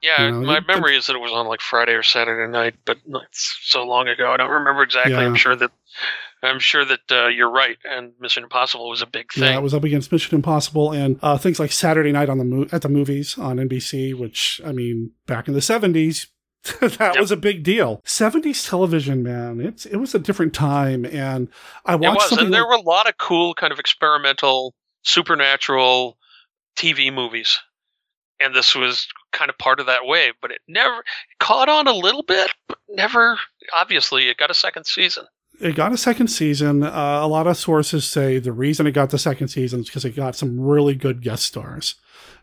Yeah, 0.00 0.26
You 0.26 0.30
know, 0.32 0.40
my 0.42 0.58
it- 0.58 0.66
memory 0.68 0.96
is 0.96 1.06
that 1.06 1.16
it 1.16 1.20
was 1.20 1.32
on 1.32 1.46
like 1.48 1.60
Friday 1.60 1.92
or 1.92 2.02
Saturday 2.02 2.50
night, 2.50 2.76
but 2.84 2.98
it's 3.24 3.58
so 3.64 3.84
long 3.84 4.06
ago. 4.08 4.30
I 4.30 4.36
don't 4.36 4.50
remember 4.50 4.82
exactly. 4.82 5.12
Yeah. 5.14 5.20
I'm 5.20 5.34
sure 5.34 5.56
that 5.56 5.70
I'm 6.40 6.60
sure 6.60 6.84
that 6.84 7.00
uh, 7.10 7.26
you're 7.26 7.50
right, 7.50 7.76
and 7.84 8.12
Mission 8.20 8.44
Impossible 8.44 8.88
was 8.88 9.02
a 9.02 9.06
big 9.06 9.32
thing. 9.32 9.42
Yeah, 9.42 9.56
it 9.58 9.62
was 9.62 9.74
up 9.74 9.82
against 9.82 10.12
Mission 10.12 10.36
Impossible 10.36 10.92
and 10.92 11.18
uh, 11.20 11.36
things 11.36 11.58
like 11.58 11.72
Saturday 11.72 12.12
Night 12.12 12.28
on 12.28 12.38
the 12.38 12.44
mo- 12.44 12.66
at 12.70 12.82
the 12.82 12.88
movies 12.88 13.36
on 13.36 13.56
NBC, 13.56 14.14
which 14.16 14.60
I 14.64 14.70
mean, 14.70 15.10
back 15.26 15.48
in 15.48 15.54
the 15.54 15.60
seventies, 15.60 16.28
that 16.80 17.16
was 17.18 17.32
a 17.32 17.36
big 17.36 17.64
deal. 17.64 18.00
Seventies 18.04 18.64
television, 18.64 19.24
man, 19.24 19.60
it's 19.60 19.84
it 19.84 19.96
was 19.96 20.14
a 20.14 20.20
different 20.20 20.54
time, 20.54 21.04
and 21.04 21.48
I 21.84 21.94
it 21.94 22.00
watched 22.02 22.14
was, 22.14 22.28
something. 22.28 22.44
and 22.44 22.54
there 22.54 22.60
like- 22.62 22.68
were 22.70 22.76
a 22.76 22.88
lot 22.88 23.08
of 23.08 23.16
cool 23.18 23.52
kind 23.54 23.72
of 23.72 23.80
experimental 23.80 24.74
supernatural 25.02 26.18
TV 26.76 27.12
movies, 27.12 27.58
and 28.38 28.54
this 28.54 28.76
was 28.76 29.08
kind 29.32 29.50
of 29.50 29.58
part 29.58 29.80
of 29.80 29.86
that 29.86 30.06
wave. 30.06 30.34
But 30.40 30.50
it 30.50 30.60
never 30.68 31.02
caught 31.40 31.68
on 31.68 31.86
a 31.86 31.92
little 31.92 32.22
bit, 32.22 32.50
but 32.68 32.78
never. 32.88 33.38
Obviously, 33.74 34.28
it 34.28 34.36
got 34.36 34.50
a 34.50 34.54
second 34.54 34.86
season. 34.86 35.26
it 35.60 35.74
got 35.74 35.92
a 35.92 35.96
second 35.98 36.28
season. 36.28 36.82
Uh, 36.82 37.20
a 37.22 37.26
lot 37.28 37.46
of 37.46 37.56
sources 37.56 38.08
say 38.08 38.38
the 38.38 38.52
reason 38.52 38.86
it 38.86 38.92
got 38.92 39.10
the 39.10 39.18
second 39.18 39.48
season 39.48 39.80
is 39.80 39.86
because 39.86 40.04
it 40.04 40.16
got 40.16 40.36
some 40.36 40.60
really 40.60 40.94
good 40.94 41.22
guest 41.22 41.44
stars. 41.44 41.96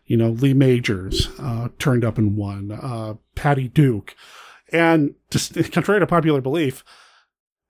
You 0.06 0.16
know, 0.16 0.30
Lee 0.30 0.54
Majors 0.54 1.28
uh, 1.40 1.68
turned 1.78 2.04
up 2.04 2.16
in 2.18 2.36
one, 2.36 2.70
uh, 2.70 3.14
Patty 3.34 3.68
Duke. 3.68 4.14
And 4.72 5.14
just 5.30 5.54
contrary 5.72 6.00
to 6.00 6.06
popular 6.06 6.40
belief, 6.40 6.84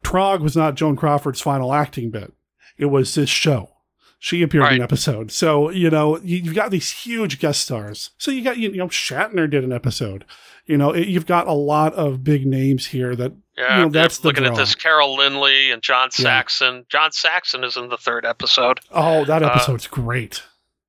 Trog 0.05 0.41
was 0.41 0.57
not 0.57 0.75
Joan 0.75 0.97
Crawford's 0.97 1.41
final 1.41 1.73
acting 1.73 2.11
bit. 2.11 2.33
It 2.77 2.87
was 2.87 3.15
this 3.15 3.31
show. 3.31 3.71
She 4.19 4.43
appeared 4.43 4.69
in 4.73 4.75
an 4.77 4.83
episode. 4.83 5.31
So, 5.31 5.71
you 5.71 5.91
know, 5.91 6.19
you- 6.21 6.39
you've 6.39 6.55
got 6.55 6.71
these 6.71 6.91
huge 6.91 7.39
guest 7.39 7.61
stars. 7.61 8.11
So 8.19 8.31
you 8.31 8.43
got, 8.43 8.57
you 8.57 8.71
know, 8.73 8.89
Shatner 8.89 9.49
did 9.49 9.63
an 9.63 9.73
episode. 9.73 10.25
You 10.65 10.77
know, 10.79 10.91
it, 10.91 11.07
you've 11.09 11.27
got 11.27 11.47
a 11.47 11.53
lot 11.53 11.93
of 11.95 12.25
big 12.25 12.45
names 12.47 12.87
here 12.87 13.15
that, 13.15 13.33
Yeah, 13.57 13.79
you 13.79 13.85
know, 13.85 13.89
that's 13.91 14.19
the 14.19 14.29
looking 14.29 14.43
draw. 14.45 14.53
at 14.53 14.59
this. 14.59 14.75
Carol 14.75 15.17
Lynley 15.17 15.73
and 15.73 15.81
John 15.83 16.09
Yeah. 16.19 16.25
Saxon. 16.25 16.87
John 16.89 17.13
Saxon 17.13 17.63
is 17.63 17.77
in 17.77 17.89
the 17.89 17.97
third 17.99 18.25
episode. 18.25 18.81
Oh, 18.91 19.25
that 19.27 19.43
Uh, 19.43 19.47
episode's 19.49 19.87
great. 19.87 20.43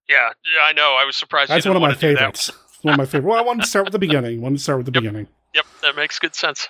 Yeah, 0.10 0.30
yeah, 0.56 0.64
I 0.64 0.72
know. 0.74 0.96
I 1.00 1.04
was 1.06 1.16
surprised. 1.18 1.52
That's 1.52 1.66
you 1.66 1.72
one 1.72 1.76
of 1.76 1.82
my 1.82 1.90
that. 1.90 2.00
favorites. 2.00 2.50
One 2.82 2.94
of 2.94 2.98
my 2.98 3.06
favorite. 3.06 3.30
Well, 3.30 3.38
I 3.38 3.42
wanted 3.42 3.64
to 3.64 3.70
start 3.70 3.86
with 3.86 3.92
the 3.92 4.00
beginning. 4.08 4.40
I 4.40 4.42
wanted 4.42 4.58
to 4.58 4.64
start 4.64 4.78
with 4.80 4.86
the 4.86 4.92
beginning. 4.94 5.28
Yep, 5.54 5.66
that 5.82 5.96
makes 5.96 6.18
good 6.18 6.34
sense. 6.34 6.70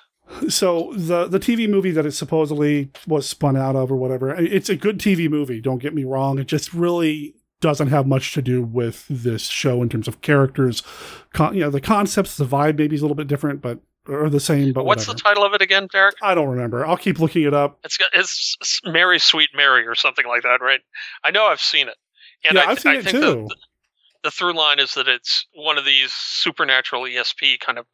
So 0.49 0.93
the 0.95 1.27
the 1.27 1.39
TV 1.39 1.69
movie 1.69 1.91
that 1.91 2.05
it 2.05 2.11
supposedly 2.11 2.91
was 3.07 3.27
spun 3.27 3.55
out 3.55 3.75
of 3.75 3.91
or 3.91 3.95
whatever, 3.95 4.33
it's 4.35 4.69
a 4.69 4.75
good 4.75 4.99
TV 4.99 5.29
movie. 5.29 5.61
Don't 5.61 5.79
get 5.79 5.93
me 5.93 6.03
wrong. 6.03 6.37
It 6.39 6.47
just 6.47 6.73
really 6.73 7.35
doesn't 7.59 7.87
have 7.87 8.05
much 8.05 8.33
to 8.33 8.41
do 8.41 8.61
with 8.61 9.05
this 9.09 9.47
show 9.47 9.81
in 9.81 9.89
terms 9.89 10.07
of 10.07 10.21
characters. 10.21 10.83
Con- 11.33 11.55
you 11.55 11.61
know, 11.61 11.69
the 11.69 11.81
concepts, 11.81 12.37
the 12.37 12.45
vibe 12.45 12.77
maybe 12.77 12.95
is 12.95 13.01
a 13.01 13.03
little 13.05 13.15
bit 13.15 13.27
different, 13.27 13.61
but 13.61 13.79
or 14.07 14.29
the 14.29 14.39
same. 14.39 14.73
But 14.73 14.85
What's 14.85 15.07
whatever. 15.07 15.17
the 15.17 15.23
title 15.23 15.43
of 15.43 15.53
it 15.53 15.61
again, 15.61 15.87
Derek? 15.91 16.15
I 16.21 16.35
don't 16.35 16.49
remember. 16.49 16.85
I'll 16.85 16.97
keep 16.97 17.19
looking 17.19 17.43
it 17.43 17.53
up. 17.53 17.79
It's 17.83 17.97
it's 18.13 18.81
Mary 18.85 19.19
Sweet 19.19 19.49
Mary 19.55 19.87
or 19.87 19.95
something 19.95 20.27
like 20.27 20.43
that, 20.43 20.61
right? 20.61 20.81
I 21.23 21.31
know 21.31 21.45
I've 21.45 21.61
seen 21.61 21.87
it, 21.87 21.95
and 22.45 22.55
yeah, 22.55 22.63
I, 22.63 22.71
I've 22.71 22.79
seen 22.79 22.93
I 22.93 22.95
it 22.97 23.03
think 23.05 23.15
too. 23.15 23.47
The, 23.49 23.55
the 24.23 24.31
through 24.31 24.53
line 24.53 24.79
is 24.79 24.93
that 24.95 25.07
it's 25.07 25.47
one 25.53 25.77
of 25.77 25.85
these 25.85 26.11
supernatural 26.13 27.03
ESP 27.03 27.59
kind 27.59 27.77
of 27.77 27.85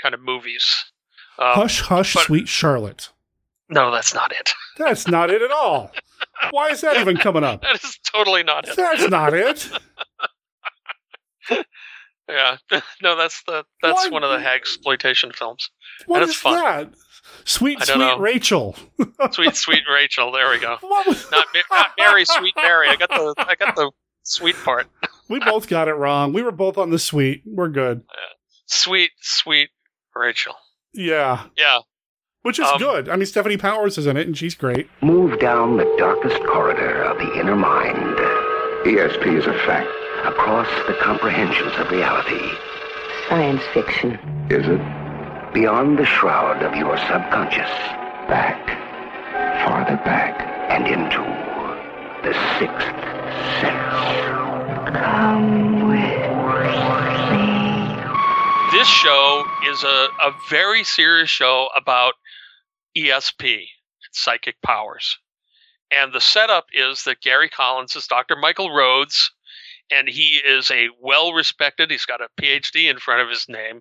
kind 0.00 0.14
of 0.14 0.20
movies. 0.20 0.84
Um, 1.38 1.54
hush, 1.54 1.80
hush, 1.82 2.14
but- 2.14 2.24
sweet 2.24 2.48
Charlotte. 2.48 3.10
No, 3.70 3.90
that's 3.90 4.12
not 4.14 4.30
it. 4.32 4.52
That's 4.76 5.08
not 5.08 5.30
it 5.30 5.40
at 5.40 5.50
all. 5.50 5.90
Why 6.50 6.68
is 6.68 6.80
that 6.82 6.98
even 6.98 7.16
coming 7.16 7.44
up? 7.44 7.62
That 7.62 7.82
is 7.82 7.98
totally 8.04 8.42
not 8.42 8.68
it. 8.68 8.76
That's 8.76 9.08
not 9.08 9.32
it. 9.32 9.70
Yeah, 12.28 12.56
no, 13.02 13.16
that's 13.18 13.42
the 13.44 13.64
that's 13.82 14.06
Why- 14.06 14.10
one 14.10 14.24
of 14.24 14.30
the 14.30 14.40
hag 14.40 14.60
exploitation 14.60 15.30
films. 15.32 15.68
What 16.06 16.22
and 16.22 16.24
is 16.24 16.30
it's 16.30 16.40
fun. 16.40 16.54
that? 16.54 16.94
Sweet, 17.44 17.82
sweet 17.82 17.98
know. 17.98 18.18
Rachel. 18.18 18.76
Sweet, 19.32 19.54
sweet 19.56 19.82
Rachel. 19.92 20.32
There 20.32 20.50
we 20.50 20.58
go. 20.58 20.78
Not, 20.82 21.06
not 21.70 21.90
Mary, 21.98 22.24
sweet 22.24 22.54
Mary. 22.56 22.88
I 22.88 22.96
got 22.96 23.10
the 23.10 23.34
I 23.38 23.54
got 23.54 23.76
the 23.76 23.90
sweet 24.22 24.56
part. 24.64 24.86
we 25.28 25.38
both 25.40 25.68
got 25.68 25.88
it 25.88 25.94
wrong. 25.94 26.32
We 26.32 26.42
were 26.42 26.50
both 26.50 26.78
on 26.78 26.90
the 26.90 26.98
sweet. 26.98 27.42
We're 27.46 27.68
good. 27.68 28.02
Sweet, 28.66 29.10
sweet 29.20 29.68
Rachel. 30.14 30.54
Yeah. 30.94 31.44
Yeah. 31.56 31.78
Which 32.42 32.58
is 32.58 32.66
Um, 32.66 32.78
good. 32.78 33.08
I 33.08 33.16
mean, 33.16 33.24
Stefanie 33.26 33.58
Powers 33.58 33.96
is 33.98 34.06
in 34.06 34.16
it, 34.16 34.26
and 34.26 34.36
she's 34.36 34.54
great. 34.54 34.88
Move 35.00 35.38
down 35.40 35.76
the 35.78 35.94
darkest 35.98 36.42
corridor 36.44 37.02
of 37.02 37.16
the 37.18 37.40
inner 37.40 37.56
mind. 37.56 38.16
ESP 38.86 39.38
is 39.38 39.46
a 39.46 39.54
fact. 39.66 39.88
Across 40.24 40.68
the 40.86 40.94
comprehensions 41.00 41.72
of 41.78 41.90
reality. 41.90 42.40
Science 43.28 43.62
fiction. 43.72 44.18
Is 44.50 44.66
it? 44.66 44.80
Beyond 45.54 45.98
the 45.98 46.04
shroud 46.04 46.62
of 46.62 46.74
your 46.76 46.96
subconscious. 46.98 47.70
Back. 48.28 48.68
Farther 49.66 49.96
back. 50.04 50.40
And 50.70 50.86
into 50.86 51.22
the 52.22 52.34
sixth 52.58 52.88
sense. 53.60 54.94
Come 54.96 55.88
with 55.88 55.98
me. 55.98 57.13
This 58.74 58.88
show 58.88 59.44
is 59.68 59.84
a, 59.84 60.08
a 60.20 60.32
very 60.50 60.82
serious 60.82 61.30
show 61.30 61.68
about 61.76 62.14
ESP, 62.98 63.66
psychic 64.10 64.60
powers. 64.62 65.16
And 65.92 66.12
the 66.12 66.20
setup 66.20 66.66
is 66.72 67.04
that 67.04 67.20
Gary 67.20 67.48
Collins 67.48 67.94
is 67.94 68.08
Dr. 68.08 68.34
Michael 68.34 68.72
Rhodes, 68.72 69.30
and 69.92 70.08
he 70.08 70.40
is 70.44 70.72
a 70.72 70.88
well 71.00 71.32
respected, 71.32 71.92
he's 71.92 72.04
got 72.04 72.20
a 72.20 72.26
PhD 72.36 72.90
in 72.90 72.98
front 72.98 73.22
of 73.22 73.28
his 73.28 73.48
name, 73.48 73.80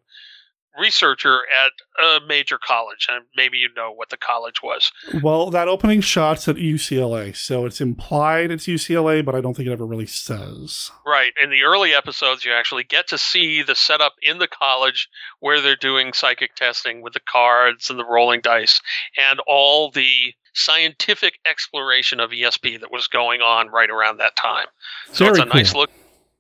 researcher 0.77 1.41
at 1.65 1.71
a 2.03 2.25
major 2.25 2.57
college. 2.57 3.07
And 3.09 3.25
maybe 3.35 3.57
you 3.57 3.69
know 3.75 3.91
what 3.91 4.09
the 4.09 4.17
college 4.17 4.61
was. 4.63 4.91
Well, 5.21 5.49
that 5.51 5.67
opening 5.67 6.01
shot's 6.01 6.47
at 6.47 6.55
UCLA, 6.55 7.35
so 7.35 7.65
it's 7.65 7.81
implied 7.81 8.51
it's 8.51 8.65
UCLA, 8.65 9.23
but 9.23 9.35
I 9.35 9.41
don't 9.41 9.55
think 9.55 9.67
it 9.67 9.71
ever 9.71 9.85
really 9.85 10.05
says. 10.05 10.91
Right. 11.05 11.33
In 11.41 11.49
the 11.49 11.63
early 11.63 11.93
episodes, 11.93 12.45
you 12.45 12.51
actually 12.53 12.83
get 12.83 13.07
to 13.09 13.17
see 13.17 13.63
the 13.63 13.75
setup 13.75 14.13
in 14.21 14.39
the 14.39 14.47
college 14.47 15.09
where 15.39 15.61
they're 15.61 15.75
doing 15.75 16.13
psychic 16.13 16.55
testing 16.55 17.01
with 17.01 17.13
the 17.13 17.19
cards 17.19 17.89
and 17.89 17.99
the 17.99 18.05
rolling 18.05 18.41
dice 18.41 18.81
and 19.17 19.39
all 19.47 19.91
the 19.91 20.33
scientific 20.53 21.39
exploration 21.49 22.19
of 22.19 22.29
ESP 22.29 22.79
that 22.79 22.91
was 22.91 23.07
going 23.07 23.41
on 23.41 23.69
right 23.69 23.89
around 23.89 24.17
that 24.17 24.35
time. 24.35 24.67
So 25.11 25.25
Very 25.25 25.41
it's 25.41 25.51
a 25.51 25.55
nice 25.55 25.73
look 25.73 25.89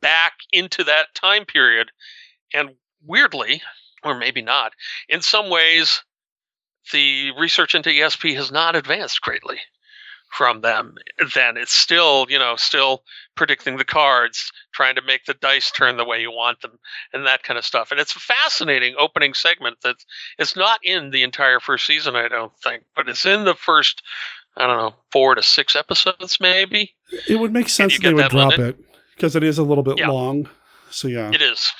back 0.01 0.33
into 0.51 0.83
that 0.83 1.07
time 1.15 1.45
period. 1.45 1.89
And 2.53 2.71
weirdly, 3.05 3.61
or 4.03 4.15
maybe 4.17 4.41
not, 4.41 4.73
in 5.09 5.21
some 5.21 5.49
ways, 5.49 6.03
the 6.91 7.31
research 7.39 7.75
into 7.75 7.89
ESP 7.89 8.35
has 8.35 8.51
not 8.51 8.75
advanced 8.75 9.21
greatly 9.21 9.59
from 10.29 10.61
them. 10.61 10.95
Then 11.35 11.57
it's 11.57 11.71
still 11.73 12.25
you 12.29 12.39
know 12.39 12.55
still 12.55 13.03
predicting 13.35 13.77
the 13.77 13.85
cards 13.85 14.51
trying 14.73 14.95
to 14.95 15.01
make 15.03 15.25
the 15.25 15.35
dice 15.35 15.71
turn 15.71 15.97
the 15.97 16.05
way 16.05 16.19
you 16.21 16.31
want 16.31 16.61
them 16.61 16.79
and 17.13 17.25
that 17.27 17.43
kind 17.43 17.57
of 17.57 17.63
stuff. 17.65 17.91
And 17.91 17.99
it's 17.99 18.15
a 18.15 18.19
fascinating 18.19 18.95
opening 18.97 19.33
segment 19.35 19.77
that 19.83 19.97
it's 20.39 20.55
not 20.55 20.79
in 20.83 21.11
the 21.11 21.23
entire 21.23 21.59
first 21.59 21.85
season 21.85 22.15
i 22.15 22.27
don't 22.27 22.51
think 22.63 22.83
but 22.95 23.07
it's 23.07 23.25
in 23.25 23.45
the 23.45 23.53
first 23.55 24.01
i 24.57 24.65
don't 24.67 24.77
know 24.77 24.95
four 25.11 25.35
to 25.35 25.43
six 25.43 25.75
episodes 25.75 26.37
maybe. 26.41 26.93
It 27.27 27.39
would 27.39 27.53
make 27.53 27.69
sense 27.69 27.99
they 27.99 28.13
would 28.13 28.29
drop 28.29 28.57
it 28.57 28.77
because 29.15 29.35
it 29.35 29.43
is 29.43 29.57
a 29.59 29.63
little 29.63 29.83
bit 29.83 29.99
Yeah. 29.99 30.09
long. 30.09 30.49
So 30.89 31.07
yeah, 31.07 31.31
it 31.31 31.41
is 31.41 31.71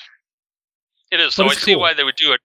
it 1.13 1.19
is 1.19 1.27
But 1.27 1.31
so 1.33 1.45
i 1.45 1.53
see 1.53 1.73
cool. 1.73 1.81
why 1.81 1.93
they 1.93 2.03
would 2.03 2.15
do 2.17 2.31
it 2.33 2.41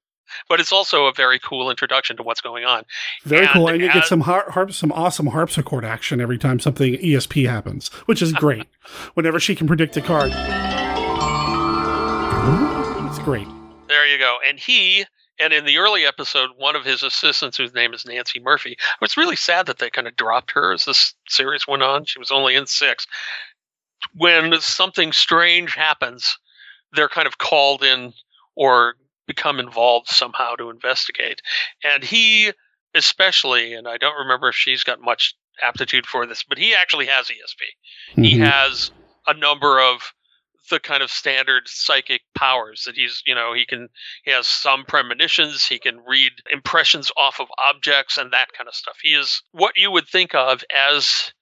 but 0.49 0.61
it's 0.61 0.73
also 0.73 1.07
a 1.07 1.12
very 1.12 1.39
cool 1.39 1.71
introduction 1.71 2.16
to 2.19 2.23
what's 2.23 2.41
going 2.43 2.64
on 2.64 2.85
very 3.25 3.47
And 3.47 3.51
cool, 3.55 3.69
and 3.69 3.81
you 3.81 3.91
get 3.93 4.05
some 4.07 4.21
har- 4.21 4.51
harp, 4.51 4.73
some 4.73 4.93
awesome 4.93 5.29
harpsichord 5.29 5.85
action 5.87 6.21
every 6.21 6.37
time 6.39 6.61
something 6.61 6.95
ESP 6.95 7.49
happens, 7.49 7.89
which 8.07 8.21
is 8.21 8.33
great. 8.35 8.66
Whenever 9.14 9.41
she 9.41 9.55
can 9.55 9.66
predict 9.66 9.97
a 9.97 10.03
card, 10.03 10.31
it's 13.09 13.19
great. 13.21 13.49
There 13.89 14.07
you 14.07 14.19
go. 14.19 14.37
And 14.47 14.59
he, 14.59 15.07
and 15.41 15.53
in 15.55 15.64
the 15.64 15.79
early 15.79 16.05
episode, 16.05 16.51
one 16.59 16.77
of 16.77 16.85
his 16.85 17.03
assistants, 17.03 17.57
whose 17.57 17.73
name 17.75 17.95
is 17.95 18.05
Nancy 18.05 18.39
Murphy, 18.39 18.77
it's 19.01 19.16
really 19.16 19.37
sad 19.37 19.66
that 19.66 19.79
they 19.79 19.89
kind 19.91 20.07
of 20.07 20.14
dropped 20.16 20.51
her 20.53 20.73
as 20.73 20.85
this 20.85 21.14
series 21.29 21.66
went 21.66 21.83
on. 21.83 22.05
She 22.05 22.19
was 22.19 22.31
only 22.31 22.55
in 22.55 22.66
six. 22.66 23.07
When 24.14 24.61
something 24.61 25.12
strange 25.12 25.75
happens, 25.75 26.39
they're 26.93 27.09
kind 27.09 27.27
of 27.27 27.39
called 27.39 27.83
in 27.83 28.12
or 28.59 28.96
become 29.26 29.61
involved 29.61 30.09
somehow 30.09 30.56
to 30.56 30.68
investigate. 30.68 31.40
And 31.84 32.02
he, 32.02 32.52
especially, 32.94 33.74
and 33.74 33.86
I 33.86 33.96
don't 33.96 34.18
remember 34.18 34.48
if 34.48 34.56
she's 34.56 34.82
got 34.82 35.00
much 35.00 35.34
aptitude 35.62 36.06
for 36.06 36.26
this, 36.26 36.42
but 36.42 36.59
he 36.59 36.74
actually 36.74 37.06
has 37.06 37.28
ESP. 37.30 38.22
He 38.22 38.36
Mhm. 38.36 38.40
has 38.40 38.90
a 39.26 39.34
number 39.34 39.80
of 39.80 40.12
the 40.70 40.80
kind 40.80 41.02
of 41.02 41.11
standard 41.11 41.66
psychic 41.66 42.22
powers 42.34 42.84
that 42.84 42.94
he's 42.94 43.22
you 43.24 43.34
know 43.34 43.54
he 43.54 43.64
can 43.64 43.88
he 44.24 44.30
has 44.30 44.46
some 44.46 44.84
premonitions 44.84 45.66
he 45.66 45.78
can 45.78 45.98
read 46.04 46.30
impressions 46.50 47.11
off 47.16 47.40
of 47.40 47.48
objects 47.56 48.18
and 48.18 48.32
that 48.32 48.52
kind 48.52 48.68
of 48.68 48.74
stuff 48.74 48.98
he 49.02 49.14
is 49.14 49.42
what 49.52 49.78
you 49.78 49.90
would 49.90 50.06
think 50.06 50.34
of 50.34 50.62
as 50.70 51.32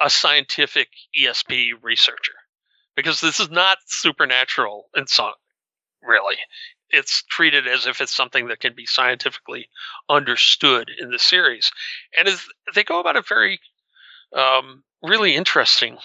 a 0.00 0.10
scientific 0.10 0.88
esp 1.16 1.72
researcher 1.82 2.34
because 2.96 3.20
this 3.20 3.38
is 3.38 3.48
not 3.48 3.78
supernatural 3.86 4.90
in 4.96 5.06
some 5.06 5.34
really. 6.06 6.36
It's 6.90 7.22
treated 7.24 7.66
as 7.66 7.86
if 7.86 8.00
it's 8.00 8.14
something 8.14 8.48
that 8.48 8.60
can 8.60 8.74
be 8.74 8.86
scientifically 8.86 9.68
understood 10.08 10.90
in 10.98 11.10
the 11.10 11.18
series. 11.18 11.72
And 12.18 12.28
as 12.28 12.44
they 12.74 12.84
go 12.84 13.00
about 13.00 13.16
it 13.16 13.26
very 13.26 13.58
um, 14.34 14.84
really 15.02 15.34
interesting 15.34 15.98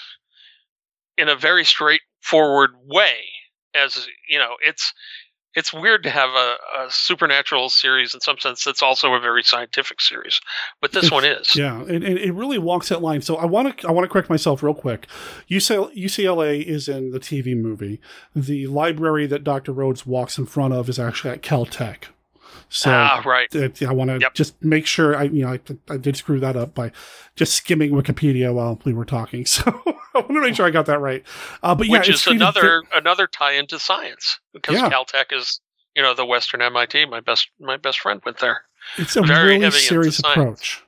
in 1.17 1.29
a 1.29 1.35
very 1.35 1.65
straightforward 1.65 2.71
way 2.85 3.25
as 3.75 4.07
you 4.27 4.39
know 4.39 4.55
it's 4.65 4.93
it's 5.59 5.73
weird 5.73 6.03
to 6.03 6.09
have 6.09 6.29
a, 6.29 6.55
a 6.79 6.87
supernatural 6.89 7.69
series 7.69 8.13
in 8.13 8.21
some 8.21 8.39
sense 8.39 8.63
that's 8.63 8.81
also 8.81 9.13
a 9.13 9.19
very 9.19 9.43
scientific 9.43 10.01
series 10.01 10.41
but 10.81 10.91
this 10.91 11.11
one 11.11 11.25
is 11.25 11.55
Yeah, 11.55 11.81
and, 11.81 12.03
and 12.03 12.17
it 12.17 12.33
really 12.33 12.57
walks 12.57 12.89
that 12.89 13.01
line. 13.01 13.21
So 13.21 13.35
I 13.35 13.45
want 13.45 13.79
to 13.79 13.87
I 13.87 13.91
want 13.91 14.05
to 14.05 14.09
correct 14.09 14.29
myself 14.29 14.63
real 14.63 14.73
quick. 14.73 15.07
UCLA, 15.49 15.95
UCLA 15.95 16.63
is 16.63 16.87
in 16.87 17.11
the 17.11 17.19
TV 17.19 17.55
movie. 17.59 17.99
The 18.35 18.67
library 18.67 19.27
that 19.27 19.43
Dr. 19.43 19.71
Rhodes 19.71 20.05
walks 20.05 20.37
in 20.37 20.45
front 20.45 20.73
of 20.73 20.89
is 20.89 20.99
actually 20.99 21.31
at 21.31 21.41
Caltech. 21.41 22.05
So 22.69 22.91
Ah, 22.91 23.21
right. 23.25 23.49
that- 23.51 23.81
I 23.81 23.91
want 23.91 24.09
to 24.11 24.29
just 24.33 24.61
make 24.63 24.85
sure 24.85 25.15
I 25.15 25.23
you 25.23 25.43
know 25.43 25.53
I, 25.53 25.59
I 25.89 25.97
did 25.97 26.15
screw 26.17 26.39
that 26.39 26.55
up 26.55 26.75
by 26.75 26.91
just 27.35 27.53
skimming 27.53 27.91
Wikipedia 27.91 28.53
while 28.53 28.79
we 28.85 28.93
were 28.93 29.05
talking. 29.05 29.45
So 29.55 29.63
I 30.15 30.19
want 30.21 30.29
to 30.35 30.41
make 30.41 30.55
sure 30.55 30.65
I 30.65 30.71
got 30.71 30.85
that 30.87 30.99
right. 30.99 31.23
Uh, 31.63 31.75
but 31.75 31.87
yeah, 31.87 31.99
which 31.99 32.09
it's 32.09 32.27
is 32.27 32.33
another 32.33 32.83
another 32.93 33.27
tie 33.27 33.53
into 33.53 33.79
science 33.79 34.39
because 34.53 34.75
Yeah. 34.75 34.89
caltech 34.89 35.31
is 35.31 35.59
you 35.95 36.01
know 36.03 36.13
the 36.13 36.25
western 36.25 36.59
mit 36.61 36.95
my 37.09 37.19
best 37.19 37.49
my 37.59 37.77
best 37.77 37.99
friend 37.99 38.21
went 38.25 38.37
there 38.39 38.61
it's 38.97 39.15
a 39.15 39.21
very 39.21 39.57
really 39.59 39.71
serious 39.71 40.19
approach 40.19 40.83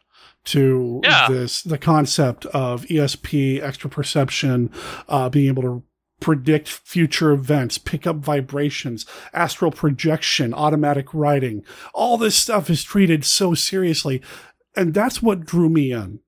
to 0.45 1.01
Yeah. 1.03 1.27
this 1.29 1.61
the 1.63 1.77
concept 1.77 2.45
of 2.47 2.83
ESP 2.85 3.61
extra 3.61 3.89
perception 3.89 4.69
uh, 5.07 5.29
being 5.29 5.47
able 5.47 5.61
to 5.63 5.83
predict 6.21 6.69
future 6.69 7.31
events 7.31 7.77
pick 7.77 8.07
up 8.07 8.17
vibrations 8.17 9.05
astral 9.33 9.71
projection 9.71 10.53
automatic 10.53 11.13
writing. 11.13 11.65
All 11.93 12.17
this 12.17 12.35
stuff 12.35 12.69
is 12.69 12.83
treated 12.83 13.25
so 13.25 13.53
seriously. 13.53 14.21
And 14.75 14.93
that's 14.93 15.21
what 15.21 15.45
drew 15.45 15.69
me 15.69 15.91
in. 15.91 16.19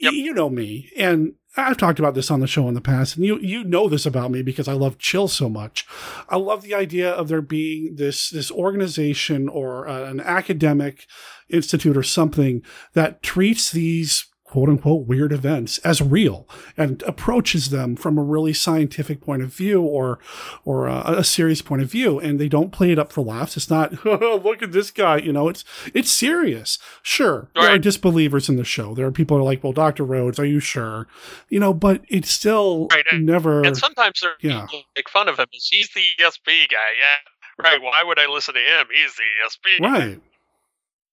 Y- 0.00 0.10
you 0.10 0.34
know 0.34 0.50
me. 0.50 0.90
And 0.96 1.34
I've 1.56 1.76
talked 1.76 1.98
about 1.98 2.14
this 2.14 2.30
on 2.30 2.40
the 2.40 2.46
show 2.46 2.66
in 2.66 2.74
the 2.74 2.80
past, 2.80 3.16
and 3.16 3.26
you 3.26 3.38
you 3.40 3.62
know 3.62 3.86
this 3.86 4.06
about 4.06 4.30
me 4.30 4.40
because 4.40 4.68
I 4.68 4.72
love 4.72 4.96
Chill 4.96 5.28
so 5.28 5.50
much. 5.50 5.86
I 6.30 6.36
love 6.36 6.62
the 6.62 6.74
idea 6.74 7.10
of 7.10 7.28
there 7.28 7.42
being 7.42 7.96
this 7.96 8.30
this 8.30 8.50
organization 8.50 9.50
or 9.50 9.86
uh, 9.86 10.04
an 10.04 10.20
academic 10.20 11.06
institute 11.50 11.96
or 11.96 12.02
something 12.02 12.62
that 12.94 13.22
treats 13.22 13.70
these 13.70 14.31
quote 14.52 14.68
unquote 14.68 15.06
weird 15.06 15.32
events 15.32 15.78
as 15.78 16.02
real 16.02 16.46
and 16.76 17.02
approaches 17.04 17.70
them 17.70 17.96
from 17.96 18.18
a 18.18 18.22
really 18.22 18.52
scientific 18.52 19.18
point 19.18 19.40
of 19.40 19.48
view 19.48 19.80
or 19.80 20.18
or 20.66 20.88
a, 20.88 21.20
a 21.20 21.24
serious 21.24 21.62
point 21.62 21.80
of 21.80 21.90
view. 21.90 22.20
And 22.20 22.38
they 22.38 22.50
don't 22.50 22.70
play 22.70 22.92
it 22.92 22.98
up 22.98 23.12
for 23.12 23.22
laughs. 23.22 23.56
It's 23.56 23.70
not 23.70 24.04
look 24.04 24.62
at 24.62 24.72
this 24.72 24.90
guy 24.90 25.16
you 25.16 25.32
know 25.32 25.48
it's 25.48 25.64
it's 25.94 26.10
serious. 26.10 26.78
Sure 27.00 27.48
there 27.54 27.70
are 27.70 27.78
disbelievers 27.78 28.50
in 28.50 28.56
the 28.56 28.64
show. 28.64 28.94
There 28.94 29.06
are 29.06 29.10
people 29.10 29.38
who 29.38 29.42
are 29.42 29.46
like 29.46 29.64
well 29.64 29.72
dr 29.72 30.04
rhodes 30.04 30.38
are 30.38 30.44
you 30.44 30.60
sure? 30.60 31.06
You 31.48 31.58
know 31.58 31.72
but 31.72 32.02
it's 32.08 32.30
still 32.30 32.88
right 32.92 33.06
never 33.14 33.64
and 33.64 33.74
sometimes 33.74 34.20
they're 34.20 34.34
yeah. 34.42 34.66
make 34.94 35.08
fun 35.08 35.30
of 35.30 35.38
him 35.38 35.46
he's 35.50 35.88
the 35.94 36.04
esp 36.22 36.44
guy. 36.44 36.90
Yeah 37.00 37.64
right. 37.64 37.80
Why 37.80 38.02
would 38.04 38.18
i 38.18 38.26
listen 38.26 38.52
to 38.52 38.60
him? 38.60 38.86
He's 38.92 39.14
the 39.16 39.22
esp 39.46 39.80
guy. 39.80 39.88
right 39.88 40.20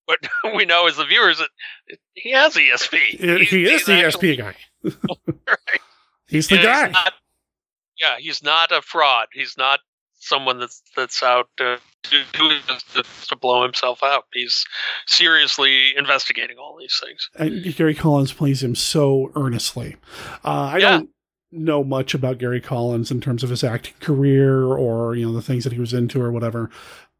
but 0.09 0.17
we 0.55 0.65
know 0.65 0.87
as 0.87 0.97
the 0.97 1.05
viewers 1.05 1.37
that 1.37 1.49
he 2.15 2.31
has 2.31 2.55
esp 2.55 2.93
He- 2.93 3.45
he 3.45 3.63
is 3.65 3.85
the 3.85 3.93
ESP 3.93 4.37
guy 4.37 4.55
he's 6.27 6.47
the 6.47 6.55
Yeah, 6.55 6.63
guy 6.63 6.85
He's 6.87 6.93
not, 6.93 7.13
yeah, 7.97 8.15
he's 8.17 8.43
not 8.43 8.71
a 8.71 8.81
fraud. 8.81 9.27
He's 9.33 9.55
not 9.57 9.79
someone 10.21 10.59
that's 10.59 10.81
that's 10.95 11.21
out 11.23 11.47
to 11.57 11.77
to, 12.03 12.23
to, 12.33 13.03
to 13.27 13.35
blow 13.35 13.61
himself 13.63 14.01
out. 14.03 14.23
He's 14.33 14.65
seriously 15.05 15.95
investigating 15.97 16.57
all 16.57 16.77
these 16.79 16.99
things. 17.03 17.29
and 17.35 17.75
Gary 17.75 17.93
Collins 17.95 18.31
plays 18.33 18.63
him 18.63 18.73
so 18.75 19.31
earnestly. 19.35 19.97
Uh, 20.45 20.71
I 20.73 20.77
Yeah. 20.77 20.89
don't. 20.91 21.09
know 21.51 21.83
much 21.83 22.13
about 22.13 22.37
Gary 22.37 22.61
Collins 22.61 23.09
in 23.09 23.19
terms 23.19 23.43
of 23.43 23.49
his 23.49 23.63
acting 23.63 23.95
career 24.01 24.65
or 24.65 25.15
you 25.15 25.25
know 25.25 25.33
the 25.33 25.41
things 25.41 25.63
that 25.63 25.73
he 25.73 25.79
was 25.79 25.93
into 25.95 26.21
or 26.21 26.31
whatever, 26.31 26.69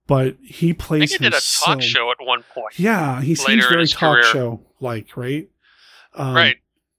but 0.10 0.36
he 0.44 0.72
I 0.72 0.74
plays. 0.74 1.12
think 1.12 1.22
he 1.22 1.30
did 1.30 1.34
a 1.34 1.42
talk 1.64 1.82
show 1.82 2.12
at 2.12 2.18
one 2.20 2.44
point. 2.54 2.78
Yeah, 2.78 3.22
he 3.22 3.36
seems 3.36 3.66
very 3.66 3.88
talk 3.88 4.16
career. 4.16 4.24
show 4.24 4.60
like, 4.82 5.16
right? 5.16 5.48
Um, 6.16 6.36
Right. 6.36 6.58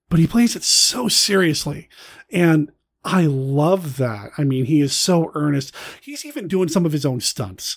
But 0.08 0.18
he 0.20 0.26
plays 0.26 0.56
it 0.56 0.64
so 0.64 1.08
seriously, 1.08 1.88
and 2.32 2.72
I 3.04 3.26
love 3.26 3.96
that. 3.98 4.30
I 4.38 4.44
mean, 4.44 4.64
he 4.64 4.80
is 4.80 4.92
so 4.94 5.30
earnest. 5.34 5.74
He's 6.00 6.24
even 6.24 6.48
doing 6.48 6.68
some 6.68 6.86
of 6.86 6.92
his 6.92 7.04
own 7.04 7.20
stunts, 7.20 7.76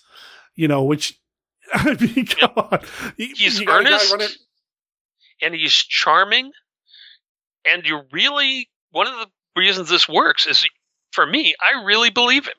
you 0.55 0.67
know, 0.69 0.83
which. 0.83 1.19
I 1.73 1.95
mean, 1.99 2.25
come 2.27 2.51
on. 2.55 2.79
You- 3.17 3.33
He's 3.35 3.59
you 3.59 3.65
gotta- 3.65 3.83
you 3.83 3.89
gotta 3.89 4.13
earnest 4.13 4.39
and 5.41 5.53
he's 5.55 5.73
charming. 5.73 6.51
And 7.65 7.85
you 7.85 8.01
really, 8.11 8.69
one 8.91 9.07
of 9.07 9.13
the 9.13 9.27
reasons 9.55 9.89
this 9.89 10.07
works 10.07 10.45
is 10.45 10.65
for 11.11 11.25
me, 11.25 11.55
I 11.61 11.83
really 11.83 12.09
believe 12.09 12.45
him. 12.45 12.53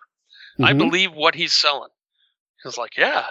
I 0.66 0.72
Mhm. 0.72 0.78
believe 0.78 1.12
what 1.12 1.34
he's 1.34 1.52
selling. 1.52 1.90
He's 2.64 2.78
like, 2.78 2.96
yeah, 2.96 3.26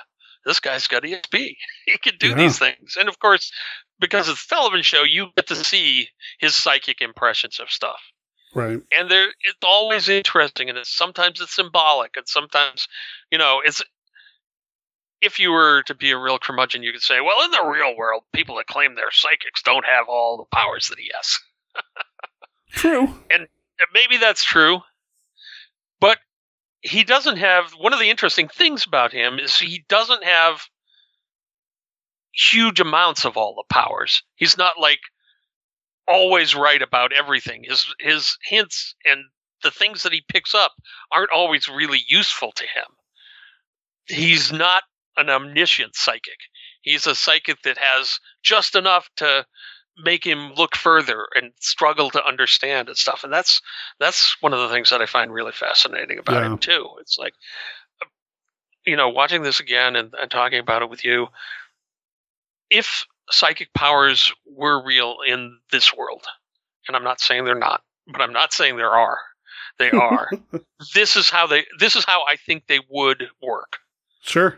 this 0.45 0.59
guy's 0.59 0.87
got 0.87 1.03
ESP. 1.03 1.55
He 1.85 1.97
can 1.97 2.17
do 2.19 2.29
Yeah. 2.29 2.35
these 2.35 2.59
things. 2.59 2.95
And 2.99 3.09
of 3.09 3.19
course, 3.19 3.51
because 3.99 4.29
it's 4.29 4.45
a 4.45 4.47
television 4.47 4.83
show, 4.83 5.03
you 5.03 5.27
get 5.35 5.47
to 5.47 5.55
see 5.55 6.09
his 6.39 6.55
psychic 6.55 7.01
impressions 7.01 7.59
of 7.59 7.69
stuff. 7.69 7.99
Right. 8.55 8.79
And 8.95 9.09
there, 9.09 9.29
it's 9.41 9.57
always 9.63 10.07
interesting, 10.09 10.69
and 10.69 10.77
it's 10.77 10.95
sometimes 10.95 11.41
it's 11.41 11.55
symbolic, 11.55 12.15
and 12.15 12.27
sometimes, 12.27 12.87
you 13.31 13.37
know, 13.37 13.61
it's. 13.65 13.81
If 15.21 15.39
you 15.39 15.51
were 15.51 15.83
to 15.83 15.95
be 15.95 16.11
a 16.11 16.17
real 16.19 16.37
curmudgeon, 16.37 16.83
you 16.83 16.91
could 16.91 17.01
say, 17.01 17.21
"Well, 17.21 17.43
in 17.45 17.51
the 17.51 17.63
real 17.65 17.95
world, 17.95 18.23
people 18.33 18.57
that 18.57 18.67
claim 18.67 18.93
they're 18.95 19.09
psychics 19.09 19.61
don't 19.63 19.85
have 19.85 20.09
all 20.09 20.37
the 20.37 20.55
powers 20.55 20.89
that 20.89 20.99
he 20.99 21.09
has." 21.15 21.39
True. 22.71 23.07
And 23.31 23.47
maybe 23.93 24.17
that's 24.17 24.43
true, 24.43 24.81
he 26.83 27.03
doesn't 27.03 27.37
have. 27.37 27.71
One 27.71 27.93
of 27.93 27.99
the 27.99 28.09
interesting 28.09 28.49
things 28.49 28.85
about 28.85 29.13
him 29.13 29.39
is 29.39 29.57
he 29.57 29.83
doesn't 29.87 30.23
have 30.23 30.61
huge 32.33 32.79
amounts 32.79 33.25
of 33.25 33.37
all 33.37 33.55
the 33.55 33.73
powers. 33.73 34.21
He's 34.35 34.57
not 34.57 34.79
like 34.79 34.99
always 36.07 36.55
right 36.55 36.81
about 36.81 37.13
everything. 37.13 37.63
His 37.63 37.87
his 37.99 38.37
hints 38.43 38.95
and 39.05 39.23
the 39.63 39.71
things 39.71 40.03
that 40.03 40.11
he 40.11 40.21
picks 40.27 40.53
up 40.53 40.73
aren't 41.11 41.31
always 41.31 41.69
really 41.69 42.03
useful 42.07 42.51
to 42.51 42.63
him. 42.63 42.85
He's 44.05 44.51
not 44.51 44.83
an 45.15 45.29
omniscient 45.29 45.95
psychic. 45.95 46.39
He's 46.81 47.07
a 47.07 47.15
psychic 47.15 47.61
that 47.61 47.77
has 47.77 48.19
just 48.43 48.75
enough 48.75 49.09
to 49.17 49.45
make 49.97 50.23
him 50.25 50.53
look 50.55 50.75
further 50.75 51.27
and 51.35 51.51
struggle 51.59 52.09
to 52.11 52.25
understand 52.25 52.87
and 52.87 52.97
stuff. 52.97 53.23
And 53.23 53.31
that's 53.31 53.61
that's 53.99 54.35
one 54.41 54.53
of 54.53 54.59
the 54.59 54.69
things 54.69 54.89
that 54.89 55.01
I 55.01 55.05
find 55.05 55.31
really 55.31 55.51
fascinating 55.51 56.19
about 56.19 56.41
Yeah. 56.41 56.47
him 56.47 56.57
too. 56.57 56.87
It's 56.99 57.17
like 57.17 57.33
uh, 58.01 58.07
you 58.85 58.95
know, 58.95 59.09
watching 59.09 59.43
this 59.43 59.59
again 59.59 59.95
and, 59.95 60.13
and 60.19 60.29
talking 60.31 60.59
about 60.59 60.81
it 60.81 60.89
with 60.89 61.05
you, 61.05 61.27
if 62.69 63.05
psychic 63.29 63.73
powers 63.73 64.31
were 64.45 64.83
real 64.83 65.17
in 65.25 65.59
this 65.71 65.93
world, 65.95 66.25
and 66.87 66.97
I'm 66.97 67.03
not 67.03 67.21
saying 67.21 67.45
they're 67.45 67.55
not, 67.55 67.81
but 68.07 68.21
I'm 68.21 68.33
not 68.33 68.51
saying 68.53 68.77
there 68.77 68.89
are. 68.89 69.19
They 69.79 69.91
are. 69.91 70.29
this 70.93 71.15
is 71.15 71.29
how 71.29 71.47
they 71.47 71.65
this 71.79 71.95
is 71.95 72.05
how 72.05 72.23
I 72.25 72.35
think 72.35 72.67
they 72.67 72.79
would 72.89 73.23
work. 73.41 73.77
Sure. 74.21 74.57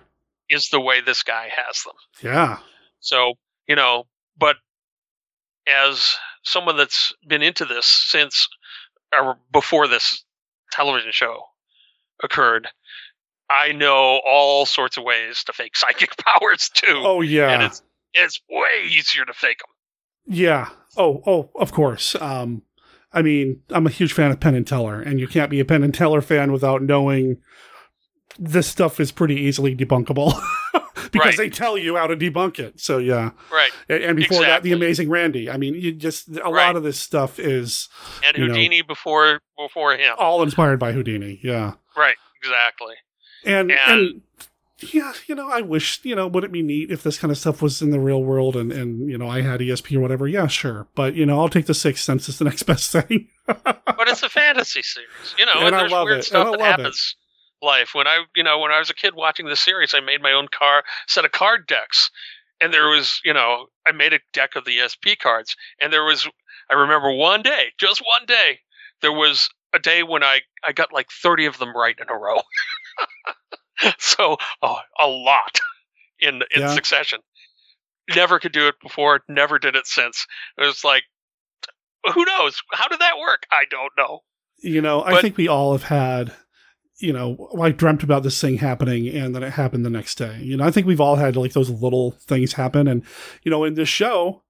Is 0.49 0.69
the 0.69 0.79
way 0.81 1.01
this 1.01 1.23
guy 1.23 1.49
has 1.55 1.83
them. 1.83 1.95
Yeah. 2.21 2.59
So, 2.99 3.33
you 3.67 3.75
know, 3.75 4.05
but 4.37 4.57
as 5.67 6.15
someone 6.43 6.77
that's 6.77 7.13
been 7.27 7.41
into 7.41 7.65
this 7.65 7.85
since 7.85 8.47
or 9.13 9.37
before 9.51 9.87
this 9.87 10.23
television 10.71 11.11
show 11.11 11.43
occurred, 12.23 12.67
I 13.49 13.71
know 13.71 14.21
all 14.25 14.65
sorts 14.65 14.97
of 14.97 15.03
ways 15.03 15.43
to 15.45 15.53
fake 15.53 15.75
psychic 15.75 16.15
powers 16.17 16.69
too. 16.73 17.01
Oh 17.03 17.21
yeah. 17.21 17.49
And 17.51 17.63
it's 17.63 17.81
it's 18.13 18.41
way 18.49 18.87
easier 18.87 19.25
to 19.25 19.33
fake 19.33 19.59
them. 19.59 20.35
Yeah. 20.35 20.69
Oh, 20.97 21.21
oh, 21.27 21.49
of 21.59 21.71
course. 21.71 22.15
Um, 22.15 22.63
I 23.11 23.21
mean, 23.21 23.61
I'm 23.69 23.85
a 23.85 23.91
huge 23.91 24.13
fan 24.13 24.31
of 24.31 24.39
Penn 24.39 24.55
and 24.55 24.65
Teller, 24.65 25.01
and 25.01 25.19
you 25.19 25.27
can't 25.27 25.51
be 25.51 25.59
a 25.59 25.65
Penn 25.65 25.83
and 25.83 25.93
Teller 25.93 26.21
fan 26.21 26.51
without 26.51 26.81
knowing 26.81 27.37
this 28.39 28.67
stuff 28.67 28.99
is 28.99 29.11
pretty 29.11 29.35
easily 29.35 29.75
debunkable 29.75 30.41
because 31.19 31.37
Right. 31.37 31.49
they 31.49 31.49
tell 31.49 31.77
you 31.77 31.95
how 31.97 32.07
to 32.07 32.15
debunk 32.15 32.59
it. 32.59 32.79
So 32.79 32.97
yeah. 32.99 33.31
Right. 33.51 33.71
And, 33.89 34.15
before 34.17 34.41
that, 34.41 34.63
the 34.63 34.71
Amazing 34.73 35.09
Randi. 35.09 35.49
I 35.49 35.57
mean, 35.57 35.73
you 35.75 35.91
just 35.91 36.27
a 36.29 36.41
Right. 36.43 36.67
lot 36.67 36.75
of 36.75 36.83
this 36.83 36.99
stuff 36.99 37.39
is 37.39 37.89
And 38.27 38.37
you 38.37 38.47
know, 38.47 38.53
Houdini 38.53 38.81
before 38.81 39.39
before 39.57 39.93
him. 39.97 40.15
all 40.17 40.43
inspired 40.43 40.79
by 40.79 40.91
Houdini. 40.91 41.39
Yeah. 41.43 41.73
Right, 41.97 42.15
exactly. 42.41 42.95
And, 43.45 43.71
And- 43.71 43.79
and 43.91 44.21
yeah, 44.91 45.13
you 45.27 45.35
know, 45.35 45.49
I 45.49 45.61
wish, 45.61 46.01
you 46.03 46.15
know, 46.15 46.27
would 46.27 46.43
it 46.43 46.51
be 46.51 46.61
neat 46.61 46.91
if 46.91 47.01
this 47.01 47.17
kind 47.17 47.31
of 47.31 47.37
stuff 47.37 47.61
was 47.61 47.81
in 47.81 47.91
the 47.91 47.99
real 47.99 48.21
world 48.21 48.57
and, 48.57 48.71
and 48.73 49.09
you 49.09 49.17
know, 49.17 49.27
I 49.29 49.41
had 49.41 49.61
ESP 49.61 49.95
or 49.95 50.01
whatever? 50.01 50.27
Yeah, 50.27 50.47
sure. 50.47 50.87
But, 50.95 51.15
you 51.15 51.25
know, 51.25 51.39
I'll 51.39 51.47
take 51.49 51.65
the 51.67 51.73
Sixth 51.73 52.03
Sense 52.03 52.27
as 52.27 52.37
the 52.39 52.45
next 52.51 52.63
best 52.63 52.91
thing. 52.91 53.29
but 53.47 54.09
it's 54.09 54.21
a 54.23 54.29
fantasy 54.29 54.81
series, 54.81 55.35
you 55.37 55.45
know, 55.45 55.53
And 55.55 55.67
and, 55.67 55.75
I 55.75 55.79
there's 55.79 55.91
love 55.91 56.05
weird 56.07 56.19
it, 56.19 56.23
stuff 56.23 56.51
that 56.51 56.59
love 56.59 56.79
it. 56.81 56.97
Life. 57.65 57.89
When 57.93 58.07
I, 58.07 58.23
you 58.35 58.43
know, 58.43 58.59
when 58.59 58.71
I 58.71 58.79
was 58.79 58.89
a 58.89 58.93
kid 58.93 59.13
watching 59.15 59.47
the 59.47 59.55
series, 59.57 59.93
I 59.93 59.99
made 59.99 60.21
my 60.21 60.31
own 60.31 60.47
car 60.47 60.83
set 61.07 61.25
of 61.25 61.31
card 61.31 61.67
decks, 61.67 62.09
and 62.61 62.73
there 62.73 62.87
was, 62.87 63.19
you 63.25 63.33
know, 63.33 63.65
I 63.85 63.91
made 63.91 64.13
a 64.13 64.19
deck 64.31 64.55
of 64.55 64.63
the 64.65 64.77
ESP 64.77 65.17
cards, 65.19 65.55
and 65.81 65.91
there 65.91 66.05
was, 66.05 66.27
I 66.71 66.75
remember 66.75 67.11
one 67.11 67.41
day, 67.41 67.65
just 67.79 67.99
one 68.01 68.25
day, 68.25 68.59
there 69.01 69.11
was 69.11 69.49
a 69.73 69.79
day 69.79 70.03
when 70.03 70.23
I 70.23 70.39
I 70.65 70.71
got 70.71 70.93
like 70.93 71.07
thirty 71.11 71.45
of 71.47 71.57
them 71.57 71.75
right 71.75 71.95
in 71.99 72.07
a 72.09 72.17
row. 72.17 72.39
so 73.99 74.37
oh, 74.61 74.77
a 75.01 75.07
lot 75.07 75.59
in 76.19 76.35
in 76.55 76.61
Yeah. 76.61 76.73
succession. 76.73 77.19
Never 78.15 78.39
could 78.39 78.51
do 78.51 78.67
it 78.67 78.75
before. 78.81 79.21
Never 79.27 79.57
did 79.59 79.75
it 79.75 79.87
since. 79.87 80.27
It 80.59 80.61
was 80.65 80.83
like, 80.83 81.03
who 82.13 82.23
knows? 82.23 82.55
How 82.71 82.87
did 82.87 82.99
that 82.99 83.17
work? 83.19 83.47
I 83.51 83.63
don't 83.69 83.91
know. 83.97 84.19
you 84.61 84.79
know, 84.81 85.03
I 85.03 85.11
But- 85.11 85.21
think 85.21 85.37
we 85.37 85.47
all 85.47 85.71
have 85.73 85.83
had, 85.83 86.33
you 86.99 87.11
know, 87.13 87.49
I 87.61 87.71
dreamt 87.71 88.03
about 88.03 88.23
this 88.23 88.39
thing 88.39 88.57
happening 88.57 89.07
and 89.09 89.35
then 89.35 89.43
it 89.43 89.51
happened 89.53 89.85
the 89.85 89.89
next 89.89 90.15
day. 90.15 90.39
You 90.41 90.57
know, 90.57 90.63
I 90.65 90.71
think 90.71 90.87
we've 90.87 91.01
all 91.01 91.17
had 91.17 91.35
like 91.35 91.53
those 91.53 91.69
little 91.69 92.11
things 92.11 92.53
happen. 92.53 92.87
And, 92.87 93.03
you 93.43 93.51
know, 93.51 93.63
in 93.65 93.73
this 93.73 93.89
show, 93.89 94.43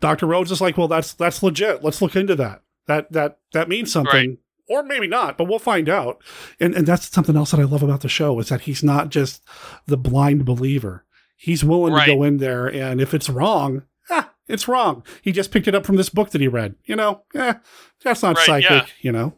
Dr. 0.00 0.26
Rhodes 0.26 0.50
is 0.50 0.60
like, 0.60 0.76
well, 0.76 0.88
that's, 0.88 1.14
that's 1.14 1.42
legit. 1.42 1.82
Let's 1.82 2.02
look 2.02 2.14
into 2.16 2.34
that. 2.36 2.62
That, 2.86 3.10
that, 3.12 3.38
that 3.52 3.68
means 3.68 3.90
something. 3.92 4.38
Or 4.66 4.82
maybe 4.82 5.06
not, 5.06 5.36
but 5.36 5.44
we'll 5.46 5.58
find 5.58 5.90
out. 5.90 6.22
And 6.58 6.74
and 6.74 6.86
that's 6.86 7.10
something 7.10 7.36
else 7.36 7.50
that 7.50 7.60
I 7.60 7.64
love 7.64 7.82
about 7.82 8.00
the 8.00 8.08
show 8.08 8.38
is 8.40 8.48
that 8.48 8.62
he's 8.62 8.82
not 8.82 9.10
just 9.10 9.42
the 9.86 9.98
blind 9.98 10.46
believer. 10.46 11.04
He's 11.36 11.62
willing 11.62 11.92
Right. 11.92 12.06
to 12.06 12.14
go 12.14 12.22
in 12.22 12.38
there, 12.38 12.66
and 12.66 12.98
if 12.98 13.12
it's 13.12 13.28
wrong, 13.28 13.82
ah, 14.08 14.32
it's 14.48 14.66
wrong. 14.66 15.02
He 15.20 15.32
just 15.32 15.50
picked 15.50 15.68
it 15.68 15.74
up 15.74 15.84
from 15.84 15.96
this 15.96 16.08
book 16.08 16.30
that 16.30 16.40
he 16.40 16.48
read. 16.48 16.76
You 16.86 16.96
know, 16.96 17.24
eh, 17.34 17.54
that's 18.02 18.22
not 18.22 18.36
Right, 18.36 18.46
psychic. 18.46 18.70
yeah. 18.70 18.86
You 19.02 19.12
know, 19.12 19.34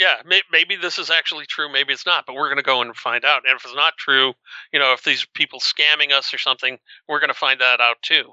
Yeah, 0.00 0.14
may, 0.24 0.40
maybe 0.50 0.76
this 0.76 0.98
is 0.98 1.10
actually 1.10 1.44
true. 1.44 1.70
Maybe 1.70 1.92
it's 1.92 2.06
not. 2.06 2.24
But 2.26 2.34
we're 2.34 2.48
going 2.48 2.56
to 2.56 2.62
go 2.62 2.80
and 2.80 2.96
find 2.96 3.22
out. 3.22 3.42
And 3.46 3.54
if 3.54 3.64
it's 3.66 3.74
not 3.76 3.98
true, 3.98 4.32
you 4.72 4.80
know, 4.80 4.94
if 4.94 5.04
these 5.04 5.26
people 5.34 5.60
scamming 5.60 6.10
us 6.10 6.32
or 6.32 6.38
something, 6.38 6.78
we're 7.06 7.20
going 7.20 7.28
to 7.28 7.34
find 7.34 7.60
that 7.60 7.80
out 7.80 7.96
too. 8.00 8.32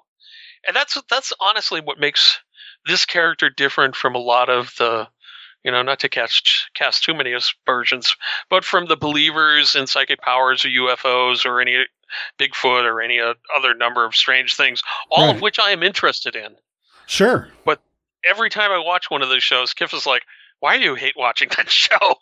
And 0.65 0.73
that's 0.73 0.97
that's 1.09 1.33
honestly 1.41 1.81
what 1.81 1.99
makes 1.99 2.39
this 2.85 3.05
character 3.05 3.49
different 3.49 3.97
from 3.97 4.15
a 4.15 4.19
lot 4.19 4.49
of 4.49 4.73
the, 4.77 5.09
you 5.65 5.71
know, 5.71 5.81
not 5.81 5.99
to 5.99 6.09
cast 6.09 6.69
cast 6.73 7.03
too 7.03 7.13
many 7.13 7.33
aspersions, 7.33 8.15
but 8.49 8.63
from 8.63 8.85
the 8.85 8.95
believers 8.97 9.75
in 9.75 9.87
psychic 9.87 10.21
powers 10.21 10.63
or 10.63 10.69
UFOs 10.69 11.45
or 11.45 11.59
any 11.59 11.85
Bigfoot 12.39 12.83
or 12.85 13.01
any 13.01 13.19
other 13.19 13.73
number 13.73 14.05
of 14.05 14.15
strange 14.15 14.55
things, 14.55 14.81
all 15.11 15.27
Right. 15.27 15.35
of 15.35 15.41
which 15.41 15.59
I 15.59 15.71
am 15.71 15.83
interested 15.83 16.33
in. 16.33 16.55
sure. 17.07 17.49
But 17.65 17.81
every 18.25 18.49
time 18.49 18.71
I 18.71 18.77
watch 18.79 19.11
one 19.11 19.21
of 19.21 19.27
those 19.27 19.43
shows, 19.43 19.73
Kif 19.73 19.93
is 19.93 20.05
like, 20.05 20.23
"Why 20.59 20.77
do 20.77 20.83
you 20.83 20.95
hate 20.95 21.15
watching 21.17 21.49
that 21.57 21.69
show?" 21.83 22.15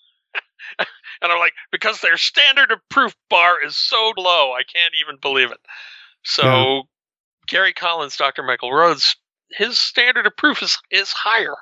and 0.79 0.87
I'm 1.31 1.39
like, 1.39 1.53
"Because 1.71 2.01
their 2.01 2.17
standard 2.17 2.71
of 2.71 2.79
proof 2.89 3.15
bar 3.29 3.63
is 3.63 3.77
so 3.77 4.13
low, 4.17 4.53
I 4.53 4.63
can't 4.63 4.93
even 5.01 5.17
believe 5.21 5.51
it." 5.51 5.59
So 6.23 6.43
Yeah. 6.43 6.81
Gary 7.47 7.73
Collins, 7.73 8.17
Dr. 8.17 8.43
Michael 8.43 8.73
Rhodes, 8.73 9.15
his 9.51 9.77
standard 9.79 10.25
of 10.27 10.35
proof 10.37 10.61
is 10.63 10.77
is 10.91 11.11
higher 11.11 11.55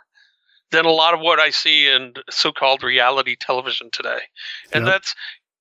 than 0.72 0.86
a 0.86 0.92
lot 0.92 1.14
of 1.14 1.20
what 1.20 1.40
I 1.40 1.52
see 1.52 1.88
in 1.88 2.14
so-called 2.30 2.84
reality 2.84 3.36
television 3.36 3.90
today, 3.92 4.20
and 4.74 4.86
Yep. 4.86 4.94
that's 4.94 5.16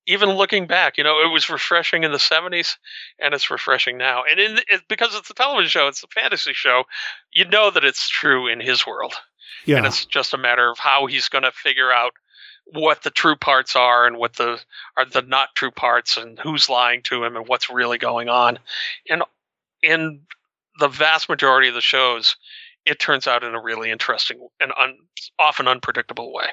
even 0.07 0.31
looking 0.31 0.67
back, 0.67 0.99
you 0.99 1.05
know, 1.05 1.21
it 1.21 1.31
was 1.33 1.49
refreshing 1.49 2.03
in 2.05 2.13
the 2.13 2.19
70s 2.19 2.77
and 3.21 3.35
it's 3.35 3.51
refreshing 3.51 3.97
now. 3.99 4.25
And 4.29 4.41
in 4.41 4.59
it, 4.69 4.83
because 4.89 5.15
it's 5.15 5.31
a 5.31 5.35
television 5.35 5.71
show, 5.71 5.89
it's 5.89 6.03
a 6.03 6.09
fantasy 6.09 6.53
show, 6.55 6.85
you 7.33 7.45
know 7.45 7.71
that 7.71 7.85
it's 7.85 8.09
true 8.09 8.49
in 8.49 8.61
his 8.61 8.87
world. 8.87 9.15
Yeah. 9.65 9.79
And 9.79 9.87
it's 9.87 10.05
just 10.05 10.35
a 10.35 10.39
matter 10.39 10.71
of 10.71 10.79
how 10.79 11.07
he's 11.07 11.29
going 11.29 11.45
to 11.45 11.53
figure 11.53 11.93
out 11.93 12.13
what 12.67 13.03
the 13.03 13.11
true 13.11 13.37
parts 13.37 13.77
are 13.77 14.07
and 14.07 14.17
what 14.17 14.35
the 14.35 14.61
are 14.97 15.05
the 15.05 15.23
not 15.23 15.55
true 15.55 15.71
parts 15.71 16.17
and 16.17 16.39
who's 16.39 16.69
lying 16.69 17.03
to 17.03 17.25
him 17.25 17.37
and 17.37 17.49
what's 17.49 17.71
really 17.71 17.99
going 17.99 18.29
on. 18.29 18.59
And 19.09 19.23
in 19.83 20.21
the 20.79 20.89
vast 20.89 21.29
majority 21.29 21.69
of 21.69 21.75
the 21.75 21.81
shows, 21.81 22.37
it 22.87 22.99
turns 22.99 23.27
out 23.27 23.45
in 23.45 23.55
a 23.55 23.61
really 23.61 23.91
interesting 23.91 24.49
and 24.61 24.73
un, 24.79 24.97
often 25.39 25.69
unpredictable 25.69 26.33
way. 26.33 26.47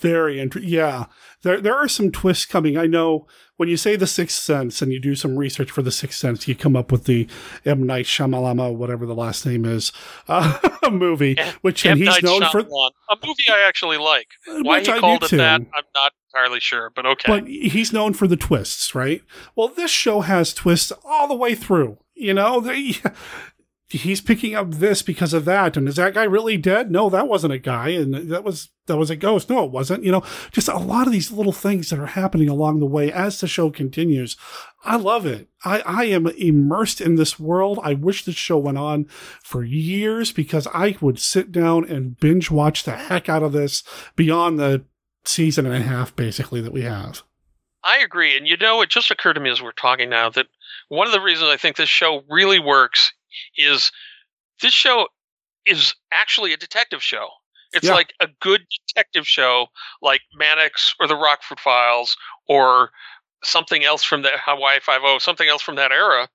Very 0.00 0.40
interesting. 0.40 0.72
Yeah, 0.72 1.06
there 1.42 1.60
there 1.60 1.74
are 1.74 1.88
some 1.88 2.10
twists 2.10 2.46
coming. 2.46 2.76
I 2.76 2.86
know 2.86 3.26
when 3.56 3.68
you 3.68 3.76
say 3.76 3.96
the 3.96 4.06
Sixth 4.06 4.40
Sense 4.42 4.82
and 4.82 4.92
you 4.92 4.98
do 4.98 5.14
some 5.14 5.36
research 5.36 5.70
for 5.70 5.82
the 5.82 5.92
Sixth 5.92 6.18
Sense, 6.18 6.48
you 6.48 6.54
come 6.54 6.74
up 6.74 6.90
with 6.90 7.04
the 7.04 7.28
M 7.64 7.84
Night 7.86 8.06
Shyamalama, 8.06 8.74
whatever 8.74 9.06
the 9.06 9.14
last 9.14 9.46
name 9.46 9.64
is, 9.64 9.92
uh, 10.28 10.58
movie, 10.90 11.36
which 11.60 11.84
M. 11.86 11.92
and 11.92 12.00
he's 12.00 12.08
Night 12.08 12.24
known 12.24 12.44
for. 12.50 12.60
A 12.60 13.16
movie 13.24 13.44
I 13.50 13.60
actually 13.66 13.98
like. 13.98 14.28
Why 14.46 14.78
Which 14.78 14.86
he 14.86 14.92
I 14.94 14.98
called 14.98 15.24
it 15.24 15.28
too. 15.28 15.36
that, 15.36 15.60
I'm 15.60 15.84
not 15.94 16.12
entirely 16.28 16.60
sure, 16.60 16.90
but 16.90 17.06
okay. 17.06 17.28
But 17.28 17.46
he's 17.46 17.92
known 17.92 18.14
for 18.14 18.26
the 18.26 18.36
twists, 18.36 18.94
right? 18.94 19.22
Well, 19.54 19.68
this 19.68 19.90
show 19.90 20.22
has 20.22 20.54
twists 20.54 20.92
all 21.04 21.28
the 21.28 21.36
way 21.36 21.54
through. 21.54 21.98
You 22.14 22.34
know, 22.34 22.60
they, 22.60 22.94
he's 23.98 24.20
picking 24.20 24.54
up 24.54 24.72
this 24.72 25.02
because 25.02 25.32
of 25.34 25.44
that. 25.44 25.76
And 25.76 25.88
is 25.88 25.96
that 25.96 26.14
guy 26.14 26.24
really 26.24 26.56
dead? 26.56 26.90
No, 26.90 27.10
that 27.10 27.28
wasn't 27.28 27.52
a 27.52 27.58
guy, 27.58 27.90
and 27.90 28.14
that 28.30 28.44
was 28.44 28.70
that 28.86 28.96
was 28.96 29.10
a 29.10 29.16
ghost. 29.16 29.48
No, 29.48 29.64
it 29.64 29.70
wasn't. 29.70 30.04
You 30.04 30.12
know, 30.12 30.24
just 30.50 30.68
a 30.68 30.78
lot 30.78 31.06
of 31.06 31.12
these 31.12 31.30
little 31.30 31.52
things 31.52 31.90
that 31.90 31.98
are 31.98 32.06
happening 32.06 32.48
along 32.48 32.80
the 32.80 32.86
way 32.86 33.12
as 33.12 33.40
the 33.40 33.46
show 33.46 33.70
continues. 33.70 34.36
I 34.84 34.96
love 34.96 35.26
it. 35.26 35.48
I, 35.64 35.80
I 35.80 36.04
am 36.04 36.26
immersed 36.26 37.00
in 37.00 37.14
this 37.16 37.38
world. 37.38 37.78
I 37.82 37.94
wish 37.94 38.24
this 38.24 38.34
show 38.34 38.58
went 38.58 38.78
on 38.78 39.04
for 39.42 39.62
years 39.62 40.32
because 40.32 40.66
I 40.74 40.96
would 41.00 41.18
sit 41.18 41.52
down 41.52 41.88
and 41.88 42.18
binge 42.18 42.50
watch 42.50 42.82
the 42.82 42.96
heck 42.96 43.28
out 43.28 43.42
of 43.42 43.52
this 43.52 43.84
beyond 44.16 44.58
the 44.58 44.84
season 45.24 45.66
and 45.66 45.76
a 45.76 45.86
half 45.86 46.16
basically 46.16 46.60
that 46.60 46.72
we 46.72 46.82
have. 46.82 47.22
I 47.84 47.98
agree. 47.98 48.36
And 48.36 48.46
you 48.46 48.56
know, 48.56 48.80
it 48.82 48.88
just 48.88 49.10
occurred 49.10 49.34
to 49.34 49.40
me 49.40 49.50
as 49.50 49.62
we're 49.62 49.72
talking 49.72 50.10
now 50.10 50.30
that 50.30 50.46
one 50.88 51.06
of 51.06 51.12
the 51.12 51.20
reasons 51.20 51.50
I 51.50 51.56
think 51.56 51.76
this 51.76 51.88
show 51.88 52.22
really 52.28 52.58
works 52.58 53.12
is 53.56 53.90
this 54.60 54.72
show 54.72 55.08
is 55.66 55.94
actually 56.12 56.52
a 56.52 56.56
detective 56.56 57.02
show. 57.02 57.28
It's 57.72 57.86
Yeah. 57.86 57.94
like 57.94 58.12
a 58.20 58.26
good 58.40 58.66
detective 58.88 59.26
show, 59.26 59.68
like 60.02 60.22
Mannix 60.34 60.94
or 61.00 61.06
The 61.06 61.16
Rockford 61.16 61.58
Files 61.60 62.16
or 62.46 62.92
something 63.44 63.84
else 63.84 64.04
from 64.04 64.22
the 64.22 64.32
Hawaii 64.44 64.80
Five 64.80 65.02
O, 65.04 65.18
something 65.18 65.48
else 65.48 65.62
from 65.62 65.76
that 65.76 65.90
era. 65.92 66.28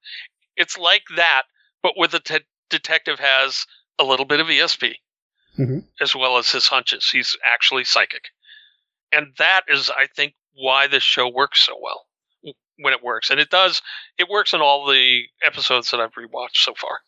It's 0.56 0.78
like 0.78 1.04
that, 1.16 1.44
but 1.84 1.94
with 1.98 2.12
the 2.12 2.20
te- 2.20 2.46
detective 2.70 3.20
has 3.20 3.66
a 4.00 4.04
little 4.04 4.26
bit 4.26 4.40
of 4.40 4.48
ESP 4.50 5.00
Mhm. 5.58 5.88
as 6.02 6.16
well 6.16 6.38
as 6.38 6.52
his 6.52 6.68
hunches. 6.68 7.10
He's 7.10 7.36
actually 7.44 7.84
psychic, 7.86 8.30
and 9.12 9.36
that 9.38 9.64
is, 9.68 9.90
I 9.90 10.08
think, 10.08 10.36
why 10.54 10.88
this 10.88 11.04
show 11.04 11.28
works 11.28 11.62
so 11.62 11.78
well 11.78 12.07
when 12.80 12.94
it 12.94 13.04
works, 13.04 13.30
and 13.30 13.40
it 13.40 13.50
does. 13.50 13.82
It 14.18 14.30
works 14.30 14.54
in 14.54 14.62
all 14.62 14.86
the 14.88 15.24
episodes 15.46 15.92
that 15.92 16.00
I've 16.00 16.14
rewatched 16.14 16.58
so 16.58 16.74
far. 16.76 17.00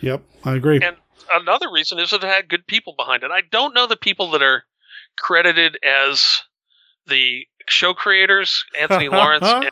Yep, 0.00 0.22
I 0.44 0.54
agree. 0.54 0.80
And 0.82 0.96
another 1.32 1.70
reason 1.70 1.98
is 1.98 2.10
that 2.10 2.22
it 2.22 2.26
had 2.28 2.48
good 2.48 2.66
people 2.66 2.94
behind 2.96 3.22
it. 3.22 3.30
I 3.30 3.42
don't 3.50 3.74
know 3.74 3.86
the 3.86 3.96
people 3.96 4.30
that 4.32 4.42
are 4.42 4.64
credited 5.18 5.78
as 5.84 6.42
the 7.06 7.46
show 7.68 7.94
creators, 7.94 8.64
Anthony 8.78 9.08
Lawrence 9.10 9.44
and 9.46 9.70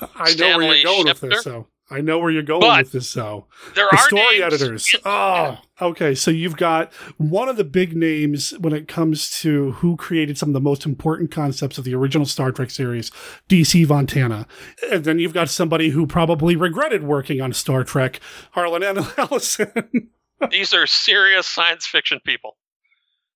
I 0.00 0.06
know 0.06 0.14
where 0.16 0.26
Stanley 0.26 0.80
you're 0.80 0.84
going 0.84 1.04
with 1.06 1.20
Schefter. 1.20 1.30
this, 1.30 1.44
though. 1.44 1.66
I 1.88 2.00
know 2.00 2.18
where 2.18 2.30
you're 2.32 2.42
going 2.42 2.62
But 2.62 2.84
with 2.84 2.92
this, 2.92 3.12
though. 3.12 3.46
there 3.76 3.86
the 3.90 3.96
are 3.96 4.02
story 4.08 4.40
names 4.40 4.54
editors. 4.54 4.94
Oh, 4.96 5.00
ah, 5.04 5.62
okay. 5.80 6.16
So 6.16 6.32
you've 6.32 6.56
got 6.56 6.92
one 7.16 7.48
of 7.48 7.56
the 7.56 7.64
big 7.64 7.96
names 7.96 8.50
when 8.58 8.72
it 8.72 8.88
comes 8.88 9.30
to 9.42 9.72
who 9.72 9.96
created 9.96 10.36
some 10.36 10.48
of 10.48 10.52
the 10.54 10.60
most 10.60 10.84
important 10.84 11.30
concepts 11.30 11.78
of 11.78 11.84
the 11.84 11.94
original 11.94 12.26
Star 12.26 12.50
Trek 12.50 12.70
series, 12.70 13.10
DC 13.48 13.86
Fontana. 13.86 14.48
And 14.90 15.04
then 15.04 15.20
you've 15.20 15.32
got 15.34 15.48
somebody 15.48 15.90
who 15.90 16.06
probably 16.08 16.56
regretted 16.56 17.04
working 17.04 17.40
on 17.40 17.52
Star 17.52 17.84
Trek, 17.84 18.18
Harlan 18.50 18.82
Ellison. 19.16 20.10
These 20.50 20.74
are 20.74 20.86
serious 20.88 21.46
science 21.46 21.86
fiction 21.86 22.20
people. 22.24 22.56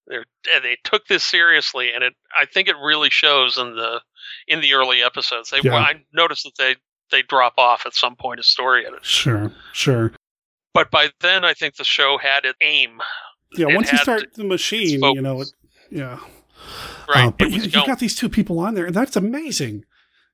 They're 0.06 0.24
they 0.62 0.76
took 0.82 1.06
this 1.06 1.22
seriously, 1.22 1.92
and 1.94 2.02
it. 2.02 2.14
I 2.38 2.46
think 2.46 2.66
it 2.68 2.74
really 2.84 3.10
shows 3.10 3.56
in 3.58 3.76
the 3.76 4.00
in 4.48 4.60
the 4.60 4.74
early 4.74 5.02
episodes. 5.02 5.50
They 5.50 5.60
Yeah. 5.62 5.76
I 5.76 6.02
noticed 6.12 6.42
that 6.44 6.56
they 6.58 6.76
they 7.10 7.22
drop 7.22 7.54
off 7.58 7.86
at 7.86 7.94
some 7.94 8.16
point 8.16 8.40
as 8.40 8.46
story 8.46 8.86
editors. 8.86 9.06
sure, 9.06 9.52
sure. 9.72 10.12
But 10.72 10.90
by 10.90 11.08
then, 11.20 11.44
I 11.44 11.54
think 11.54 11.76
the 11.76 11.84
show 11.84 12.18
had 12.18 12.44
its 12.44 12.58
aim. 12.60 13.00
Yeah, 13.56 13.68
It 13.68 13.74
once 13.74 13.90
you 13.90 13.98
start 13.98 14.34
the 14.34 14.44
machine, 14.44 15.02
you 15.02 15.20
know, 15.20 15.40
it, 15.40 15.52
yeah. 15.90 16.20
Right. 17.08 17.26
Uh, 17.26 17.30
but 17.32 17.50
you, 17.50 17.56
was 17.56 17.74
you've 17.74 17.86
got 17.86 17.98
these 17.98 18.14
two 18.14 18.28
people 18.28 18.60
on 18.60 18.74
there, 18.74 18.86
and 18.86 18.94
that's 18.94 19.16
amazing. 19.16 19.84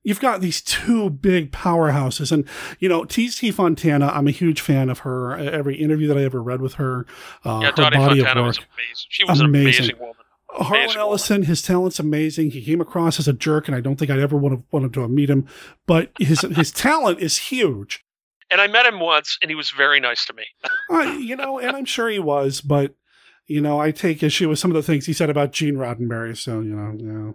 You've 0.03 0.21
got 0.21 0.41
these 0.41 0.61
two 0.61 1.11
big 1.11 1.51
powerhouses, 1.51 2.31
and 2.31 2.47
you 2.79 2.89
know, 2.89 3.03
DC 3.05 3.53
Fontana. 3.53 4.09
I'm 4.09 4.29
a 4.29 4.33
huge 4.33 4.61
fan 4.61 4.91
of 4.91 5.01
her. 5.01 5.37
Every 5.37 5.77
interview 5.77 6.07
that 6.09 6.19
I 6.19 6.23
ever 6.23 6.43
read 6.43 6.61
with 6.61 6.75
her, 6.75 7.07
uh, 7.45 7.61
yeah, 7.63 7.71
her 7.71 7.73
Dottie 7.73 7.97
body 7.97 8.21
Fontana 8.21 8.41
of 8.41 8.47
was 8.47 8.59
work, 8.59 8.69
amazing. 8.75 9.07
She 9.09 9.25
was 9.25 9.41
an 9.41 9.47
amazing 9.47 9.99
woman. 9.99 10.15
Harlan 10.57 10.85
Amazing 10.85 11.01
Ellison, 11.01 11.43
his 11.43 11.63
talent's 11.63 11.99
amazing. 11.99 12.51
He 12.51 12.65
came 12.65 12.81
across 12.81 13.19
as 13.19 13.29
a 13.29 13.33
jerk, 13.33 13.69
and 13.69 13.77
I 13.77 13.81
don't 13.81 13.97
think 13.97 14.11
I'd 14.11 14.19
ever 14.19 14.37
would 14.37 14.53
have 14.53 14.63
wanted 14.71 14.93
to 14.95 15.09
meet 15.09 15.31
him. 15.31 15.47
But 15.87 16.11
his 16.19 16.41
his 16.41 16.71
talent 16.71 17.21
is 17.21 17.37
huge. 17.37 18.05
And 18.51 18.61
I 18.61 18.69
met 18.69 18.87
him 18.87 19.01
once, 19.01 19.39
and 19.43 19.51
he 19.51 19.55
was 19.55 19.71
very 19.71 19.99
nice 19.99 20.25
to 20.27 20.33
me. 20.33 20.45
I, 20.91 21.17
you 21.17 21.37
know, 21.37 21.59
and 21.59 21.77
I'm 21.77 21.85
sure 21.85 22.09
he 22.09 22.19
was, 22.19 22.61
but 22.61 22.95
you 23.47 23.61
know, 23.61 23.81
I 23.81 23.91
take 23.91 24.23
issue 24.23 24.49
with 24.49 24.59
some 24.59 24.71
of 24.71 24.75
the 24.77 24.83
things 24.83 25.07
he 25.07 25.13
said 25.13 25.31
about 25.31 25.53
Gene 25.53 25.77
Roddenberry. 25.77 26.37
So 26.37 26.61
you 26.61 26.75
know, 26.75 27.35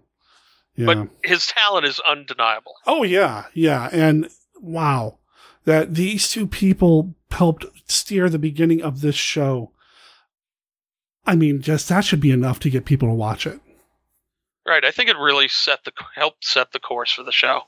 yeah, 0.76 0.85
yeah. 0.85 0.93
But 0.93 1.10
his 1.23 1.48
talent 1.48 1.85
is 1.85 1.99
undeniable. 1.99 2.76
Oh 2.85 3.03
yeah, 3.03 3.45
yeah, 3.53 3.89
and 3.91 4.30
wow, 4.60 5.19
that 5.65 5.95
these 5.95 6.30
two 6.30 6.48
people 6.48 7.15
helped 7.31 7.65
steer 7.89 8.30
the 8.30 8.39
beginning 8.39 8.81
of 8.81 9.02
this 9.02 9.15
show. 9.15 9.72
I 11.26 11.35
mean, 11.35 11.61
just 11.61 11.88
that 11.89 12.03
should 12.06 12.19
be 12.22 12.31
enough 12.31 12.60
to 12.61 12.69
get 12.69 12.85
people 12.85 13.07
to 13.07 13.14
watch 13.14 13.45
it. 13.45 13.60
Right. 14.68 14.84
I 14.85 14.91
think 14.91 15.10
it 15.10 15.18
really 15.18 15.48
set 15.48 15.84
the 15.84 15.91
helped 16.15 16.45
set 16.45 16.72
the 16.72 16.80
course 16.80 17.11
for 17.11 17.23
the 17.23 17.31
show. 17.31 17.61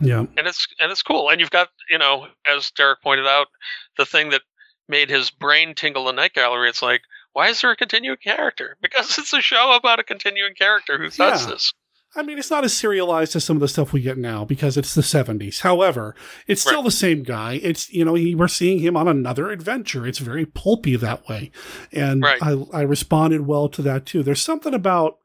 Yeah, 0.00 0.20
and 0.36 0.46
it's 0.46 0.66
and 0.78 0.92
it's 0.92 1.02
cool. 1.02 1.30
And 1.30 1.40
you've 1.40 1.50
got 1.50 1.68
you 1.90 1.98
know, 1.98 2.28
as 2.46 2.70
Derek 2.70 3.02
pointed 3.02 3.26
out, 3.26 3.48
the 3.96 4.06
thing 4.06 4.30
that 4.30 4.42
made 4.88 5.10
his 5.10 5.30
brain 5.30 5.74
tingle 5.74 6.08
in 6.08 6.16
Night 6.16 6.32
Gallery. 6.34 6.68
It's 6.68 6.82
like, 6.82 7.02
why 7.32 7.48
is 7.48 7.60
there 7.60 7.70
a 7.70 7.76
continuing 7.76 8.18
character? 8.22 8.76
Because 8.82 9.18
it's 9.18 9.32
a 9.32 9.40
show 9.40 9.72
about 9.74 9.98
a 10.00 10.04
continuing 10.04 10.54
character 10.54 10.96
who 10.98 11.10
does 11.10 11.44
Yeah. 11.44 11.50
this. 11.52 11.72
I 12.16 12.22
mean, 12.22 12.38
it's 12.38 12.50
not 12.50 12.64
as 12.64 12.72
serialized 12.74 13.36
as 13.36 13.44
some 13.44 13.56
of 13.56 13.60
the 13.60 13.68
stuff 13.68 13.92
we 13.92 14.00
get 14.00 14.18
now 14.18 14.44
because 14.44 14.76
it's 14.76 14.94
the 14.94 15.00
70s. 15.00 15.60
However, 15.60 16.14
it's 16.48 16.60
still 16.60 16.82
the 16.82 16.90
same 16.90 17.22
guy. 17.22 17.60
It's, 17.62 17.92
you 17.92 18.04
know, 18.04 18.14
he, 18.14 18.34
we're 18.34 18.48
seeing 18.48 18.80
him 18.80 18.96
on 18.96 19.06
another 19.06 19.50
adventure. 19.50 20.06
It's 20.06 20.18
very 20.18 20.44
pulpy 20.44 20.96
that 20.96 21.28
way. 21.28 21.52
And 21.92 22.22
Right. 22.22 22.42
I, 22.42 22.64
I 22.72 22.82
responded 22.82 23.46
well 23.46 23.68
to 23.68 23.82
that 23.82 24.06
too. 24.06 24.24
There's 24.24 24.42
something 24.42 24.74
about, 24.74 25.18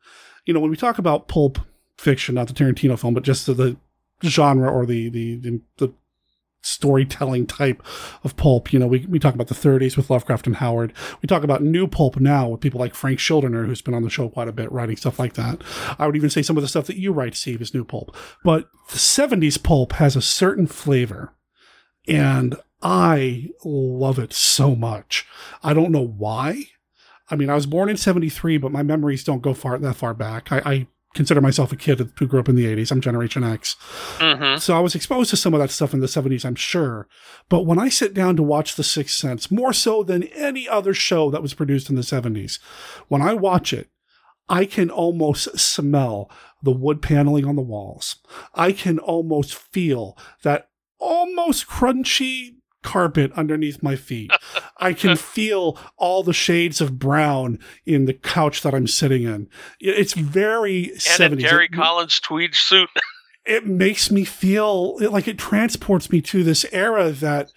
you 0.46 0.54
know, 0.54 0.60
when 0.60 0.70
we 0.70 0.78
talk 0.78 1.00
about 1.00 1.28
pulp 1.28 1.58
fiction, 1.98 2.36
not 2.36 2.48
the 2.48 2.54
Tarantino 2.54 3.00
film, 3.00 3.16
but 3.16 3.24
just 3.24 3.48
the, 3.48 3.54
the 3.54 3.78
genre 4.24 4.70
or 4.70 4.86
the, 4.86 5.10
the, 5.10 5.38
the, 5.38 5.62
the 5.78 5.94
storytelling 6.66 7.48
type 7.48 7.82
of 8.24 8.36
pulp. 8.36 8.74
You 8.74 8.80
know, 8.80 8.88
we, 8.88 9.06
we 9.08 9.20
talk 9.20 9.36
about 9.36 9.48
the 9.48 9.56
30s 9.56 9.96
with 9.96 10.10
Lovecraft 10.10 10.48
and 10.48 10.58
Howard. 10.58 10.94
We 11.22 11.28
talk 11.28 11.44
about 11.44 11.64
new 11.64 11.88
pulp 11.88 12.20
now 12.20 12.50
with 12.50 12.62
people 12.62 12.80
like 12.80 12.96
Frank 12.96 13.20
Schildiner, 13.20 13.66
who's 13.66 13.82
been 13.82 13.94
on 13.94 14.04
the 14.04 14.10
show 14.10 14.30
quite 14.30 14.48
a 14.48 14.54
bit, 14.54 14.72
writing 14.72 14.98
stuff 14.98 15.20
like 15.20 15.34
that. 15.34 15.62
I 16.00 16.06
would 16.06 16.16
even 16.16 16.30
say 16.30 16.42
some 16.42 16.58
of 16.58 16.64
the 16.64 16.70
stuff 16.70 16.88
that 16.88 16.98
you 16.98 17.12
write, 17.12 17.36
Steve, 17.36 17.62
is 17.62 17.74
new 17.74 17.84
pulp. 17.84 18.16
But 18.44 18.70
the 18.90 18.98
70s 18.98 19.62
pulp 19.62 19.94
has 19.94 20.16
a 20.16 20.22
certain 20.22 20.68
flavor, 20.68 21.34
and 22.08 22.56
I 22.82 23.50
love 23.64 24.20
it 24.20 24.34
so 24.34 24.76
much. 24.76 25.26
I 25.64 25.74
don't 25.74 25.92
know 25.92 26.06
why. 26.06 26.66
I 27.30 27.36
mean, 27.36 27.50
I 27.50 27.56
was 27.56 27.66
born 27.66 27.90
in 27.90 27.98
73, 27.98 28.58
but 28.58 28.72
my 28.72 28.84
memories 28.84 29.24
don't 29.24 29.42
go 29.42 29.54
far 29.54 29.78
that 29.78 29.96
far 29.96 30.14
back. 30.14 30.52
I, 30.52 30.62
I 30.66 30.88
consider 31.16 31.42
myself 31.42 31.72
a 31.72 31.76
kid 31.76 32.12
who 32.20 32.28
grew 32.28 32.40
up 32.40 32.50
in 32.50 32.56
the 32.56 32.66
80s. 32.66 32.92
I'm 32.92 33.02
Generation 33.02 33.44
X. 33.44 33.76
Mm-hmm. 34.18 34.60
So 34.60 34.78
I 34.78 34.82
was 34.82 34.94
exposed 34.94 35.32
to 35.32 35.38
some 35.38 35.54
of 35.54 35.60
that 35.60 35.72
stuff 35.72 35.94
in 35.94 36.02
the 36.02 36.08
70s, 36.08 36.46
I'm 36.46 36.56
sure. 36.56 37.08
But 37.50 37.66
when 37.66 37.80
I 37.80 37.90
sit 37.90 38.14
down 38.14 38.36
to 38.36 38.44
watch 38.44 38.76
The 38.76 38.84
Sixth 38.84 39.16
Sense, 39.16 39.50
more 39.50 39.74
so 39.74 40.04
than 40.04 40.24
any 40.24 40.70
other 40.70 40.94
show 40.94 41.32
that 41.32 41.42
was 41.42 41.54
produced 41.54 41.90
in 41.90 41.96
the 41.96 42.02
70s, 42.04 42.60
when 43.08 43.22
I 43.22 43.34
watch 43.34 43.74
it, 43.74 43.90
I 44.48 44.66
can 44.66 44.92
almost 44.92 45.58
smell 45.58 46.30
the 46.62 46.72
wood 46.72 47.02
paneling 47.02 47.46
on 47.46 47.56
the 47.56 47.62
walls. 47.62 48.18
I 48.54 48.74
can 48.74 49.00
almost 49.00 49.56
feel 49.56 50.18
that 50.44 50.70
almost 51.00 51.68
crunchy 51.68 52.55
carpet 52.86 53.32
underneath 53.34 53.84
my 53.84 53.96
feet. 53.98 54.32
I 54.78 54.94
can 54.94 55.18
feel 55.36 55.78
all 55.98 56.24
the 56.24 56.32
shades 56.34 56.80
of 56.80 56.98
brown 57.00 57.60
in 57.86 58.06
the 58.06 58.14
couch 58.14 58.62
that 58.62 58.74
I'm 58.74 58.88
sitting 58.88 59.24
in. 59.24 59.50
It's 59.82 60.14
very 60.14 60.92
And 60.92 61.00
70s. 61.00 61.34
a 61.34 61.36
Gary 61.36 61.66
It- 61.66 61.74
Collins 61.74 62.20
tweed 62.22 62.56
suit. 62.56 62.90
it 63.46 63.66
makes 63.66 64.10
me 64.10 64.24
feel 64.24 64.98
like 65.12 65.28
it 65.28 65.38
transports 65.38 66.12
me 66.12 66.22
to 66.22 66.44
this 66.44 66.66
era 66.72 67.12
that 67.12 67.52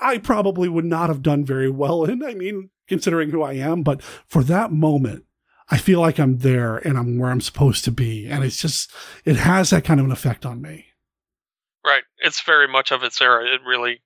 I 0.00 0.18
probably 0.18 0.68
would 0.68 0.84
not 0.84 1.08
have 1.08 1.22
done 1.22 1.44
very 1.44 1.70
well 1.70 2.04
in. 2.04 2.22
I 2.24 2.34
mean, 2.34 2.70
considering 2.88 3.30
who 3.30 3.42
I 3.42 3.54
am, 3.54 3.82
but 3.82 4.02
for 4.02 4.42
that 4.44 4.72
moment, 4.72 5.24
I 5.70 5.78
feel 5.78 6.00
like 6.00 6.18
I'm 6.20 6.38
there 6.38 6.76
and 6.76 6.96
I'm 6.98 7.18
where 7.18 7.30
I'm 7.30 7.40
supposed 7.40 7.84
to 7.86 7.90
be. 7.90 8.26
And 8.28 8.44
it's 8.44 8.60
just, 8.60 8.92
it 9.24 9.36
has 9.36 9.70
that 9.70 9.84
kind 9.84 9.98
of 9.98 10.06
an 10.06 10.12
effect 10.12 10.44
on 10.46 10.60
me. 10.62 10.86
Right. 11.84 12.02
It's 12.18 12.42
very 12.42 12.68
much 12.68 12.92
of 12.92 13.02
its 13.02 13.20
era. 13.22 13.44
It 13.46 13.60
really 13.66 14.00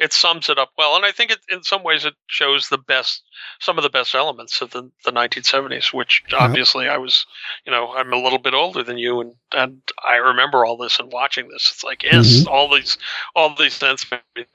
it 0.00 0.12
sums 0.12 0.48
it 0.48 0.58
up 0.58 0.70
well, 0.76 0.96
and 0.96 1.04
I 1.04 1.12
think 1.12 1.30
it, 1.30 1.38
in 1.50 1.62
some 1.62 1.84
ways 1.84 2.04
it 2.04 2.14
shows 2.26 2.68
the 2.68 2.78
best, 2.78 3.22
some 3.60 3.76
of 3.78 3.84
the 3.84 3.90
best 3.90 4.14
elements 4.14 4.60
of 4.62 4.70
the, 4.70 4.90
the 5.04 5.12
1970s. 5.12 5.92
Which 5.92 6.22
obviously 6.32 6.88
I 6.88 6.96
was, 6.96 7.26
you 7.64 7.70
know, 7.70 7.92
I'm 7.92 8.12
a 8.12 8.18
little 8.18 8.38
bit 8.38 8.54
older 8.54 8.82
than 8.82 8.98
you, 8.98 9.20
and 9.20 9.34
and 9.52 9.82
I 10.08 10.16
remember 10.16 10.64
all 10.64 10.76
this 10.76 10.98
and 10.98 11.12
watching 11.12 11.48
this. 11.48 11.70
It's 11.72 11.84
like 11.84 12.02
yes, 12.02 12.26
Mhm. 12.26 12.46
all 12.50 12.74
these 12.74 12.98
all 13.36 13.54
these 13.54 13.78
things 13.78 14.04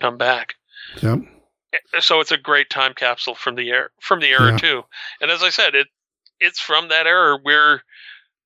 come 0.01 0.17
back. 0.17 0.55
Yep. 1.01 1.19
So 1.99 2.19
it's 2.19 2.31
a 2.31 2.37
great 2.37 2.69
time 2.69 2.93
capsule 2.93 3.35
from 3.35 3.55
the 3.55 3.69
era 3.69 3.89
from 4.01 4.19
the 4.19 4.31
era 4.31 4.51
Yeah. 4.51 4.57
too. 4.57 4.85
And 5.21 5.29
as 5.31 5.43
I 5.43 5.49
said, 5.49 5.75
it 5.75 5.87
it's 6.39 6.59
from 6.59 6.89
that 6.89 7.07
era 7.07 7.37
where 7.41 7.83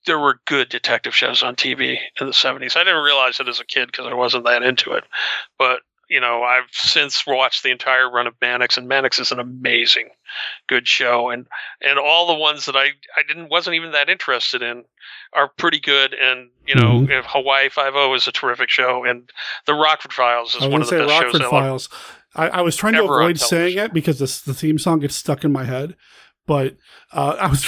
there 0.06 0.20
were 0.20 0.40
good 0.46 0.70
detective 0.70 1.14
shows 1.16 1.44
on 1.44 1.56
TV 1.56 1.98
in 2.20 2.28
the 2.28 2.34
70s. 2.34 2.76
I 2.76 2.84
didn't 2.84 3.04
realize 3.04 3.40
it 3.40 3.48
as 3.50 3.60
a 3.60 3.66
kid 3.66 3.88
because 3.88 4.08
I 4.08 4.14
wasn't 4.14 4.46
that 4.46 4.64
into 4.64 4.94
it. 4.94 5.04
But, 5.58 5.82
you 6.10 6.20
know, 6.20 6.44
I've 6.44 6.70
since 6.72 7.26
watched 7.28 7.64
the 7.64 7.70
entire 7.72 8.10
run 8.12 8.28
of 8.28 8.34
Mannix 8.42 8.78
and 8.78 8.88
Mannix 8.88 9.20
is 9.20 9.32
an 9.32 9.40
amazing 9.40 10.10
good 10.68 10.88
show 10.88 11.30
and 11.30 11.48
and 11.82 11.98
all 12.00 12.28
the 12.28 12.34
ones 12.36 12.66
that 12.66 12.76
I 12.76 12.88
I 13.16 13.24
didn't 13.28 13.50
wasn't 13.50 13.76
even 13.76 13.92
that 13.92 14.10
interested 14.10 14.62
in 14.62 14.84
are 15.34 15.48
pretty 15.48 15.80
good 15.80 16.14
and 16.14 16.50
you 16.68 16.76
know 16.76 17.02
Mhm. 17.02 17.20
if 17.20 17.26
Hawaii 17.28 17.70
50 17.70 17.98
is 18.16 18.28
a 18.28 18.32
terrific 18.32 18.70
show 18.70 19.04
and 19.06 19.30
the 19.66 19.74
Rockford 19.74 20.14
Files 20.14 20.56
is 20.56 20.64
I 20.64 20.68
one 20.68 20.82
of 20.82 20.90
the 20.90 20.98
best 20.98 21.10
Rockford 21.22 21.42
shows. 21.42 21.50
Files. 21.50 21.90
I, 22.36 22.50
I 22.50 22.62
was 22.62 22.76
trying 22.76 22.94
to 22.94 23.04
avoid 23.04 23.40
saying 23.40 23.78
it 23.78 23.92
because 23.94 24.20
this, 24.20 24.42
the 24.42 24.54
theme 24.54 24.78
song 24.78 25.00
gets 25.00 25.16
stuck 25.16 25.44
in 25.44 25.52
my 25.52 25.64
head, 25.64 25.96
but 26.46 26.78
uh, 27.12 27.36
I 27.40 27.48
was. 27.48 27.66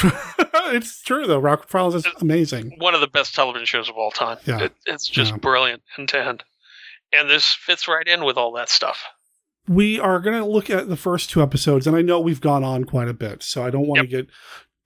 it's 0.75 1.01
true 1.01 1.25
though. 1.25 1.39
Rockford 1.39 1.69
Files 1.71 1.95
is 1.95 2.05
amazing. 2.21 2.75
one 2.77 2.93
of 2.93 3.01
the 3.01 3.07
best 3.07 3.33
television 3.33 3.65
shows 3.65 3.89
of 3.89 3.95
all 3.95 4.11
time. 4.11 4.37
Yeah. 4.45 4.65
It, 4.65 4.73
it's 4.85 5.07
just 5.07 5.31
Yeah. 5.31 5.37
brilliant 5.37 5.81
end 5.97 6.09
to 6.09 6.23
end. 6.23 6.43
And 7.17 7.29
this 7.29 7.45
fits 7.45 7.87
right 7.87 8.07
in 8.07 8.23
with 8.23 8.37
all 8.37 8.51
that 8.53 8.69
stuff. 8.69 9.03
We 9.67 9.99
are 9.99 10.19
going 10.19 10.39
to 10.41 10.47
look 10.47 10.69
at 10.69 10.89
the 10.89 10.95
first 10.97 11.29
two 11.29 11.41
episodes, 11.41 11.85
and 11.85 11.95
I 11.95 12.01
know 12.01 12.19
we've 12.19 12.41
gone 12.41 12.63
on 12.63 12.83
quite 12.83 13.07
a 13.07 13.13
bit, 13.13 13.43
so 13.43 13.63
I 13.63 13.69
don't 13.69 13.87
want 13.87 14.01
to 14.01 14.07
get 14.07 14.27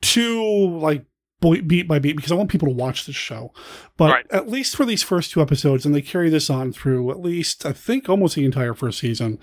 too 0.02 0.44
like 0.80 1.06
beat 1.40 1.88
by 1.88 2.00
beat 2.00 2.16
because 2.16 2.32
I 2.32 2.36
want 2.36 2.50
people 2.50 2.68
to 2.68 2.74
watch 2.74 3.06
this 3.06 3.16
show. 3.16 3.54
But 3.98 4.12
Right. 4.12 4.26
at 4.32 4.50
least 4.50 4.76
for 4.76 4.86
these 4.86 5.04
first 5.04 5.32
two 5.32 5.42
episodes, 5.42 5.86
and 5.86 5.94
they 5.94 6.02
carry 6.02 6.30
this 6.30 6.50
on 6.50 6.72
through 6.74 7.12
at 7.12 7.22
least 7.22 7.66
I 7.66 7.72
think 7.72 8.10
almost 8.10 8.36
the 8.36 8.46
entire 8.46 8.74
first 8.74 9.00
season. 9.00 9.40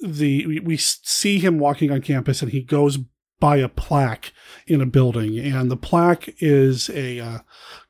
The 0.00 0.46
we, 0.46 0.60
we 0.60 0.76
see 0.76 1.38
him 1.38 1.58
walking 1.58 1.90
on 1.90 2.00
campus, 2.00 2.42
and 2.42 2.52
he 2.52 2.62
goes 2.62 2.98
by 3.40 3.56
a 3.56 3.68
plaque 3.68 4.32
in 4.66 4.80
a 4.80 4.86
building, 4.86 5.38
and 5.38 5.70
the 5.70 5.76
plaque 5.76 6.34
is 6.38 6.88
a 6.90 7.20
uh, 7.20 7.38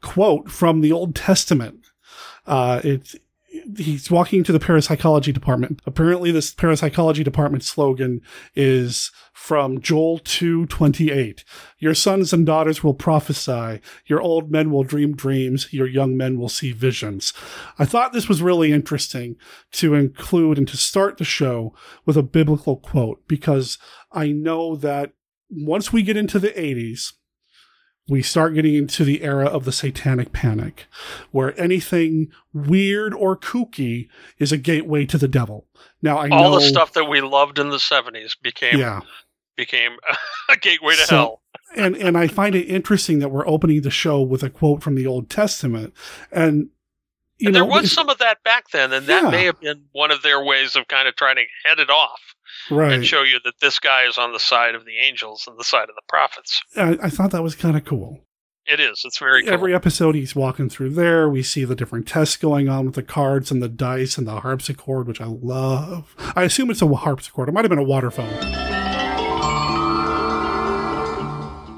quote 0.01 0.51
from 0.51 0.81
the 0.81 0.93
Old 0.93 1.15
Testament. 1.15 1.87
Uh, 2.47 2.81
it's 2.85 3.17
he's 3.77 4.11
walking 4.11 4.45
to 4.45 4.53
the 4.53 4.61
parapsychology 4.61 5.33
department. 5.33 5.81
Apparently, 5.87 6.31
this 6.31 6.53
parapsychology 6.53 7.25
department 7.25 7.65
slogan 7.65 8.21
is 8.55 9.11
from 9.33 9.81
Joel 9.81 10.19
two 10.19 10.67
twenty 10.67 11.11
eight. 11.11 11.45
Your 11.79 11.95
sons 11.95 12.33
and 12.33 12.47
daughters 12.47 12.83
will 12.83 12.95
prophesy. 12.95 13.81
Your 14.07 14.21
old 14.21 14.51
men 14.51 14.71
will 14.71 14.85
dream 14.85 15.15
dreams. 15.15 15.73
Your 15.73 15.87
young 15.87 16.17
men 16.17 16.39
will 16.39 16.49
see 16.49 16.73
visions. 16.73 17.33
I 17.79 17.85
thought 17.85 18.13
this 18.13 18.29
was 18.29 18.43
really 18.43 18.73
interesting 18.73 19.37
to 19.73 19.95
include 19.95 20.59
and 20.59 20.69
to 20.69 20.77
start 20.77 21.19
the 21.19 21.25
show 21.25 21.75
with 22.05 22.17
a 22.17 22.23
biblical 22.23 22.77
quote 22.77 23.27
because 23.29 23.79
I 24.13 24.29
know 24.29 24.77
that 24.77 25.13
once 25.51 25.93
we 25.93 26.03
get 26.03 26.17
into 26.17 26.39
the 26.39 26.49
80s, 26.49 27.13
we 28.09 28.23
start 28.23 28.55
getting 28.55 28.75
into 28.75 29.03
the 29.05 29.23
era 29.23 29.47
of 29.47 29.65
the 29.65 29.73
satanic 29.73 30.33
panic, 30.33 30.87
where 31.31 31.59
anything 31.59 32.29
weird 32.53 33.15
or 33.15 33.37
kooky 33.37 34.09
is 34.39 34.53
a 34.53 34.57
gateway 34.59 35.07
to 35.07 35.17
the 35.19 35.29
devil. 35.29 35.67
Now, 36.03 36.19
I 36.19 36.29
all 36.29 36.51
know 36.51 36.59
the 36.59 36.67
stuff 36.67 36.93
that 36.93 37.07
we 37.09 37.21
loved 37.23 37.59
in 37.59 37.71
the 37.71 37.79
70s 37.79 38.37
became 38.43 38.79
Yeah. 38.79 39.01
became 39.57 39.93
a 40.51 40.57
gateway 40.57 40.95
to 40.97 41.07
So- 41.07 41.17
hell. 41.17 41.41
and 41.77 41.97
and 41.97 42.19
I 42.19 42.27
find 42.29 42.55
it 42.55 42.65
interesting 42.69 43.21
that 43.21 43.31
we're 43.31 43.47
opening 43.49 43.81
the 43.83 43.91
show 43.91 44.21
with 44.21 44.43
a 44.43 44.51
quote 44.51 44.83
from 44.83 44.97
the 44.97 45.07
Old 45.07 45.31
Testament, 45.31 45.95
and 46.31 46.69
you 47.39 47.49
and 47.49 47.55
know 47.55 47.61
there 47.61 47.65
was 47.65 47.91
some 47.91 48.09
of 48.11 48.19
that 48.19 48.43
back 48.45 48.71
then, 48.71 48.93
and 48.93 49.07
that 49.07 49.23
Yeah. 49.25 49.31
may 49.31 49.45
have 49.45 49.61
been 49.61 49.85
one 49.93 50.11
of 50.11 50.23
their 50.23 50.45
ways 50.45 50.77
of 50.77 50.87
kind 50.89 51.09
of 51.09 51.17
trying 51.17 51.37
to 51.37 51.45
head 51.65 51.79
it 51.81 51.91
off 51.91 52.34
right. 52.71 52.93
and 52.93 53.05
show 53.07 53.23
you 53.23 53.39
that 53.45 53.55
this 53.61 53.79
guy 53.79 54.05
is 54.09 54.19
on 54.19 54.33
the 54.33 54.39
side 54.41 54.75
of 54.75 54.85
the 54.85 54.99
angels 54.99 55.45
and 55.47 55.59
the 55.59 55.65
side 55.65 55.89
of 55.89 55.95
the 55.95 56.03
prophets. 56.09 56.63
I, 56.77 56.99
I 57.03 57.11
thought 57.11 57.31
that 57.33 57.43
was 57.43 57.55
kind 57.55 57.77
of 57.77 57.85
cool. 57.85 58.21
It 58.67 58.81
is. 58.81 59.03
It's 59.05 59.19
very 59.19 59.45
cool. 59.45 59.53
Every 59.53 59.75
episode, 59.75 60.15
he's 60.15 60.35
walking 60.35 60.71
through 60.71 60.91
there. 60.91 61.29
We 61.29 61.43
see 61.43 61.65
the 61.67 61.75
different 61.75 62.09
tests 62.09 62.37
going 62.39 62.69
on 62.69 62.87
with 62.87 62.95
the 62.95 63.03
cards 63.03 63.51
and 63.51 63.63
the 63.63 63.69
dice 63.69 64.17
and 64.17 64.27
the 64.27 64.41
harpsichord, 64.41 65.07
which 65.07 65.21
I 65.21 65.27
love. 65.27 66.15
I 66.35 66.45
assume 66.45 66.71
it's 66.71 66.81
a 66.81 66.89
harpsichord. 66.89 67.51
It 67.51 67.53
might 67.53 67.65
have 67.65 67.71
been 67.71 67.79
a 67.79 67.85
waterphone. 67.85 68.33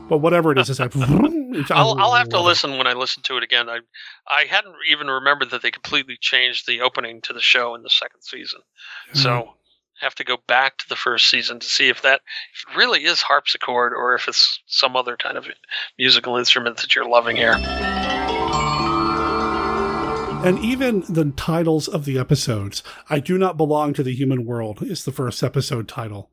But 0.09 0.19
whatever 0.19 0.53
it 0.53 0.59
is, 0.59 0.71
it's 0.71 0.79
like. 0.79 0.95
it's- 0.97 1.71
I'll, 1.71 1.97
I'll 1.99 2.15
have 2.15 2.29
to 2.29 2.41
listen 2.41 2.79
when 2.79 2.87
I 2.87 2.93
listen 2.93 3.23
to 3.25 3.37
it 3.37 3.43
again. 3.43 3.69
I 3.69 3.81
I 4.29 4.45
hadn't 4.49 4.77
even 4.89 5.09
remembered 5.09 5.51
that 5.51 5.63
they 5.63 5.71
completely 5.71 6.17
changed 6.21 6.67
the 6.69 6.83
opening 6.83 7.21
to 7.23 7.33
the 7.33 7.41
show 7.41 7.75
in 7.75 7.83
the 7.83 7.91
second 7.91 8.21
season, 8.23 8.61
so 9.15 9.55
have 10.01 10.15
to 10.17 10.25
go 10.25 10.37
back 10.47 10.77
to 10.79 10.89
the 10.89 10.97
first 10.97 11.31
season 11.31 11.59
to 11.61 11.67
see 11.67 11.89
if 11.89 12.03
that 12.03 12.21
if 12.55 12.77
really 12.77 13.05
is 13.05 13.23
harpsichord 13.23 13.93
or 13.95 14.15
if 14.15 14.29
it's 14.29 14.61
some 14.67 14.95
other 14.97 15.17
kind 15.17 15.37
of 15.39 15.47
musical 15.99 16.37
instrument 16.37 16.77
that 16.79 16.95
you're 16.95 17.09
loving 17.09 17.37
here. 17.37 17.57
And 20.45 20.59
even 20.61 21.01
the 21.09 21.33
titles 21.37 21.89
of 21.89 22.05
the 22.05 22.19
episodes, 22.19 22.83
I 23.11 23.19
Do 23.19 23.37
Not 23.37 23.57
Belong 23.57 23.95
to 23.95 24.03
the 24.05 24.15
Human 24.15 24.45
World 24.45 24.81
is 24.83 25.05
the 25.05 25.11
first 25.13 25.43
episode 25.43 25.89
title. 25.89 26.31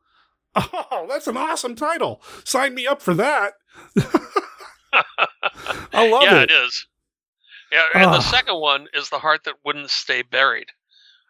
Oh, 0.96 1.08
that's 1.10 1.26
an 1.28 1.36
awesome 1.36 1.76
title. 1.76 2.22
Sign 2.46 2.76
me 2.76 2.86
up 2.86 3.02
for 3.02 3.14
that. 3.16 3.54
I 4.94 6.08
love 6.08 6.24
yeah, 6.24 6.42
it. 6.44 6.50
Yeah, 6.52 6.62
it 6.62 6.66
is. 6.66 6.88
Yeah, 7.72 7.82
and 7.96 8.14
the 8.14 8.18
Ah. 8.18 8.32
second 8.32 8.60
one 8.60 8.88
is 8.94 9.10
the 9.10 9.18
heart 9.20 9.44
that 9.46 9.56
wouldn't 9.66 9.90
stay 9.90 10.22
buried, 10.22 10.68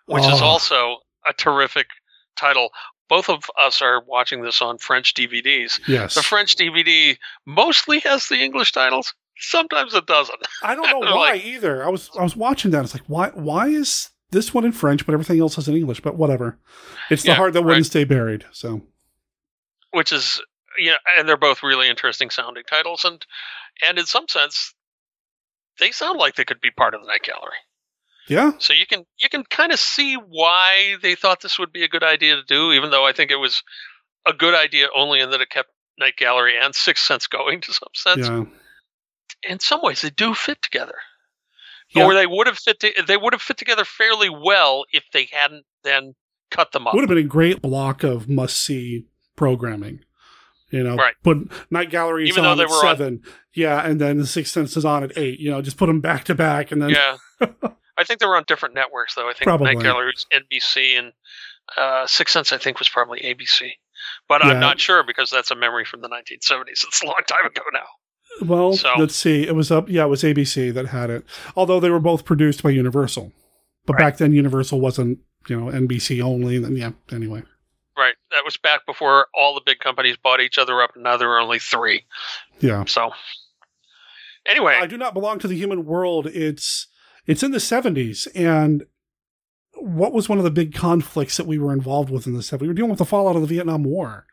which 0.06 0.26
is 0.26 0.42
Oh. 0.42 0.46
also 0.46 0.98
a 1.26 1.32
terrific 1.34 1.88
title. 2.36 2.70
Both 3.10 3.30
of 3.30 3.44
us 3.62 3.82
are 3.82 4.02
watching 4.06 4.42
this 4.42 4.62
on 4.62 4.78
French 4.78 5.14
DVDs. 5.14 5.80
Yes. 5.88 6.16
The 6.16 6.24
French 6.24 6.56
DVD 6.56 7.18
mostly 7.46 8.00
has 8.00 8.28
the 8.28 8.40
English 8.42 8.72
titles. 8.72 9.14
Sometimes 9.38 9.94
it 9.94 10.06
doesn't. 10.06 10.40
I 10.64 10.74
don't 10.76 10.90
know 10.92 11.00
why 11.16 11.32
like- 11.34 11.46
either. 11.46 11.84
I 11.86 11.90
was 11.90 12.10
I 12.18 12.24
was 12.24 12.36
watching 12.36 12.72
that. 12.72 12.84
It's 12.84 12.94
like 12.94 13.04
why 13.08 13.30
why 13.30 13.68
is 13.68 14.10
this 14.32 14.54
one 14.54 14.66
in 14.66 14.72
French 14.72 15.06
but 15.06 15.14
everything 15.14 15.40
else 15.40 15.58
is 15.58 15.68
in 15.68 15.76
English? 15.76 16.02
But 16.02 16.16
whatever. 16.16 16.58
It's 17.10 17.24
the 17.24 17.30
Yeah, 17.30 17.36
heart 17.36 17.54
that 17.54 17.62
wouldn't 17.64 17.86
stay 17.86 18.04
buried. 18.04 18.46
So 18.52 18.82
which 19.92 20.12
is 20.12 20.42
you 20.80 20.90
know, 20.92 20.98
and 21.18 21.28
they're 21.30 21.38
both 21.38 21.62
really 21.62 21.88
interesting 21.90 22.30
sounding 22.32 22.64
titles, 22.68 23.06
and 23.06 23.24
and 23.86 24.00
in 24.00 24.06
some 24.08 24.28
sense, 24.28 24.74
they 25.80 25.92
sound 25.92 26.18
like 26.18 26.36
they 26.36 26.46
could 26.46 26.62
be 26.62 26.72
part 26.72 26.96
of 26.96 27.02
the 27.02 27.08
Night 27.08 27.22
Gallery. 27.24 27.58
Yeah, 28.28 28.52
So 28.60 28.74
you 28.74 28.86
can 28.86 29.06
you 29.20 29.30
can 29.30 29.44
kind 29.44 29.72
of 29.72 29.80
see 29.80 30.16
why 30.16 30.96
they 31.02 31.16
thought 31.16 31.42
this 31.42 31.58
would 31.60 31.72
be 31.74 31.84
a 31.84 31.88
good 31.90 32.04
idea 32.04 32.36
to 32.36 32.44
do, 32.44 32.72
even 32.72 32.90
though 32.92 33.06
I 33.06 33.12
think 33.14 33.32
it 33.32 33.36
was 33.40 33.62
a 34.26 34.34
good 34.34 34.56
idea 34.56 34.88
only 34.96 35.20
in 35.20 35.30
that 35.32 35.42
it 35.42 35.50
kept 35.50 35.70
Night 36.00 36.16
Gallery 36.18 36.54
and 36.62 36.74
Sixth 36.74 37.04
Sense 37.06 37.28
going 37.28 37.62
to 37.62 37.74
some 37.74 37.90
sense. 37.94 38.28
yeah. 38.28 38.44
In 39.48 39.60
some 39.60 39.82
ways, 39.84 40.02
they 40.02 40.10
do 40.10 40.34
fit 40.34 40.62
together, 40.62 40.96
Yeah. 41.94 42.06
or 42.06 42.14
they 42.14 42.26
would 42.26 42.48
have 42.48 42.58
fit 42.58 42.80
to, 42.80 42.94
they 43.06 43.18
would 43.18 43.34
have 43.34 43.42
fit 43.42 43.58
together 43.58 43.84
fairly 43.84 44.30
well 44.30 44.86
if 44.94 45.04
they 45.12 45.28
hadn't 45.32 45.66
then 45.84 46.16
cut 46.50 46.72
them 46.72 46.88
up. 46.88 46.94
Would 46.94 47.02
have 47.02 47.10
been 47.10 47.18
a 47.18 47.24
great 47.24 47.62
block 47.62 48.04
of 48.04 48.30
must 48.30 48.56
see 48.62 49.06
programming. 49.36 50.00
You 50.72 50.84
know, 50.84 50.96
Right. 50.96 51.14
Put 51.24 51.52
Night 51.70 51.90
Gallery 51.92 52.30
is 52.30 52.38
on 52.38 52.60
at 52.60 52.68
were 52.70 52.74
on- 52.76 52.82
seven. 52.82 53.22
Yeah, 53.54 53.86
and 53.86 54.00
then 54.02 54.18
the 54.18 54.26
Sixth 54.26 54.52
Sense 54.54 54.76
is 54.78 54.86
on 54.86 55.04
at 55.04 55.16
eight. 55.18 55.40
You 55.40 55.52
know, 55.52 55.62
just 55.62 55.78
put 55.78 55.86
them 55.88 56.00
back 56.02 56.24
to 56.26 56.36
back, 56.36 56.72
and 56.72 56.82
then 56.82 56.90
Yeah. 56.92 57.18
I 57.98 58.04
think 58.04 58.20
they 58.20 58.26
were 58.26 58.36
on 58.36 58.44
different 58.48 58.76
networks, 58.76 59.16
though. 59.16 59.30
I 59.30 59.34
think 59.34 59.44
Probably. 59.44 59.74
Night 59.76 59.84
Gallery 59.84 60.08
was 60.16 60.26
NBC 60.34 60.98
and 60.98 61.14
uh, 61.78 62.08
Sixth 62.08 62.34
Sense, 62.34 62.52
I 62.52 62.58
think, 62.58 62.80
was 62.80 62.90
probably 62.90 63.20
ABC. 63.20 63.72
But 64.28 64.44
Yeah. 64.44 64.52
I'm 64.52 64.60
not 64.60 64.80
sure 64.80 65.04
because 65.06 65.30
that's 65.30 65.52
a 65.52 65.56
memory 65.56 65.86
from 65.86 66.02
the 66.02 66.10
1970s. 66.10 66.84
It's 66.86 67.02
a 67.04 67.06
long 67.06 67.22
time 67.28 67.46
ago 67.46 67.62
now. 67.74 68.48
Well, 68.48 68.74
So- 68.74 68.94
let's 68.98 69.16
see. 69.16 69.46
It 69.48 69.56
was 69.56 69.72
up. 69.72 69.90
Yeah, 69.90 70.06
it 70.06 70.10
was 70.10 70.24
ABC 70.24 70.74
that 70.74 70.88
had 70.88 71.10
it. 71.10 71.24
Although 71.56 71.80
they 71.80 71.90
were 71.92 72.00
both 72.00 72.26
produced 72.26 72.64
by 72.64 72.72
Universal, 72.72 73.32
but 73.86 73.98
back 73.98 74.18
then 74.18 74.34
Universal 74.34 74.80
wasn't 74.82 75.20
you 75.48 75.60
know 75.60 75.72
NBC 75.72 76.22
only. 76.22 76.58
Then 76.58 76.76
yeah. 76.76 76.92
Anyway, 77.12 77.44
Right. 77.96 78.16
That 78.32 78.44
was 78.44 78.58
back 78.58 78.88
before 78.88 79.28
all 79.36 79.54
the 79.54 79.62
big 79.64 79.78
companies 79.80 80.18
bought 80.18 80.42
each 80.42 80.58
other 80.58 80.82
up, 80.82 80.96
now 80.98 81.16
there 81.18 81.30
are 81.30 81.40
only 81.40 81.60
three. 81.60 82.06
yeah. 82.60 82.86
So, 82.86 83.12
anyway, 84.46 84.78
I 84.82 84.88
do 84.88 84.98
not 84.98 85.14
belong 85.14 85.40
to 85.40 85.48
the 85.48 85.56
human 85.56 85.86
world. 85.86 86.28
It's 86.28 86.88
it's 87.28 87.44
in 87.44 87.52
the 87.52 87.60
seventies, 87.60 88.28
and 88.36 88.84
what 89.76 90.14
was 90.14 90.30
one 90.30 90.38
of 90.38 90.44
the 90.44 90.52
big 90.52 90.74
conflicts 90.74 91.38
that 91.38 91.48
we 91.48 91.58
were 91.58 91.74
involved 91.74 92.10
with 92.10 92.28
in 92.28 92.34
the 92.34 92.44
seventies? 92.44 92.68
We 92.68 92.70
were 92.70 92.76
dealing 92.76 92.92
with 92.92 93.00
the 93.00 93.06
fallout 93.06 93.36
of 93.36 93.42
the 93.42 93.48
Vietnam 93.48 93.84
War, 93.84 94.26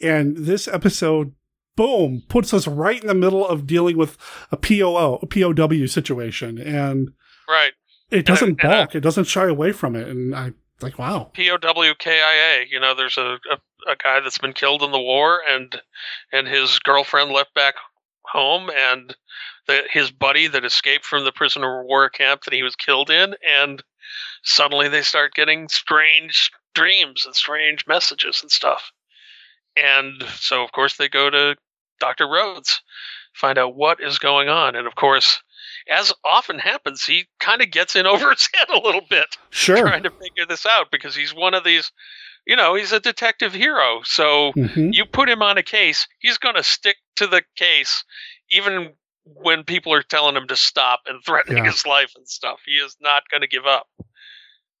and 0.00 0.36
this 0.36 0.66
episode, 0.68 1.34
boom, 1.76 2.22
puts 2.28 2.52
us 2.54 2.66
right 2.66 3.00
in 3.00 3.06
the 3.06 3.14
middle 3.14 3.46
of 3.46 3.66
dealing 3.66 3.96
with 3.96 4.16
a 4.50 4.56
POO, 4.56 5.18
a 5.22 5.26
POW 5.26 5.86
situation, 5.86 6.58
and 6.58 7.10
right. 7.48 7.72
it 8.10 8.24
doesn't 8.26 8.48
And 8.50 8.60
I- 8.60 8.64
and 8.64 8.72
I- 8.74 8.84
balk. 8.84 8.94
it 8.94 9.00
doesn't 9.00 9.24
shy 9.24 9.46
away 9.46 9.72
from 9.72 9.94
it, 9.96 10.08
and 10.08 10.34
I 10.34 10.52
Like, 10.80 10.98
wow. 10.98 11.32
POWKIA. 11.34 12.66
You 12.70 12.78
know, 12.80 12.94
there's 12.94 13.18
a, 13.18 13.38
a, 13.50 13.90
a 13.90 13.96
guy 14.02 14.20
that's 14.20 14.38
been 14.38 14.52
killed 14.52 14.82
in 14.82 14.92
the 14.92 15.00
war, 15.00 15.40
and 15.48 15.80
and 16.32 16.46
his 16.48 16.78
girlfriend 16.78 17.30
left 17.32 17.52
back 17.54 17.74
home, 18.22 18.70
and 18.70 19.16
the, 19.68 19.82
his 19.90 20.10
buddy 20.10 20.48
that 20.48 20.64
escaped 20.64 21.04
from 21.04 21.24
the 21.24 21.30
prisoner 21.32 21.80
of 21.80 21.86
war 21.86 22.10
camp 22.10 22.42
that 22.44 22.52
he 22.54 22.64
was 22.64 22.74
killed 22.74 23.10
in, 23.10 23.34
and 23.46 23.82
suddenly 24.42 24.88
they 24.88 25.02
start 25.02 25.34
getting 25.34 25.68
strange 25.68 26.50
dreams 26.74 27.24
and 27.24 27.36
strange 27.36 27.86
messages 27.86 28.40
and 28.42 28.50
stuff. 28.50 28.90
And 29.76 30.22
so, 30.36 30.64
of 30.64 30.72
course, 30.72 30.96
they 30.96 31.08
go 31.08 31.30
to 31.30 31.54
Dr. 32.00 32.28
Rhodes, 32.28 32.80
find 33.34 33.58
out 33.58 33.76
what 33.76 34.00
is 34.00 34.18
going 34.18 34.48
on. 34.48 34.74
And 34.74 34.86
of 34.86 34.94
course, 34.96 35.40
as 35.88 36.12
often 36.24 36.58
happens, 36.58 37.04
he 37.04 37.26
kind 37.38 37.62
of 37.62 37.70
gets 37.70 37.94
in 37.94 38.06
over 38.12 38.30
his 38.30 38.48
head 38.54 38.68
a 38.70 38.80
little 38.80 39.02
bit 39.08 39.26
Sure. 39.50 39.76
trying 39.78 40.02
to 40.02 40.10
figure 40.10 40.46
this 40.48 40.66
out 40.66 40.90
because 40.90 41.14
he's 41.14 41.34
one 41.34 41.54
of 41.54 41.64
these, 41.64 41.92
you 42.46 42.56
know, 42.56 42.74
he's 42.74 42.92
a 42.92 43.00
detective 43.00 43.52
hero. 43.52 44.00
So 44.04 44.52
Mhm. 44.56 44.94
you 44.94 45.04
put 45.04 45.28
him 45.28 45.42
on 45.42 45.58
a 45.58 45.62
case, 45.62 46.08
he's 46.18 46.38
going 46.38 46.54
to 46.56 46.62
stick 46.64 46.96
to 47.16 47.26
the 47.26 47.42
case, 47.56 48.02
even 48.50 48.94
when 49.36 49.64
people 49.64 49.92
are 49.92 50.02
telling 50.02 50.36
him 50.36 50.46
to 50.48 50.56
stop 50.56 51.00
and 51.06 51.22
threatening 51.26 51.64
Yeah. 51.64 51.70
his 51.70 51.86
life 51.86 52.12
and 52.16 52.28
stuff. 52.28 52.60
He 52.66 52.72
is 52.72 52.96
not 53.00 53.28
going 53.30 53.40
to 53.42 53.46
give 53.48 53.66
up 53.66 53.88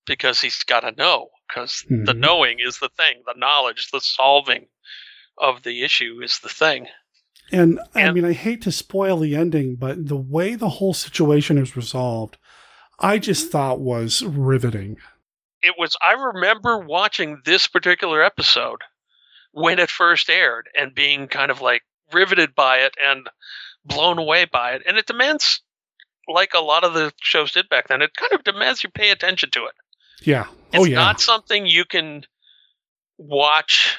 because 0.06 0.40
he's 0.40 0.62
got 0.64 0.80
to 0.80 0.92
know. 0.92 1.28
Because 1.48 1.84
the 1.88 2.12
Mhm. 2.14 2.18
knowing 2.20 2.56
is 2.60 2.78
the 2.78 2.90
thing, 2.90 3.22
the 3.26 3.34
knowledge, 3.38 3.90
the 3.90 4.00
solving 4.00 4.68
of 5.38 5.62
the 5.62 5.82
issue 5.82 6.20
is 6.22 6.38
the 6.40 6.48
thing. 6.48 6.88
And 7.50 7.80
I 7.94 8.10
mean, 8.10 8.26
I 8.26 8.32
hate 8.34 8.60
to 8.62 8.72
spoil 8.72 9.18
the 9.18 9.34
ending, 9.34 9.76
but 9.76 10.06
the 10.08 10.16
way 10.16 10.54
the 10.54 10.68
whole 10.68 10.92
situation 10.92 11.56
is 11.56 11.76
resolved, 11.76 12.36
I 12.98 13.18
just 13.18 13.50
thought 13.50 13.80
was 13.80 14.22
riveting. 14.24 14.98
it 15.62 15.74
was 15.78 15.96
I 16.04 16.12
remember 16.12 16.78
watching 16.78 17.40
this 17.44 17.66
particular 17.66 18.22
episode 18.22 18.82
when 19.52 19.78
it 19.78 19.90
first 19.90 20.28
aired 20.30 20.68
and 20.78 20.94
being 20.94 21.26
kind 21.26 21.50
of 21.50 21.60
like 21.60 21.82
riveted 22.12 22.54
by 22.54 22.78
it 22.78 22.94
and 23.02 23.28
blown 23.84 24.18
away 24.18 24.44
by 24.44 24.72
it. 24.72 24.82
And 24.86 24.96
it 24.96 25.06
demands 25.06 25.60
like 26.28 26.52
a 26.54 26.60
lot 26.60 26.84
of 26.84 26.94
the 26.94 27.12
shows 27.20 27.52
did 27.52 27.68
back 27.68 27.88
then, 27.88 28.02
it 28.02 28.14
kind 28.14 28.32
of 28.32 28.44
demands 28.44 28.82
you 28.84 28.90
pay 28.90 29.10
attention 29.10 29.50
to 29.50 29.64
it. 29.66 29.72
Yeah. 30.22 30.46
Oh, 30.48 30.52
it's 30.72 30.78
oh, 30.80 30.84
yeah. 30.84 30.86
It's 30.86 30.94
not 30.96 31.20
something 31.20 31.66
you 31.66 31.84
can 31.84 32.24
watch 33.16 33.98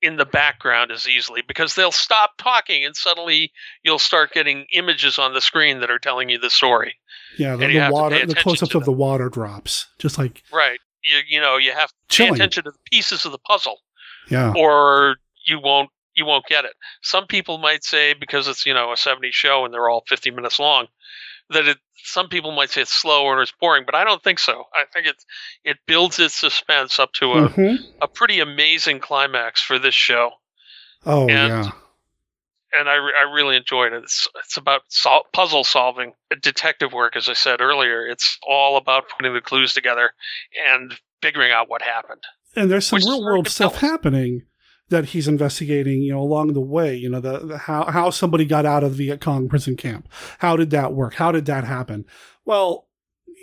in 0.00 0.16
the 0.16 0.24
background 0.24 0.92
as 0.92 1.08
easily 1.08 1.42
because 1.46 1.74
they'll 1.74 1.90
stop 1.90 2.32
talking 2.38 2.84
and 2.84 2.94
suddenly 2.94 3.50
you'll 3.82 3.98
start 3.98 4.32
getting 4.32 4.64
images 4.72 5.18
on 5.18 5.34
the 5.34 5.40
screen 5.40 5.80
that 5.80 5.90
are 5.90 5.98
telling 5.98 6.28
you 6.28 6.38
the 6.38 6.50
story. 6.50 6.94
yeah. 7.36 7.56
The, 7.56 7.66
the 7.66 7.72
have 7.72 7.72
to 7.72 7.80
pay 7.88 7.90
water, 7.90 8.14
the 8.16 8.22
attention 8.22 8.42
close 8.42 8.62
ups 8.62 8.74
of 8.76 8.84
the 8.84 8.92
water 8.92 9.28
drops. 9.28 9.86
Just 9.98 10.16
like, 10.18 10.42
Right. 10.52 10.78
You 11.02 11.18
you 11.28 11.40
know, 11.40 11.56
you 11.56 11.72
have 11.72 11.88
to 11.88 11.94
Chilling. 12.08 12.34
pay 12.34 12.36
attention 12.36 12.64
to 12.64 12.70
the 12.70 12.78
pieces 12.90 13.24
of 13.24 13.32
the 13.32 13.38
puzzle. 13.38 13.78
yeah. 14.28 14.52
or 14.56 15.16
you 15.46 15.58
won't 15.60 15.90
you 16.18 16.26
won't 16.26 16.44
get 16.46 16.64
it. 16.66 16.74
Some 17.02 17.26
people 17.26 17.56
might 17.58 17.84
say 17.84 18.12
because 18.12 18.46
it's 18.48 18.66
you 18.66 18.74
know 18.74 18.92
a 18.92 18.96
70 18.96 19.30
show 19.30 19.64
and 19.64 19.72
they're 19.72 19.88
all 19.88 20.04
50 20.06 20.30
minutes 20.32 20.58
long 20.58 20.88
that 21.50 21.66
it. 21.66 21.78
Some 22.04 22.28
people 22.28 22.52
might 22.52 22.70
say 22.70 22.82
it's 22.82 22.92
slow 22.92 23.24
or 23.24 23.42
it's 23.42 23.52
boring, 23.60 23.84
but 23.84 23.94
I 23.94 24.04
don't 24.04 24.22
think 24.22 24.38
so. 24.38 24.64
I 24.74 24.84
think 24.92 25.06
it 25.06 25.16
it 25.64 25.76
builds 25.86 26.18
its 26.18 26.34
suspense 26.34 26.98
up 26.98 27.12
to 27.14 27.32
a 27.32 27.48
Mhm. 27.48 27.76
a 28.02 28.08
pretty 28.08 28.40
amazing 28.40 29.00
climax 29.00 29.60
for 29.62 29.78
this 29.78 29.94
show, 29.94 30.30
Oh, 31.06 31.22
and- 31.28 31.64
yeah. 31.64 31.70
and 32.72 32.88
I, 32.88 32.94
I 32.94 33.22
really 33.34 33.56
enjoyed 33.56 33.92
it. 33.92 34.02
It's 34.04 34.28
it's 34.44 34.56
about 34.56 34.82
sol- 34.88 35.26
puzzle 35.32 35.64
solving, 35.64 36.12
detective 36.40 36.92
work, 36.92 37.16
as 37.16 37.28
I 37.28 37.32
said 37.34 37.60
earlier. 37.60 38.06
It's 38.06 38.38
all 38.46 38.76
about 38.76 39.08
putting 39.08 39.34
the 39.34 39.40
clues 39.40 39.74
together 39.74 40.12
and 40.70 40.94
figuring 41.22 41.50
out 41.52 41.68
what 41.68 41.82
happened. 41.82 42.22
And 42.56 42.70
there's 42.70 42.86
some 42.86 42.98
real 43.00 43.22
world 43.24 43.48
stuff 43.48 43.76
happening 43.76 44.42
that 44.90 45.06
he's 45.06 45.28
investigating, 45.28 46.02
you 46.02 46.12
know, 46.12 46.20
along 46.20 46.52
the 46.52 46.60
way. 46.60 46.94
You 46.94 47.08
know, 47.10 47.20
the, 47.20 47.38
the 47.40 47.58
how 47.58 47.84
how 47.86 48.10
somebody 48.10 48.44
got 48.44 48.66
out 48.66 48.84
of 48.84 48.96
the 48.96 49.06
Viet 49.08 49.20
Cong 49.20 49.48
prison 49.48 49.76
camp. 49.76 50.08
How 50.38 50.56
did 50.56 50.70
that 50.70 50.94
work? 50.94 51.14
How 51.14 51.32
did 51.32 51.46
that 51.46 51.64
happen? 51.64 52.04
Well, 52.44 52.86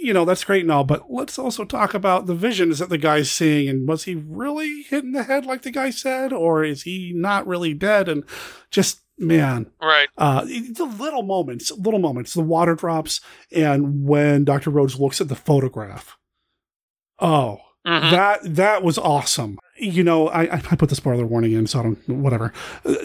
you 0.01 0.13
know, 0.13 0.25
that's 0.25 0.43
great 0.43 0.63
and 0.63 0.71
all, 0.71 0.83
but 0.83 1.09
let's 1.09 1.39
also 1.39 1.63
talk 1.63 1.93
about 1.93 2.25
the 2.25 2.35
visions 2.35 2.79
that 2.79 2.89
the 2.89 2.97
guy's 2.97 3.31
seeing. 3.31 3.69
And 3.69 3.87
was 3.87 4.03
he 4.03 4.15
really 4.15 4.83
hit 4.83 5.03
in 5.03 5.13
the 5.13 5.23
head 5.23 5.45
like 5.45 5.61
the 5.61 5.71
guy 5.71 5.89
said, 5.89 6.33
or 6.33 6.63
is 6.63 6.83
he 6.83 7.13
not 7.15 7.47
really 7.47 7.73
dead? 7.73 8.09
And 8.09 8.23
just 8.69 9.01
man, 9.17 9.71
Right. 9.81 10.09
uh, 10.17 10.43
the 10.43 10.83
little 10.99 11.23
moments, 11.23 11.71
little 11.71 12.01
moments, 12.01 12.33
the 12.33 12.41
water 12.41 12.75
drops, 12.75 13.21
and 13.51 14.05
when 14.05 14.43
Dr. 14.43 14.69
Rhodes 14.69 14.99
looks 14.99 15.21
at 15.21 15.29
the 15.29 15.35
photograph. 15.35 16.17
Oh, 17.19 17.59
Mhm. 17.85 18.11
that 18.11 18.39
that 18.55 18.83
was 18.83 18.97
awesome. 18.97 19.57
You 19.77 20.03
know, 20.03 20.29
I, 20.29 20.55
I 20.55 20.75
put 20.75 20.89
the 20.89 20.95
spoiler 20.95 21.25
warning 21.25 21.51
in, 21.51 21.67
so 21.67 21.79
I 21.79 21.83
don't 21.83 22.09
whatever. 22.09 22.51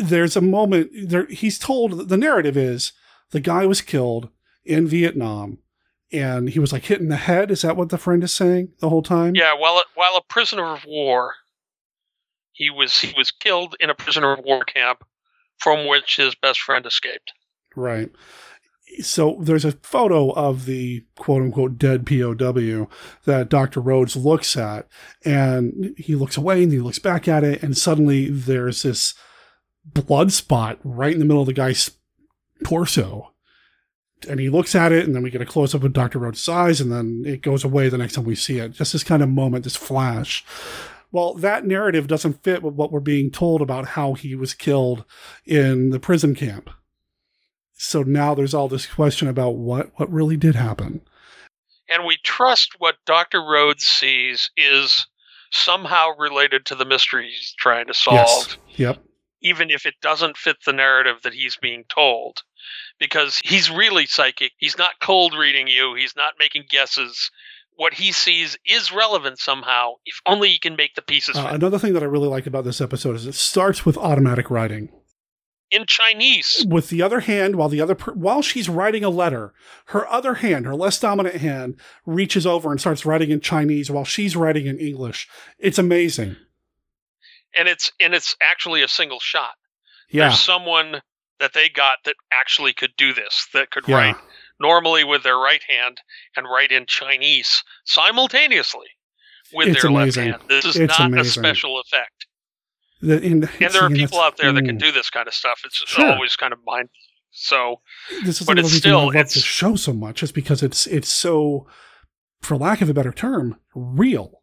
There's 0.01 0.37
a 0.37 0.41
moment 0.41 0.91
there. 1.09 1.27
He's 1.27 1.59
told 1.59 2.09
the 2.09 2.17
narrative 2.17 2.57
is 2.57 2.93
the 3.31 3.41
guy 3.41 3.67
was 3.67 3.81
killed 3.83 4.31
in 4.65 4.87
Vietnam, 4.87 5.59
and 6.13 6.49
he 6.49 6.59
was 6.59 6.73
like 6.73 6.85
hit 6.85 7.01
in 7.01 7.09
the 7.09 7.17
head. 7.17 7.51
Is 7.51 7.63
that 7.63 7.77
what 7.77 7.89
the 7.91 7.99
friend 7.99 8.23
is 8.25 8.33
saying 8.33 8.73
the 8.81 8.89
whole 8.89 9.03
time? 9.03 9.35
Yeah, 9.35 9.53
while 9.55 9.83
while 9.95 10.17
a 10.17 10.23
prisoner 10.23 10.65
of 10.73 10.85
war, 10.87 11.35
he 12.53 12.71
was 12.71 12.99
he 12.99 13.13
was 13.17 13.31
killed 13.31 13.77
in 13.81 13.91
a 13.91 13.95
prisoner 13.95 14.33
of 14.33 14.41
war 14.45 14.65
camp, 14.65 15.05
from 15.59 15.87
which 15.89 16.17
his 16.17 16.35
best 16.35 16.61
friend 16.61 16.87
escaped. 16.87 17.33
Right. 17.77 18.11
So 19.01 19.39
there's 19.41 19.65
a 19.65 19.73
photo 19.73 20.31
of 20.31 20.67
the 20.67 21.05
quote 21.17 21.43
unquote 21.43 21.79
dead 21.79 22.07
POW 22.07 22.89
that 23.25 23.49
Dr. 23.49 23.81
Rhodes 23.81 24.17
looks 24.17 24.57
at, 24.57 24.89
and 25.25 25.95
he 25.97 26.15
looks 26.15 26.37
away 26.37 26.63
and 26.63 26.73
he 26.73 26.81
looks 26.81 26.99
back 26.99 27.29
at 27.29 27.45
it, 27.45 27.63
and 27.63 27.77
suddenly 27.77 28.29
there's 28.29 28.83
this 28.83 29.15
blood 29.85 30.33
spot 30.33 30.79
right 30.85 31.13
in 31.13 31.19
the 31.19 31.25
middle 31.25 31.43
of 31.43 31.47
the 31.47 31.53
guy's 31.53 31.93
torso. 32.65 33.33
And 34.29 34.39
he 34.39 34.51
looks 34.51 34.75
at 34.75 34.93
it, 34.93 35.07
and 35.07 35.15
then 35.15 35.23
we 35.23 35.31
get 35.31 35.41
a 35.41 35.47
close 35.47 35.75
up 35.75 35.83
of 35.83 35.95
Dr. 35.95 36.19
Rhodes' 36.19 36.47
eyes, 36.47 36.81
and 36.81 36.93
then 36.93 37.23
it 37.25 37.41
goes 37.41 37.65
away 37.65 37.89
the 37.89 37.97
next 37.97 38.15
time 38.15 38.25
we 38.25 38.35
see 38.35 38.59
it. 38.59 38.73
Just 38.73 38.93
this 38.93 39.05
kind 39.05 39.23
of 39.23 39.31
moment, 39.31 39.65
this 39.65 39.77
flash. 39.77 40.45
Well, 41.11 41.35
that 41.35 41.65
narrative 41.65 42.07
doesn't 42.07 42.43
fit 42.43 42.63
with 42.63 42.75
what 42.75 42.93
we're 42.93 43.01
being 43.01 43.31
told 43.31 43.63
about 43.63 43.89
how 43.89 44.13
he 44.13 44.35
was 44.35 44.53
killed 44.53 45.05
in 45.47 45.91
the 45.91 45.99
prison 45.99 46.35
camp. 46.35 46.69
So 47.83 48.03
now 48.03 48.35
there's 48.35 48.53
all 48.53 48.69
this 48.69 48.87
question 48.87 49.27
about 49.27 49.57
what 49.57 49.91
what 49.99 50.13
really 50.13 50.37
did 50.37 50.55
happen. 50.55 51.01
And 51.89 52.05
we 52.05 52.19
trust 52.23 52.73
what 52.79 52.97
Doctor 53.07 53.43
Rhodes 53.43 53.87
sees 53.87 54.51
is 54.57 55.07
somehow 55.51 56.09
related 56.19 56.67
to 56.67 56.75
the 56.75 56.85
mystery 56.85 57.31
he's 57.31 57.55
trying 57.59 57.87
to 57.87 57.95
solve, 57.95 58.19
Yes. 58.19 58.57
Yep. 58.77 59.03
even 59.41 59.71
if 59.71 59.87
it 59.87 59.95
doesn't 60.03 60.37
fit 60.37 60.59
the 60.67 60.73
narrative 60.75 61.23
that 61.25 61.33
he's 61.33 61.57
being 61.57 61.85
told. 61.89 62.43
Because 62.99 63.41
he's 63.43 63.71
really 63.71 64.05
psychic. 64.05 64.53
He's 64.59 64.77
not 64.77 65.01
cold 65.01 65.35
reading 65.35 65.67
you. 65.67 65.95
He's 65.95 66.15
not 66.15 66.35
making 66.39 66.65
guesses. 66.69 67.31
What 67.77 67.95
he 67.95 68.13
sees 68.13 68.59
is 68.67 68.93
relevant 68.93 69.39
somehow, 69.39 69.95
if 70.05 70.21
only 70.27 70.51
he 70.51 70.59
can 70.59 70.77
make 70.77 70.95
the 70.97 71.03
pieces 71.03 71.35
Uh, 71.35 71.45
fit. 71.47 71.55
another 71.55 71.79
thing 71.79 71.95
that 71.95 72.03
I 72.03 72.07
really 72.07 72.29
like 72.29 72.47
about 72.47 72.65
this 72.65 72.83
episode 72.83 73.17
is 73.17 73.27
it 73.27 73.35
starts 73.35 73.87
with 73.87 73.97
automatic 73.97 74.51
writing. 74.51 74.91
In 75.71 75.87
Chinese. 75.87 76.67
With 76.69 76.89
the 76.89 77.01
other 77.01 77.21
hand, 77.21 77.55
while 77.57 77.69
the 77.69 77.81
other 77.81 77.95
per- 77.95 78.13
while 78.15 78.43
she's 78.43 78.69
writing 78.69 79.05
a 79.05 79.09
letter, 79.11 79.55
her 79.87 80.09
other 80.09 80.35
hand, 80.35 80.67
her 80.67 80.75
less 80.75 80.99
dominant 80.99 81.37
hand, 81.37 81.77
reaches 82.05 82.45
over 82.45 82.71
and 82.73 82.81
starts 82.81 83.07
writing 83.07 83.31
in 83.31 83.41
Chinese 83.41 83.89
while 83.91 84.05
she's 84.05 84.35
writing 84.35 84.67
in 84.67 84.79
English. 84.81 85.29
It's 85.59 85.79
amazing. 85.79 86.37
And 87.57 87.69
it's 87.69 87.93
and 88.01 88.15
it's 88.15 88.35
actually 88.43 88.83
a 88.83 88.89
single 88.89 89.21
shot. 89.21 89.55
Yeah. 90.11 90.29
There's 90.29 90.41
someone 90.41 91.03
that 91.39 91.53
they 91.55 91.69
got 91.69 91.99
that 92.05 92.17
actually 92.33 92.73
could 92.73 92.93
do 92.97 93.15
this, 93.15 93.47
that 93.55 93.71
could 93.71 93.87
Yeah. 93.87 93.95
write 93.97 94.17
normally 94.59 95.05
with 95.05 95.23
their 95.23 95.39
right 95.39 95.63
hand 95.69 96.01
and 96.37 96.47
write 96.47 96.71
in 96.73 96.85
Chinese 96.87 97.63
simultaneously 97.85 98.89
with 99.53 99.69
It's 99.69 99.83
their 99.83 99.91
amazing. 99.91 100.31
left 100.33 100.41
hand. 100.41 100.51
This 100.51 100.65
is 100.65 100.77
It's 100.77 100.99
not 100.99 101.07
amazing. 101.13 101.21
a 101.45 101.47
special 101.47 101.81
effect. 101.81 102.27
The- 103.01 103.17
and, 103.17 103.49
And 103.61 103.73
there 103.73 103.83
are 103.85 103.91
people 103.91 104.21
out 104.21 104.37
there 104.37 104.53
that 104.53 104.65
can 104.65 104.77
do 104.77 104.93
this 104.93 105.09
kind 105.11 105.27
of 105.27 105.35
stuff. 105.35 105.63
It's 105.65 105.77
Sure. 105.87 106.13
always 106.13 106.37
kind 106.37 106.53
of 106.53 106.59
mind. 106.67 106.89
So, 107.33 107.81
this 108.25 108.41
is 108.41 108.47
but 108.47 108.59
it's 108.59 108.73
still 108.73 109.11
it's 109.11 109.35
this 109.35 109.45
show 109.45 109.77
so 109.77 109.93
much 109.93 110.23
is 110.23 110.33
because 110.33 110.63
it's 110.63 110.87
it's 110.89 111.09
so, 111.09 111.67
for 112.43 112.57
lack 112.57 112.81
of 112.81 112.89
a 112.91 112.95
better 112.95 113.13
term, 113.13 113.59
real. 113.75 114.43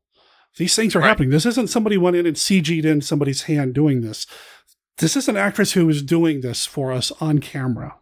These 0.57 0.75
things 0.75 0.95
are 0.95 1.01
happening. 1.01 1.29
This 1.29 1.45
isn't 1.45 1.67
somebody 1.67 1.97
went 1.97 2.15
in 2.15 2.25
and 2.25 2.35
CG'd 2.37 2.85
in 2.85 3.01
somebody's 3.01 3.43
hand 3.43 3.75
doing 3.75 4.01
this. 4.01 4.25
This 4.99 5.15
is 5.15 5.27
an 5.27 5.37
actress 5.37 5.73
who 5.73 5.87
is 5.89 6.01
doing 6.01 6.41
this 6.41 6.65
for 6.65 6.91
us 6.91 7.11
on 7.21 7.39
camera. 7.39 7.97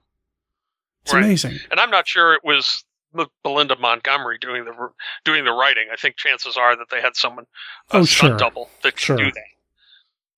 It's 1.04 1.14
Right. 1.14 1.24
amazing. 1.24 1.60
and 1.72 1.80
I'm 1.80 1.90
not 1.90 2.08
sure 2.08 2.34
it 2.34 2.42
was 2.44 2.86
Belinda 3.44 3.76
Montgomery 3.78 4.38
doing 4.40 4.66
the 4.66 4.74
doing 5.26 5.44
the 5.46 5.52
writing. 5.52 5.88
I 5.92 5.96
think 5.96 6.16
chances 6.16 6.56
are 6.58 6.76
that 6.78 6.90
they 6.92 7.02
had 7.02 7.16
someone 7.16 7.46
a 7.92 7.98
Oh, 7.98 8.06
stunt 8.06 8.32
sure. 8.32 8.38
double 8.38 8.70
that 8.84 8.94
could 8.94 9.00
Sure. 9.02 9.18
do 9.18 9.32
that. 9.32 9.44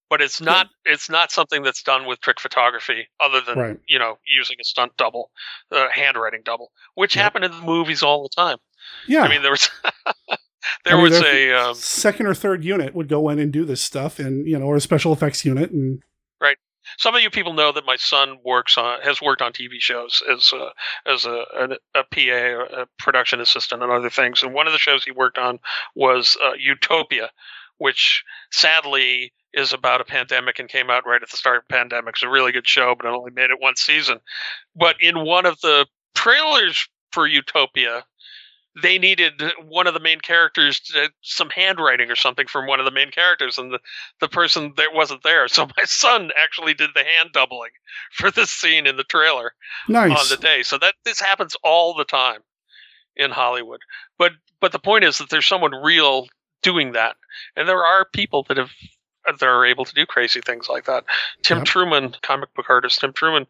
But 0.10 0.22
it's 0.22 0.40
not 0.40 0.68
it's 0.86 1.10
not 1.10 1.32
something 1.32 1.64
that's 1.64 1.84
done 1.84 2.06
with 2.06 2.22
trick 2.22 2.40
photography, 2.40 3.08
other 3.20 3.42
than 3.42 3.58
Right. 3.58 3.80
you 3.88 4.00
know 4.00 4.18
using 4.26 4.56
a 4.60 4.64
stunt 4.64 4.94
double, 4.98 5.32
uh, 5.72 5.88
handwriting 5.94 6.42
double, 6.46 6.72
which 6.96 7.16
Yep. 7.16 7.24
happened 7.24 7.46
in 7.46 7.52
the 7.52 7.62
movies 7.62 8.04
all 8.04 8.24
the 8.24 8.30
time. 8.30 8.58
Yeah. 9.08 9.24
I 9.24 9.28
mean 9.28 9.42
there 9.42 9.52
was 9.52 9.70
there 10.86 10.94
I 10.94 10.96
mean, 10.96 11.02
was 11.04 11.22
a 11.22 11.52
um, 11.54 11.76
second 11.76 12.26
or 12.28 12.34
third 12.34 12.64
unit 12.64 12.96
would 12.96 13.10
go 13.10 13.28
in 13.30 13.40
and 13.40 13.52
do 13.52 13.66
this 13.66 13.82
stuff, 13.82 14.18
and 14.20 14.48
you 14.48 14.58
know, 14.58 14.66
or 14.66 14.76
a 14.78 14.82
special 14.82 15.12
effects 15.12 15.44
unit, 15.44 15.72
and 15.72 16.02
right. 16.40 16.58
Some 16.98 17.14
of 17.16 17.22
you 17.22 17.30
people 17.30 17.52
know 17.52 17.74
that 17.74 17.86
my 17.86 17.98
son 17.98 18.38
works 18.46 18.78
on 18.78 19.02
has 19.02 19.22
worked 19.22 19.42
on 19.42 19.52
TV 19.52 19.72
shows 19.80 20.24
as 20.32 20.54
a, 20.54 20.70
as 21.06 21.26
a, 21.26 21.44
a, 21.60 22.00
a 22.00 22.04
PA, 22.06 22.82
a 22.84 22.86
production 22.98 23.42
assistant, 23.42 23.84
and 23.84 23.92
other 23.92 24.10
things. 24.10 24.42
And 24.42 24.54
one 24.54 24.68
of 24.68 24.74
the 24.74 24.80
shows 24.80 25.04
he 25.04 25.12
worked 25.12 25.38
on 25.38 25.60
was 25.96 26.38
uh, 26.42 26.54
Utopia, 26.58 27.30
which 27.78 28.24
sadly 28.52 29.34
is 29.54 29.74
about 29.74 30.02
a 30.02 30.06
pandemic 30.06 30.60
and 30.60 30.70
came 30.70 30.90
out 30.90 31.06
right 31.06 31.22
at 31.22 31.30
the 31.30 31.38
start 31.38 31.58
of 31.58 31.64
the 31.68 31.74
pandemic. 31.74 32.16
It's 32.16 32.24
a 32.24 32.30
really 32.30 32.52
good 32.52 32.68
show, 32.68 32.96
but 32.96 33.08
it 33.08 33.14
only 33.14 33.32
made 33.32 33.50
it 33.50 33.60
one 33.60 33.76
season. 33.76 34.20
But 34.76 34.98
in 35.02 35.26
one 35.26 35.46
of 35.46 35.60
the 35.62 35.88
trailers 36.16 36.88
for 37.12 37.28
Utopia, 37.28 38.04
they 38.82 39.00
needed 39.00 39.42
one 39.68 39.88
of 39.88 39.94
the 39.94 40.00
main 40.00 40.20
characters 40.20 40.80
to, 40.80 41.10
some 41.22 41.50
handwriting 41.50 42.12
or 42.12 42.16
something 42.16 42.48
from 42.48 42.68
one 42.68 42.80
of 42.80 42.86
the 42.86 42.92
main 42.92 43.12
characters 43.12 43.58
and 43.58 43.72
the, 43.72 43.80
the 44.20 44.28
person 44.28 44.74
that 44.78 44.94
wasn't 44.94 45.24
there 45.24 45.48
so 45.48 45.66
my 45.66 45.84
son 45.86 46.32
actually 46.42 46.74
did 46.74 46.92
the 46.94 47.04
hand 47.04 47.32
doubling 47.34 47.72
for 48.12 48.32
this 48.32 48.50
scene 48.50 48.86
in 48.86 48.98
the 48.98 49.04
trailer 49.04 49.54
Nice. 49.88 50.12
on 50.12 50.30
the 50.30 50.42
day 50.42 50.64
so 50.64 50.78
that 50.78 50.96
this 51.06 51.20
happens 51.20 51.56
all 51.64 51.94
the 51.96 52.06
time 52.06 52.42
in 53.16 53.32
hollywood 53.32 53.80
but 54.18 54.34
but 54.60 54.72
the 54.72 54.80
point 54.80 55.04
is 55.04 55.18
that 55.18 55.30
there's 55.30 55.48
someone 55.48 55.74
real 55.74 56.28
doing 56.62 56.92
that 56.94 57.16
and 57.56 57.68
there 57.68 57.84
are 57.86 58.06
people 58.14 58.46
that 58.48 58.58
have 58.58 58.72
that 59.28 59.44
are 59.44 59.66
able 59.66 59.86
to 59.86 59.94
do 59.94 60.06
crazy 60.06 60.42
things 60.42 60.70
like 60.70 60.86
that 60.86 61.04
tim 61.44 61.64
truman 61.64 62.16
comic 62.22 62.54
book 62.54 62.70
artist 62.70 63.00
tim 63.00 63.14
truman 63.14 63.46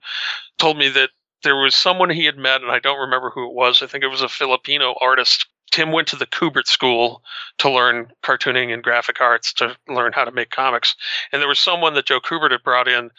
told 0.57 0.77
me 0.77 0.89
that 0.89 1.09
there 1.43 1.55
was 1.55 1.75
someone 1.75 2.09
he 2.09 2.25
had 2.25 2.37
met, 2.37 2.61
and 2.61 2.71
I 2.71 2.79
don't 2.79 2.99
remember 2.99 3.29
who 3.29 3.45
it 3.47 3.53
was. 3.53 3.81
I 3.81 3.87
think 3.87 4.03
it 4.03 4.07
was 4.07 4.21
a 4.21 4.29
Filipino 4.29 4.95
artist. 4.99 5.45
Tim 5.71 5.91
went 5.91 6.07
to 6.09 6.15
the 6.15 6.25
Kubert 6.25 6.67
School 6.67 7.21
to 7.59 7.69
learn 7.69 8.11
cartooning 8.23 8.73
and 8.73 8.83
graphic 8.83 9.21
arts 9.21 9.53
to 9.53 9.75
learn 9.87 10.13
how 10.13 10.25
to 10.25 10.31
make 10.31 10.49
comics. 10.49 10.95
And 11.31 11.41
there 11.41 11.49
was 11.49 11.59
someone 11.59 11.93
that 11.93 12.05
Joe 12.05 12.19
Kubert 12.19 12.51
had 12.51 12.63
brought 12.63 12.87
in 12.87 13.11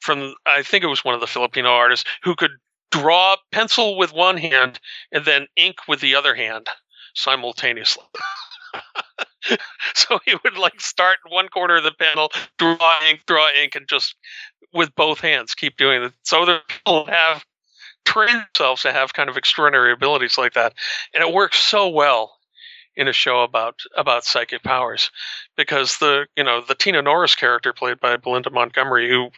from, 0.00 0.34
I 0.46 0.62
think 0.62 0.84
it 0.84 0.88
was 0.88 1.04
one 1.04 1.14
of 1.14 1.20
the 1.20 1.26
Filipino 1.26 1.70
artists, 1.70 2.08
who 2.22 2.34
could 2.34 2.52
draw 2.90 3.36
pencil 3.50 3.96
with 3.96 4.12
one 4.12 4.36
hand 4.36 4.78
and 5.10 5.24
then 5.24 5.46
ink 5.56 5.76
with 5.88 6.00
the 6.00 6.14
other 6.14 6.34
hand 6.34 6.68
simultaneously. 7.14 8.04
so 9.94 10.18
he 10.24 10.34
would 10.44 10.56
like 10.56 10.80
start 10.80 11.18
one 11.28 11.48
corner 11.48 11.76
of 11.76 11.84
the 11.84 11.92
panel, 11.92 12.30
draw 12.58 12.78
ink, 13.08 13.20
draw 13.26 13.48
ink, 13.60 13.74
and 13.74 13.88
just 13.88 14.14
with 14.72 14.94
both 14.94 15.20
hands 15.20 15.54
keep 15.54 15.76
doing 15.76 16.02
it. 16.02 16.12
So 16.22 16.44
the 16.44 16.60
people 16.68 17.06
have 17.06 17.44
trained 18.04 18.44
themselves 18.54 18.82
to 18.82 18.92
have 18.92 19.12
kind 19.12 19.28
of 19.28 19.36
extraordinary 19.36 19.92
abilities 19.92 20.38
like 20.38 20.54
that, 20.54 20.74
and 21.14 21.22
it 21.22 21.34
works 21.34 21.62
so 21.62 21.88
well 21.88 22.38
in 22.94 23.08
a 23.08 23.12
show 23.12 23.42
about 23.42 23.80
about 23.96 24.24
psychic 24.24 24.62
powers 24.62 25.10
because 25.56 25.98
the 25.98 26.26
you 26.36 26.44
know 26.44 26.62
the 26.66 26.74
Tina 26.74 27.02
Norris 27.02 27.34
character 27.34 27.72
played 27.72 28.00
by 28.00 28.16
Belinda 28.16 28.50
Montgomery, 28.50 29.08
who 29.08 29.30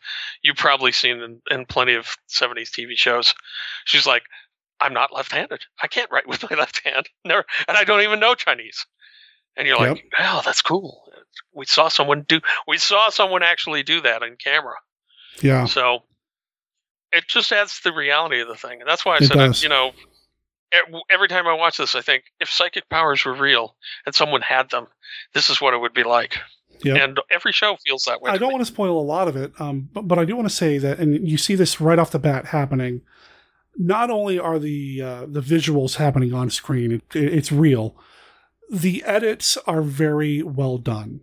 you've 0.43 0.56
probably 0.56 0.93
seen 0.93 1.20
in, 1.20 1.40
in 1.51 1.66
plenty 1.66 1.94
of 1.94 2.16
'70s 2.28 2.70
TV 2.70 2.97
shows, 2.97 3.35
she's 3.85 4.06
like. 4.06 4.24
I'm 4.81 4.93
not 4.93 5.15
left-handed. 5.15 5.61
I 5.82 5.86
can't 5.86 6.11
write 6.11 6.27
with 6.27 6.43
my 6.51 6.56
left 6.59 6.82
hand. 6.85 7.09
Never, 7.24 7.44
and 7.69 7.77
I 7.77 7.85
don't 7.85 8.02
even 8.02 8.19
know 8.19 8.35
Chinese. 8.35 8.85
And 9.56 9.66
you're 9.68 9.78
like, 9.78 10.05
wow, 10.18 10.43
that's 10.44 10.62
cool." 10.62 11.02
We 11.55 11.66
saw 11.66 11.89
someone 11.89 12.24
do. 12.28 12.40
We 12.66 12.78
saw 12.78 13.10
someone 13.10 13.43
actually 13.43 13.82
do 13.82 14.01
that 14.02 14.22
on 14.22 14.36
camera. 14.43 14.74
yeah, 15.43 15.64
So 15.66 16.01
it 17.12 17.24
just 17.28 17.52
adds 17.52 17.76
to 17.81 17.90
the 17.90 17.93
reality 17.97 18.40
of 18.40 18.48
the 18.48 18.56
thing, 18.56 18.81
and 18.81 18.89
that's 18.89 19.05
why 19.05 19.14
I 19.14 19.16
It 19.18 19.24
said, 19.26 19.36
does. 19.36 19.62
you 19.62 19.68
know, 19.68 19.93
every 21.10 21.28
time 21.28 21.47
I 21.47 21.55
watch 21.55 21.76
this, 21.76 21.94
I 21.94 22.01
think 22.01 22.24
if 22.40 22.48
psychic 22.48 22.89
powers 22.89 23.24
were 23.24 23.35
real 23.35 23.76
and 24.06 24.14
someone 24.14 24.43
had 24.43 24.70
them, 24.70 24.86
this 25.32 25.48
is 25.51 25.60
what 25.60 25.74
it 25.74 25.78
would 25.81 25.94
be 25.94 26.02
like. 26.02 26.39
Yep. 26.82 27.01
And 27.01 27.20
every 27.31 27.52
show 27.52 27.76
feels 27.86 28.02
that 28.05 28.20
way. 28.20 28.32
I 28.32 28.36
don't 28.36 28.48
me. 28.48 28.55
want 28.55 28.66
to 28.66 28.72
spoil 28.72 29.01
a 29.01 29.02
lot 29.02 29.28
of 29.28 29.36
it, 29.36 29.52
um, 29.60 29.89
but, 29.93 30.09
but 30.09 30.18
I 30.18 30.24
do 30.24 30.35
want 30.35 30.48
to 30.48 30.55
say 30.55 30.78
that, 30.78 30.98
and 30.98 31.28
you 31.28 31.39
see 31.39 31.55
this 31.55 31.81
right 31.81 31.98
off 31.98 32.10
the 32.10 32.18
bat 32.18 32.47
happening. 32.47 33.02
Not 33.76 34.10
only 34.10 34.39
are 34.39 34.59
the 34.59 35.01
uh, 35.02 35.26
the 35.28 35.40
visuals 35.40 35.97
happening 35.97 36.35
on 36.35 36.51
screen, 36.51 36.93
it, 36.93 37.02
it's 37.14 37.52
real. 37.52 37.97
The 38.70 39.03
edits 39.05 39.57
are 39.66 39.82
very 39.82 40.43
well 40.43 40.78
done. 40.78 41.20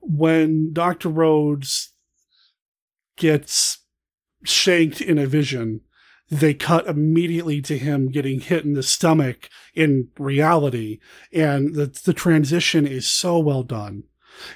When 0.00 0.72
Doctor 0.72 1.08
Rhodes 1.08 1.90
gets 3.16 3.78
shanked 4.44 5.00
in 5.00 5.18
a 5.18 5.26
vision, 5.26 5.82
they 6.28 6.54
cut 6.54 6.86
immediately 6.86 7.60
to 7.62 7.76
him 7.76 8.10
getting 8.10 8.40
hit 8.40 8.64
in 8.64 8.72
the 8.72 8.82
stomach 8.82 9.50
in 9.74 10.08
reality, 10.18 10.98
and 11.32 11.74
the 11.74 11.86
the 12.04 12.14
transition 12.14 12.86
is 12.86 13.06
so 13.06 13.38
well 13.38 13.62
done. 13.62 14.04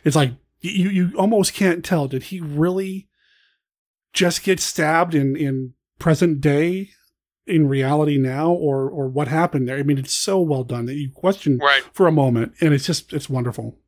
It's 0.02 0.16
like 0.16 0.32
you 0.60 0.88
you 0.88 1.12
almost 1.16 1.52
can't 1.52 1.84
tell. 1.84 2.08
Did 2.08 2.24
he 2.24 2.40
really 2.40 3.08
just 4.12 4.42
get 4.42 4.58
stabbed 4.58 5.14
in 5.14 5.36
in 5.36 5.74
present 5.98 6.40
day 6.40 6.90
in 7.46 7.68
reality 7.68 8.18
now, 8.18 8.50
or 8.50 8.88
or 8.88 9.08
what 9.08 9.28
happened 9.28 9.68
there? 9.68 9.78
I 9.78 9.82
mean, 9.82 9.98
it's 9.98 10.14
so 10.14 10.40
well 10.40 10.64
done 10.64 10.86
that 10.86 10.94
you 10.94 11.10
question 11.10 11.58
Right. 11.58 11.82
for 11.92 12.06
a 12.06 12.12
moment, 12.12 12.54
and 12.60 12.74
it's 12.74 12.86
just 12.86 13.12
it's 13.12 13.28
wonderful. 13.30 13.78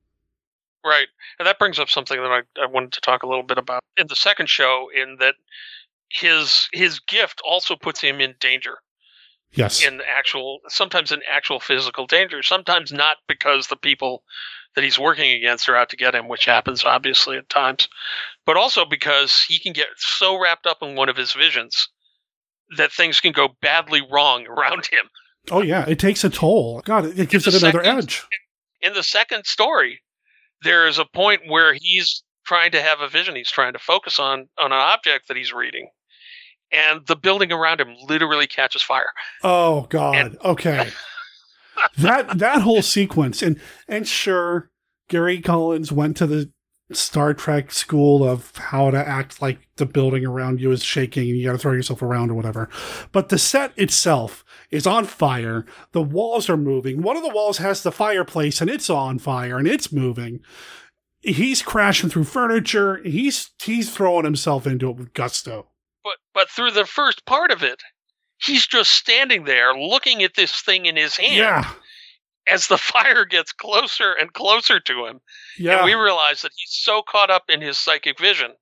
Right. 0.85 1.09
And 1.39 1.47
that 1.47 1.59
brings 1.59 1.79
up 1.79 1.91
something 1.91 2.17
that 2.21 2.31
I, 2.31 2.43
I 2.63 2.67
wanted 2.67 2.93
to 2.93 3.01
talk 3.01 3.23
a 3.23 3.27
little 3.27 3.43
bit 3.43 3.59
about 3.59 3.83
in 3.97 4.07
the 4.07 4.17
second 4.17 4.49
show, 4.49 4.89
in 4.95 5.17
that 5.21 5.35
his 6.09 6.69
his 6.73 7.01
gift 7.01 7.41
also 7.45 7.77
puts 7.77 8.01
him 8.01 8.21
in 8.21 8.35
danger. 8.41 8.79
Yes. 9.53 9.85
In 9.85 10.01
actual 10.07 10.61
sometimes 10.69 11.11
in 11.11 11.21
actual 11.29 11.59
physical 11.59 12.07
danger, 12.07 12.43
sometimes 12.43 12.93
not 12.93 13.17
because 13.27 13.67
the 13.69 13.77
people 13.77 14.23
that 14.75 14.85
he's 14.85 14.99
working 14.99 15.33
against 15.33 15.69
are 15.69 15.77
out 15.77 15.89
to 15.89 15.97
get 15.97 16.15
him, 16.15 16.29
which 16.29 16.45
happens 16.45 16.85
obviously 16.85 17.37
at 17.39 17.49
times, 17.49 17.89
but 18.47 18.57
also 18.57 18.85
because 18.85 19.43
he 19.49 19.59
can 19.59 19.73
get 19.73 19.89
so 19.97 20.41
wrapped 20.41 20.67
up 20.67 20.83
in 20.83 20.95
one 20.95 21.09
of 21.09 21.17
his 21.17 21.33
visions 21.33 21.89
that 22.77 22.93
things 22.93 23.21
can 23.21 23.33
go 23.33 23.49
badly 23.63 24.03
wrong 24.11 24.47
around 24.47 24.87
him. 24.87 25.09
Oh 25.51 25.63
yeah, 25.63 25.85
it 25.89 25.99
takes 25.99 26.25
a 26.25 26.31
toll. 26.31 26.83
God, 26.85 27.19
it, 27.19 27.31
gives 27.31 27.47
it 27.47 27.55
another 27.55 27.83
second- 27.83 27.99
edge. 27.99 28.27
in 28.83 28.93
the 28.93 29.03
second 29.03 29.47
story, 29.47 30.01
there 30.63 30.87
is 30.87 30.99
a 30.99 31.05
point 31.07 31.43
where 31.49 31.75
he's 31.75 32.23
trying 32.47 32.73
to 32.73 32.83
have 32.83 33.01
a 33.01 33.09
vision. 33.09 33.37
He's 33.37 33.51
trying 33.51 33.73
to 33.73 33.79
focus 33.79 34.19
on 34.19 34.49
on 34.59 34.73
an 34.73 34.79
object 34.79 35.29
that 35.29 35.37
he's 35.37 35.53
reading, 35.53 35.89
and 36.71 37.07
the 37.07 37.17
building 37.17 37.53
around 37.53 37.81
him 37.81 37.95
literally 38.07 38.47
catches 38.47 38.83
fire. 38.83 39.11
Oh 39.43 39.87
God. 39.89 40.37
okay. 40.45 40.91
that 41.99 42.39
that 42.39 42.63
whole 42.63 42.83
sequence 42.83 43.43
and 43.43 43.61
and 43.87 44.07
sure, 44.07 44.71
Gary 45.09 45.41
Collins 45.41 45.93
went 45.93 46.17
to 46.19 46.27
the 46.27 46.51
Star 46.93 47.35
Trek 47.35 47.71
school 47.71 48.27
of 48.27 48.57
how 48.57 48.91
to 48.91 48.99
act 48.99 49.43
like 49.43 49.59
the 49.77 49.85
building 49.85 50.25
around 50.25 50.61
you 50.61 50.71
is 50.71 50.83
shaking 50.83 51.29
and 51.29 51.39
you 51.39 51.47
got 51.47 51.53
to 51.53 51.59
throw 51.59 51.73
yourself 51.73 52.03
around 52.03 52.31
or 52.31 52.35
whatever. 52.35 52.69
But 53.13 53.29
the 53.29 53.39
set 53.39 53.73
itself 53.77 54.45
is 54.71 54.87
on 54.87 55.05
fire. 55.05 55.67
The 55.93 56.03
walls 56.03 56.49
are 56.49 56.57
moving. 56.57 57.03
One 57.03 57.17
of 57.17 57.23
the 57.23 57.35
walls 57.35 57.59
has 57.59 57.83
the 57.83 57.93
fireplace 57.93 58.61
and 58.61 58.71
it's 58.71 58.89
on 58.89 59.19
fire 59.19 59.59
and 59.59 59.69
it's 59.69 59.93
moving. 59.93 60.41
He's 61.21 61.61
crashing 61.61 62.09
through 62.09 62.25
furniture. 62.25 63.03
He's 63.05 63.51
he's 63.61 63.91
throwing 63.91 64.25
himself 64.25 64.67
into 64.67 64.89
it 64.89 64.97
with 64.97 65.13
gusto. 65.13 65.67
But 66.05 66.17
but 66.33 66.49
through 66.49 66.71
the 66.71 66.87
first 66.87 67.27
part 67.27 67.51
of 67.51 67.63
it, 67.63 67.83
he's 68.39 68.67
just 68.67 68.93
standing 68.93 69.45
there 69.45 69.75
looking 69.75 70.23
at 70.23 70.35
this 70.37 70.61
thing 70.63 70.87
in 70.87 70.97
his 70.97 71.17
hand. 71.17 71.37
Yeah. 71.37 71.71
As 72.51 72.67
the 72.69 72.79
fire 72.93 73.25
gets 73.25 73.53
closer 73.53 74.13
and 74.13 74.33
closer 74.33 74.81
to 74.81 75.07
him, 75.07 75.21
Yeah. 75.59 75.77
and 75.79 75.85
we 75.85 75.95
realize 75.95 76.43
that 76.43 76.53
he's 76.57 76.73
so 76.73 77.03
caught 77.03 77.31
up 77.31 77.45
in 77.49 77.61
his 77.61 77.79
psychic 77.79 78.19
vision 78.19 78.53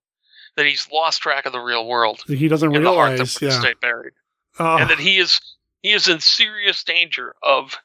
that 0.57 0.67
he's 0.67 0.89
lost 0.91 1.21
track 1.21 1.45
of 1.47 1.53
the 1.53 1.61
real 1.61 1.87
world. 1.87 2.23
He 2.27 2.49
doesn't 2.49 2.75
and 2.75 2.85
the 2.85 2.93
heart 2.93 3.11
realize. 3.13 3.35
that 3.35 3.47
Yeah. 3.47 3.61
stay 3.61 3.75
buried. 3.75 4.15
Oh. 4.59 4.79
and 4.79 4.89
that 4.91 4.99
he 4.99 5.19
is 5.19 5.39
he 5.83 5.93
is 5.93 6.09
in 6.09 6.19
serious 6.21 6.83
danger 6.83 7.37
of 7.43 7.79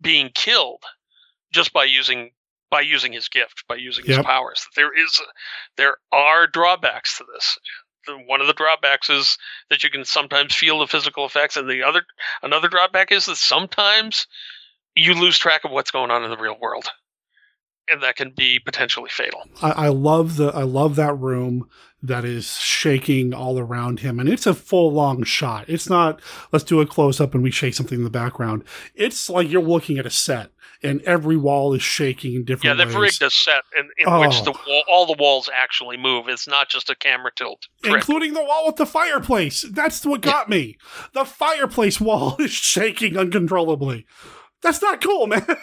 being 0.00 0.30
killed 0.32 0.84
just 1.52 1.72
by 1.72 1.84
using 1.84 2.30
by 2.70 2.80
using 2.80 3.12
his 3.12 3.28
gift 3.28 3.64
by 3.68 3.74
using 3.74 4.04
his 4.06 4.16
Yep. 4.18 4.24
powers 4.26 4.66
there 4.76 4.96
is 4.96 5.20
there 5.76 5.96
are 6.12 6.46
drawbacks 6.46 7.18
to 7.18 7.24
this 7.34 7.58
one 8.26 8.40
of 8.40 8.46
the 8.46 8.52
drawbacks 8.52 9.10
is 9.10 9.36
that 9.70 9.82
you 9.84 9.90
can 9.90 10.04
sometimes 10.04 10.54
feel 10.54 10.78
the 10.78 10.86
physical 10.86 11.24
effects 11.26 11.56
and 11.56 11.68
the 11.68 11.82
other 11.82 12.04
another 12.42 12.68
drawback 12.68 13.10
is 13.12 13.26
that 13.26 13.36
sometimes 13.36 14.26
you 14.94 15.14
lose 15.14 15.38
track 15.38 15.64
of 15.64 15.70
what's 15.70 15.90
going 15.90 16.10
on 16.10 16.24
in 16.24 16.30
the 16.30 16.36
real 16.36 16.58
world 16.60 16.88
and 17.90 18.02
that 18.02 18.16
can 18.16 18.30
be 18.36 18.58
potentially 18.58 19.10
fatal 19.10 19.42
I, 19.62 19.70
I 19.70 19.88
love 19.88 20.36
the 20.36 20.48
I 20.48 20.62
love 20.62 20.96
that 20.96 21.14
room 21.14 21.68
that 22.02 22.24
is 22.24 22.56
shaking 22.58 23.32
all 23.32 23.60
around 23.60 24.00
him, 24.00 24.18
and 24.18 24.28
it's 24.28 24.44
a 24.44 24.54
full 24.54 24.92
long 24.92 25.22
shot. 25.22 25.66
It's 25.68 25.88
not 25.88 26.20
let's 26.50 26.64
do 26.64 26.80
a 26.80 26.86
close 26.86 27.20
up 27.20 27.32
and 27.32 27.44
we 27.44 27.52
shake 27.52 27.74
something 27.74 27.98
in 27.98 28.02
the 28.04 28.10
background. 28.10 28.64
It's 28.96 29.30
like 29.30 29.48
you're 29.48 29.62
looking 29.62 29.98
at 29.98 30.06
a 30.06 30.10
set, 30.10 30.50
and 30.82 31.00
every 31.02 31.36
wall 31.36 31.72
is 31.74 31.82
shaking 31.82 32.34
in 32.34 32.44
different. 32.44 32.64
Ways. 32.64 32.78
Yeah 32.78 32.84
they've 32.84 32.94
ways, 33.00 33.20
rigged 33.20 33.22
a 33.22 33.30
set 33.30 33.62
in, 33.78 33.84
in 33.98 34.18
which 34.20 34.40
Oh. 34.40 34.44
the 34.46 34.50
wall, 34.50 34.82
all 34.88 35.06
the 35.06 35.16
walls 35.16 35.48
actually 35.54 35.96
move 35.96 36.28
it's 36.28 36.48
not 36.48 36.68
just 36.68 36.90
a 36.90 36.96
camera 36.96 37.30
tilt 37.36 37.68
trick. 37.84 37.94
including 37.94 38.34
the 38.34 38.42
wall 38.42 38.66
with 38.66 38.76
the 38.76 38.86
fireplace. 38.86 39.64
That's 39.70 40.04
what 40.04 40.22
got 40.22 40.48
me. 40.48 40.78
The 41.12 41.24
fireplace 41.24 42.00
wall 42.00 42.34
is 42.40 42.50
shaking 42.50 43.16
uncontrollably. 43.16 44.06
That's 44.62 44.80
not 44.82 45.00
cool, 45.02 45.26
man. 45.26 45.46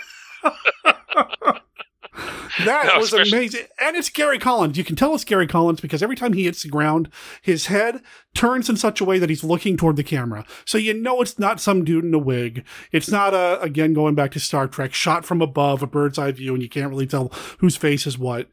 That 2.66 2.88
No, 2.88 2.98
was 3.00 3.14
especially- 3.14 3.38
amazing. 3.38 3.66
And 3.80 3.96
it's 3.96 4.10
Gary 4.10 4.38
Collins. 4.40 4.78
You 4.78 4.84
can 4.84 4.98
tell 4.98 5.16
it's 5.16 5.24
Gary 5.24 5.48
Collins 5.48 5.80
because 5.80 6.04
every 6.04 6.18
time 6.18 6.34
he 6.34 6.44
hits 6.44 6.64
the 6.64 6.70
ground, 6.70 7.10
his 7.42 7.68
head 7.68 8.02
turns 8.36 8.70
in 8.70 8.76
such 8.76 9.00
a 9.00 9.06
way 9.06 9.18
that 9.20 9.30
he's 9.30 9.44
looking 9.46 9.78
toward 9.78 9.96
the 9.96 10.04
camera. 10.04 10.44
So 10.66 10.78
you 10.78 10.94
know 10.94 11.22
it's 11.22 11.40
not 11.40 11.62
some 11.62 11.86
dude 11.86 12.04
in 12.04 12.14
a 12.14 12.20
wig. 12.20 12.66
It's 12.92 13.10
not 13.10 13.34
a, 13.34 13.62
again, 13.62 13.94
going 13.94 14.16
back 14.16 14.32
to 14.32 14.40
Star 14.42 14.68
Trek, 14.68 14.94
shot 14.94 15.24
from 15.24 15.42
above, 15.42 15.82
a 15.82 15.88
bird's 15.88 16.18
eye 16.18 16.32
view, 16.34 16.54
and 16.54 16.62
you 16.62 16.68
can't 16.68 16.90
really 16.90 17.08
tell 17.08 17.32
whose 17.60 17.78
face 17.78 18.06
is 18.06 18.18
what. 18.18 18.50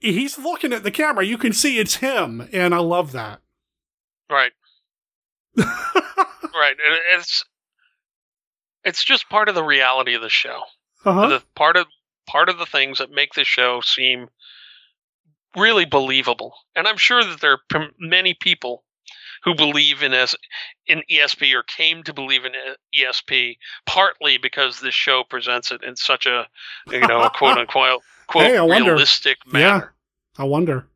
He's 0.00 0.38
looking 0.38 0.72
at 0.72 0.82
the 0.82 0.90
camera. 0.90 1.24
You 1.24 1.38
can 1.38 1.52
see 1.52 1.78
it's 1.78 1.96
him. 1.96 2.48
And 2.52 2.74
I 2.74 2.78
love 2.78 3.12
that. 3.12 3.40
Right. 4.28 4.52
right. 5.56 6.76
And 6.84 6.98
it's 7.14 7.44
it's 8.86 9.04
just 9.04 9.28
part 9.28 9.48
of 9.50 9.54
the 9.54 9.64
reality 9.64 10.14
of 10.14 10.22
the 10.22 10.30
show. 10.30 10.62
Uh-huh. 11.04 11.28
The 11.28 11.42
part 11.54 11.76
of 11.76 11.86
part 12.26 12.48
of 12.48 12.58
the 12.58 12.66
things 12.66 12.98
that 12.98 13.10
make 13.10 13.34
the 13.34 13.44
show 13.44 13.80
seem 13.82 14.28
really 15.56 15.84
believable. 15.84 16.54
And 16.74 16.86
I'm 16.86 16.96
sure 16.96 17.22
that 17.22 17.40
there 17.40 17.58
are 17.74 17.88
many 17.98 18.34
people 18.34 18.84
who 19.44 19.54
believe 19.54 20.02
in 20.02 20.12
as 20.14 20.34
in 20.86 21.02
ESP 21.10 21.52
or 21.54 21.62
came 21.62 22.02
to 22.04 22.12
believe 22.14 22.44
in 22.44 22.52
ESP 22.98 23.56
partly 23.86 24.38
because 24.38 24.80
this 24.80 24.94
show 24.94 25.22
presents 25.28 25.70
it 25.70 25.82
in 25.84 25.96
such 25.96 26.26
a 26.26 26.46
you 26.90 27.00
know 27.00 27.28
quote 27.34 27.58
unquote 27.58 28.02
quote 28.28 28.44
Hey, 28.46 28.56
I 28.56 28.62
wonder. 28.62 28.92
realistic 28.92 29.38
manner. 29.46 29.94
Yeah. 30.38 30.42
I 30.42 30.44
wonder. 30.44 30.86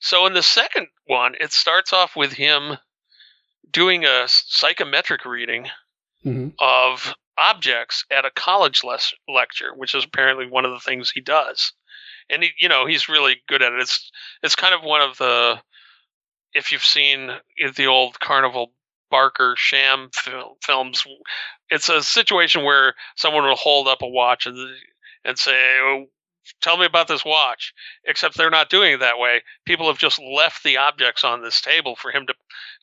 So 0.00 0.26
in 0.26 0.34
the 0.34 0.42
second 0.42 0.88
one, 1.06 1.34
it 1.40 1.52
starts 1.52 1.92
off 1.92 2.16
with 2.16 2.32
him 2.32 2.76
doing 3.70 4.04
a 4.04 4.24
psychometric 4.26 5.24
reading 5.24 5.68
Mhm. 6.26 6.54
of 6.58 7.14
objects 7.38 8.04
at 8.10 8.24
a 8.24 8.30
college 8.30 8.82
les- 8.84 9.14
lecture, 9.28 9.74
which 9.74 9.94
is 9.94 10.04
apparently 10.04 10.46
one 10.46 10.64
of 10.64 10.72
the 10.72 10.80
things 10.80 11.10
he 11.10 11.20
does. 11.20 11.72
And 12.30 12.42
he, 12.42 12.50
you 12.58 12.68
know, 12.68 12.86
he's 12.86 13.08
really 13.08 13.42
good 13.48 13.62
at 13.62 13.72
it. 13.72 13.80
It's 13.80 14.10
it's 14.42 14.56
kind 14.56 14.74
of 14.74 14.82
one 14.82 15.02
of 15.02 15.18
the 15.18 15.62
if 16.54 16.72
you've 16.72 16.84
seen 16.84 17.30
the 17.76 17.86
old 17.86 18.18
Carnival 18.20 18.72
Barker 19.10 19.54
sham 19.56 20.10
fil- 20.12 20.58
films, 20.62 21.06
it's 21.70 21.88
a 21.88 22.02
situation 22.02 22.64
where 22.64 22.94
someone 23.16 23.44
will 23.44 23.56
hold 23.56 23.88
up 23.88 24.02
a 24.02 24.08
watch 24.08 24.46
and 24.46 24.58
and 25.24 25.38
say, 25.38 25.56
oh, 25.82 26.06
"Tell 26.60 26.76
me 26.76 26.86
about 26.86 27.08
this 27.08 27.24
watch." 27.24 27.72
Except 28.04 28.36
they're 28.36 28.50
not 28.50 28.70
doing 28.70 28.94
it 28.94 29.00
that 29.00 29.18
way. 29.18 29.42
People 29.64 29.86
have 29.88 29.98
just 29.98 30.18
left 30.18 30.62
the 30.62 30.76
objects 30.76 31.24
on 31.24 31.42
this 31.42 31.60
table 31.60 31.96
for 31.96 32.10
him 32.10 32.26
to 32.26 32.34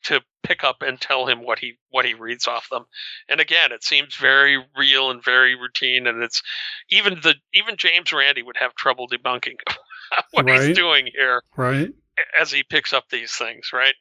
to 0.03 0.21
pick 0.43 0.63
up 0.63 0.81
and 0.81 0.99
tell 0.99 1.25
him 1.27 1.43
what 1.43 1.59
he 1.59 1.77
what 1.89 2.05
he 2.05 2.13
reads 2.13 2.47
off 2.47 2.69
them. 2.69 2.85
And 3.29 3.39
again, 3.39 3.71
it 3.71 3.83
seems 3.83 4.15
very 4.15 4.63
real 4.77 5.09
and 5.11 5.23
very 5.23 5.55
routine. 5.55 6.07
And 6.07 6.21
it's 6.23 6.41
even 6.89 7.15
the 7.21 7.35
even 7.53 7.77
James 7.77 8.11
Randi 8.11 8.41
would 8.43 8.57
have 8.57 8.75
trouble 8.75 9.07
debunking 9.07 9.57
what 10.31 10.45
Right. 10.45 10.61
he's 10.67 10.75
doing 10.75 11.07
here 11.13 11.41
Right? 11.55 11.91
as 12.39 12.51
he 12.51 12.63
picks 12.63 12.93
up 12.93 13.09
these 13.09 13.33
things, 13.33 13.71
right? 13.73 13.95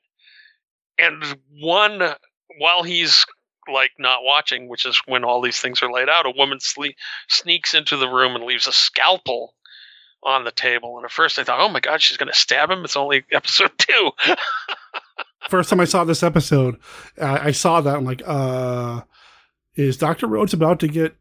And 0.98 1.24
one, 1.60 2.14
while 2.58 2.82
he's 2.82 3.24
like 3.72 3.90
not 3.98 4.20
watching, 4.22 4.68
which 4.68 4.86
is 4.86 5.00
when 5.06 5.24
all 5.24 5.40
these 5.42 5.60
things 5.60 5.82
are 5.82 5.92
laid 5.92 6.08
out, 6.08 6.26
a 6.26 6.30
woman 6.36 6.58
sle- 6.58 6.94
sneaks 7.28 7.74
into 7.74 7.96
the 7.96 8.08
room 8.08 8.34
and 8.34 8.44
leaves 8.44 8.66
a 8.66 8.72
scalpel 8.72 9.54
on 10.22 10.44
the 10.44 10.50
table. 10.52 10.96
And 10.96 11.04
at 11.04 11.10
first 11.10 11.38
I 11.38 11.44
thought, 11.44 11.60
oh 11.60 11.68
my 11.68 11.80
God, 11.80 12.00
she's 12.00 12.16
going 12.16 12.30
to 12.32 12.38
stab 12.38 12.70
him. 12.70 12.84
It's 12.84 12.96
only 12.96 13.24
episode 13.32 13.72
two. 13.78 14.10
First 15.48 15.70
time 15.70 15.80
I 15.80 15.84
saw 15.84 16.04
this 16.04 16.22
episode, 16.22 16.76
I, 17.20 17.48
I 17.48 17.50
saw 17.50 17.80
that. 17.80 17.96
I'm 17.96 18.04
like, 18.04 18.22
uh, 18.24 19.02
is 19.74 19.96
Dr. 19.96 20.26
Rhodes 20.28 20.52
about 20.54 20.80
to 20.80 20.88
get. 20.88 21.16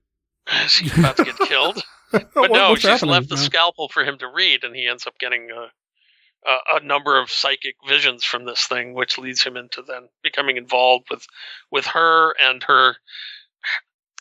Is 0.65 0.77
he 0.77 0.99
about 0.99 1.17
to 1.17 1.23
get 1.25 1.37
killed? 1.39 1.83
But 2.11 2.27
What- 2.35 2.51
no, 2.51 2.75
she's 2.75 2.83
happening? 2.89 3.11
left 3.11 3.29
the 3.29 3.37
scalpel 3.37 3.87
for 3.87 4.03
him 4.03 4.17
to 4.17 4.27
read, 4.27 4.65
and 4.65 4.75
he 4.75 4.85
ends 4.85 5.07
up 5.07 5.17
getting 5.17 5.47
a, 5.49 5.67
a, 6.45 6.77
a 6.77 6.79
number 6.83 7.19
of 7.19 7.29
psychic 7.29 7.75
visions 7.87 8.23
from 8.23 8.45
this 8.45 8.65
thing, 8.65 8.93
which 8.93 9.17
leads 9.17 9.43
him 9.43 9.57
into 9.57 9.81
then 9.81 10.09
becoming 10.23 10.57
involved 10.57 11.07
with 11.09 11.25
with 11.71 11.85
her 11.87 12.33
and 12.41 12.63
her. 12.63 12.95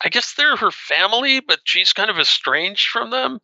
I 0.04 0.08
guess 0.08 0.34
they're 0.34 0.56
her 0.56 0.70
family, 0.70 1.40
but 1.40 1.60
she's 1.64 1.92
kind 1.92 2.10
of 2.10 2.18
estranged 2.18 2.88
from 2.88 3.10
them. 3.10 3.38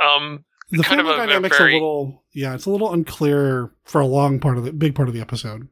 Um, 0.00 0.44
The 0.70 0.82
kind 0.82 1.00
family 1.00 1.12
a- 1.12 1.14
a 1.14 1.26
dynamic's 1.26 1.56
very- 1.56 1.72
a 1.72 1.76
little. 1.76 2.24
Yeah, 2.32 2.54
it's 2.54 2.66
a 2.66 2.70
little 2.70 2.92
unclear 2.92 3.70
for 3.84 4.00
a 4.00 4.06
long 4.06 4.38
part 4.40 4.58
of 4.58 4.64
the 4.64 4.72
big 4.72 4.94
part 4.94 5.08
of 5.08 5.14
the 5.14 5.20
episode. 5.20 5.68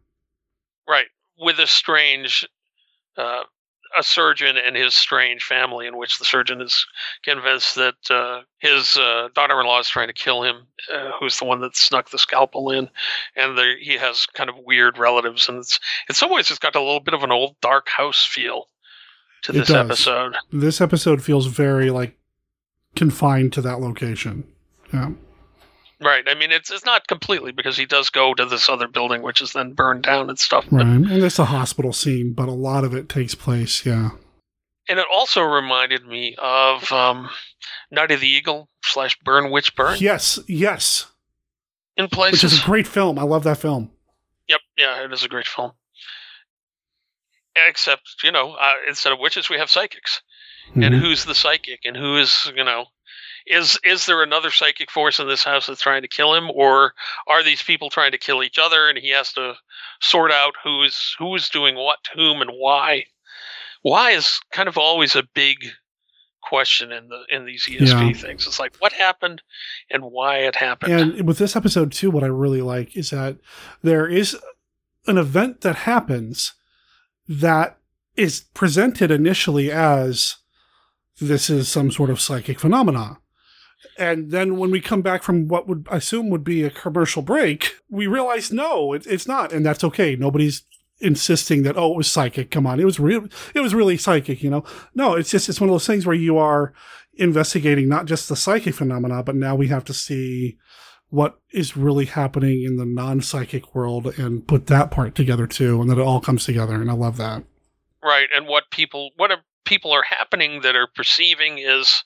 right 0.88 1.06
with 1.38 1.58
a 1.60 1.66
strange 1.66 2.46
uh, 3.16 3.44
a 3.98 4.02
surgeon 4.02 4.56
and 4.56 4.76
his 4.76 4.94
strange 4.94 5.42
family 5.42 5.86
in 5.86 5.96
which 5.96 6.18
the 6.18 6.24
surgeon 6.24 6.60
is 6.60 6.86
convinced 7.24 7.74
that 7.74 7.94
uh, 8.10 8.42
his 8.58 8.96
uh, 8.96 9.28
daughter-in-law 9.34 9.80
is 9.80 9.88
trying 9.88 10.08
to 10.08 10.14
kill 10.14 10.42
him 10.42 10.66
uh, 10.92 11.10
who's 11.18 11.38
the 11.38 11.44
one 11.44 11.60
that 11.60 11.76
snuck 11.76 12.10
the 12.10 12.18
scalpel 12.18 12.70
in 12.70 12.88
and 13.36 13.58
there, 13.58 13.78
he 13.78 13.96
has 13.96 14.26
kind 14.26 14.48
of 14.48 14.56
weird 14.64 14.98
relatives 14.98 15.48
and 15.48 15.58
it's 15.58 15.80
in 16.08 16.14
some 16.14 16.30
ways 16.30 16.50
it's 16.50 16.58
got 16.58 16.76
a 16.76 16.80
little 16.80 17.00
bit 17.00 17.14
of 17.14 17.22
an 17.22 17.32
old 17.32 17.56
dark 17.60 17.88
house 17.88 18.24
feel 18.24 18.66
to 19.42 19.52
this 19.52 19.70
episode 19.70 20.36
This 20.52 20.80
episode 20.80 21.22
feels 21.22 21.46
very 21.46 21.90
like 21.90 22.16
confined 22.96 23.52
to 23.54 23.62
that 23.62 23.80
location. 23.80 24.44
Yeah. 24.92 25.10
Right 26.00 26.24
i 26.28 26.34
mean 26.34 26.50
it's, 26.52 26.70
it's 26.70 26.84
not 26.84 27.06
completely 27.06 27.52
because 27.52 27.76
he 27.76 27.84
does 27.86 28.08
go 28.10 28.32
to 28.34 28.44
this 28.46 28.68
other 28.68 28.88
building 28.88 29.22
which 29.22 29.40
is 29.42 29.52
then 29.52 29.72
burned 29.72 30.02
down 30.02 30.28
and 30.28 30.38
stuff 30.38 30.64
Right. 30.70 30.86
And 30.86 31.10
it's 31.10 31.38
a 31.38 31.44
hospital 31.46 31.92
scene, 31.92 32.32
but 32.32 32.48
a 32.48 32.52
lot 32.52 32.84
of 32.84 32.94
it 32.94 33.08
takes 33.08 33.34
place. 33.34 33.84
Yeah. 33.84 34.10
And 34.88 34.98
it 34.98 35.06
also 35.12 35.42
reminded 35.42 36.06
me 36.06 36.34
of 36.38 36.90
um, 36.92 37.28
Night 37.90 38.10
of 38.10 38.20
the 38.20 38.28
Eagle 38.28 38.68
slash 38.84 39.18
Burn 39.24 39.50
Witch 39.50 39.74
Burn 39.76 39.96
Yes. 40.00 40.38
Yes. 40.48 41.06
in 41.96 42.04
Which 42.04 42.12
places. 42.12 42.52
is 42.54 42.60
a 42.62 42.64
great 42.64 42.86
film. 42.86 43.18
I 43.18 43.22
love 43.22 43.44
that 43.44 43.58
film. 43.58 43.90
Yep, 44.48 44.60
yeah, 44.78 45.04
it 45.04 45.12
is 45.12 45.22
a 45.22 45.28
great 45.28 45.46
film. 45.46 45.72
Except, 47.68 48.02
you 48.22 48.32
know, 48.32 48.52
uh, 48.54 48.72
instead 48.88 49.12
of 49.12 49.18
witches, 49.18 49.48
we 49.50 49.56
have 49.58 49.68
psychics. 49.70 50.22
And 50.74 50.84
Mhm. 50.94 51.00
who's 51.00 51.24
the 51.24 51.34
psychic? 51.34 51.80
And 51.84 51.96
who 51.96 52.16
is, 52.16 52.50
you 52.56 52.64
know, 52.64 52.86
is 53.50 53.78
is 53.84 54.06
there 54.06 54.22
another 54.22 54.50
psychic 54.50 54.90
force 54.90 55.18
in 55.18 55.26
this 55.28 55.44
house 55.44 55.66
that's 55.66 55.82
trying 55.82 56.02
to 56.02 56.08
kill 56.08 56.34
him, 56.34 56.50
or 56.52 56.94
are 57.26 57.42
these 57.42 57.62
people 57.62 57.90
trying 57.90 58.12
to 58.12 58.18
kill 58.18 58.42
each 58.42 58.58
other? 58.58 58.88
And 58.88 58.96
he 58.98 59.10
has 59.10 59.32
to 59.34 59.54
sort 60.00 60.30
out 60.30 60.54
who 60.62 60.82
is 60.82 61.14
who 61.18 61.34
is 61.34 61.48
doing 61.48 61.74
what 61.74 61.98
to 62.04 62.10
whom 62.14 62.40
and 62.40 62.50
why. 62.52 63.04
Why 63.82 64.10
is 64.12 64.40
kind 64.52 64.68
of 64.68 64.76
always 64.78 65.16
a 65.16 65.24
big 65.34 65.56
question 66.42 66.92
in 66.92 67.08
the 67.08 67.22
in 67.28 67.44
these 67.44 67.66
ESP 67.66 67.78
Yeah. 68.08 68.12
things. 68.12 68.46
It's 68.46 68.60
like 68.60 68.74
what 68.78 68.92
happened 68.92 69.42
and 69.90 70.04
why 70.04 70.38
it 70.38 70.56
happened. 70.56 70.92
And 70.92 71.26
with 71.26 71.38
this 71.38 71.56
episode 71.56 71.92
too, 71.92 72.10
what 72.10 72.24
I 72.24 72.28
really 72.28 72.62
like 72.62 72.96
is 72.96 73.10
that 73.10 73.36
there 73.82 74.06
is 74.06 74.36
an 75.06 75.18
event 75.18 75.60
that 75.62 75.76
happens 75.76 76.54
that 77.28 77.78
is 78.16 78.40
presented 78.54 79.10
initially 79.10 79.70
as 79.70 80.36
this 81.20 81.50
is 81.50 81.68
some 81.68 81.90
sort 81.90 82.10
of 82.10 82.20
psychic 82.20 82.58
phenomena. 82.58 83.18
And 84.00 84.30
then 84.30 84.56
when 84.56 84.70
we 84.70 84.80
come 84.80 85.02
back 85.02 85.22
from 85.22 85.46
what 85.46 85.68
would 85.68 85.86
I 85.90 85.98
assume 85.98 86.30
would 86.30 86.42
be 86.42 86.64
a 86.64 86.70
commercial 86.70 87.20
break, 87.20 87.76
we 87.90 88.06
realize 88.06 88.50
no, 88.50 88.94
it, 88.94 89.06
it's 89.06 89.28
not, 89.28 89.52
and 89.52 89.64
that's 89.64 89.84
okay. 89.84 90.16
Nobody's 90.16 90.62
insisting 91.00 91.62
that 91.64 91.76
oh 91.76 91.92
it 91.92 91.96
was 91.98 92.10
psychic. 92.10 92.50
Come 92.50 92.66
on, 92.66 92.80
it 92.80 92.84
was 92.86 92.98
real. 92.98 93.28
It 93.54 93.60
was 93.60 93.74
really 93.74 93.98
psychic. 93.98 94.42
You 94.42 94.48
know, 94.48 94.64
no, 94.94 95.14
it's 95.14 95.30
just 95.30 95.50
it's 95.50 95.60
one 95.60 95.68
of 95.68 95.74
those 95.74 95.86
things 95.86 96.06
where 96.06 96.16
you 96.16 96.38
are 96.38 96.72
investigating 97.14 97.88
not 97.90 98.06
just 98.06 98.28
the 98.30 98.36
psychic 98.36 98.74
phenomena, 98.74 99.22
but 99.22 99.36
now 99.36 99.54
we 99.54 99.68
have 99.68 99.84
to 99.84 99.92
see 99.94 100.56
what 101.10 101.38
is 101.52 101.76
really 101.76 102.06
happening 102.06 102.62
in 102.62 102.76
the 102.76 102.86
non-psychic 102.86 103.74
world 103.74 104.06
and 104.18 104.46
put 104.46 104.66
that 104.68 104.90
part 104.90 105.14
together 105.14 105.46
too, 105.46 105.80
and 105.80 105.90
that 105.90 105.98
it 105.98 106.06
all 106.06 106.20
comes 106.20 106.46
together. 106.46 106.80
And 106.80 106.90
I 106.90 106.94
love 106.94 107.18
that. 107.18 107.44
right 108.02 108.28
and 108.34 108.46
what 108.46 108.64
people 108.70 109.10
what 109.16 109.30
people 109.66 109.92
are 109.92 110.04
happening 110.04 110.62
that 110.62 110.74
are 110.74 110.86
perceiving 110.86 111.58
is 111.58 112.02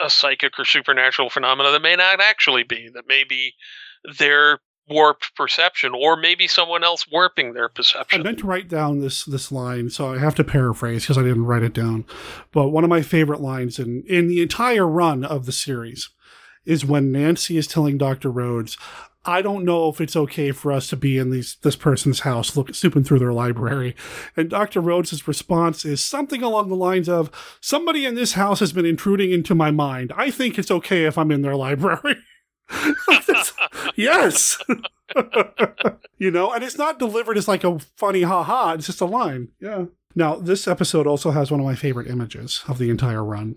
a 0.00 0.10
psychic 0.10 0.58
or 0.58 0.64
supernatural 0.64 1.30
phenomena 1.30 1.70
that 1.70 1.82
may 1.82 1.96
not 1.96 2.20
actually 2.20 2.62
be 2.62 2.88
that 2.94 3.06
may 3.08 3.24
be 3.24 3.54
their 4.18 4.60
warped 4.88 5.34
perception 5.36 5.92
or 5.94 6.16
maybe 6.16 6.48
someone 6.48 6.84
else 6.84 7.06
warping 7.10 7.54
their 7.54 7.68
perception. 7.68 8.20
I 8.20 8.24
meant 8.24 8.40
to 8.40 8.46
write 8.46 8.68
down 8.68 9.00
this 9.00 9.24
this 9.24 9.52
line, 9.52 9.90
so 9.90 10.12
I 10.12 10.18
have 10.18 10.34
to 10.36 10.44
paraphrase 10.44 11.04
because 11.04 11.18
I 11.18 11.22
didn't 11.22 11.46
write 11.46 11.62
it 11.62 11.74
down. 11.74 12.04
But 12.52 12.68
one 12.68 12.84
of 12.84 12.90
my 12.90 13.02
favorite 13.02 13.40
lines 13.40 13.78
in 13.78 14.04
in 14.06 14.28
the 14.28 14.42
entire 14.42 14.86
run 14.86 15.24
of 15.24 15.46
the 15.46 15.52
series 15.52 16.10
is 16.64 16.84
when 16.84 17.10
Nancy 17.10 17.56
is 17.56 17.66
telling 17.66 17.98
Doctor 17.98 18.30
Rhodes, 18.30 18.76
"I 19.24 19.42
don't 19.42 19.64
know 19.64 19.88
if 19.88 20.00
it's 20.00 20.16
okay 20.16 20.52
for 20.52 20.72
us 20.72 20.88
to 20.88 20.96
be 20.96 21.18
in 21.18 21.30
these 21.30 21.56
this 21.62 21.76
person's 21.76 22.20
house, 22.20 22.56
look 22.56 22.74
snooping 22.74 23.04
through 23.04 23.20
their 23.20 23.32
library." 23.32 23.94
And 24.36 24.50
Doctor 24.50 24.80
Rhodes' 24.80 25.26
response 25.28 25.84
is 25.84 26.02
something 26.02 26.42
along 26.42 26.68
the 26.68 26.76
lines 26.76 27.08
of, 27.08 27.30
"Somebody 27.60 28.04
in 28.04 28.14
this 28.14 28.32
house 28.32 28.60
has 28.60 28.72
been 28.72 28.86
intruding 28.86 29.32
into 29.32 29.54
my 29.54 29.70
mind. 29.70 30.12
I 30.16 30.30
think 30.30 30.58
it's 30.58 30.70
okay 30.70 31.04
if 31.04 31.18
I'm 31.18 31.30
in 31.30 31.42
their 31.42 31.56
library." 31.56 32.16
Yes. 33.96 34.58
you 36.18 36.30
know, 36.30 36.52
and 36.52 36.64
it's 36.64 36.78
not 36.78 36.98
delivered 36.98 37.36
as 37.36 37.48
like 37.48 37.64
a 37.64 37.78
funny 37.96 38.22
ha 38.22 38.42
ha, 38.42 38.72
it's 38.72 38.86
just 38.86 39.00
a 39.00 39.06
line. 39.06 39.48
Yeah. 39.60 39.86
Now, 40.14 40.36
this 40.36 40.68
episode 40.68 41.06
also 41.06 41.30
has 41.30 41.50
one 41.50 41.60
of 41.60 41.66
my 41.66 41.74
favorite 41.74 42.08
images 42.08 42.62
of 42.68 42.78
the 42.78 42.90
entire 42.90 43.24
run. 43.24 43.56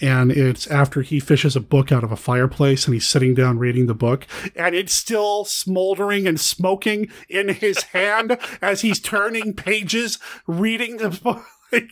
And 0.00 0.32
it's 0.32 0.66
after 0.66 1.02
he 1.02 1.20
fishes 1.20 1.56
a 1.56 1.60
book 1.60 1.92
out 1.92 2.04
of 2.04 2.12
a 2.12 2.16
fireplace 2.16 2.86
and 2.86 2.94
he's 2.94 3.06
sitting 3.06 3.34
down 3.34 3.58
reading 3.58 3.86
the 3.86 3.94
book 3.94 4.26
and 4.56 4.74
it's 4.74 4.94
still 4.94 5.44
smoldering 5.44 6.26
and 6.26 6.40
smoking 6.40 7.08
in 7.28 7.48
his 7.48 7.82
hand 7.92 8.38
as 8.62 8.82
he's 8.82 9.00
turning 9.00 9.54
pages 9.54 10.18
reading 10.46 10.96
the 10.98 11.10
book. 11.10 11.44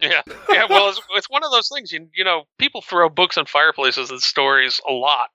Yeah, 0.00 0.20
yeah. 0.50 0.66
Well, 0.68 0.90
it's, 0.90 1.00
it's 1.16 1.30
one 1.30 1.42
of 1.42 1.50
those 1.50 1.70
things. 1.74 1.90
You 1.90 2.06
you 2.14 2.22
know, 2.22 2.42
people 2.58 2.82
throw 2.82 3.08
books 3.08 3.38
on 3.38 3.46
fireplaces 3.46 4.10
and 4.10 4.20
stories 4.20 4.78
a 4.86 4.92
lot 4.92 5.30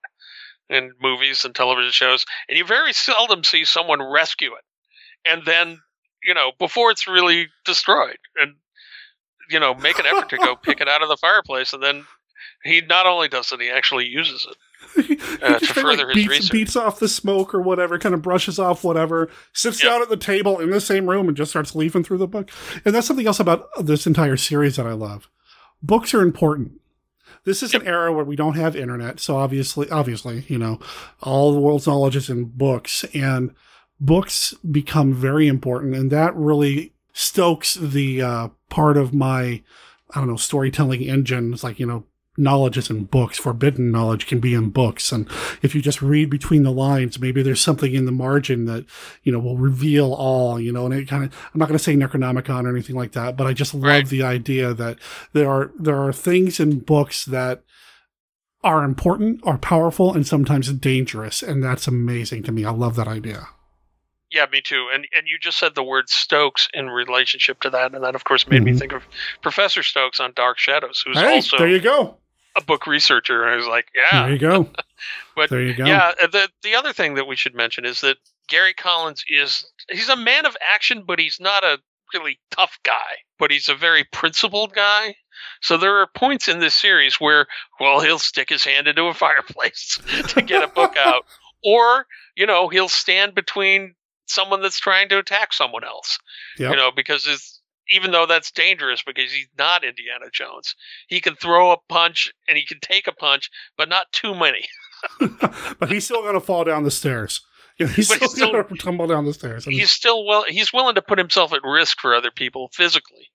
in 0.68 0.92
movies 1.02 1.44
and 1.44 1.52
television 1.52 1.90
shows, 1.90 2.24
and 2.48 2.56
you 2.56 2.64
very 2.64 2.92
seldom 2.92 3.42
see 3.42 3.64
someone 3.64 4.00
rescue 4.00 4.52
it, 4.52 4.64
and 5.28 5.44
then 5.46 5.80
you 6.22 6.32
know 6.32 6.52
before 6.60 6.92
it's 6.92 7.08
really 7.08 7.48
destroyed, 7.64 8.18
and 8.36 8.54
you 9.50 9.60
know 9.60 9.74
make 9.74 9.98
an 9.98 10.06
effort 10.06 10.28
to 10.30 10.36
go 10.38 10.56
pick 10.56 10.80
it 10.80 10.88
out 10.88 11.02
of 11.02 11.08
the 11.08 11.16
fireplace, 11.16 11.72
and 11.72 11.82
then 11.82 12.04
he 12.64 12.80
not 12.82 13.06
only 13.06 13.28
does 13.28 13.52
it, 13.52 13.60
he 13.60 13.70
actually 13.70 14.06
uses 14.06 14.46
it. 14.50 14.56
Uh, 15.42 15.58
to 15.58 15.66
further 15.66 16.08
like, 16.08 16.16
his 16.16 16.26
beats, 16.26 16.28
research. 16.28 16.50
beats 16.50 16.76
off 16.76 16.98
the 16.98 17.08
smoke 17.08 17.54
or 17.54 17.60
whatever, 17.60 17.98
kind 17.98 18.14
of 18.14 18.22
brushes 18.22 18.58
off 18.58 18.82
whatever, 18.82 19.30
sits 19.52 19.80
down 19.80 20.02
at 20.02 20.08
the 20.08 20.16
table 20.16 20.58
in 20.58 20.70
the 20.70 20.80
same 20.80 21.08
room 21.08 21.28
and 21.28 21.36
just 21.36 21.52
starts 21.52 21.74
leafing 21.74 22.02
through 22.02 22.18
the 22.18 22.26
book. 22.26 22.50
And 22.84 22.94
that's 22.94 23.06
something 23.06 23.26
else 23.26 23.38
about 23.38 23.68
this 23.78 24.06
entire 24.06 24.36
series 24.36 24.76
that 24.76 24.86
I 24.86 24.92
love. 24.92 25.30
Books 25.82 26.12
are 26.12 26.22
important. 26.22 26.80
This 27.44 27.62
is 27.62 27.72
an 27.72 27.86
era 27.86 28.12
where 28.12 28.24
we 28.24 28.36
don't 28.36 28.56
have 28.56 28.76
internet, 28.76 29.20
so 29.20 29.36
obviously, 29.36 29.88
obviously, 29.90 30.44
you 30.48 30.58
know, 30.58 30.78
all 31.22 31.52
the 31.52 31.60
world's 31.60 31.86
knowledge 31.86 32.16
is 32.16 32.28
in 32.28 32.44
books, 32.44 33.04
and 33.14 33.54
books 33.98 34.54
become 34.70 35.14
very 35.14 35.46
important, 35.46 35.94
and 35.94 36.10
that 36.10 36.34
really 36.36 36.92
stokes 37.12 37.74
the 37.74 38.20
uh, 38.20 38.48
part 38.70 38.96
of 38.96 39.12
my, 39.12 39.62
I 40.10 40.20
don't 40.20 40.28
know, 40.28 40.36
storytelling 40.36 41.02
engine. 41.02 41.52
It's 41.52 41.62
like 41.62 41.78
you 41.78 41.86
know, 41.86 42.04
knowledge 42.36 42.76
is 42.78 42.90
in 42.90 43.04
books. 43.04 43.38
Forbidden 43.38 43.90
knowledge 43.90 44.26
can 44.26 44.40
be 44.40 44.54
in 44.54 44.70
books. 44.70 45.12
And 45.12 45.28
if 45.62 45.74
you 45.74 45.82
just 45.82 46.02
read 46.02 46.30
between 46.30 46.62
the 46.62 46.72
lines, 46.72 47.20
maybe 47.20 47.42
there's 47.42 47.60
something 47.60 47.94
in 47.94 48.06
the 48.06 48.12
margin 48.12 48.64
that, 48.64 48.86
you 49.22 49.32
know, 49.32 49.38
will 49.38 49.58
reveal 49.58 50.12
all, 50.12 50.58
you 50.60 50.72
know, 50.72 50.86
and 50.86 50.94
it 50.94 51.08
kind 51.08 51.24
of, 51.24 51.34
I'm 51.52 51.58
not 51.58 51.68
going 51.68 51.78
to 51.78 51.84
say 51.84 51.94
Necronomicon 51.94 52.64
or 52.64 52.70
anything 52.70 52.96
like 52.96 53.12
that, 53.12 53.36
but 53.36 53.46
I 53.46 53.52
just 53.52 53.74
love 53.74 54.08
the 54.08 54.22
idea 54.22 54.74
that 54.74 54.98
there 55.32 55.50
are, 55.50 55.70
there 55.78 56.00
are 56.00 56.12
things 56.12 56.58
in 56.58 56.80
books 56.80 57.24
that 57.26 57.62
are 58.62 58.84
important, 58.84 59.40
are 59.44 59.58
powerful, 59.58 60.12
and 60.12 60.26
sometimes 60.26 60.72
dangerous. 60.72 61.42
And 61.42 61.62
that's 61.62 61.86
amazing 61.86 62.42
to 62.44 62.52
me. 62.52 62.64
I 62.64 62.70
love 62.70 62.96
that 62.96 63.08
idea. 63.08 63.48
Yeah, 64.30 64.46
me 64.50 64.60
too. 64.60 64.88
And 64.92 65.06
and 65.16 65.26
you 65.26 65.38
just 65.40 65.58
said 65.58 65.74
the 65.74 65.82
word 65.82 66.08
Stokes 66.08 66.68
in 66.72 66.88
relationship 66.88 67.60
to 67.60 67.70
that, 67.70 67.94
and 67.94 68.04
that 68.04 68.14
of 68.14 68.24
course 68.24 68.46
made 68.46 68.62
me 68.62 68.72
Mhm. 68.72 68.78
think 68.78 68.92
of 68.92 69.02
Professor 69.42 69.82
Stokes 69.82 70.20
on 70.20 70.32
Dark 70.34 70.58
Shadows, 70.58 71.02
who's 71.04 71.18
Hey, 71.20 71.34
also 71.34 71.58
there 71.58 71.68
you 71.68 71.80
go. 71.80 72.18
a 72.56 72.62
book 72.62 72.86
researcher. 72.86 73.42
And 73.44 73.52
I 73.52 73.56
was 73.56 73.66
like, 73.66 73.88
yeah, 73.94 74.22
There 74.24 74.32
you 74.32 74.38
go. 74.38 74.70
But 75.36 75.50
There 75.50 75.62
you 75.62 75.74
go. 75.74 75.84
yeah, 75.86 76.12
the 76.20 76.48
the 76.62 76.74
other 76.74 76.92
thing 76.92 77.14
that 77.14 77.26
we 77.26 77.34
should 77.36 77.54
mention 77.54 77.84
is 77.84 78.00
that 78.02 78.18
Gary 78.48 78.74
Collins 78.74 79.24
is 79.28 79.64
he's 79.90 80.08
a 80.08 80.16
man 80.16 80.44
of 80.46 80.56
action, 80.74 81.04
but 81.06 81.18
he's 81.18 81.38
not 81.40 81.64
a 81.64 81.78
really 82.12 82.38
tough 82.50 82.78
guy. 82.82 83.18
But 83.38 83.50
he's 83.50 83.68
a 83.68 83.74
very 83.74 84.04
principled 84.04 84.74
guy. 84.74 85.14
So 85.62 85.76
there 85.78 85.96
are 85.98 86.06
points 86.06 86.48
in 86.48 86.58
this 86.58 86.74
series 86.74 87.18
where, 87.20 87.46
well, 87.78 88.00
he'll 88.00 88.18
stick 88.18 88.50
his 88.50 88.64
hand 88.64 88.86
into 88.88 89.04
a 89.04 89.14
fireplace 89.14 89.98
to 90.28 90.42
get 90.42 90.62
a 90.62 90.68
book 90.68 90.96
out, 90.98 91.24
or 91.64 92.06
you 92.36 92.46
know, 92.46 92.68
he'll 92.68 92.88
stand 92.88 93.34
between 93.34 93.94
someone 94.32 94.62
that's 94.62 94.80
trying 94.80 95.08
to 95.10 95.18
attack 95.18 95.52
someone 95.52 95.84
else. 95.84 96.18
Yep. 96.58 96.70
You 96.70 96.76
know, 96.76 96.90
because 96.94 97.26
it's 97.26 97.60
even 97.90 98.12
though 98.12 98.26
that's 98.26 98.50
dangerous 98.50 99.02
because 99.02 99.32
he's 99.32 99.48
not 99.58 99.84
Indiana 99.84 100.26
Jones, 100.32 100.74
he 101.08 101.20
can 101.20 101.34
throw 101.34 101.72
a 101.72 101.76
punch 101.88 102.32
and 102.48 102.56
he 102.56 102.64
can 102.64 102.78
take 102.80 103.06
a 103.06 103.12
punch, 103.12 103.50
but 103.76 103.88
not 103.88 104.06
too 104.12 104.34
many. 104.34 104.64
but 105.78 105.90
he's 105.90 106.04
still 106.04 106.22
going 106.22 106.34
to 106.34 106.40
fall 106.40 106.64
down 106.64 106.84
the 106.84 106.90
stairs. 106.90 107.40
You 107.78 107.86
know, 107.86 107.92
he's 107.92 108.06
still, 108.06 108.18
he's 108.18 108.30
still- 108.32 108.52
going 108.52 108.64
to 108.64 108.74
tumble 108.76 109.06
down 109.06 109.24
the 109.24 109.32
stairs. 109.32 109.66
And 109.66 109.74
he's 109.74 109.90
still 109.90 110.24
well 110.26 110.44
he's 110.48 110.72
willing 110.72 110.94
to 110.94 111.02
put 111.02 111.18
himself 111.18 111.52
at 111.52 111.62
risk 111.64 112.00
for 112.00 112.14
other 112.14 112.30
people 112.30 112.70
physically 112.72 113.28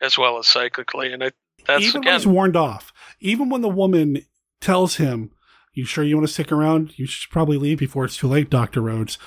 as 0.00 0.18
well 0.18 0.38
as 0.38 0.46
psychically 0.46 1.12
and 1.12 1.24
I, 1.24 1.30
that's 1.66 1.82
even 1.84 2.02
when 2.02 2.14
he's 2.14 2.26
warned 2.26 2.56
off, 2.56 2.92
even 3.20 3.48
when 3.48 3.62
the 3.62 3.68
woman 3.68 4.24
tells 4.60 4.96
him, 4.96 5.32
"You 5.74 5.84
sure 5.84 6.04
you 6.04 6.16
want 6.16 6.28
to 6.28 6.32
stick 6.32 6.52
around? 6.52 6.98
You 6.98 7.06
should 7.06 7.30
probably 7.30 7.56
leave 7.58 7.78
before 7.78 8.04
it's 8.04 8.16
too 8.16 8.28
late, 8.28 8.50
Doctor 8.50 8.80
Rhodes." 8.80 9.18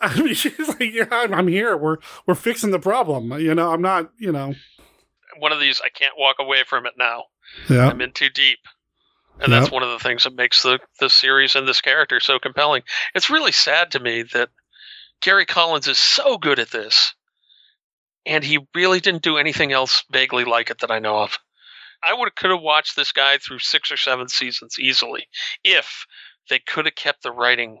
I 0.02 0.20
mean, 0.20 0.34
she's 0.34 0.68
like, 0.68 0.92
"Yeah, 0.92 1.08
I'm 1.10 1.34
I'm 1.34 1.48
here. 1.48 1.76
We're 1.76 1.98
we're 2.26 2.34
fixing 2.34 2.70
the 2.70 2.78
problem. 2.78 3.32
You 3.38 3.54
know, 3.54 3.70
I'm 3.70 3.82
not. 3.82 4.10
You 4.18 4.32
know, 4.32 4.54
one 5.38 5.52
of 5.52 5.60
these 5.60 5.80
I 5.84 5.88
can't 5.88 6.14
walk 6.18 6.36
away 6.38 6.64
from 6.66 6.86
it 6.86 6.94
now. 6.98 7.24
Yeah. 7.68 7.88
I'm 7.88 8.00
in 8.00 8.12
too 8.12 8.30
deep. 8.30 8.60
And 9.40 9.50
that's 9.50 9.70
one 9.70 9.82
of 9.82 9.90
the 9.90 9.98
things 9.98 10.24
that 10.24 10.34
makes 10.34 10.62
the, 10.62 10.80
the 10.98 11.08
series 11.08 11.56
and 11.56 11.66
this 11.66 11.80
character 11.80 12.20
so 12.20 12.38
compelling. 12.38 12.82
It's 13.14 13.30
really 13.30 13.52
sad 13.52 13.90
to 13.92 14.00
me 14.00 14.22
that 14.34 14.50
Gary 15.22 15.46
Collins 15.46 15.88
is 15.88 15.98
so 15.98 16.36
good 16.36 16.58
at 16.58 16.70
this, 16.70 17.14
and 18.26 18.44
he 18.44 18.66
really 18.74 19.00
didn't 19.00 19.22
do 19.22 19.38
anything 19.38 19.72
else 19.72 20.04
vaguely 20.10 20.44
like 20.44 20.70
it 20.70 20.80
that 20.80 20.90
I 20.90 20.98
know 20.98 21.22
of. 21.22 21.38
I 22.02 22.12
would 22.14 22.34
could 22.34 22.50
have 22.50 22.60
watched 22.60 22.96
this 22.96 23.12
guy 23.12 23.38
through 23.38 23.60
six 23.60 23.90
or 23.90 23.96
seven 23.96 24.28
seasons 24.28 24.78
easily 24.78 25.26
if 25.64 26.06
they 26.48 26.58
could 26.58 26.86
have 26.86 26.94
kept 26.94 27.22
the 27.22 27.32
writing 27.32 27.80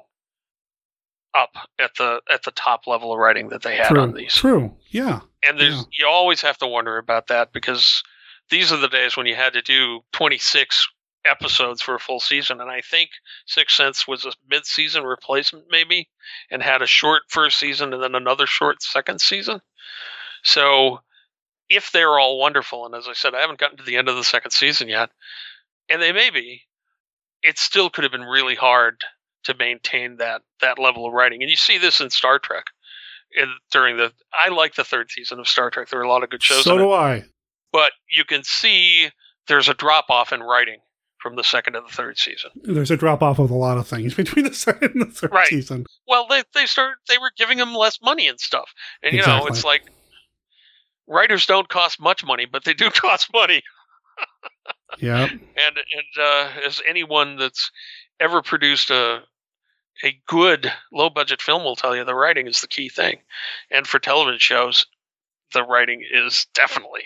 up 1.34 1.50
at 1.78 1.94
the 1.96 2.20
at 2.32 2.42
the 2.42 2.50
top 2.52 2.86
level 2.86 3.12
of 3.12 3.18
writing 3.18 3.48
that 3.48 3.62
they 3.62 3.76
had 3.76 3.88
true, 3.88 4.00
on 4.00 4.14
these. 4.14 4.34
true, 4.34 4.74
yeah." 4.90 5.20
And 5.46 5.58
there's 5.58 5.86
you 5.92 6.06
always 6.06 6.42
have 6.42 6.58
to 6.58 6.66
wonder 6.66 6.98
about 6.98 7.28
that 7.28 7.52
because 7.52 8.02
these 8.50 8.72
are 8.72 8.76
the 8.76 8.88
days 8.88 9.16
when 9.16 9.26
you 9.26 9.36
had 9.36 9.52
to 9.52 9.62
do 9.62 10.00
26 10.12 10.88
episodes 11.24 11.82
for 11.82 11.94
a 11.94 12.00
full 12.00 12.20
season, 12.20 12.60
and 12.60 12.70
I 12.70 12.80
think 12.80 13.10
Sixth 13.46 13.76
Sense 13.76 14.08
was 14.08 14.24
a 14.24 14.32
mid-season 14.48 15.04
replacement 15.04 15.66
maybe, 15.70 16.08
and 16.50 16.62
had 16.62 16.82
a 16.82 16.86
short 16.86 17.22
first 17.28 17.58
season 17.58 17.92
and 17.92 18.02
then 18.02 18.14
another 18.14 18.46
short 18.46 18.82
second 18.82 19.20
season. 19.20 19.60
So 20.42 21.00
if 21.68 21.92
they're 21.92 22.18
all 22.18 22.38
wonderful, 22.38 22.86
and 22.86 22.94
as 22.94 23.06
I 23.06 23.12
said, 23.12 23.34
I 23.34 23.40
haven't 23.40 23.58
gotten 23.58 23.76
to 23.78 23.84
the 23.84 23.96
end 23.96 24.08
of 24.08 24.16
the 24.16 24.24
second 24.24 24.50
season 24.50 24.88
yet, 24.88 25.10
and 25.88 26.00
they 26.00 26.12
may 26.12 26.30
be, 26.30 26.62
it 27.42 27.58
still 27.58 27.90
could 27.90 28.04
have 28.04 28.12
been 28.12 28.22
really 28.22 28.54
hard 28.54 29.02
to 29.44 29.54
maintain 29.54 30.16
that 30.18 30.42
that 30.60 30.78
level 30.78 31.06
of 31.06 31.12
writing. 31.12 31.42
And 31.42 31.50
you 31.50 31.56
see 31.56 31.78
this 31.78 32.00
in 32.00 32.10
Star 32.10 32.38
Trek. 32.38 32.64
In, 33.36 33.46
during 33.70 33.96
the, 33.96 34.12
I 34.34 34.48
like 34.48 34.74
the 34.74 34.82
third 34.82 35.08
season 35.10 35.38
of 35.38 35.46
Star 35.46 35.70
Trek. 35.70 35.88
There 35.88 36.00
are 36.00 36.04
a 36.04 36.08
lot 36.08 36.24
of 36.24 36.30
good 36.30 36.42
shows. 36.42 36.64
So 36.64 36.76
do 36.76 36.92
it 36.92 36.96
I. 36.96 37.24
but 37.72 37.92
you 38.10 38.24
can 38.24 38.42
see 38.42 39.08
there's 39.46 39.68
a 39.68 39.74
drop 39.74 40.06
off 40.10 40.32
in 40.32 40.42
writing 40.42 40.78
from 41.22 41.36
the 41.36 41.44
second 41.44 41.74
to 41.74 41.80
the 41.80 41.94
third 41.94 42.18
season. 42.18 42.50
There's 42.64 42.90
a 42.90 42.96
drop 42.96 43.22
off 43.22 43.38
of 43.38 43.50
a 43.50 43.54
lot 43.54 43.78
of 43.78 43.86
things 43.86 44.14
between 44.16 44.46
the 44.46 44.54
second 44.54 44.92
and 44.96 45.02
the 45.02 45.06
third 45.14 45.32
Right. 45.32 45.46
season. 45.46 45.86
Well, 46.08 46.26
they 46.28 46.42
they 46.54 46.66
start 46.66 46.96
they 47.08 47.18
were 47.18 47.30
giving 47.36 47.58
them 47.58 47.72
less 47.72 47.98
money 48.02 48.26
and 48.26 48.40
stuff, 48.40 48.72
and 49.02 49.14
you 49.14 49.24
know 49.24 49.46
it's 49.46 49.64
like 49.64 49.82
writers 51.06 51.46
don't 51.46 51.68
cost 51.68 52.00
much 52.00 52.24
money, 52.24 52.46
but 52.50 52.64
they 52.64 52.74
do 52.74 52.90
cost 52.90 53.28
money. 53.32 53.62
Yeah, 54.98 55.24
And 55.26 55.38
and 55.56 56.20
uh, 56.20 56.48
as 56.66 56.82
anyone 56.88 57.36
that's 57.36 57.70
ever 58.18 58.42
produced 58.42 58.90
a 58.90 59.22
a 60.04 60.20
good 60.26 60.72
low 60.92 61.10
budget 61.10 61.42
film 61.42 61.64
will 61.64 61.76
tell 61.76 61.96
you, 61.96 62.04
the 62.04 62.14
writing 62.14 62.46
is 62.46 62.60
the 62.60 62.68
key 62.68 62.88
thing, 62.88 63.18
and 63.70 63.86
for 63.86 63.98
television 63.98 64.38
shows, 64.38 64.86
the 65.52 65.62
writing 65.62 66.04
is 66.12 66.46
definitely 66.54 67.04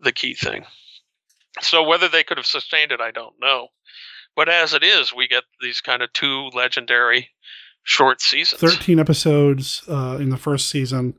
the 0.00 0.12
key 0.12 0.34
thing. 0.34 0.64
So 1.60 1.82
whether 1.84 2.08
they 2.08 2.24
could 2.24 2.36
have 2.36 2.46
sustained 2.46 2.92
it, 2.92 3.00
I 3.00 3.10
don't 3.10 3.34
know. 3.40 3.68
But 4.36 4.48
as 4.48 4.74
it 4.74 4.82
is, 4.82 5.14
we 5.14 5.28
get 5.28 5.44
these 5.60 5.80
kind 5.80 6.02
of 6.02 6.12
two 6.12 6.48
legendary 6.52 7.30
short 7.84 8.20
seasons. 8.20 8.60
13 8.60 8.98
episodes 8.98 9.82
uh, 9.88 10.18
in 10.20 10.30
the 10.30 10.36
first 10.36 10.68
season 10.68 11.14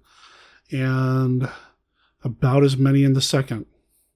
and 0.72 1.50
about 2.24 2.64
as 2.64 2.76
many 2.76 3.04
in 3.04 3.14
the 3.14 3.22
second. 3.22 3.66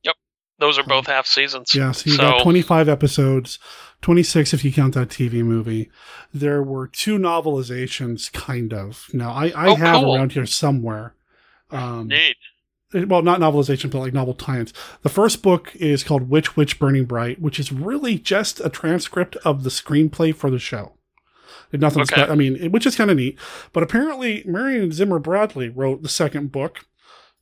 Yep, 0.03 0.15
those 0.57 0.77
are 0.77 0.83
both 0.83 1.07
half 1.07 1.27
seasons. 1.27 1.73
Yeah, 1.73 1.91
so 1.91 2.09
you 2.09 2.15
so 2.17 2.23
got 2.23 2.43
25 2.43 2.89
episodes, 2.89 3.59
26 4.01 4.53
if 4.53 4.65
you 4.65 4.73
count 4.73 4.95
that 4.95 5.09
TV 5.09 5.43
movie. 5.43 5.89
There 6.33 6.61
were 6.61 6.87
two 6.87 7.17
novelizations, 7.17 8.31
kind 8.31 8.73
of. 8.73 9.07
Now, 9.13 9.31
I, 9.31 9.47
I 9.55 9.67
Oh, 9.69 9.75
have 9.75 10.01
cool. 10.01 10.15
around 10.15 10.33
here 10.33 10.45
somewhere. 10.45 11.13
Um, 11.71 12.07
neat. 12.07 12.35
well, 13.07 13.21
not 13.21 13.39
novelization, 13.39 13.89
but 13.91 13.99
like 13.99 14.13
novel 14.13 14.33
tie-ins. 14.33 14.73
The 15.01 15.09
first 15.09 15.41
book 15.41 15.75
is 15.75 16.03
called 16.03 16.29
Witch 16.29 16.55
Witch 16.55 16.77
Burning 16.79 17.05
Bright, 17.05 17.41
which 17.41 17.59
is 17.59 17.71
really 17.71 18.17
just 18.17 18.59
a 18.59 18.69
transcript 18.69 19.35
of 19.37 19.63
the 19.63 19.69
screenplay 19.69 20.35
for 20.35 20.49
the 20.51 20.59
show. 20.59 20.93
Nothing. 21.71 22.01
Okay. 22.03 22.23
Spe- 22.23 22.29
I 22.29 22.35
mean, 22.35 22.55
it- 22.55 22.71
which 22.71 22.85
is 22.87 22.95
kind 22.95 23.11
of 23.11 23.17
neat. 23.17 23.37
But 23.73 23.83
apparently, 23.83 24.43
Marion 24.45 24.91
Zimmer 24.91 25.19
Bradley 25.19 25.69
wrote 25.69 26.01
the 26.01 26.09
second 26.09 26.51
book 26.51 26.85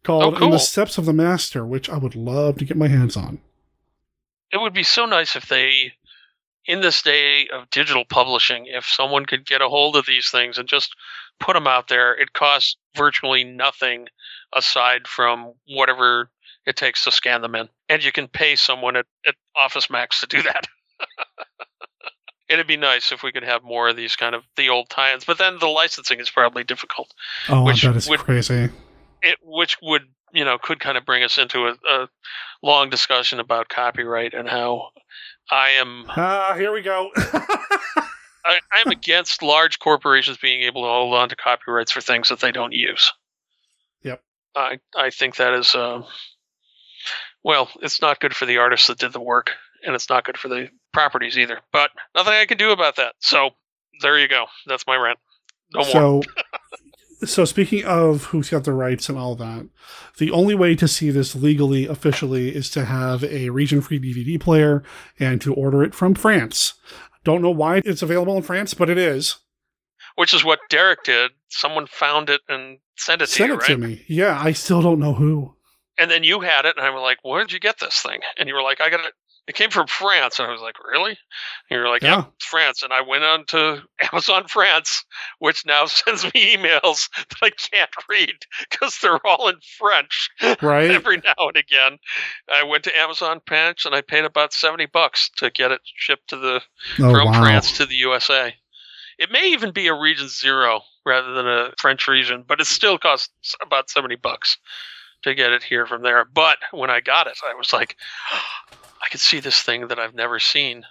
called 0.04 0.36
Oh, 0.42 0.46
"In 0.46 0.52
the. 0.52 0.58
Steps 0.60 0.98
of 0.98 1.06
the 1.06 1.14
Master," 1.14 1.66
which 1.66 1.90
I 1.90 1.98
would 1.98 2.16
love 2.16 2.58
to 2.58 2.66
get 2.66 2.76
my 2.78 2.88
hands 2.90 3.16
on. 3.18 3.40
It 4.52 4.58
would 4.62 4.74
be 4.74 4.84
so 4.84 5.06
nice 5.06 5.36
if 5.36 5.48
they, 5.48 5.94
in 6.68 6.82
this 6.82 7.02
day 7.02 7.48
of 7.54 7.70
digital 7.70 8.06
publishing, 8.06 8.66
if 8.68 8.86
someone 8.86 9.26
could 9.26 9.46
get 9.46 9.62
a 9.62 9.70
hold 9.70 9.96
of 9.96 10.06
these 10.06 10.30
things 10.30 10.58
and 10.58 10.68
just 10.68 10.96
put 11.40 11.54
them 11.54 11.68
out 11.68 11.88
there. 11.88 12.14
It 12.14 12.34
costs 12.34 12.78
virtually 12.96 13.44
nothing 13.44 14.08
aside 14.54 15.08
from 15.08 15.54
whatever 15.68 16.30
it 16.66 16.76
takes 16.76 17.04
to 17.06 17.12
scan 17.12 17.42
them 17.42 17.56
in. 17.56 17.70
And 17.90 18.04
you 18.04 18.12
can 18.12 18.28
pay 18.28 18.56
someone 18.56 18.96
at, 18.96 19.06
at 19.26 19.36
Office 19.56 19.90
Max 19.90 20.20
to 20.22 20.28
do 20.28 20.42
that. 20.44 20.68
It'd 22.50 22.68
be 22.68 22.78
nice 22.78 23.12
if 23.12 23.24
we 23.24 23.32
could 23.32 23.44
have 23.44 23.64
more 23.64 23.90
of 23.90 23.98
these 23.98 24.16
kind 24.16 24.34
of 24.34 24.44
the 24.56 24.70
old 24.70 24.90
tie-ins, 24.90 25.26
but 25.26 25.38
then 25.38 25.60
the 25.60 25.68
licensing 25.68 26.20
is 26.20 26.30
probably 26.30 26.64
difficult. 26.64 27.14
Oh, 27.50 27.64
which 27.64 27.84
that 27.84 27.96
is 27.96 28.10
would- 28.10 28.20
crazy. 28.22 28.70
It 29.22 29.38
which 29.42 29.78
would 29.82 30.04
you 30.32 30.46
know 30.46 30.58
could 30.58 30.80
kind 30.80 30.98
of 30.98 31.06
bring 31.06 31.24
us 31.24 31.38
into 31.38 31.68
a, 31.68 31.76
a 31.90 32.08
long 32.62 32.90
discussion 32.90 33.40
about 33.40 33.68
copyright 33.68 34.34
and 34.34 34.48
how 34.48 34.90
I 35.50 35.70
am 35.72 36.06
Ah, 36.10 36.54
here 36.58 36.72
we 36.72 36.82
go. 36.82 37.10
I, 37.16 38.60
I'm 38.72 38.88
against 38.88 39.44
large 39.44 39.80
corporations 39.80 40.38
being 40.38 40.64
able 40.64 40.84
to 40.84 40.88
hold 40.88 41.14
on 41.14 41.30
to 41.30 41.36
copyrights 41.36 41.92
for 41.92 42.02
things 42.02 42.30
that 42.30 42.40
they 42.40 42.52
don't 42.52 42.74
use. 42.74 43.12
Yep. 44.04 44.22
I 44.56 44.80
I 44.96 45.10
think 45.10 45.36
that 45.38 45.54
is 45.54 45.76
um, 45.76 46.06
well, 47.44 47.70
it's 47.82 48.02
not 48.02 48.20
good 48.20 48.36
for 48.36 48.46
the 48.46 48.58
artists 48.58 48.88
that 48.88 49.00
did 49.00 49.14
the 49.14 49.22
work, 49.22 49.52
and 49.86 49.96
it's 49.96 50.10
not 50.10 50.26
good 50.26 50.38
for 50.38 50.48
the 50.48 50.70
properties 50.94 51.38
either. 51.38 51.60
But 51.72 51.92
nothing 52.16 52.34
I 52.34 52.46
can 52.46 52.58
do 52.58 52.72
about 52.72 52.96
that. 52.98 53.16
So 53.20 53.52
there 54.02 54.18
you 54.18 54.28
go. 54.28 54.46
That's 54.66 54.86
my 54.88 54.96
rant. 54.96 55.20
No 55.74 55.82
more. 55.82 55.90
so, 55.90 56.24
so 57.26 57.46
speaking 57.46 57.84
of 57.86 58.26
who's 58.26 58.50
got 58.50 58.64
the 58.64 58.74
rights 58.74 59.10
and 59.10 59.18
all 59.18 59.36
that, 59.36 59.68
the 60.18 60.32
only 60.32 60.56
way 60.56 60.76
to 60.76 60.88
see 60.88 61.10
this 61.10 61.36
legally, 61.36 61.86
officially, 61.86 62.56
is 62.56 62.70
to 62.72 62.86
have 62.86 63.24
a 63.24 63.50
region-free 63.50 64.00
DVD 64.00 64.40
player 64.40 64.84
and 65.20 65.42
to 65.42 65.54
order 65.54 65.84
it 65.84 65.96
from 65.96 66.14
France. 66.14 66.76
Don't 67.24 67.42
know 67.42 67.52
why 67.52 67.82
it's 67.84 68.02
available 68.02 68.38
in 68.38 68.44
France, 68.44 68.74
but 68.74 68.90
it 68.90 68.98
is. 68.98 69.38
Which 70.16 70.34
is 70.34 70.44
what 70.46 70.60
Derek 70.70 71.04
did. 71.04 71.32
Someone 71.50 71.88
found 71.88 72.30
it 72.30 72.42
and 72.48 72.80
sent 72.98 73.22
it 73.22 73.28
to 73.28 73.32
Send 73.32 73.50
you, 73.50 73.54
it 73.56 73.58
right? 73.60 73.68
to 73.68 73.78
me. 73.78 74.06
Yeah, 74.08 74.40
I 74.42 74.52
still 74.52 74.82
don't 74.82 75.00
know 75.00 75.14
who. 75.14 75.56
And 75.98 76.12
then 76.12 76.24
you 76.24 76.42
had 76.42 76.66
it, 76.66 76.78
and 76.78 76.86
I 76.86 76.90
was 76.92 77.02
like, 77.02 77.18
"Where 77.24 77.42
did 77.42 77.52
you 77.52 77.60
get 77.60 77.80
this 77.80 78.02
thing?" 78.02 78.22
And 78.38 78.48
you 78.48 78.56
were 78.56 78.62
like, 78.62 78.80
"I 78.80 78.90
got 78.90 79.00
it. 79.06 79.14
It 79.48 79.56
came 79.56 79.70
from 79.70 79.88
France." 79.88 80.40
And 80.40 80.48
I 80.48 80.52
was 80.52 80.62
like, 80.62 80.76
"Really?" 80.84 81.12
And 81.12 81.18
you 81.72 81.80
were 81.80 81.88
like, 81.90 82.02
"Yeah, 82.02 82.18
Yeah. 82.18 82.26
France." 82.40 82.84
And 82.84 82.92
I 82.94 83.02
went 83.02 83.24
on 83.24 83.46
to 83.48 83.82
Amazon 84.12 84.48
France, 84.48 85.06
which 85.40 85.66
now 85.66 85.86
sends 85.88 86.24
me 86.26 86.56
emails 86.56 87.10
that 87.16 87.38
I 87.42 87.50
can't 87.50 87.90
read 88.10 88.36
because 88.70 89.00
they're 89.02 89.26
all 89.26 89.48
in 89.48 89.56
French. 89.78 90.30
Right. 90.62 90.92
Every 90.98 91.18
now 91.18 91.48
and 91.48 91.58
again, 91.58 91.98
I 92.52 92.64
went 92.64 92.84
to 92.86 92.98
Amazon 93.00 93.42
France 93.48 93.86
and 93.86 93.96
I 93.96 94.02
paid 94.02 94.26
about 94.26 94.54
seventy 94.54 94.86
bucks 94.86 95.30
to 95.38 95.50
get 95.50 95.72
it 95.72 95.82
shipped 95.96 96.28
to 96.30 96.38
the 96.38 96.62
Oh, 97.00 97.12
from 97.14 97.28
wow. 97.32 97.40
France 97.42 97.78
to 97.78 97.86
the 97.86 97.96
USA. 97.96 98.56
It 99.18 99.32
may 99.32 99.52
even 99.52 99.72
be 99.72 99.88
a 99.88 99.94
region 99.94 100.28
zero 100.28 100.82
rather 101.06 101.34
than 101.34 101.48
a 101.48 101.72
French 101.80 102.08
region, 102.08 102.44
but 102.48 102.60
it 102.60 102.68
still 102.68 102.98
costs 102.98 103.56
about 103.62 103.90
seventy 103.90 104.16
bucks 104.16 104.58
to 105.24 105.34
get 105.34 105.52
it 105.52 105.64
here 105.64 105.88
from 105.88 106.04
there. 106.04 106.24
But 106.26 106.58
when 106.72 106.90
I 106.92 107.00
got 107.02 107.26
it, 107.28 107.40
I 107.44 107.56
was 107.56 107.74
like, 107.74 107.96
I 109.08 109.10
could 109.10 109.22
see 109.22 109.40
this 109.40 109.62
thing 109.62 109.88
that 109.88 110.00
I've 110.00 110.14
never 110.16 110.38
seen 110.38 110.84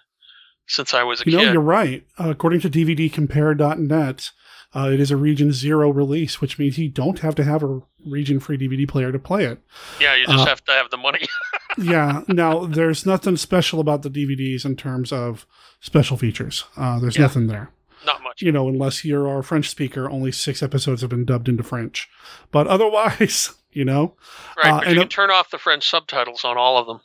since 0.66 0.94
I 0.94 1.02
was 1.02 1.20
a 1.20 1.24
You 1.26 1.32
know, 1.32 1.44
kid. 1.44 1.52
you're 1.52 1.60
right. 1.62 2.06
Uh, 2.18 2.30
according 2.30 2.60
to 2.60 2.70
DVDcompare.net, 2.70 4.30
uh, 4.74 4.90
it 4.90 5.00
is 5.00 5.10
a 5.10 5.16
region 5.18 5.52
zero 5.52 5.90
release, 5.90 6.40
which 6.40 6.58
means 6.58 6.78
you 6.78 6.88
don't 6.88 7.18
have 7.18 7.34
to 7.34 7.44
have 7.44 7.62
a 7.62 7.80
region 8.06 8.40
free 8.40 8.56
DVD 8.56 8.88
player 8.88 9.12
to 9.12 9.18
play 9.18 9.44
it. 9.44 9.60
yeah, 10.00 10.14
you 10.14 10.24
just 10.26 10.38
uh, 10.38 10.46
have 10.46 10.64
to 10.64 10.72
have 10.72 10.90
the 10.90 10.96
money. 10.96 11.26
yeah. 11.78 12.22
Now, 12.26 12.64
there's 12.64 13.04
nothing 13.04 13.36
special 13.36 13.80
about 13.80 14.00
the 14.02 14.08
DVDs 14.10 14.64
in 14.64 14.76
terms 14.76 15.12
of 15.12 15.46
special 15.80 16.16
features. 16.16 16.64
Uh, 16.76 16.98
there's 16.98 17.16
Yeah. 17.16 17.22
nothing 17.22 17.48
there. 17.48 17.70
Not 18.06 18.22
much. 18.22 18.40
You 18.40 18.50
know, 18.50 18.66
unless 18.68 19.04
you're 19.04 19.38
a 19.38 19.42
French 19.44 19.68
speaker, 19.68 20.08
only 20.10 20.32
six 20.32 20.62
episodes 20.62 21.02
have 21.02 21.10
been 21.10 21.26
dubbed 21.26 21.50
into 21.50 21.62
French. 21.62 22.08
But 22.50 22.66
otherwise, 22.66 23.50
you 23.72 23.84
know, 23.84 24.14
Right, 24.56 24.70
uh, 24.72 24.78
but 24.80 24.88
you 24.88 25.00
can 25.00 25.08
turn 25.08 25.30
off 25.30 25.50
the 25.50 25.58
French 25.58 25.86
subtitles 25.88 26.44
on 26.46 26.56
all 26.56 26.78
of 26.78 26.86
them. 26.86 27.00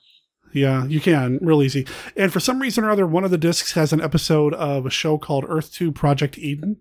Yeah, 0.53 0.85
you 0.85 0.99
can 0.99 1.37
real 1.41 1.61
easy. 1.61 1.85
And 2.15 2.31
for 2.31 2.39
some 2.39 2.59
reason 2.59 2.83
or 2.83 2.91
other, 2.91 3.05
one 3.07 3.23
of 3.23 3.31
the 3.31 3.37
discs 3.37 3.73
has 3.73 3.91
an 3.93 4.01
episode 4.01 4.53
of 4.53 4.85
a 4.85 4.89
show 4.89 5.17
called 5.17 5.45
Earth 5.47 5.71
Two 5.73 5.91
Project 5.91 6.37
Eden. 6.37 6.77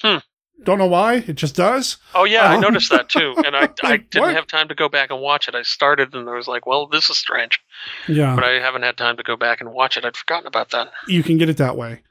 Hmm. 0.00 0.18
Don't 0.64 0.78
know 0.78 0.86
why. 0.86 1.14
It 1.26 1.34
just 1.34 1.56
does. 1.56 1.96
Oh 2.14 2.22
yeah, 2.24 2.44
I 2.44 2.56
Oh. 2.56 2.60
noticed 2.60 2.90
that 2.90 3.08
too, 3.08 3.34
and 3.44 3.56
I, 3.56 3.68
I 3.82 3.96
didn't 3.96 4.20
what? 4.22 4.34
have 4.34 4.46
time 4.46 4.68
to 4.68 4.74
go 4.76 4.88
back 4.88 5.10
and 5.10 5.20
watch 5.20 5.48
it. 5.48 5.54
I 5.56 5.62
started 5.62 6.14
and 6.14 6.28
I 6.28 6.34
was 6.36 6.46
like, 6.46 6.66
well, 6.66 6.86
this 6.86 7.10
is 7.10 7.18
strange, 7.18 7.58
Yeah. 8.06 8.34
but 8.36 8.44
I 8.44 8.60
haven't 8.60 8.82
had 8.82 8.96
time 8.96 9.16
to 9.16 9.22
go 9.24 9.36
back 9.36 9.60
and 9.60 9.72
watch 9.72 9.96
it. 9.96 10.04
I'd 10.04 10.16
forgotten 10.16 10.46
about 10.46 10.70
that. 10.70 10.92
you 11.08 11.22
can 11.24 11.36
get 11.38 11.48
it 11.48 11.56
that 11.56 11.76
way. 11.76 12.02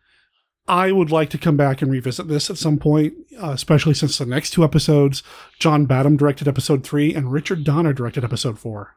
I 0.67 0.91
would 0.91 1.11
like 1.11 1.29
to 1.31 1.38
come 1.38 1.57
back 1.57 1.81
and 1.81 1.91
revisit 1.91 2.27
this 2.27 2.49
at 2.49 2.57
some 2.57 2.77
point, 2.77 3.13
uh, 3.41 3.49
especially 3.51 3.93
since 3.93 4.17
the 4.17 4.25
next 4.25 4.51
two 4.51 4.63
episodes, 4.63 5.23
John 5.59 5.85
Badham 5.85 6.17
directed 6.17 6.47
episode 6.47 6.83
three 6.85 7.13
and 7.15 7.31
Richard 7.31 7.63
Donner 7.63 7.93
directed 7.93 8.23
episode 8.23 8.59
four. 8.59 8.95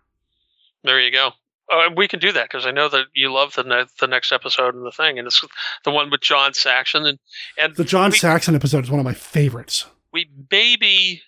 There 0.82 1.00
you 1.00 1.10
go. 1.10 1.30
Oh, 1.70 1.88
we 1.96 2.08
can 2.08 2.20
do 2.20 2.32
that 2.32 2.44
because 2.44 2.66
I 2.66 2.72
know 2.72 2.88
that 2.90 3.06
you 3.14 3.32
love 3.32 3.54
the 3.54 3.62
ne- 3.62 3.86
the 4.00 4.06
next 4.06 4.32
episode 4.32 4.74
and 4.74 4.84
the 4.84 4.92
thing, 4.92 5.18
and 5.18 5.26
it's 5.26 5.42
the 5.84 5.90
one 5.90 6.10
with 6.10 6.20
John 6.20 6.52
Saxon 6.54 7.06
and 7.06 7.18
and 7.58 7.74
The 7.74 7.84
John 7.84 8.10
we, 8.10 8.18
Saxon 8.18 8.54
episode 8.54 8.84
is 8.84 8.90
one 8.90 9.00
of 9.00 9.04
my 9.04 9.14
favorites. 9.14 9.86
we 10.12 10.28
maybe 10.50 11.22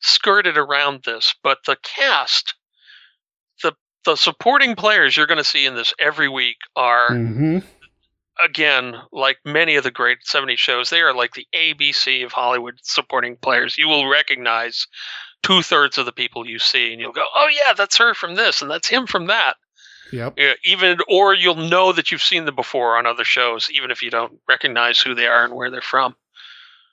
skirted 0.00 0.56
around 0.56 1.02
this, 1.04 1.34
but 1.42 1.58
the 1.66 1.76
cast, 1.82 2.54
the 3.62 3.72
the 4.04 4.16
supporting 4.16 4.76
players 4.76 5.16
you're 5.16 5.26
going 5.26 5.38
to 5.38 5.44
see 5.44 5.66
in 5.66 5.74
this 5.74 5.92
every 5.98 6.28
week 6.28 6.58
are 6.76 7.08
hmm 7.08 7.58
again, 8.44 8.94
like 9.12 9.38
many 9.44 9.76
of 9.76 9.84
the 9.84 9.90
great 9.90 10.18
70s 10.28 10.58
shows, 10.58 10.90
they 10.90 11.00
are 11.00 11.14
like 11.14 11.34
the 11.34 11.46
ABC 11.54 12.24
of 12.24 12.32
Hollywood 12.32 12.74
supporting 12.82 13.36
players. 13.36 13.78
You 13.78 13.88
will 13.88 14.08
recognize 14.08 14.86
two 15.42 15.62
thirds 15.62 15.98
of 15.98 16.06
the 16.06 16.12
people 16.12 16.46
you 16.46 16.58
see, 16.58 16.92
and 16.92 17.00
you'll 17.00 17.12
go, 17.12 17.26
"Oh 17.34 17.48
yeah, 17.48 17.72
that's 17.72 17.98
her 17.98 18.14
from 18.14 18.34
this, 18.34 18.62
and 18.62 18.70
that's 18.70 18.88
him 18.88 19.06
from 19.06 19.26
that." 19.26 19.56
Yep. 20.12 20.34
Yeah, 20.36 20.52
even 20.64 20.98
or 21.08 21.34
you'll 21.34 21.56
know 21.56 21.92
that 21.92 22.12
you've 22.12 22.22
seen 22.22 22.44
them 22.44 22.54
before 22.54 22.96
on 22.96 23.06
other 23.06 23.24
shows, 23.24 23.70
even 23.70 23.90
if 23.90 24.02
you 24.02 24.10
don't 24.10 24.38
recognize 24.48 25.00
who 25.00 25.14
they 25.14 25.26
are 25.26 25.44
and 25.44 25.54
where 25.54 25.70
they're 25.70 25.80
from. 25.80 26.14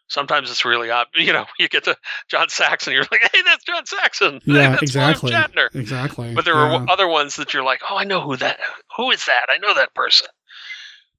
Sometimes 0.08 0.50
it's 0.50 0.66
really 0.66 0.90
odd. 0.90 1.08
You 1.14 1.34
know, 1.34 1.46
you 1.60 1.68
get 1.68 1.84
to 1.84 1.96
John 2.30 2.50
Saxon, 2.50 2.94
you're 2.94 3.06
like, 3.12 3.30
"Hey, 3.32 3.42
that's 3.44 3.64
John 3.64 3.86
Saxon." 3.86 4.42
Hey, 4.46 4.54
Yeah, 4.54 4.70
that's 4.72 4.82
exactly. 4.82 5.32
Shatner. 5.32 5.74
Exactly. 5.76 6.34
But 6.34 6.46
there 6.46 6.56
yeah. 6.56 6.78
are 6.78 6.90
other 6.90 7.08
ones 7.08 7.36
that 7.36 7.54
you're 7.54 7.64
like, 7.64 7.82
oh, 7.90 7.98
I 7.98 8.06
know 8.06 8.22
who 8.22 8.36
that. 8.38 8.60
Who 8.98 9.12
is 9.12 9.26
that? 9.26 9.46
I 9.50 9.58
know 9.58 9.74
that 9.76 9.94
person. 9.94 10.28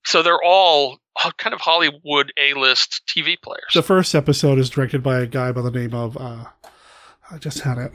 So 0.04 0.22
they're 0.22 0.42
all 0.42 0.98
uh, 1.22 1.30
kind 1.36 1.54
of 1.54 1.60
Hollywood 1.60 2.32
A-list 2.38 3.02
TV 3.06 3.40
players. 3.40 3.74
The 3.74 3.82
first 3.82 4.14
episode 4.14 4.58
is 4.58 4.70
directed 4.70 5.02
by 5.02 5.20
a 5.20 5.26
guy 5.26 5.52
by 5.52 5.62
the 5.62 5.70
name 5.70 5.94
of, 5.94 6.16
uh, 6.16 6.46
I 7.30 7.38
just 7.38 7.60
had 7.60 7.78
it, 7.78 7.92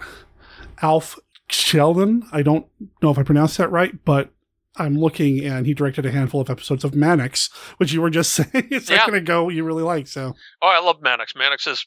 Alf 0.81 1.17
Kjellin. 1.49 2.23
I 2.31 2.41
don't 2.41 2.65
know 3.01 3.11
if 3.11 3.17
I 3.17 3.23
pronounced 3.23 3.57
that 3.57 3.71
right, 3.71 3.93
but 4.05 4.29
I'm 4.77 4.97
looking 4.97 5.43
and 5.45 5.65
he 5.65 5.73
directed 5.73 6.05
a 6.05 6.11
handful 6.11 6.41
of 6.41 6.49
episodes 6.49 6.83
of 6.83 6.95
Mannix, 6.95 7.49
which 7.77 7.93
you 7.93 8.01
were 8.01 8.09
just 8.09 8.33
saying 8.33 8.49
it's 8.53 8.89
Yeah. 8.89 8.97
not 8.97 9.07
going 9.09 9.19
to 9.19 9.25
go 9.25 9.49
you 9.49 9.63
really 9.63 9.83
like. 9.83 10.07
So, 10.07 10.33
Oh, 10.61 10.67
I 10.67 10.79
love 10.79 11.01
Mannix. 11.01 11.33
Mannix 11.35 11.65
is 11.67 11.85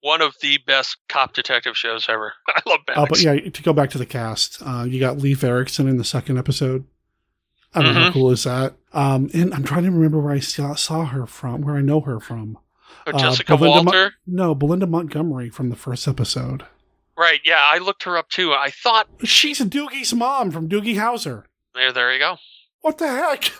one 0.00 0.20
of 0.22 0.34
the 0.40 0.58
best 0.66 0.96
cop 1.08 1.32
detective 1.32 1.76
shows 1.76 2.06
ever. 2.08 2.32
I 2.48 2.60
love 2.66 2.80
Mannix. 2.88 3.02
uh, 3.02 3.06
but 3.08 3.20
yeah, 3.22 3.50
to 3.50 3.62
go 3.62 3.72
back 3.72 3.90
to 3.90 3.98
the 3.98 4.06
cast, 4.06 4.62
uh, 4.64 4.84
you 4.88 5.00
got 5.00 5.18
Leif 5.18 5.42
Erickson 5.44 5.88
in 5.88 5.96
the 5.96 6.04
second 6.04 6.38
episode. 6.38 6.84
I 7.76 7.82
don't 7.82 7.94
know 7.94 8.00
how 8.02 8.12
cool 8.12 8.30
is 8.30 8.44
that. 8.44 8.74
Um, 8.92 9.28
and 9.34 9.52
I'm 9.52 9.64
trying 9.64 9.82
to 9.82 9.90
remember 9.90 10.20
where 10.20 10.32
I 10.34 10.38
saw, 10.38 10.74
saw 10.76 11.06
her 11.06 11.26
from, 11.26 11.62
where 11.62 11.74
I 11.74 11.80
know 11.80 12.00
her 12.02 12.20
from. 12.20 12.56
Oh, 13.06 13.10
Uh, 13.12 13.18
Jessica 13.18 13.56
Belinda 13.56 13.82
Walter. 13.90 14.14
no, 14.28 14.54
Belinda 14.54 14.86
Montgomery 14.86 15.50
from 15.50 15.70
the 15.70 15.76
first 15.76 16.06
episode. 16.06 16.64
Right. 17.16 17.40
Yeah, 17.44 17.60
I 17.60 17.78
looked 17.78 18.04
her 18.04 18.16
up 18.16 18.28
too. 18.28 18.52
I 18.52 18.70
thought 18.70 19.08
She's 19.24 19.60
Doogie's 19.60 20.12
mom 20.14 20.50
from 20.50 20.68
Doogie 20.68 20.96
Howser. 20.96 21.44
there. 21.74 21.92
There 21.92 22.12
you 22.12 22.18
go. 22.18 22.36
What 22.80 22.98
the 22.98 23.08
heck? 23.08 23.50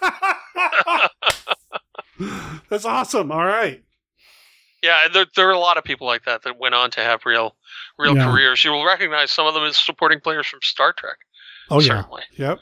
That's 2.69 2.85
awesome. 2.85 3.33
All 3.33 3.45
right. 3.45 3.83
Yeah, 4.83 4.99
and 5.07 5.15
there, 5.15 5.27
there 5.35 5.49
are 5.49 5.53
a 5.53 5.59
lot 5.59 5.79
of 5.79 5.85
people 5.85 6.07
like 6.07 6.25
that 6.27 6.43
that 6.43 6.59
went 6.59 6.75
on 6.75 6.91
to 6.91 7.01
have 7.01 7.25
real, 7.25 7.57
real 7.99 8.15
Yeah. 8.17 8.31
careers. 8.31 8.63
You 8.65 8.71
will 8.73 8.85
recognize 8.85 9.31
some 9.31 9.47
of 9.47 9.55
them 9.55 9.65
as 9.65 9.77
supporting 9.79 10.21
players 10.21 10.47
from 10.47 10.61
Star 10.63 10.93
Trek. 10.93 11.17
Oh 11.71 11.81
yeah. 11.81 12.05
Yep. 12.37 12.59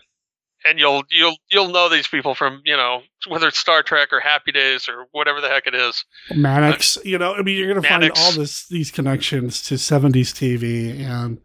And 0.65 0.79
you'll 0.79 1.03
you'll 1.11 1.37
you'll 1.51 1.69
know 1.69 1.89
these 1.89 2.09
people 2.09 2.35
from 2.35 2.63
you 2.65 2.77
know 2.77 3.03
whether 3.29 3.49
it's 3.49 3.59
Star 3.59 3.83
Trek 3.83 4.13
or 4.13 4.21
Happy 4.21 4.53
Days 4.53 4.89
or 4.89 5.07
whatever 5.13 5.41
the 5.41 5.49
heck 5.49 5.67
it 5.67 5.75
is. 5.75 6.05
Mannix. 6.35 6.99
You 7.05 7.19
know, 7.19 7.35
I 7.35 7.43
mean, 7.43 7.57
you're 7.57 7.69
going 7.69 7.83
to 7.83 7.89
find 7.89 8.11
all 8.17 8.33
this 8.33 8.67
these 8.69 8.91
connections 8.91 9.63
to 9.63 9.75
70s 9.75 10.33
TV, 10.33 11.01
and 11.01 11.41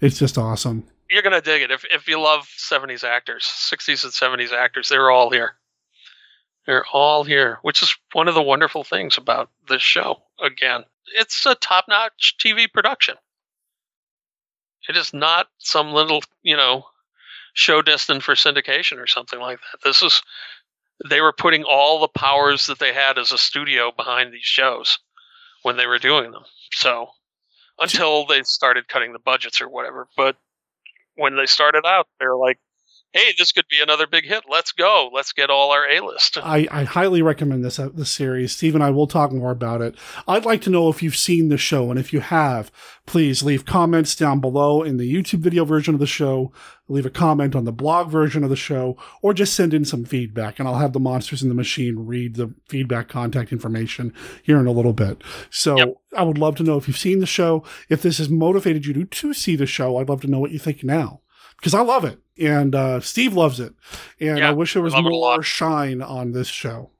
it's 0.00 0.18
just 0.18 0.38
awesome. 0.38 0.84
You're 1.10 1.22
gonna 1.22 1.40
dig 1.40 1.62
it 1.62 1.70
if 1.72 1.84
if 1.92 2.06
you 2.06 2.20
love 2.20 2.48
'70s 2.56 3.02
actors, 3.02 3.42
'60s 3.44 4.04
and 4.04 4.12
'70s 4.12 4.52
actors. 4.52 4.88
They're 4.88 5.10
all 5.10 5.30
here. 5.30 5.56
They're 6.66 6.84
all 6.92 7.24
here, 7.24 7.58
which 7.62 7.82
is 7.82 7.96
one 8.12 8.28
of 8.28 8.34
the 8.34 8.42
wonderful 8.42 8.84
things 8.84 9.18
about 9.18 9.50
this 9.68 9.82
show. 9.82 10.22
Again, 10.40 10.84
it's 11.16 11.44
a 11.46 11.56
top-notch 11.56 12.36
TV 12.38 12.72
production. 12.72 13.16
It 14.88 14.96
is 14.96 15.12
not 15.12 15.48
some 15.58 15.92
little 15.92 16.22
you 16.42 16.56
know 16.56 16.84
show 17.54 17.82
destined 17.82 18.22
for 18.22 18.34
syndication 18.34 18.98
or 18.98 19.06
something 19.06 19.40
like 19.40 19.58
that. 19.58 19.80
This 19.84 20.02
is 20.02 20.22
they 21.08 21.20
were 21.20 21.32
putting 21.32 21.64
all 21.64 22.00
the 22.00 22.08
powers 22.08 22.66
that 22.66 22.78
they 22.78 22.92
had 22.92 23.18
as 23.18 23.32
a 23.32 23.38
studio 23.38 23.90
behind 23.96 24.32
these 24.32 24.42
shows 24.42 24.98
when 25.62 25.76
they 25.76 25.86
were 25.86 25.98
doing 25.98 26.30
them. 26.30 26.44
So 26.72 27.08
until 27.78 28.26
they 28.26 28.42
started 28.42 28.88
cutting 28.88 29.12
the 29.12 29.18
budgets 29.18 29.60
or 29.60 29.68
whatever, 29.68 30.08
but 30.16 30.36
when 31.16 31.36
they 31.36 31.46
started 31.46 31.84
out, 31.86 32.06
they're 32.18 32.36
like, 32.36 32.58
"Hey, 33.12 33.34
this 33.36 33.52
could 33.52 33.66
be 33.68 33.80
another 33.80 34.06
big 34.06 34.24
hit. 34.24 34.44
Let's 34.48 34.72
go. 34.72 35.10
Let's 35.12 35.32
get 35.32 35.50
all 35.50 35.70
our 35.70 35.88
A 35.88 36.00
list." 36.00 36.38
I, 36.38 36.68
I 36.70 36.84
highly 36.84 37.22
recommend 37.22 37.64
this 37.64 37.78
uh, 37.78 37.88
this 37.92 38.10
series. 38.10 38.52
Steve 38.52 38.74
and 38.74 38.84
I 38.84 38.90
will 38.90 39.06
talk 39.06 39.32
more 39.32 39.50
about 39.50 39.82
it. 39.82 39.96
I'd 40.28 40.44
like 40.44 40.60
to 40.62 40.70
know 40.70 40.88
if 40.88 41.02
you've 41.02 41.16
seen 41.16 41.48
the 41.48 41.58
show, 41.58 41.90
and 41.90 41.98
if 41.98 42.12
you 42.12 42.20
have, 42.20 42.70
please 43.06 43.42
leave 43.42 43.64
comments 43.64 44.14
down 44.14 44.40
below 44.40 44.82
in 44.82 44.98
the 44.98 45.12
YouTube 45.12 45.40
video 45.40 45.64
version 45.64 45.94
of 45.94 46.00
the 46.00 46.06
show. 46.06 46.52
Leave 46.90 47.06
a 47.06 47.10
comment 47.10 47.54
on 47.54 47.64
the 47.64 47.72
blog 47.72 48.10
version 48.10 48.44
of 48.44 48.50
the 48.50 48.56
show, 48.56 48.96
or 49.22 49.32
just 49.32 49.54
send 49.54 49.72
in 49.72 49.84
some 49.84 50.04
feedback, 50.04 50.58
and 50.58 50.68
I'll 50.68 50.78
have 50.78 50.92
the 50.92 51.00
Monsters 51.00 51.42
in 51.42 51.48
the 51.48 51.54
Machine 51.54 52.06
read 52.06 52.34
the 52.36 52.52
feedback 52.68 53.08
contact 53.08 53.52
information 53.52 54.12
here 54.42 54.58
in 54.58 54.66
a 54.66 54.72
little 54.72 54.92
bit. 54.92 55.22
So 55.50 56.00
I 56.16 56.22
would 56.22 56.38
love 56.38 56.56
to 56.56 56.62
know 56.62 56.76
if 56.76 56.88
you've 56.88 56.98
seen 56.98 57.20
the 57.20 57.26
show. 57.26 57.64
If 57.88 58.02
this 58.02 58.18
has 58.18 58.28
motivated 58.28 58.86
you 58.86 58.92
to, 58.94 59.04
to 59.04 59.34
see 59.34 59.56
the 59.56 59.66
show, 59.66 59.98
I'd 59.98 60.08
love 60.08 60.20
to 60.22 60.28
know 60.28 60.40
what 60.40 60.50
you 60.50 60.58
think 60.58 60.84
now 60.84 61.20
because 61.56 61.74
I 61.74 61.82
love 61.82 62.04
it 62.04 62.18
and 62.40 62.74
uh, 62.74 63.00
Steve 63.00 63.34
loves 63.34 63.60
it, 63.60 63.74
and 64.18 64.38
Yeah, 64.38 64.48
I 64.48 64.52
wish 64.52 64.72
there 64.72 64.82
was 64.82 64.94
I 64.94 64.96
love 64.96 65.06
it 65.06 65.08
a 65.08 65.10
more 65.10 65.42
shine 65.42 66.02
on 66.02 66.32
this 66.32 66.48
show. 66.48 66.90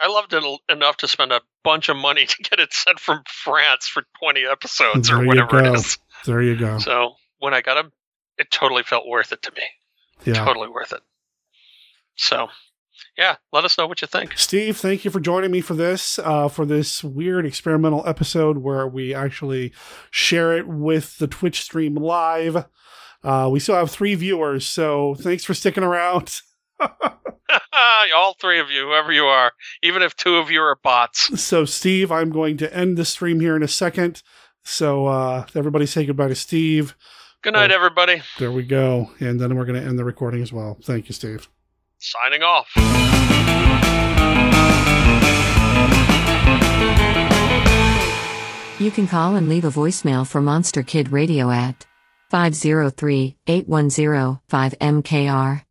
I 0.00 0.08
loved 0.08 0.32
it 0.32 0.44
enough 0.68 0.96
to 0.98 1.08
spend 1.08 1.32
a 1.32 1.40
bunch 1.62 1.88
of 1.88 1.96
money 1.96 2.26
to 2.26 2.42
get 2.42 2.58
it 2.58 2.72
sent 2.72 2.98
from 2.98 3.22
France 3.26 3.86
for 3.86 4.04
20 4.20 4.46
episodes 4.46 5.08
there 5.08 5.22
or 5.22 5.26
whatever 5.26 5.62
it 5.62 5.74
is. 5.74 5.98
There 6.24 6.42
you 6.42 6.56
go. 6.56 6.78
So 6.78 7.14
when 7.38 7.52
I 7.52 7.60
got 7.60 7.74
them, 7.74 7.92
it 8.38 8.50
totally 8.50 8.82
felt 8.82 9.06
worth 9.06 9.32
it 9.32 9.42
to 9.42 9.52
me. 9.52 9.62
yeah. 10.24 10.44
Totally 10.44 10.68
worth 10.68 10.92
it. 10.92 11.00
So, 12.16 12.48
yeah, 13.16 13.36
let 13.52 13.64
us 13.64 13.78
know 13.78 13.86
what 13.86 14.00
you 14.02 14.08
think. 14.08 14.36
Steve, 14.36 14.76
thank 14.76 15.04
you 15.04 15.10
for 15.10 15.20
joining 15.20 15.50
me 15.50 15.60
for 15.60 15.74
this, 15.74 16.18
uh, 16.18 16.48
for 16.48 16.64
this 16.66 17.04
weird 17.04 17.46
experimental 17.46 18.06
episode 18.06 18.58
where 18.58 18.86
we 18.86 19.14
actually 19.14 19.72
share 20.10 20.56
it 20.56 20.66
with 20.66 21.18
the 21.18 21.28
Twitch 21.28 21.62
stream 21.62 21.94
live. 21.94 22.66
Uh, 23.22 23.48
we 23.50 23.60
still 23.60 23.74
have 23.74 23.90
three 23.90 24.14
viewers, 24.14 24.66
so 24.66 25.14
thanks 25.16 25.44
for 25.44 25.54
sticking 25.54 25.82
around. 25.84 26.40
All 28.14 28.34
three 28.34 28.60
of 28.60 28.70
you, 28.70 28.86
whoever 28.86 29.12
you 29.12 29.24
are, 29.24 29.52
even 29.82 30.02
if 30.02 30.14
two 30.16 30.36
of 30.36 30.50
you 30.50 30.60
are 30.60 30.78
bots. 30.82 31.40
So, 31.40 31.64
Steve, 31.64 32.12
I'm 32.12 32.30
going 32.30 32.56
to 32.58 32.74
end 32.74 32.96
the 32.96 33.04
stream 33.04 33.40
here 33.40 33.56
in 33.56 33.62
a 33.62 33.68
second. 33.68 34.22
So, 34.64 35.06
uh, 35.06 35.46
everybody 35.54 35.86
say 35.86 36.04
goodbye 36.04 36.28
to 36.28 36.34
Steve. 36.34 36.94
Good 37.42 37.52
night, 37.54 37.70
everybody. 37.70 38.22
There 38.38 38.50
we 38.50 38.64
go. 38.64 39.12
And 39.20 39.40
then 39.40 39.56
we're 39.56 39.64
going 39.64 39.80
to 39.80 39.86
end 39.86 39.98
the 39.98 40.04
recording 40.04 40.42
as 40.42 40.52
well. 40.52 40.76
Thank 40.82 41.08
you, 41.08 41.14
Steve. 41.14 41.48
Signing 41.98 42.42
off. 42.42 42.68
You 48.80 48.92
can 48.92 49.08
call 49.08 49.34
and 49.34 49.48
leave 49.48 49.64
a 49.64 49.70
voicemail 49.70 50.24
for 50.26 50.40
Monster 50.40 50.84
Kid 50.84 51.10
Radio 51.10 51.50
at 51.50 51.84
503 52.30 53.36
810 53.46 54.38
5MKR. 54.48 55.62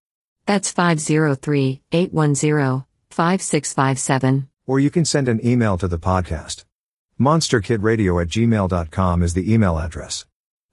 That's 0.46 0.72
503 0.72 1.82
810 1.92 2.86
5657. 3.10 4.50
Or 4.66 4.80
you 4.80 4.90
can 4.90 5.06
send 5.06 5.30
an 5.30 5.46
email 5.46 5.78
to 5.78 5.88
the 5.88 5.98
podcast. 6.00 6.66
MonsterKidRadio 7.20 8.22
at 8.22 8.28
gmail.com 8.28 9.24
is 9.24 9.34
the 9.34 9.52
email 9.52 9.80
address. 9.80 10.26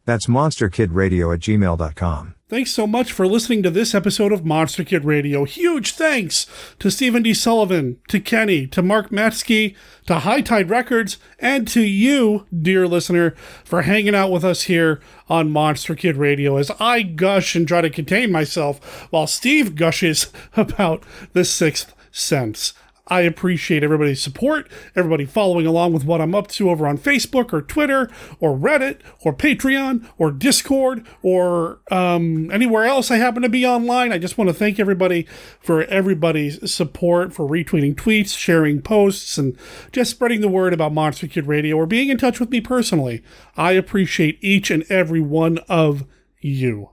That's 0.05 0.27
monsterkidradio 0.27 1.35
at 1.35 1.41
gmail.com. 1.41 2.35
Thanks 2.47 2.73
so 2.73 2.87
much 2.87 3.11
for 3.11 3.27
listening 3.27 3.63
to 3.63 3.71
this 3.71 3.95
episode 3.95 4.31
of 4.31 4.45
Monster 4.45 4.85
Kid 4.85 5.05
Radio. 5.05 5.45
Huge 5.45 5.93
thanks 5.93 6.47
to 6.79 6.91
Stephen 6.91 7.23
D. 7.23 7.33
Sullivan, 7.33 7.99
to 8.09 8.21
Kenny, 8.21 8.67
to 8.67 8.83
Mark 8.83 9.11
Maddox, 9.11 9.43
to 9.43 9.75
High 10.09 10.43
Tide 10.43 10.69
Records, 10.69 11.17
and 11.39 11.67
to 11.69 11.81
you, 11.81 12.47
dear 12.57 12.87
listener, 12.87 13.31
for 13.65 13.83
hanging 13.83 14.15
out 14.15 14.31
with 14.31 14.45
us 14.45 14.65
here 14.65 15.01
on 15.29 15.51
Monster 15.51 15.95
Kid 15.95 16.17
Radio 16.17 16.59
as 16.59 16.71
I 16.79 17.01
gush 17.03 17.57
and 17.57 17.67
try 17.67 17.81
to 17.81 17.89
contain 17.89 18.31
myself 18.31 19.09
while 19.11 19.27
Steve 19.27 19.75
gushes 19.75 20.31
about 20.57 21.03
the 21.33 21.47
sixth 21.47 21.95
sense. 22.13 22.75
I 23.07 23.21
appreciate 23.21 23.85
everybody's 23.85 24.23
support, 24.23 24.67
everybody 24.97 25.27
following 25.27 25.67
along 25.67 25.93
with 25.93 26.07
what 26.07 26.23
I'm 26.23 26.35
up 26.35 26.49
to 26.49 26.71
over 26.71 26.87
on 26.87 26.97
Facebook 26.97 27.53
or 27.53 27.61
Twitter 27.61 28.11
or 28.41 28.57
Reddit 28.57 29.01
or 29.21 29.35
Patreon 29.35 30.09
or 30.17 30.31
Discord 30.31 31.07
or 31.23 31.81
um, 31.91 32.51
anywhere 32.51 32.85
else 32.85 33.11
I 33.11 33.17
happen 33.17 33.43
to 33.43 33.51
be 33.51 33.67
online. 33.67 34.11
I 34.11 34.19
just 34.19 34.39
want 34.39 34.49
to 34.49 34.55
thank 34.55 34.81
everybody 34.81 35.27
for 35.61 35.85
everybody's 35.85 36.73
support, 36.73 37.35
for 37.35 37.47
retweeting 37.47 37.95
tweets, 37.95 38.37
sharing 38.39 38.81
posts, 38.81 39.37
and 39.37 39.59
just 39.93 40.11
spreading 40.11 40.41
the 40.41 40.49
word 40.49 40.73
about 40.73 40.95
Monster 40.95 41.27
Kid 41.27 41.47
Radio 41.47 41.77
or 41.77 41.87
being 41.87 42.09
in 42.09 42.17
touch 42.17 42.41
with 42.41 42.49
me 42.51 42.63
personally. 42.63 43.23
I 43.55 43.73
appreciate 43.73 44.39
each 44.41 44.71
and 44.71 44.83
every 44.91 45.21
one 45.21 45.59
of 45.69 46.05
you. 46.41 46.91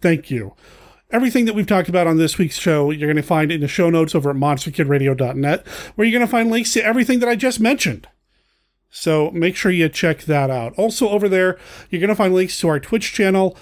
Thank 0.00 0.30
you. 0.30 0.54
Everything 1.12 1.44
that 1.44 1.54
we've 1.54 1.66
talked 1.66 1.90
about 1.90 2.06
on 2.06 2.16
this 2.16 2.38
week's 2.38 2.58
show, 2.58 2.90
you're 2.90 3.06
going 3.06 3.16
to 3.16 3.22
find 3.22 3.52
in 3.52 3.60
the 3.60 3.68
show 3.68 3.90
notes 3.90 4.14
over 4.14 4.30
at 4.30 4.36
monsterkidradio.net, 4.36 5.66
where 5.94 6.06
you're 6.06 6.18
going 6.18 6.26
to 6.26 6.30
find 6.30 6.50
links 6.50 6.72
to 6.72 6.84
everything 6.84 7.18
that 7.20 7.28
I 7.28 7.36
just 7.36 7.60
mentioned. 7.60 8.08
So 8.88 9.30
make 9.30 9.54
sure 9.54 9.70
you 9.70 9.88
check 9.88 10.22
that 10.22 10.50
out. 10.50 10.72
Also, 10.78 11.08
over 11.08 11.28
there, 11.28 11.58
you're 11.90 12.00
going 12.00 12.08
to 12.08 12.16
find 12.16 12.34
links 12.34 12.58
to 12.60 12.68
our 12.68 12.80
Twitch 12.80 13.12
channel 13.12 13.56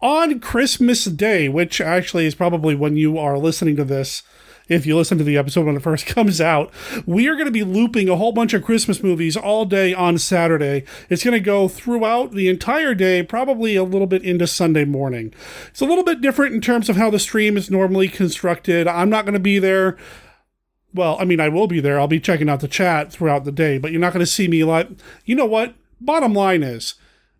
on 0.00 0.40
Christmas 0.40 1.04
Day, 1.04 1.48
which 1.48 1.80
actually 1.80 2.26
is 2.26 2.34
probably 2.34 2.74
when 2.74 2.96
you 2.96 3.18
are 3.18 3.38
listening 3.38 3.76
to 3.76 3.84
this. 3.84 4.22
If 4.68 4.84
you 4.84 4.96
listen 4.96 5.18
to 5.18 5.24
the 5.24 5.36
episode 5.36 5.66
when 5.66 5.76
it 5.76 5.82
first 5.82 6.06
comes 6.06 6.40
out, 6.40 6.72
we 7.06 7.28
are 7.28 7.34
going 7.34 7.46
to 7.46 7.52
be 7.52 7.64
looping 7.64 8.08
a 8.08 8.16
whole 8.16 8.32
bunch 8.32 8.52
of 8.54 8.64
Christmas 8.64 9.02
movies 9.02 9.36
all 9.36 9.64
day 9.64 9.94
on 9.94 10.18
Saturday. 10.18 10.84
It's 11.08 11.24
going 11.24 11.32
to 11.32 11.40
go 11.40 11.68
throughout 11.68 12.32
the 12.32 12.48
entire 12.48 12.94
day, 12.94 13.22
probably 13.22 13.76
a 13.76 13.84
little 13.84 14.06
bit 14.06 14.22
into 14.22 14.46
Sunday 14.46 14.84
morning. 14.84 15.32
It's 15.68 15.80
a 15.80 15.86
little 15.86 16.04
bit 16.04 16.20
different 16.20 16.54
in 16.54 16.60
terms 16.60 16.88
of 16.88 16.96
how 16.96 17.10
the 17.10 17.18
stream 17.18 17.56
is 17.56 17.70
normally 17.70 18.08
constructed. 18.08 18.88
I'm 18.88 19.10
not 19.10 19.24
going 19.24 19.34
to 19.34 19.40
be 19.40 19.58
there 19.58 19.96
well, 20.96 21.18
I 21.20 21.24
mean, 21.24 21.40
I 21.40 21.50
will 21.50 21.66
be 21.66 21.80
there. 21.80 22.00
I'll 22.00 22.08
be 22.08 22.20
checking 22.20 22.48
out 22.48 22.60
the 22.60 22.68
chat 22.68 23.12
throughout 23.12 23.44
the 23.44 23.52
day, 23.52 23.76
but 23.76 23.92
you're 23.92 24.00
not 24.00 24.14
going 24.14 24.24
to 24.24 24.30
see 24.30 24.48
me 24.48 24.64
like, 24.64 24.88
you 25.26 25.34
know 25.34 25.44
what? 25.44 25.74
Bottom 26.00 26.32
line 26.32 26.62
is, 26.62 26.94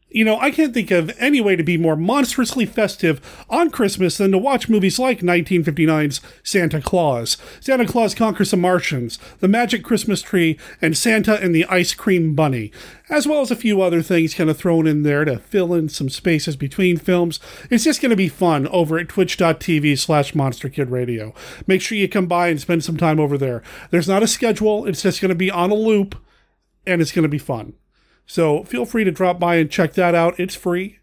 you 0.09 0.25
know, 0.25 0.39
I 0.39 0.53
can't 0.53 0.73
think 0.73 0.93
of 0.93 1.15
any 1.19 1.41
way 1.41 1.57
to 1.57 1.65
be 1.65 1.77
more 1.77 1.97
monstrously 1.97 2.65
festive 2.65 3.21
on 3.51 3.71
Christmas 3.71 4.19
than 4.19 4.31
to 4.31 4.39
watch 4.39 4.69
movies 4.69 5.01
like 5.01 5.19
1959's 5.19 6.21
Santa 6.45 6.81
Claus, 6.81 7.37
Santa 7.61 7.87
Claus 7.87 8.15
Conquers 8.15 8.53
the 8.53 8.57
Martians, 8.57 9.19
The 9.41 9.49
Magic 9.49 9.83
Christmas 9.83 10.23
Tree, 10.23 10.59
and 10.81 10.97
Santa 10.97 11.35
and 11.43 11.53
the 11.53 11.65
Ice 11.65 11.93
Cream 11.93 12.37
Bunny, 12.37 12.71
as 13.11 13.27
well 13.27 13.41
as 13.41 13.51
a 13.51 13.57
few 13.57 13.83
other 13.83 14.01
things 14.01 14.35
kind 14.35 14.49
of 14.49 14.57
thrown 14.57 14.87
in 14.87 15.03
there 15.03 15.25
to 15.25 15.39
fill 15.39 15.75
in 15.75 15.89
some 15.89 16.09
spaces 16.09 16.55
between 16.55 16.99
films. 16.99 17.41
It's 17.69 17.85
just 17.85 18.01
going 18.01 18.11
to 18.11 18.17
be 18.17 18.29
fun 18.29 18.69
over 18.69 18.99
at 18.99 19.09
twitch.tv 19.09 19.99
slash 19.99 20.35
monsterkidradio. 20.35 21.35
Make 21.67 21.83
sure 21.83 21.99
you 21.99 22.09
come 22.09 22.27
by 22.27 22.49
and 22.49 22.61
spend 22.61 22.85
some 22.85 22.97
time 22.97 23.19
over 23.19 23.37
there. 23.37 23.61
There's 23.91 24.09
not 24.09 24.23
a 24.23 24.29
schedule, 24.29 24.87
it's 24.87 25.03
just 25.03 25.21
going 25.21 25.31
to 25.31 25.35
be 25.35 25.51
on 25.51 25.73
a 25.73 25.75
loop, 25.75 26.15
and 26.87 27.03
it's 27.03 27.13
going 27.13 27.25
to 27.25 27.29
be 27.29 27.39
fun. 27.39 27.75
So 28.27 28.65
feel 28.65 28.85
free 28.85 29.05
to 29.05 29.11
drop 29.11 29.39
by 29.39 29.57
and 29.57 29.71
check 29.71 29.95
that 29.95 30.15
out. 30.15 30.39
It's 30.39 30.55
free. 30.55 30.99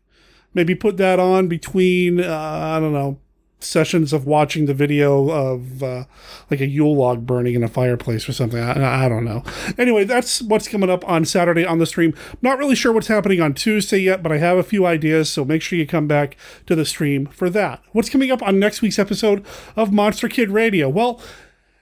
Maybe 0.53 0.75
put 0.75 0.97
that 0.97 1.19
on 1.19 1.47
between, 1.47 2.19
uh, 2.19 2.75
I 2.75 2.79
don't 2.79 2.93
know, 2.93 3.19
sessions 3.63 4.11
of 4.11 4.25
watching 4.25 4.65
the 4.65 4.73
video 4.73 5.29
of 5.29 5.81
uh, 5.81 6.03
like 6.51 6.59
a 6.59 6.67
Yule 6.67 6.95
log 6.95 7.25
burning 7.25 7.55
in 7.55 7.63
a 7.63 7.67
fireplace 7.67 8.27
or 8.27 8.33
something. 8.33 8.59
I, 8.59 9.05
I 9.05 9.09
don't 9.09 9.23
know. 9.23 9.43
Anyway, 9.77 10.03
that's 10.03 10.41
what's 10.41 10.67
coming 10.67 10.89
up 10.89 11.07
on 11.07 11.25
Saturday 11.25 11.65
on 11.65 11.79
the 11.79 11.85
stream. 11.85 12.13
Not 12.41 12.57
really 12.57 12.75
sure 12.75 12.91
what's 12.91 13.07
happening 13.07 13.41
on 13.41 13.53
Tuesday 13.53 13.99
yet, 13.99 14.21
but 14.21 14.31
I 14.31 14.37
have 14.37 14.57
a 14.57 14.63
few 14.63 14.85
ideas, 14.85 15.31
so 15.31 15.45
make 15.45 15.61
sure 15.61 15.79
you 15.79 15.87
come 15.87 16.07
back 16.07 16.35
to 16.65 16.75
the 16.75 16.85
stream 16.85 17.25
for 17.27 17.49
that. 17.51 17.81
What's 17.93 18.09
coming 18.09 18.31
up 18.31 18.43
on 18.43 18.59
next 18.59 18.81
week's 18.81 18.99
episode 18.99 19.45
of 19.75 19.91
Monster 19.91 20.27
Kid 20.27 20.49
Radio? 20.49 20.89
Well, 20.89 21.21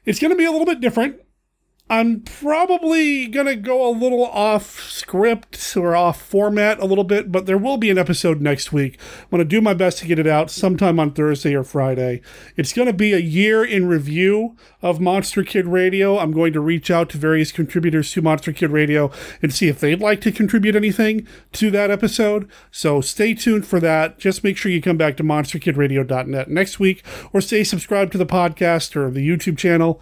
it's 0.06 0.20
going 0.20 0.32
to 0.32 0.38
be 0.38 0.46
a 0.46 0.52
little 0.52 0.66
bit 0.66 0.82
different. 0.82 1.20
I'm 1.92 2.22
probably 2.22 3.28
going 3.28 3.48
to 3.48 3.56
go 3.58 3.86
a 3.86 3.92
little 3.92 4.24
off 4.24 4.80
script 4.80 5.76
or 5.76 5.94
off 5.94 6.22
format 6.22 6.80
a 6.80 6.86
little 6.86 7.04
bit, 7.04 7.34
but 7.34 7.48
there 7.48 7.58
will 7.58 7.76
be 7.76 7.90
an 7.90 7.98
episode 7.98 8.40
next 8.40 8.72
week. 8.72 8.98
I'm 9.24 9.30
going 9.30 9.40
to 9.40 9.46
do 9.46 9.60
my 9.60 9.74
best 9.74 9.98
to 9.98 10.08
get 10.08 10.18
it 10.18 10.26
out 10.26 10.50
sometime 10.50 11.02
on 11.02 11.12
Thursday 11.12 11.54
or 11.54 11.66
Friday. 11.66 12.22
It's 12.56 12.72
going 12.72 12.86
to 12.86 12.94
be 12.94 13.12
a 13.12 13.20
year 13.20 13.62
in 13.66 13.90
review 13.90 14.56
of 14.82 15.02
Monster 15.02 15.44
Kid 15.44 15.68
Radio. 15.68 16.18
I'm 16.18 16.32
going 16.32 16.54
to 16.54 16.62
reach 16.62 16.90
out 16.90 17.10
to 17.10 17.18
various 17.18 17.52
contributors 17.52 18.10
to 18.14 18.22
Monster 18.22 18.54
Kid 18.54 18.72
Radio 18.72 19.12
and 19.42 19.54
see 19.54 19.68
if 19.68 19.82
they'd 19.82 20.00
like 20.00 20.22
to 20.22 20.32
contribute 20.32 20.78
anything 20.78 21.28
to 21.52 21.70
that 21.72 21.92
episode. 21.92 22.50
So 22.72 23.02
stay 23.02 23.34
tuned 23.34 23.68
for 23.68 23.82
that. 23.82 24.18
Just 24.18 24.46
make 24.46 24.56
sure 24.56 24.72
you 24.72 24.82
come 24.82 24.96
back 24.96 25.18
to 25.18 25.26
monsterkidradio.net 25.26 26.50
next 26.50 26.80
week 26.80 27.04
or 27.34 27.42
stay 27.42 27.66
subscribed 27.66 28.14
to 28.14 28.18
the 28.18 28.26
podcast 28.26 28.96
or 28.96 29.12
the 29.12 29.28
YouTube 29.28 29.58
channel 29.58 30.02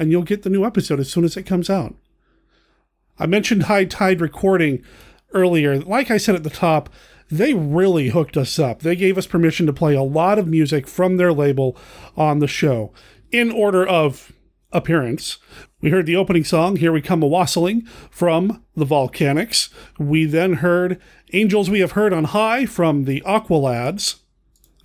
and 0.00 0.10
you'll 0.10 0.22
get 0.22 0.42
the 0.42 0.50
new 0.50 0.64
episode 0.64 0.98
as 0.98 1.12
soon 1.12 1.24
as 1.24 1.36
it 1.36 1.44
comes 1.44 1.68
out. 1.68 1.94
I 3.18 3.26
mentioned 3.26 3.64
High 3.64 3.84
Tide 3.84 4.22
Recording 4.22 4.82
earlier. 5.34 5.78
Like 5.78 6.10
I 6.10 6.16
said 6.16 6.34
at 6.34 6.42
the 6.42 6.48
top, 6.48 6.88
they 7.30 7.52
really 7.52 8.08
hooked 8.08 8.38
us 8.38 8.58
up. 8.58 8.80
They 8.80 8.96
gave 8.96 9.18
us 9.18 9.26
permission 9.26 9.66
to 9.66 9.74
play 9.74 9.94
a 9.94 10.02
lot 10.02 10.38
of 10.38 10.48
music 10.48 10.88
from 10.88 11.18
their 11.18 11.34
label 11.34 11.76
on 12.16 12.38
the 12.38 12.48
show 12.48 12.94
in 13.30 13.52
order 13.52 13.86
of 13.86 14.32
appearance. 14.72 15.36
We 15.82 15.90
heard 15.90 16.06
the 16.06 16.16
opening 16.16 16.44
song, 16.44 16.76
Here 16.76 16.92
We 16.92 17.02
Come 17.02 17.22
a 17.22 17.26
Wassailing, 17.26 17.82
from 18.10 18.64
the 18.74 18.86
Volcanics. 18.86 19.68
We 19.98 20.24
then 20.24 20.54
heard 20.54 20.98
Angels 21.34 21.68
We 21.68 21.80
Have 21.80 21.92
Heard 21.92 22.14
on 22.14 22.24
High 22.24 22.64
from 22.64 23.04
the 23.04 23.20
Aqualads. 23.26 24.20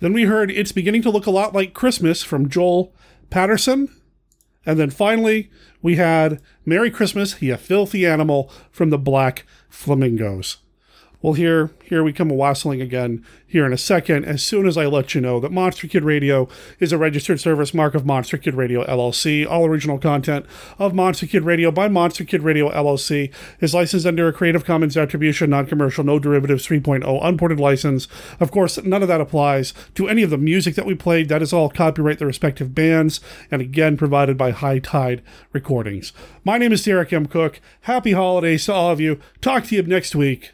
Then 0.00 0.12
we 0.12 0.24
heard 0.24 0.50
It's 0.50 0.72
Beginning 0.72 1.02
to 1.02 1.10
Look 1.10 1.26
a 1.26 1.30
Lot 1.30 1.54
Like 1.54 1.72
Christmas 1.72 2.22
from 2.22 2.50
Joel 2.50 2.94
Patterson. 3.30 3.88
And 4.66 4.78
then 4.78 4.90
finally, 4.90 5.48
we 5.80 5.96
had 5.96 6.42
Merry 6.64 6.90
Christmas, 6.90 7.40
You 7.40 7.56
Filthy 7.56 8.04
Animal 8.04 8.50
from 8.70 8.90
the 8.90 8.98
Black 8.98 9.46
Flamingos. 9.68 10.58
Well, 11.26 11.34
here, 11.34 11.72
here 11.82 12.04
we 12.04 12.12
come 12.12 12.28
wassailing 12.28 12.80
again 12.80 13.26
here 13.48 13.66
in 13.66 13.72
a 13.72 13.78
second, 13.78 14.26
as 14.26 14.44
soon 14.44 14.64
as 14.64 14.76
I 14.76 14.86
let 14.86 15.12
you 15.12 15.20
know 15.20 15.40
that 15.40 15.50
Monster 15.50 15.88
Kid 15.88 16.04
Radio 16.04 16.48
is 16.78 16.92
a 16.92 16.98
registered 16.98 17.40
service 17.40 17.74
mark 17.74 17.96
of 17.96 18.06
Monster 18.06 18.38
Kid 18.38 18.54
Radio 18.54 18.84
LLC. 18.84 19.44
All 19.44 19.66
original 19.66 19.98
content 19.98 20.46
of 20.78 20.94
Monster 20.94 21.26
Kid 21.26 21.42
Radio 21.42 21.72
by 21.72 21.88
Monster 21.88 22.22
Kid 22.22 22.44
Radio 22.44 22.70
LLC 22.70 23.34
is 23.58 23.74
licensed 23.74 24.06
under 24.06 24.28
a 24.28 24.32
Creative 24.32 24.64
Commons 24.64 24.96
Attribution, 24.96 25.50
Non-Commercial, 25.50 26.04
No 26.04 26.20
Derivatives 26.20 26.64
3.0 26.64 27.18
unported 27.20 27.58
license. 27.58 28.06
Of 28.38 28.52
course, 28.52 28.80
none 28.84 29.02
of 29.02 29.08
that 29.08 29.20
applies 29.20 29.74
to 29.96 30.08
any 30.08 30.22
of 30.22 30.30
the 30.30 30.38
music 30.38 30.76
that 30.76 30.86
we 30.86 30.94
played. 30.94 31.28
That 31.28 31.42
is 31.42 31.52
all 31.52 31.70
copyright 31.70 32.20
the 32.20 32.26
respective 32.26 32.72
bands, 32.72 33.18
and 33.50 33.60
again, 33.60 33.96
provided 33.96 34.38
by 34.38 34.52
High 34.52 34.78
Tide 34.78 35.22
Recordings. 35.52 36.12
My 36.44 36.56
name 36.56 36.70
is 36.70 36.84
Derek 36.84 37.12
M. 37.12 37.26
Koch. 37.26 37.60
Happy 37.80 38.12
holidays 38.12 38.66
to 38.66 38.72
all 38.72 38.92
of 38.92 39.00
you. 39.00 39.18
Talk 39.40 39.64
to 39.64 39.74
you 39.74 39.82
next 39.82 40.14
week. 40.14 40.52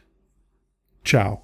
Tchau. 1.05 1.43